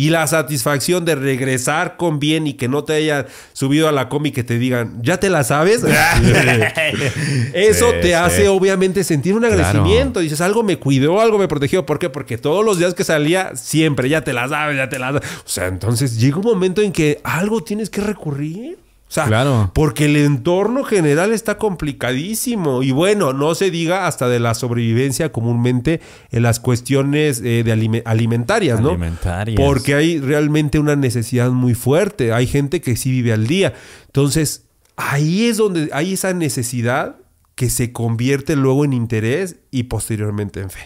Y 0.00 0.10
la 0.10 0.28
satisfacción 0.28 1.04
de 1.04 1.16
regresar 1.16 1.96
con 1.96 2.20
bien 2.20 2.46
y 2.46 2.54
que 2.54 2.68
no 2.68 2.84
te 2.84 2.92
hayan 2.92 3.26
subido 3.52 3.88
a 3.88 3.92
la 3.92 4.08
combi 4.08 4.28
y 4.28 4.32
que 4.32 4.44
te 4.44 4.56
digan, 4.56 5.02
¿ya 5.02 5.18
te 5.18 5.28
la 5.28 5.42
sabes? 5.42 5.82
Eso 7.52 7.90
Sí, 7.90 7.96
te 8.00 8.06
sí. 8.08 8.12
hace 8.12 8.48
obviamente 8.48 9.02
sentir 9.02 9.34
un 9.34 9.40
Claro. 9.40 9.54
agradecimiento. 9.56 10.20
Dices, 10.20 10.40
algo 10.40 10.62
me 10.62 10.76
cuidó, 10.78 11.20
algo 11.20 11.36
me 11.38 11.48
protegió. 11.48 11.84
¿Por 11.84 11.98
qué? 11.98 12.08
Porque 12.10 12.38
todos 12.38 12.64
los 12.64 12.78
días 12.78 12.94
que 12.94 13.02
salía, 13.02 13.56
siempre, 13.56 14.08
ya 14.08 14.22
te 14.22 14.32
la 14.32 14.48
sabes, 14.48 14.76
ya 14.76 14.88
te 14.88 14.98
la 15.00 15.06
sabes. 15.12 15.28
O 15.44 15.48
sea, 15.48 15.66
entonces 15.66 16.18
llega 16.20 16.36
un 16.38 16.44
momento 16.44 16.80
en 16.80 16.92
que 16.92 17.20
algo 17.24 17.62
tienes 17.64 17.90
que 17.90 18.00
recurrir. 18.00 18.78
O 19.08 19.10
sea, 19.10 19.24
Claro. 19.24 19.70
porque 19.74 20.04
el 20.04 20.16
entorno 20.16 20.84
general 20.84 21.32
está 21.32 21.56
complicadísimo. 21.56 22.82
Y 22.82 22.90
bueno, 22.90 23.32
no 23.32 23.54
se 23.54 23.70
diga 23.70 24.06
hasta 24.06 24.28
de 24.28 24.38
la 24.38 24.52
sobrevivencia 24.54 25.32
comúnmente 25.32 26.00
en 26.30 26.42
las 26.42 26.60
cuestiones 26.60 27.40
eh, 27.40 27.62
de 27.64 27.72
alime- 27.72 28.02
alimentarias, 28.04 28.80
¿no? 28.80 28.90
Alimentarias. 28.90 29.56
Porque 29.58 29.94
hay 29.94 30.20
realmente 30.20 30.78
una 30.78 30.94
necesidad 30.94 31.50
muy 31.50 31.72
fuerte. 31.74 32.32
Hay 32.34 32.46
gente 32.46 32.82
que 32.82 32.96
sí 32.96 33.10
vive 33.10 33.32
al 33.32 33.46
día. 33.46 33.72
Entonces, 34.06 34.64
ahí 34.96 35.46
es 35.46 35.56
donde 35.56 35.88
hay 35.94 36.12
esa 36.12 36.34
necesidad 36.34 37.16
que 37.54 37.70
se 37.70 37.92
convierte 37.92 38.56
luego 38.56 38.84
en 38.84 38.92
interés 38.92 39.56
y 39.70 39.84
posteriormente 39.84 40.60
en 40.60 40.68
fe. 40.70 40.80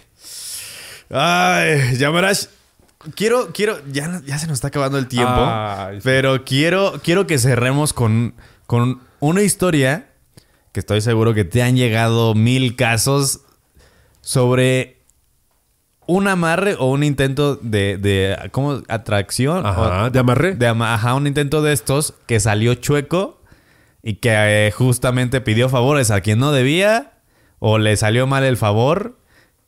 Ay, 1.10 1.96
Yamarash. 1.98 2.44
Quiero, 3.14 3.48
quiero, 3.52 3.78
ya, 3.90 4.20
ya 4.24 4.38
se 4.38 4.46
nos 4.46 4.54
está 4.54 4.68
acabando 4.68 4.98
el 4.98 5.08
tiempo. 5.08 5.32
Ay, 5.36 5.96
sí. 5.96 6.00
pero 6.04 6.44
quiero, 6.44 7.00
quiero 7.02 7.26
que 7.26 7.38
cerremos 7.38 7.92
con, 7.92 8.34
con 8.66 9.00
una 9.20 9.42
historia 9.42 10.08
que 10.72 10.80
estoy 10.80 11.00
seguro 11.00 11.34
que 11.34 11.44
te 11.44 11.62
han 11.62 11.76
llegado 11.76 12.34
mil 12.34 12.76
casos 12.76 13.40
sobre 14.20 14.98
un 16.06 16.26
amarre 16.28 16.74
o 16.78 16.86
un 16.86 17.04
intento 17.04 17.56
de, 17.56 17.96
de 17.98 18.36
¿cómo? 18.50 18.82
Atracción. 18.88 19.64
Ajá, 19.66 20.04
o- 20.06 20.10
de 20.10 20.18
amarre. 20.18 20.54
de 20.56 20.66
ama- 20.66 20.94
ajá, 20.94 21.14
un 21.14 21.26
intento 21.26 21.62
de 21.62 21.72
estos 21.72 22.14
que 22.26 22.40
salió 22.40 22.74
chueco 22.74 23.40
y 24.02 24.14
que 24.14 24.30
eh, 24.66 24.70
justamente 24.72 25.40
pidió 25.40 25.68
favores 25.68 26.10
a 26.10 26.20
quien 26.20 26.38
no 26.38 26.50
debía 26.52 27.12
o 27.60 27.78
le 27.78 27.96
salió 27.96 28.26
mal 28.26 28.42
el 28.44 28.56
favor 28.56 29.16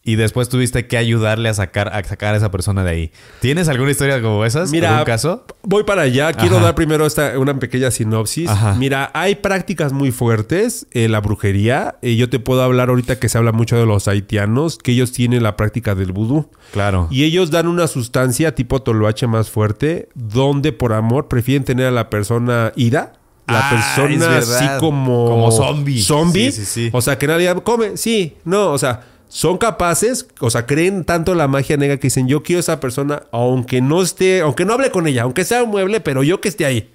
y 0.06 0.16
después 0.16 0.50
tuviste 0.50 0.86
que 0.86 0.98
ayudarle 0.98 1.48
a 1.48 1.54
sacar 1.54 1.88
a 1.88 2.04
sacar 2.04 2.34
a 2.34 2.36
esa 2.36 2.50
persona 2.50 2.84
de 2.84 2.90
ahí. 2.90 3.12
¿Tienes 3.40 3.68
alguna 3.68 3.90
historia 3.90 4.20
como 4.20 4.44
esas? 4.44 4.70
Mira, 4.70 4.90
¿Algún 4.90 5.06
caso? 5.06 5.44
voy 5.62 5.84
para 5.84 6.02
allá. 6.02 6.32
Quiero 6.34 6.56
Ajá. 6.56 6.66
dar 6.66 6.74
primero 6.74 7.06
esta, 7.06 7.38
una 7.38 7.58
pequeña 7.58 7.90
sinopsis. 7.90 8.50
Ajá. 8.50 8.74
Mira, 8.74 9.10
hay 9.14 9.36
prácticas 9.36 9.92
muy 9.94 10.12
fuertes 10.12 10.86
en 10.92 11.10
la 11.12 11.20
brujería. 11.20 11.96
Eh, 12.02 12.16
yo 12.16 12.28
te 12.28 12.38
puedo 12.38 12.62
hablar 12.62 12.90
ahorita 12.90 13.18
que 13.18 13.30
se 13.30 13.38
habla 13.38 13.52
mucho 13.52 13.78
de 13.78 13.86
los 13.86 14.06
haitianos, 14.06 14.76
que 14.76 14.92
ellos 14.92 15.10
tienen 15.12 15.42
la 15.42 15.56
práctica 15.56 15.94
del 15.94 16.12
vudú. 16.12 16.50
Claro. 16.72 17.08
Y 17.10 17.24
ellos 17.24 17.50
dan 17.50 17.66
una 17.66 17.86
sustancia 17.86 18.54
tipo 18.54 18.82
toloache 18.82 19.26
más 19.26 19.48
fuerte, 19.50 20.08
donde 20.14 20.72
por 20.72 20.92
amor 20.92 21.28
prefieren 21.28 21.64
tener 21.64 21.86
a 21.86 21.90
la 21.90 22.10
persona 22.10 22.72
ida. 22.76 23.14
La 23.46 23.60
Ah, 23.68 23.70
persona 23.70 24.38
así 24.38 24.66
como... 24.80 25.26
Como 25.28 25.50
zombie. 25.52 26.00
Zombie. 26.02 26.50
Sí, 26.50 26.64
sí, 26.64 26.84
sí. 26.84 26.90
O 26.92 27.00
sea, 27.02 27.18
que 27.18 27.26
nadie 27.26 27.54
come. 27.62 27.96
Sí, 27.98 28.36
no, 28.44 28.70
o 28.72 28.78
sea, 28.78 29.02
son 29.28 29.58
capaces, 29.58 30.28
o 30.40 30.50
sea, 30.50 30.66
creen 30.66 31.04
tanto 31.04 31.34
la 31.34 31.48
magia 31.48 31.76
negra 31.76 31.96
que 31.96 32.06
dicen, 32.06 32.28
yo 32.28 32.42
quiero 32.42 32.60
esa 32.60 32.80
persona, 32.80 33.24
aunque 33.32 33.80
no 33.80 34.02
esté, 34.02 34.40
aunque 34.42 34.64
no 34.64 34.74
hable 34.74 34.90
con 34.90 35.06
ella, 35.06 35.22
aunque 35.22 35.44
sea 35.44 35.62
un 35.62 35.70
mueble, 35.70 36.00
pero 36.00 36.22
yo 36.22 36.40
que 36.40 36.48
esté 36.48 36.64
ahí. 36.66 36.90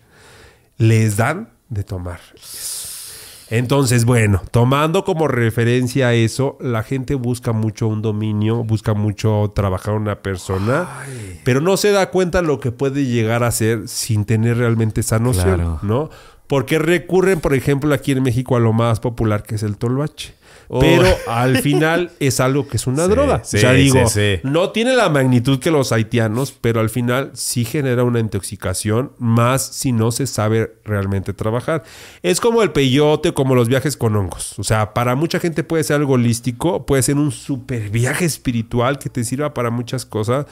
Les 0.77 1.17
dan 1.17 1.49
de 1.69 1.83
tomar. 1.83 2.19
Entonces, 3.51 4.05
bueno, 4.05 4.43
tomando 4.51 5.03
como 5.03 5.27
referencia 5.27 6.13
eso, 6.13 6.57
la 6.61 6.83
gente 6.83 7.15
busca 7.15 7.51
mucho 7.51 7.87
un 7.87 8.03
dominio, 8.03 8.63
busca 8.63 8.93
mucho 8.93 9.51
trabajar 9.55 9.95
a 9.95 9.97
una 9.97 10.21
persona, 10.21 10.87
pero 11.43 11.59
no 11.59 11.75
se 11.75 11.91
da 11.91 12.11
cuenta 12.11 12.43
lo 12.43 12.59
que 12.59 12.71
puede 12.71 13.05
llegar 13.05 13.43
a 13.43 13.51
ser 13.51 13.87
sin 13.87 14.25
tener 14.25 14.57
realmente 14.57 15.01
esa 15.01 15.17
noción, 15.17 15.55
Claro. 15.55 15.79
¿no? 15.81 16.09
Porque 16.45 16.77
recurren, 16.79 17.39
por 17.41 17.53
ejemplo, 17.55 17.93
aquí 17.93 18.11
en 18.11 18.21
México 18.23 18.55
a 18.55 18.59
lo 18.59 18.71
más 18.71 18.99
popular 18.99 19.43
que 19.43 19.55
es 19.55 19.63
el 19.63 19.77
toloache. 19.77 20.35
Oh. 20.71 20.79
Pero 20.79 21.03
al 21.27 21.57
final 21.63 22.11
es 22.19 22.39
algo 22.39 22.67
que 22.67 22.77
es 22.77 22.85
una 22.85 23.03
Sí, 23.05 23.09
droga. 23.09 23.41
sí, 23.43 23.57
o 23.57 23.59
sea, 23.59 23.71
digo, 23.73 24.07
sí. 24.07 24.35
no 24.43 24.69
tiene 24.69 24.95
la 24.95 25.09
magnitud 25.09 25.59
que 25.59 25.71
los 25.71 25.91
haitianos, 25.91 26.51
pero 26.51 26.79
al 26.79 26.91
final 26.91 27.31
sí 27.33 27.65
genera 27.65 28.03
una 28.03 28.19
intoxicación, 28.19 29.11
más 29.17 29.65
si 29.65 29.91
no 29.91 30.11
se 30.11 30.27
sabe 30.27 30.75
realmente 30.85 31.33
trabajar. 31.33 31.83
Es 32.21 32.39
como 32.39 32.61
el 32.61 32.71
peyote, 32.71 33.33
como 33.33 33.55
los 33.55 33.67
viajes 33.67 33.97
con 33.97 34.15
hongos. 34.15 34.59
O 34.59 34.63
sea, 34.63 34.93
para 34.93 35.15
mucha 35.15 35.39
gente 35.39 35.63
puede 35.63 35.83
ser 35.83 35.95
algo 35.95 36.13
holístico, 36.13 36.85
puede 36.85 37.01
ser 37.01 37.15
un 37.15 37.31
super 37.31 37.89
viaje 37.89 38.25
espiritual 38.25 38.99
que 38.99 39.09
te 39.09 39.23
sirva 39.23 39.53
para 39.55 39.71
muchas 39.71 40.05
cosas. 40.05 40.45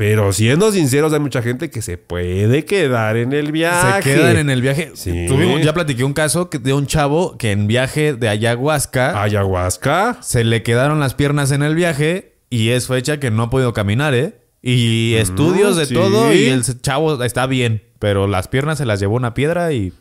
Pero 0.00 0.32
siendo 0.32 0.72
sinceros, 0.72 1.12
hay 1.12 1.20
mucha 1.20 1.42
gente 1.42 1.68
que 1.68 1.82
se 1.82 1.98
puede 1.98 2.64
quedar 2.64 3.18
en 3.18 3.34
el 3.34 3.52
viaje. 3.52 4.02
Se 4.02 4.16
quedan 4.16 4.38
en 4.38 4.48
el 4.48 4.62
viaje. 4.62 4.92
Sí. 4.94 5.26
Tuvimos- 5.28 5.60
ya 5.62 5.74
platiqué 5.74 6.04
un 6.04 6.14
caso 6.14 6.48
de 6.50 6.72
un 6.72 6.86
chavo 6.86 7.36
que 7.36 7.50
en 7.52 7.66
viaje 7.66 8.14
de 8.14 8.30
ayahuasca 8.30 9.22
Ayahuasca. 9.22 10.16
se 10.22 10.42
le 10.42 10.62
quedaron 10.62 11.00
las 11.00 11.12
piernas 11.12 11.50
en 11.52 11.62
el 11.62 11.74
viaje 11.74 12.38
y 12.48 12.70
es 12.70 12.86
fecha 12.86 13.20
que 13.20 13.30
no 13.30 13.42
ha 13.42 13.50
podido 13.50 13.74
caminar, 13.74 14.14
¿eh? 14.14 14.40
Y 14.62 15.16
estudios 15.16 15.76
de 15.76 15.84
sí. 15.84 15.92
todo 15.92 16.32
y 16.32 16.44
el 16.46 16.62
chavo 16.80 17.22
está 17.22 17.46
bien, 17.46 17.82
pero 17.98 18.26
las 18.26 18.48
piernas 18.48 18.78
se 18.78 18.86
las 18.86 19.00
llevó 19.00 19.16
una 19.16 19.34
piedra 19.34 19.70
y 19.74 19.92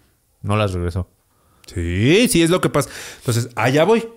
no 0.42 0.56
las 0.56 0.72
regresó. 0.72 1.10
Sí, 1.74 2.30
sí 2.30 2.42
es 2.42 2.50
lo 2.50 2.62
que 2.62 2.70
pasa. 2.70 2.90
Entonces, 3.18 3.50
allá 3.58 3.84
voy. 3.84 4.08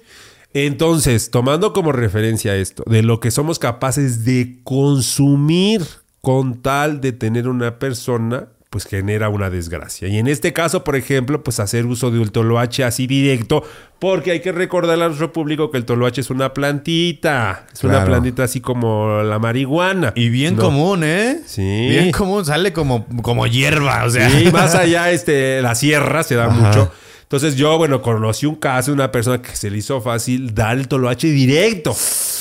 Entonces, 0.54 1.30
tomando 1.30 1.72
como 1.72 1.92
referencia 1.92 2.56
esto, 2.56 2.84
de 2.86 3.02
lo 3.02 3.20
que 3.20 3.30
somos 3.30 3.58
capaces 3.58 4.24
de 4.24 4.60
consumir 4.64 5.82
con 6.20 6.62
tal 6.62 7.00
de 7.00 7.12
tener 7.12 7.48
una 7.48 7.78
persona, 7.78 8.48
pues 8.72 8.86
genera 8.86 9.28
una 9.28 9.50
desgracia. 9.50 10.08
Y 10.08 10.18
en 10.18 10.26
este 10.28 10.54
caso, 10.54 10.82
por 10.82 10.96
ejemplo, 10.96 11.44
pues 11.44 11.60
hacer 11.60 11.84
uso 11.84 12.10
de 12.10 12.18
un 12.18 12.30
toloache 12.30 12.84
así 12.84 13.06
directo, 13.06 13.62
porque 13.98 14.30
hay 14.30 14.40
que 14.40 14.50
recordarle 14.50 15.04
a 15.04 15.08
nuestro 15.08 15.30
público 15.30 15.70
que 15.70 15.76
el 15.76 15.84
toloache 15.84 16.22
es 16.22 16.30
una 16.30 16.54
plantita, 16.54 17.66
es 17.70 17.84
una 17.84 18.04
plantita 18.04 18.44
así 18.44 18.60
como 18.62 19.22
la 19.22 19.38
marihuana. 19.38 20.14
Y 20.16 20.30
bien 20.30 20.56
¿no? 20.56 20.62
común, 20.62 21.04
¿eh? 21.04 21.40
Sí. 21.44 21.60
Bien 21.60 22.12
común, 22.12 22.46
sale 22.46 22.72
como, 22.72 23.06
como 23.20 23.46
hierba, 23.46 24.04
o 24.04 24.10
sea. 24.10 24.30
Sí, 24.30 24.50
más 24.50 24.74
allá, 24.76 25.10
este, 25.10 25.60
la 25.60 25.74
sierra 25.74 26.22
se 26.22 26.36
da 26.36 26.46
Ajá. 26.46 26.54
mucho. 26.54 26.92
Entonces 27.32 27.56
yo, 27.56 27.78
bueno, 27.78 28.02
conocí 28.02 28.44
un 28.44 28.56
caso 28.56 28.90
de 28.90 28.96
una 28.96 29.10
persona 29.10 29.40
que 29.40 29.56
se 29.56 29.70
le 29.70 29.78
hizo 29.78 30.02
fácil 30.02 30.54
dar 30.54 30.76
el 30.76 30.86
toloache 30.86 31.28
directo, 31.28 31.96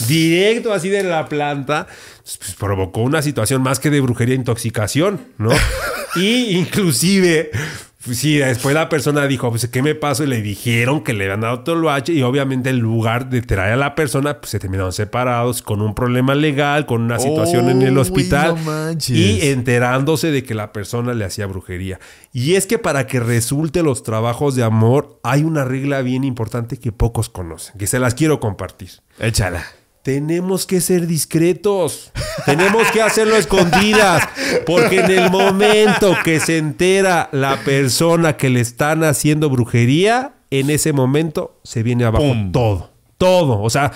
directo 0.06 0.74
así 0.74 0.89
de 0.89 1.02
la 1.02 1.30
planta. 1.30 1.88
Pues, 2.24 2.56
provocó 2.60 3.00
una 3.00 3.22
situación 3.22 3.62
más 3.62 3.80
que 3.80 3.89
de 3.89 4.02
brujería, 4.02 4.36
intoxicación, 4.36 5.22
¿no? 5.38 5.52
y 6.18 6.58
inclusive, 6.58 7.52
sí, 8.02 8.38
después 8.38 8.74
la 8.76 8.89
persona 8.89 9.28
dijo, 9.28 9.49
pues, 9.49 9.68
¿qué 9.68 9.82
me 9.82 9.95
pasó? 9.95 10.24
Y 10.24 10.28
le 10.28 10.41
dijeron 10.41 11.04
que 11.04 11.14
le 11.14 11.26
habían 11.26 11.41
dado 11.41 11.62
toloache 11.62 12.14
y 12.14 12.22
obviamente 12.24 12.70
en 12.70 12.80
lugar 12.80 13.30
de 13.30 13.41
traer 13.41 13.74
a 13.74 13.78
la 13.78 13.95
persona, 13.95 14.39
pues 14.39 14.52
se 14.52 14.60
terminaron 14.60 14.93
separados 14.93 15.62
con 15.62 15.82
un 15.82 15.93
problema 15.93 16.36
legal, 16.36 16.86
con 16.86 17.02
una 17.02 17.20
situación 17.20 17.70
en 17.70 17.82
el 17.82 17.97
hospital 17.97 18.56
no 18.66 18.91
y 19.10 19.47
enterándose 19.47 20.32
de 20.32 20.43
que 20.43 20.54
la 20.54 20.72
persona 20.74 21.14
le 21.14 21.26
hacía 21.26 21.45
brujería. 21.45 21.99
Y 22.34 22.56
es 22.56 22.66
que 22.66 22.78
para 22.78 23.08
que 23.08 23.20
resulte 23.20 23.84
los 23.84 24.04
trabajos 24.04 24.56
de 24.56 24.64
amor 24.64 25.20
hay 25.24 25.43
una 25.43 25.66
regla 25.66 26.02
bien 26.02 26.24
importante 26.24 26.78
que 26.78 26.91
pocos 26.91 27.30
conocen, 27.30 27.78
que 27.78 27.88
se 27.88 27.99
las 27.99 28.16
quiero 28.16 28.39
compartir. 28.39 28.91
Échala. 29.20 29.64
Tenemos 30.04 30.66
que 30.66 30.82
ser 30.82 31.06
discretos. 31.08 32.12
Tenemos 32.45 32.89
que 32.91 33.02
hacerlo 33.02 33.36
a 33.36 33.38
escondidas. 33.38 34.28
Porque 34.66 34.99
en 35.02 35.12
el 35.12 35.30
momento 35.32 36.16
que 36.24 36.39
se 36.39 36.58
entera 36.58 37.30
la 37.32 37.58
persona 37.64 38.38
que 38.38 38.49
le 38.49 38.62
están 38.62 39.04
haciendo 39.04 39.49
brujería, 39.49 40.34
en 40.49 40.70
ese 40.70 40.91
momento 40.93 41.60
se 41.64 41.84
viene 41.84 42.04
abajo 42.06 42.26
Pum. 42.26 42.52
todo. 42.52 42.89
Todo. 43.18 43.62
O 43.62 43.70
sea, 43.70 43.91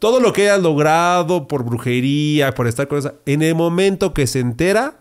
todo 0.00 0.18
lo 0.20 0.32
que 0.32 0.42
hayas 0.50 0.60
logrado 0.62 1.46
por 1.46 1.62
brujería, 1.64 2.52
por 2.52 2.66
estar 2.66 2.88
con 2.88 2.98
esa. 2.98 3.14
En 3.26 3.42
el 3.42 3.54
momento 3.54 4.12
que 4.12 4.26
se 4.26 4.40
entera, 4.40 4.96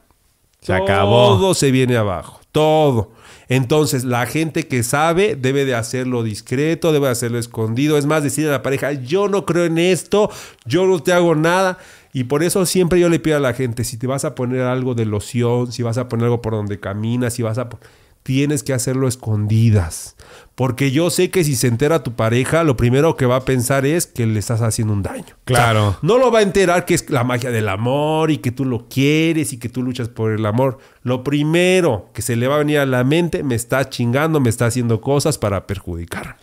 Se 0.62 0.74
acabó. 0.74 1.30
todo 1.40 1.54
se 1.56 1.72
viene 1.72 1.98
abajo. 1.98 2.40
Todo. 2.52 3.12
Entonces, 3.54 4.04
la 4.04 4.26
gente 4.26 4.68
que 4.68 4.82
sabe 4.82 5.36
debe 5.36 5.64
de 5.64 5.76
hacerlo 5.76 6.24
discreto, 6.24 6.92
debe 6.92 7.06
de 7.06 7.12
hacerlo 7.12 7.38
escondido. 7.38 8.00
Es 8.00 8.08
más, 8.08 8.24
decirle 8.24 8.50
a 8.50 8.54
la 8.54 8.64
pareja, 8.64 8.94
yo 8.94 9.28
no 9.28 9.46
creo 9.46 9.66
en 9.66 9.78
esto, 9.78 10.32
yo 10.66 10.88
no 10.88 11.04
te 11.04 11.14
hago 11.14 11.36
nada. 11.36 11.78
Y 12.14 12.24
por 12.24 12.42
eso 12.42 12.66
siempre 12.66 13.00
yo 13.00 13.10
le 13.10 13.20
pido 13.20 13.38
a 13.38 13.40
la 13.40 13.54
gente, 13.54 13.84
si 13.84 13.98
te 13.98 14.08
vas 14.08 14.26
a 14.26 14.34
poner 14.34 14.62
algo 14.62 14.96
de 14.96 15.06
loción, 15.06 15.72
si 15.72 15.84
vas 15.84 16.00
a 16.00 16.10
poner 16.10 16.24
algo 16.26 16.42
por 16.42 16.54
donde 16.54 16.80
caminas, 16.80 17.36
si 17.36 17.44
vas 17.44 17.60
a... 17.60 17.70
Tienes 18.24 18.64
que 18.64 18.74
hacerlo 18.74 19.08
escondidas. 19.08 20.16
Porque 20.56 20.92
yo 20.92 21.10
sé 21.10 21.30
que 21.32 21.44
si 21.44 21.56
se 21.56 21.68
entera 21.68 22.04
tu 22.04 22.14
pareja, 22.14 22.64
lo 22.64 22.78
primero 22.78 23.18
que 23.18 23.26
va 23.26 23.38
a 23.38 23.46
pensar 23.46 23.86
es 23.86 24.06
que 24.06 24.26
le 24.28 24.40
estás 24.40 24.62
haciendo 24.62 24.94
un 24.94 25.02
daño. 25.02 25.36
Claro. 25.46 25.98
No 26.02 26.18
lo 26.18 26.32
va 26.32 26.40
a 26.40 26.44
enterar 26.44 26.86
que 26.86 26.94
es 26.94 27.10
la 27.10 27.24
magia 27.24 27.50
del 27.50 27.68
amor 27.70 28.30
y 28.30 28.38
que 28.38 28.52
tú 28.52 28.64
lo 28.64 28.88
quieres 28.88 29.52
y 29.52 29.58
que 29.58 29.70
tú 29.70 29.82
luchas 29.82 30.10
por 30.10 30.32
el 30.32 30.46
amor. 30.46 30.78
Lo 31.02 31.24
primero 31.24 32.10
que 32.14 32.22
se 32.22 32.36
le 32.36 32.48
va 32.48 32.56
a 32.56 32.60
venir 32.60 32.80
a 32.80 32.86
la 32.86 33.04
mente, 33.04 33.44
me 33.44 33.56
está 33.56 33.90
chingando, 33.90 34.40
me 34.40 34.50
está 34.50 34.68
haciendo 34.68 35.02
cosas 35.02 35.38
para 35.38 35.66
perjudicar. 35.66 36.38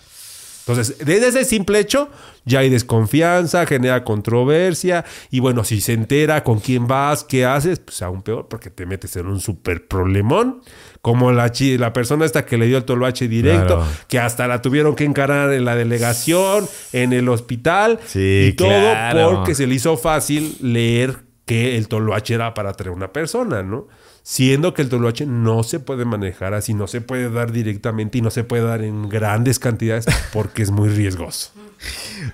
Entonces, 0.66 0.98
desde 0.98 1.28
ese 1.28 1.44
simple 1.44 1.80
hecho, 1.80 2.10
ya 2.44 2.60
hay 2.60 2.68
desconfianza, 2.68 3.66
genera 3.66 4.04
controversia. 4.04 5.04
Y 5.30 5.40
bueno, 5.40 5.64
si 5.64 5.80
se 5.80 5.94
entera 5.94 6.44
con 6.44 6.60
quién 6.60 6.86
vas, 6.86 7.24
qué 7.24 7.44
haces, 7.44 7.80
pues 7.80 8.02
aún 8.02 8.22
peor, 8.22 8.46
porque 8.48 8.70
te 8.70 8.86
metes 8.86 9.16
en 9.16 9.26
un 9.26 9.40
súper 9.40 9.88
problemón. 9.88 10.62
Como 11.02 11.32
la, 11.32 11.50
la 11.78 11.92
persona 11.94 12.26
esta 12.26 12.44
que 12.44 12.58
le 12.58 12.66
dio 12.66 12.76
el 12.76 12.84
toloache 12.84 13.26
directo, 13.26 13.76
Claro. 13.78 13.86
que 14.06 14.18
hasta 14.18 14.46
la 14.46 14.60
tuvieron 14.60 14.94
que 14.94 15.04
encarar 15.04 15.50
en 15.52 15.64
la 15.64 15.74
delegación, 15.74 16.68
en 16.92 17.12
el 17.14 17.28
hospital. 17.30 17.98
Sí, 18.06 18.48
y 18.50 18.52
todo 18.52 18.68
claro. 18.68 19.30
porque 19.36 19.54
se 19.54 19.66
le 19.66 19.74
hizo 19.76 19.96
fácil 19.96 20.56
leer 20.60 21.16
que 21.46 21.76
el 21.78 21.88
toloache 21.88 22.34
era 22.34 22.52
para 22.54 22.74
traer 22.74 22.90
una 22.94 23.12
persona, 23.12 23.62
¿no? 23.62 23.88
Siendo 24.22 24.74
que 24.74 24.82
el 24.82 24.90
toloache 24.90 25.24
no 25.24 25.62
se 25.62 25.80
puede 25.80 26.04
manejar 26.04 26.52
así, 26.52 26.74
no 26.74 26.86
se 26.86 27.00
puede 27.00 27.30
dar 27.30 27.50
directamente 27.50 28.18
y 28.18 28.20
no 28.20 28.30
se 28.30 28.44
puede 28.44 28.62
dar 28.64 28.82
en 28.82 29.08
grandes 29.08 29.58
cantidades 29.58 30.04
porque 30.34 30.62
es 30.62 30.70
muy 30.70 30.90
riesgoso. 30.90 31.50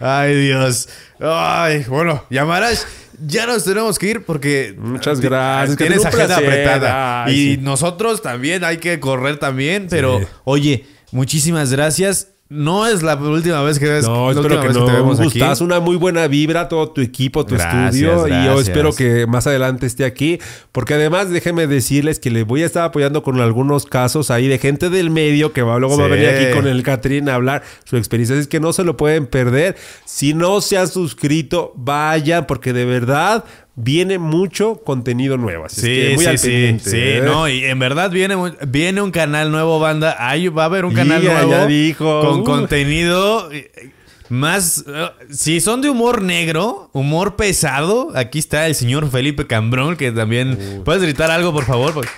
Ay, 0.01 0.35
Dios. 0.35 0.89
Ay, 1.21 1.85
bueno, 1.89 2.25
Yamarash, 2.31 2.81
ya 3.25 3.47
nos 3.47 3.65
tenemos 3.65 3.99
que 3.99 4.09
ir 4.11 4.25
porque. 4.25 4.75
Muchas 4.79 5.21
gracias, 5.21 5.77
Tienes 5.77 6.05
agenda 6.05 6.27
placer. 6.27 6.45
apretada. 6.49 7.25
Ay, 7.25 7.35
y 7.35 7.55
sí. 7.57 7.61
nosotros 7.63 8.23
también 8.23 8.65
hay 8.65 8.79
que 8.79 8.99
correr 9.01 9.39
también. 9.39 9.87
Pero, 9.89 10.21
Sí. 10.21 10.27
oye, 10.45 10.87
muchísimas 11.13 11.71
gracias. 11.73 12.29
No 12.49 12.87
es 12.87 13.03
la 13.03 13.17
última 13.17 13.61
vez 13.63 13.81
que 13.81 13.89
ves. 13.89 14.07
No, 14.07 14.31
espero 14.31 14.61
que 14.61 14.69
no. 14.69 14.87
aquí. 14.87 15.25
gustazo, 15.25 15.65
una 15.65 15.81
muy 15.81 15.97
buena 15.97 16.29
vibra, 16.29 16.69
todo 16.69 16.91
tu 16.91 17.01
equipo, 17.01 17.45
tu 17.45 17.57
Gracias, 17.57 17.97
estudio. 17.97 18.29
Y 18.29 18.45
yo 18.45 18.61
espero 18.61 18.93
que 18.93 19.27
más 19.27 19.49
adelante 19.49 19.85
esté 19.87 20.05
aquí. 20.05 20.39
Porque 20.71 20.95
además, 20.95 21.29
déjenme 21.31 21.67
decirles 21.67 22.21
que 22.21 22.31
les 22.31 22.47
voy 22.47 22.63
a 22.63 22.67
estar 22.67 22.85
apoyando 22.85 23.25
con 23.25 23.41
algunos 23.41 23.85
casos 23.85 24.31
ahí 24.31 24.47
de 24.47 24.59
gente 24.59 24.91
del 24.91 25.11
medio 25.11 25.53
que 25.53 25.63
va, 25.63 25.79
luego 25.81 25.99
va 25.99 26.05
a 26.05 26.09
venir 26.09 26.29
aquí 26.29 26.53
con 26.55 26.69
el 26.69 26.85
Catrín 26.85 27.29
a 27.29 27.35
hablar 27.35 27.65
su 27.85 27.97
experiencia. 27.97 28.37
Es 28.37 28.47
que 28.47 28.61
no 28.61 28.73
se 28.73 28.85
lo 28.85 28.97
pueden 28.97 29.27
perder. 29.27 29.77
Si 30.05 30.33
no 30.33 30.61
se 30.61 30.79
han 30.79 30.87
suscrito, 30.87 31.73
vayan, 31.75 32.47
porque 32.47 32.73
de 32.73 32.85
verdad 32.85 33.45
viene 33.77 34.19
mucho 34.19 34.81
contenido 34.85 35.37
nuevo. 35.37 35.67
Así 35.67 35.81
es 35.81 35.83
que 35.83 36.09
Sí, 36.09 36.15
muy 36.17 36.25
sí, 36.25 36.31
al 36.31 36.39
sí, 36.39 36.49
pendiente, 36.49 36.91
sí, 36.91 36.97
¿eh? 36.99 37.23
no, 37.25 37.47
y 37.49 37.65
en 37.65 37.79
verdad 37.79 38.11
viene, 38.11 38.35
viene 38.67 39.03
un 39.03 39.11
canal 39.11 39.51
nuevo, 39.51 39.79
banda. 39.79 40.17
Ahí 40.19 40.49
va 40.49 40.63
a 40.63 40.67
haber 40.67 40.85
un 40.87 40.95
canal 40.95 41.23
Ya, 41.23 41.35
nuevo. 41.35 41.51
ya 41.53 41.67
dijo. 41.67 42.21
Con 42.23 42.41
Uh. 42.41 42.45
contenido 42.45 43.53
eh, 43.53 43.71
más. 44.31 44.83
eh, 44.89 45.09
si 45.31 45.61
son 45.61 45.83
de 45.83 45.91
humor 45.91 46.23
negro, 46.23 46.89
humor 46.95 47.37
pesado, 47.37 48.13
aquí 48.15 48.39
está 48.39 48.67
el 48.67 48.75
señor 48.75 49.11
Felipe 49.11 49.47
Cambrón, 49.47 49.97
que 49.97 50.11
también. 50.11 50.59
Uh. 50.79 50.83
¿Puedes 50.85 51.03
gritar 51.03 51.31
algo, 51.31 51.53
por 51.53 51.65
favor? 51.65 51.93
Porque- 51.95 52.11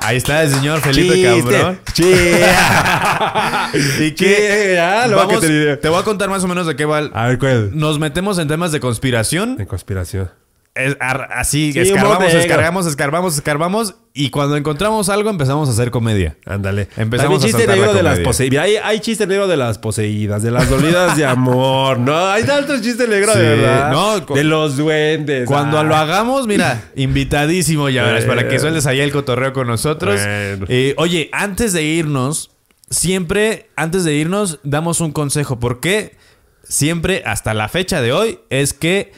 Ahí 0.00 0.16
está 0.16 0.42
el 0.44 0.50
señor 0.50 0.80
Felipe 0.80 1.12
Chiste, 1.16 1.50
Cambrón. 1.58 1.80
chiste. 1.92 2.44
y 4.06 4.12
¿Qué? 4.12 4.74
Lo 5.08 5.16
va 5.16 5.22
a 5.22 5.26
vamos- 5.26 5.40
querer. 5.40 5.80
te 5.80 5.88
voy 5.88 6.00
a 6.00 6.02
contar 6.04 6.30
más 6.30 6.42
o 6.44 6.48
menos 6.48 6.66
de 6.66 6.76
qué 6.76 6.84
va. 6.84 7.00
el- 7.00 7.10
A 7.12 7.26
ver, 7.26 7.38
¿cuál? 7.38 7.76
Nos 7.76 7.98
metemos 7.98 8.38
en 8.38 8.48
temas 8.48 8.72
de 8.72 8.80
conspiración. 8.80 9.56
De 9.56 9.66
conspiración. 9.66 10.30
Es- 10.78 10.96
ar- 11.00 11.28
así, 11.34 11.72
Sí, 11.72 11.80
escarbamos, 11.80 12.32
escarbamos, 12.32 12.86
escarbamos, 12.86 13.34
escarbamos. 13.36 13.94
Y 14.14 14.30
cuando 14.30 14.56
encontramos 14.56 15.08
algo, 15.08 15.30
empezamos 15.30 15.68
a 15.68 15.72
hacer 15.72 15.90
comedia. 15.90 16.36
Ándale. 16.46 16.88
Empezamos 16.96 17.40
También 17.40 17.54
a 17.54 17.58
chiste 17.58 17.72
negro 17.72 17.94
de 17.94 18.02
las 18.02 18.12
comedia. 18.14 18.24
poseídas. 18.24 18.64
Hay, 18.64 18.76
hay 18.76 19.00
chiste 19.00 19.26
negro 19.26 19.46
de 19.48 19.56
las 19.56 19.78
poseídas, 19.78 20.42
de 20.42 20.50
las 20.50 20.68
dolidas 20.70 21.16
de 21.16 21.24
amor. 21.26 21.98
No, 21.98 22.26
hay 22.28 22.42
tantos 22.44 22.80
chistes 22.82 23.08
negros 23.08 23.34
Sí, 23.34 23.40
de 23.40 23.48
verdad. 23.56 23.92
no, 23.92 24.20
de 24.20 24.44
los 24.44 24.76
duendes. 24.76 25.46
Cuando 25.46 25.78
Ah. 25.78 25.84
lo 25.84 25.94
hagamos, 25.96 26.46
mira, 26.46 26.90
invitadísimo 26.96 27.88
ya 27.88 28.02
verás, 28.04 28.24
para 28.24 28.42
que 28.42 28.46
Bueno. 28.48 28.60
sueltes 28.60 28.86
ahí 28.86 29.00
el 29.00 29.12
cotorreo 29.12 29.52
con 29.52 29.66
nosotros. 29.66 30.20
Bueno. 30.20 30.66
Eh, 30.68 30.94
oye, 30.96 31.28
antes 31.32 31.72
de 31.72 31.82
irnos, 31.84 32.50
siempre, 32.90 33.68
antes 33.76 34.04
de 34.04 34.14
irnos, 34.14 34.58
damos 34.64 35.00
un 35.00 35.12
consejo. 35.12 35.60
Porque 35.60 36.16
siempre, 36.64 37.22
hasta 37.26 37.54
la 37.54 37.68
fecha 37.68 38.00
de 38.02 38.12
hoy, 38.12 38.40
es 38.50 38.72
que 38.74 39.12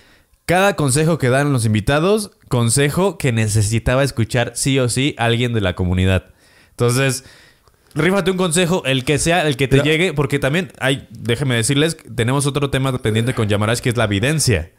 cada 0.51 0.75
consejo 0.75 1.17
que 1.17 1.29
dan 1.29 1.53
los 1.53 1.65
invitados, 1.65 2.33
consejo 2.49 3.19
que 3.19 3.31
necesitaba 3.31 4.03
escuchar 4.03 4.51
sí 4.57 4.81
o 4.81 4.89
sí 4.89 5.15
alguien 5.17 5.53
de 5.53 5.61
la 5.61 5.77
comunidad. 5.77 6.35
Entonces, 6.71 7.25
rífate 7.95 8.31
un 8.31 8.37
consejo, 8.37 8.83
el 8.85 9.05
que 9.05 9.19
sea, 9.19 9.47
el 9.47 9.57
que 9.57 9.69
te 9.69 9.77
Pero- 9.79 9.85
llegue, 9.85 10.13
porque 10.13 10.39
también 10.39 10.73
hay, 10.79 11.09
déjenme 11.11 11.57
decirles, 11.57 11.97
tenemos 12.15 12.47
otro 12.47 12.71
tema 12.71 12.97
pendiente 12.99 13.35
con 13.35 13.49
Yamarash 13.49 13.81
que 13.81 13.89
es 13.91 13.97
la 13.97 14.05
evidencia. 14.05 14.71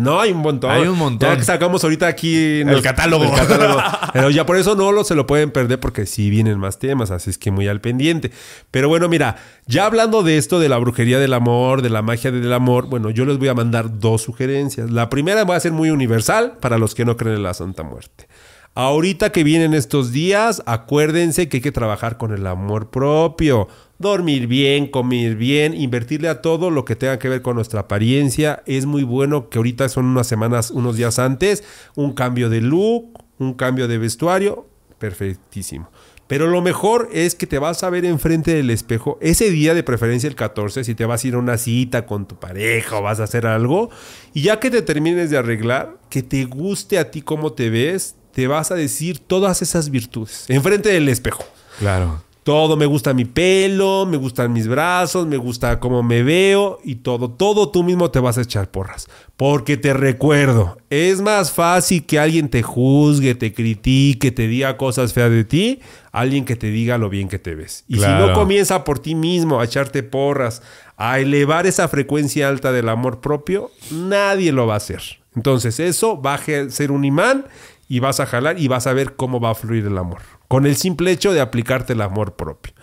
No, 0.00 0.18
hay 0.18 0.32
un 0.32 0.38
montón. 0.38 0.70
Hay 0.70 0.88
un 0.88 0.96
montón. 0.96 1.28
Ya 1.28 1.36
que 1.36 1.44
sacamos 1.44 1.84
ahorita 1.84 2.06
aquí 2.06 2.60
en 2.62 2.70
El 2.70 2.80
catálogo. 2.80 3.24
el 3.24 3.32
catálogo. 3.32 3.82
Pero 4.14 4.30
ya 4.30 4.46
por 4.46 4.56
eso 4.56 4.74
no 4.74 4.92
lo, 4.92 5.04
se 5.04 5.14
lo 5.14 5.26
pueden 5.26 5.50
perder 5.50 5.78
porque 5.78 6.06
sí 6.06 6.30
vienen 6.30 6.58
más 6.58 6.78
temas, 6.78 7.10
así 7.10 7.28
es 7.28 7.36
que 7.36 7.50
muy 7.50 7.68
al 7.68 7.82
pendiente. 7.82 8.30
Pero 8.70 8.88
bueno, 8.88 9.10
mira, 9.10 9.36
ya 9.66 9.84
hablando 9.84 10.22
de 10.22 10.38
esto, 10.38 10.58
de 10.58 10.70
la 10.70 10.78
brujería 10.78 11.18
del 11.18 11.34
amor, 11.34 11.82
de 11.82 11.90
la 11.90 12.00
magia 12.00 12.30
del 12.30 12.50
amor, 12.54 12.86
bueno, 12.86 13.10
yo 13.10 13.26
les 13.26 13.36
voy 13.38 13.48
a 13.48 13.54
mandar 13.54 13.98
dos 13.98 14.22
sugerencias. 14.22 14.90
La 14.90 15.10
primera 15.10 15.44
va 15.44 15.56
a 15.56 15.60
ser 15.60 15.72
muy 15.72 15.90
universal 15.90 16.56
para 16.60 16.78
los 16.78 16.94
que 16.94 17.04
no 17.04 17.18
creen 17.18 17.36
en 17.36 17.42
la 17.42 17.52
Santa 17.52 17.82
Muerte. 17.82 18.26
Ahorita 18.74 19.32
que 19.32 19.42
vienen 19.42 19.74
estos 19.74 20.12
días, 20.12 20.62
acuérdense 20.64 21.48
que 21.48 21.56
hay 21.56 21.60
que 21.60 21.72
trabajar 21.72 22.16
con 22.16 22.32
el 22.32 22.46
amor 22.46 22.90
propio. 22.90 23.66
Dormir 23.98 24.46
bien, 24.46 24.86
comer 24.86 25.34
bien, 25.34 25.74
invertirle 25.74 26.28
a 26.28 26.40
todo 26.40 26.70
lo 26.70 26.84
que 26.84 26.94
tenga 26.94 27.18
que 27.18 27.28
ver 27.28 27.42
con 27.42 27.56
nuestra 27.56 27.80
apariencia. 27.80 28.62
Es 28.66 28.86
muy 28.86 29.02
bueno 29.02 29.48
que 29.50 29.58
ahorita 29.58 29.88
son 29.88 30.04
unas 30.04 30.28
semanas, 30.28 30.70
unos 30.70 30.96
días 30.96 31.18
antes, 31.18 31.64
un 31.96 32.12
cambio 32.12 32.50
de 32.50 32.60
look, 32.60 33.18
un 33.38 33.54
cambio 33.54 33.88
de 33.88 33.98
vestuario. 33.98 34.68
Perfectísimo. 34.98 35.90
Pero 36.28 36.46
lo 36.46 36.60
mejor 36.60 37.08
es 37.10 37.34
que 37.34 37.46
te 37.46 37.58
vas 37.58 37.82
a 37.82 37.90
ver 37.90 38.04
enfrente 38.04 38.54
del 38.54 38.68
espejo 38.68 39.18
ese 39.22 39.50
día 39.50 39.72
de 39.72 39.82
preferencia 39.82 40.28
el 40.28 40.36
14, 40.36 40.84
si 40.84 40.94
te 40.94 41.06
vas 41.06 41.24
a 41.24 41.28
ir 41.28 41.34
a 41.34 41.38
una 41.38 41.56
cita 41.56 42.04
con 42.04 42.28
tu 42.28 42.36
pareja 42.36 42.98
o 42.98 43.02
vas 43.02 43.18
a 43.18 43.24
hacer 43.24 43.46
algo, 43.46 43.88
y 44.34 44.42
ya 44.42 44.60
que 44.60 44.70
te 44.70 44.82
termines 44.82 45.30
de 45.30 45.38
arreglar, 45.38 45.96
que 46.10 46.22
te 46.22 46.44
guste 46.44 46.98
a 46.98 47.10
ti 47.10 47.22
cómo 47.22 47.54
te 47.54 47.70
ves, 47.70 48.17
te 48.38 48.46
vas 48.46 48.70
a 48.70 48.76
decir 48.76 49.18
todas 49.18 49.62
esas 49.62 49.90
virtudes 49.90 50.44
enfrente 50.46 50.90
del 50.90 51.08
espejo. 51.08 51.44
Claro. 51.80 52.22
Todo, 52.44 52.76
me 52.76 52.86
gusta 52.86 53.12
mi 53.12 53.24
pelo, 53.24 54.06
me 54.06 54.16
gustan 54.16 54.52
mis 54.52 54.68
brazos, 54.68 55.26
me 55.26 55.36
gusta 55.36 55.80
cómo 55.80 56.04
me 56.04 56.22
veo 56.22 56.78
y 56.84 56.94
todo, 56.94 57.32
todo 57.32 57.70
tú 57.70 57.82
mismo 57.82 58.12
te 58.12 58.20
vas 58.20 58.38
a 58.38 58.42
echar 58.42 58.70
porras. 58.70 59.08
Porque 59.36 59.76
te 59.76 59.92
recuerdo, 59.92 60.78
es 60.88 61.20
más 61.20 61.50
fácil 61.50 62.06
que 62.06 62.20
alguien 62.20 62.48
te 62.48 62.62
juzgue, 62.62 63.34
te 63.34 63.52
critique, 63.52 64.30
te 64.30 64.46
diga 64.46 64.76
cosas 64.76 65.12
feas 65.12 65.32
de 65.32 65.42
ti, 65.42 65.80
alguien 66.12 66.44
que 66.44 66.54
te 66.54 66.68
diga 66.68 66.96
lo 66.96 67.10
bien 67.10 67.28
que 67.28 67.40
te 67.40 67.56
ves. 67.56 67.82
Y 67.88 67.96
si 67.96 68.06
no 68.06 68.34
comienza 68.34 68.84
por 68.84 69.00
ti 69.00 69.16
mismo 69.16 69.60
a 69.60 69.64
echarte 69.64 70.04
porras, 70.04 70.62
a 70.96 71.18
elevar 71.18 71.66
esa 71.66 71.88
frecuencia 71.88 72.48
alta 72.48 72.70
del 72.70 72.88
amor 72.88 73.20
propio, 73.20 73.72
nadie 73.90 74.52
lo 74.52 74.68
va 74.68 74.74
a 74.74 74.76
hacer. 74.76 75.02
Entonces 75.34 75.80
eso 75.80 76.22
va 76.22 76.34
a 76.34 76.70
ser 76.70 76.92
un 76.92 77.04
imán 77.04 77.44
y 77.88 78.00
vas 78.00 78.20
a 78.20 78.26
jalar 78.26 78.60
y 78.60 78.68
vas 78.68 78.86
a 78.86 78.92
ver 78.92 79.16
cómo 79.16 79.40
va 79.40 79.50
a 79.50 79.54
fluir 79.54 79.86
el 79.86 79.98
amor. 79.98 80.20
Con 80.46 80.66
el 80.66 80.76
simple 80.76 81.10
hecho 81.10 81.32
de 81.32 81.40
aplicarte 81.40 81.94
el 81.94 82.02
amor 82.02 82.36
propio. 82.36 82.74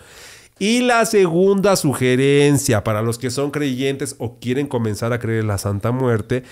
Y 0.58 0.80
la 0.80 1.04
segunda 1.04 1.76
sugerencia 1.76 2.82
para 2.82 3.02
los 3.02 3.18
que 3.18 3.30
son 3.30 3.50
creyentes 3.50 4.16
o 4.18 4.38
quieren 4.40 4.66
comenzar 4.66 5.12
a 5.12 5.18
creer 5.18 5.40
en 5.40 5.48
la 5.48 5.58
Santa 5.58 5.92
Muerte, 5.92 6.44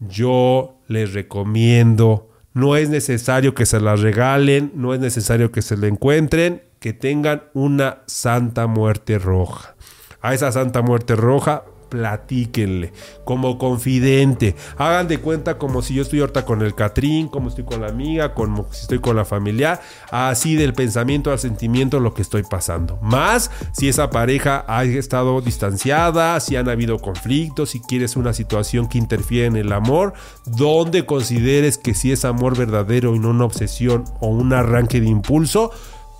yo 0.00 0.78
les 0.88 1.12
recomiendo, 1.12 2.30
no 2.54 2.76
es 2.76 2.88
necesario 2.88 3.54
que 3.54 3.66
se 3.66 3.80
la 3.80 3.94
regalen, 3.94 4.72
no 4.74 4.94
es 4.94 5.00
necesario 5.00 5.52
que 5.52 5.62
se 5.62 5.76
la 5.76 5.86
encuentren, 5.86 6.62
que 6.80 6.92
tengan 6.92 7.44
una 7.52 8.02
Santa 8.06 8.66
Muerte 8.66 9.18
roja. 9.18 9.76
A 10.22 10.34
esa 10.34 10.50
Santa 10.50 10.82
Muerte 10.82 11.14
roja 11.14 11.64
platíquenle 11.92 12.90
como 13.24 13.58
confidente. 13.58 14.56
Hagan 14.78 15.08
de 15.08 15.18
cuenta 15.18 15.58
como 15.58 15.82
si 15.82 15.92
yo 15.92 16.00
estoy 16.00 16.20
ahorita 16.20 16.46
con 16.46 16.62
el 16.62 16.74
Catrín, 16.74 17.28
como 17.28 17.50
estoy 17.50 17.64
con 17.64 17.82
la 17.82 17.88
amiga, 17.88 18.32
como 18.32 18.66
si 18.72 18.80
estoy 18.80 18.98
con 18.98 19.14
la 19.14 19.26
familia. 19.26 19.78
Así 20.10 20.56
del 20.56 20.72
pensamiento 20.72 21.30
al 21.30 21.38
sentimiento 21.38 22.00
lo 22.00 22.14
que 22.14 22.22
estoy 22.22 22.44
pasando. 22.44 22.98
Más 23.02 23.50
si 23.72 23.90
esa 23.90 24.08
pareja 24.08 24.64
ha 24.68 24.84
estado 24.84 25.42
distanciada, 25.42 26.40
si 26.40 26.56
han 26.56 26.70
habido 26.70 26.98
conflictos, 26.98 27.70
si 27.70 27.80
quieres 27.80 28.16
una 28.16 28.32
situación 28.32 28.88
que 28.88 28.96
interfiere 28.96 29.46
en 29.46 29.56
el 29.56 29.70
amor, 29.72 30.14
donde 30.46 31.04
consideres 31.04 31.76
que 31.76 31.92
si 31.92 32.10
es 32.10 32.24
amor 32.24 32.56
verdadero 32.56 33.14
y 33.14 33.18
no 33.18 33.28
una 33.28 33.44
obsesión 33.44 34.04
o 34.20 34.28
un 34.28 34.54
arranque 34.54 34.98
de 35.02 35.08
impulso, 35.08 35.72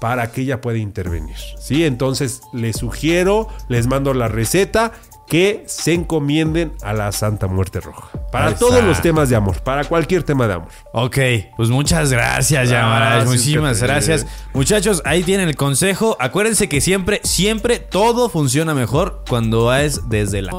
para 0.03 0.33
que 0.33 0.41
ella 0.41 0.61
pueda 0.61 0.79
intervenir. 0.79 1.37
¿sí? 1.61 1.85
Entonces 1.85 2.41
les 2.53 2.75
sugiero, 2.75 3.47
les 3.69 3.87
mando 3.87 4.13
la 4.15 4.27
receta 4.27 4.91
que 5.33 5.65
se 5.67 5.95
encomienden 5.95 6.75
a 6.83 6.93
la 6.93 7.11
Santa 7.11 7.47
Muerte 7.47 7.81
Roja. 7.81 8.11
Para 8.31 8.55
todos 8.55 8.85
los 8.85 9.01
temas 9.01 9.31
de 9.31 9.37
amor, 9.37 9.59
para 9.63 9.83
cualquier 9.85 10.25
tema 10.25 10.47
de 10.47 10.53
amor. 10.53 10.69
Ok, 10.93 11.17
pues 11.57 11.71
muchas 11.71 12.13
gracias, 12.13 12.69
Yamaraj. 12.69 13.25
Muchísimas 13.25 13.83
gracias. 13.83 14.27
Muchachos, 14.53 15.01
ahí 15.07 15.23
tienen 15.23 15.49
el 15.49 15.57
consejo. 15.57 16.19
Acuérdense 16.21 16.69
que 16.69 16.83
siempre, 16.83 17.23
siempre 17.25 17.79
todo 17.79 18.29
funciona 18.29 18.75
mejor 18.75 19.25
cuando 19.27 19.75
es 19.75 20.11
desde 20.11 20.43
la... 20.43 20.53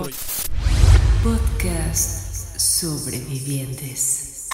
Podcast 1.24 2.58
Sobrevivientes. 2.58 4.50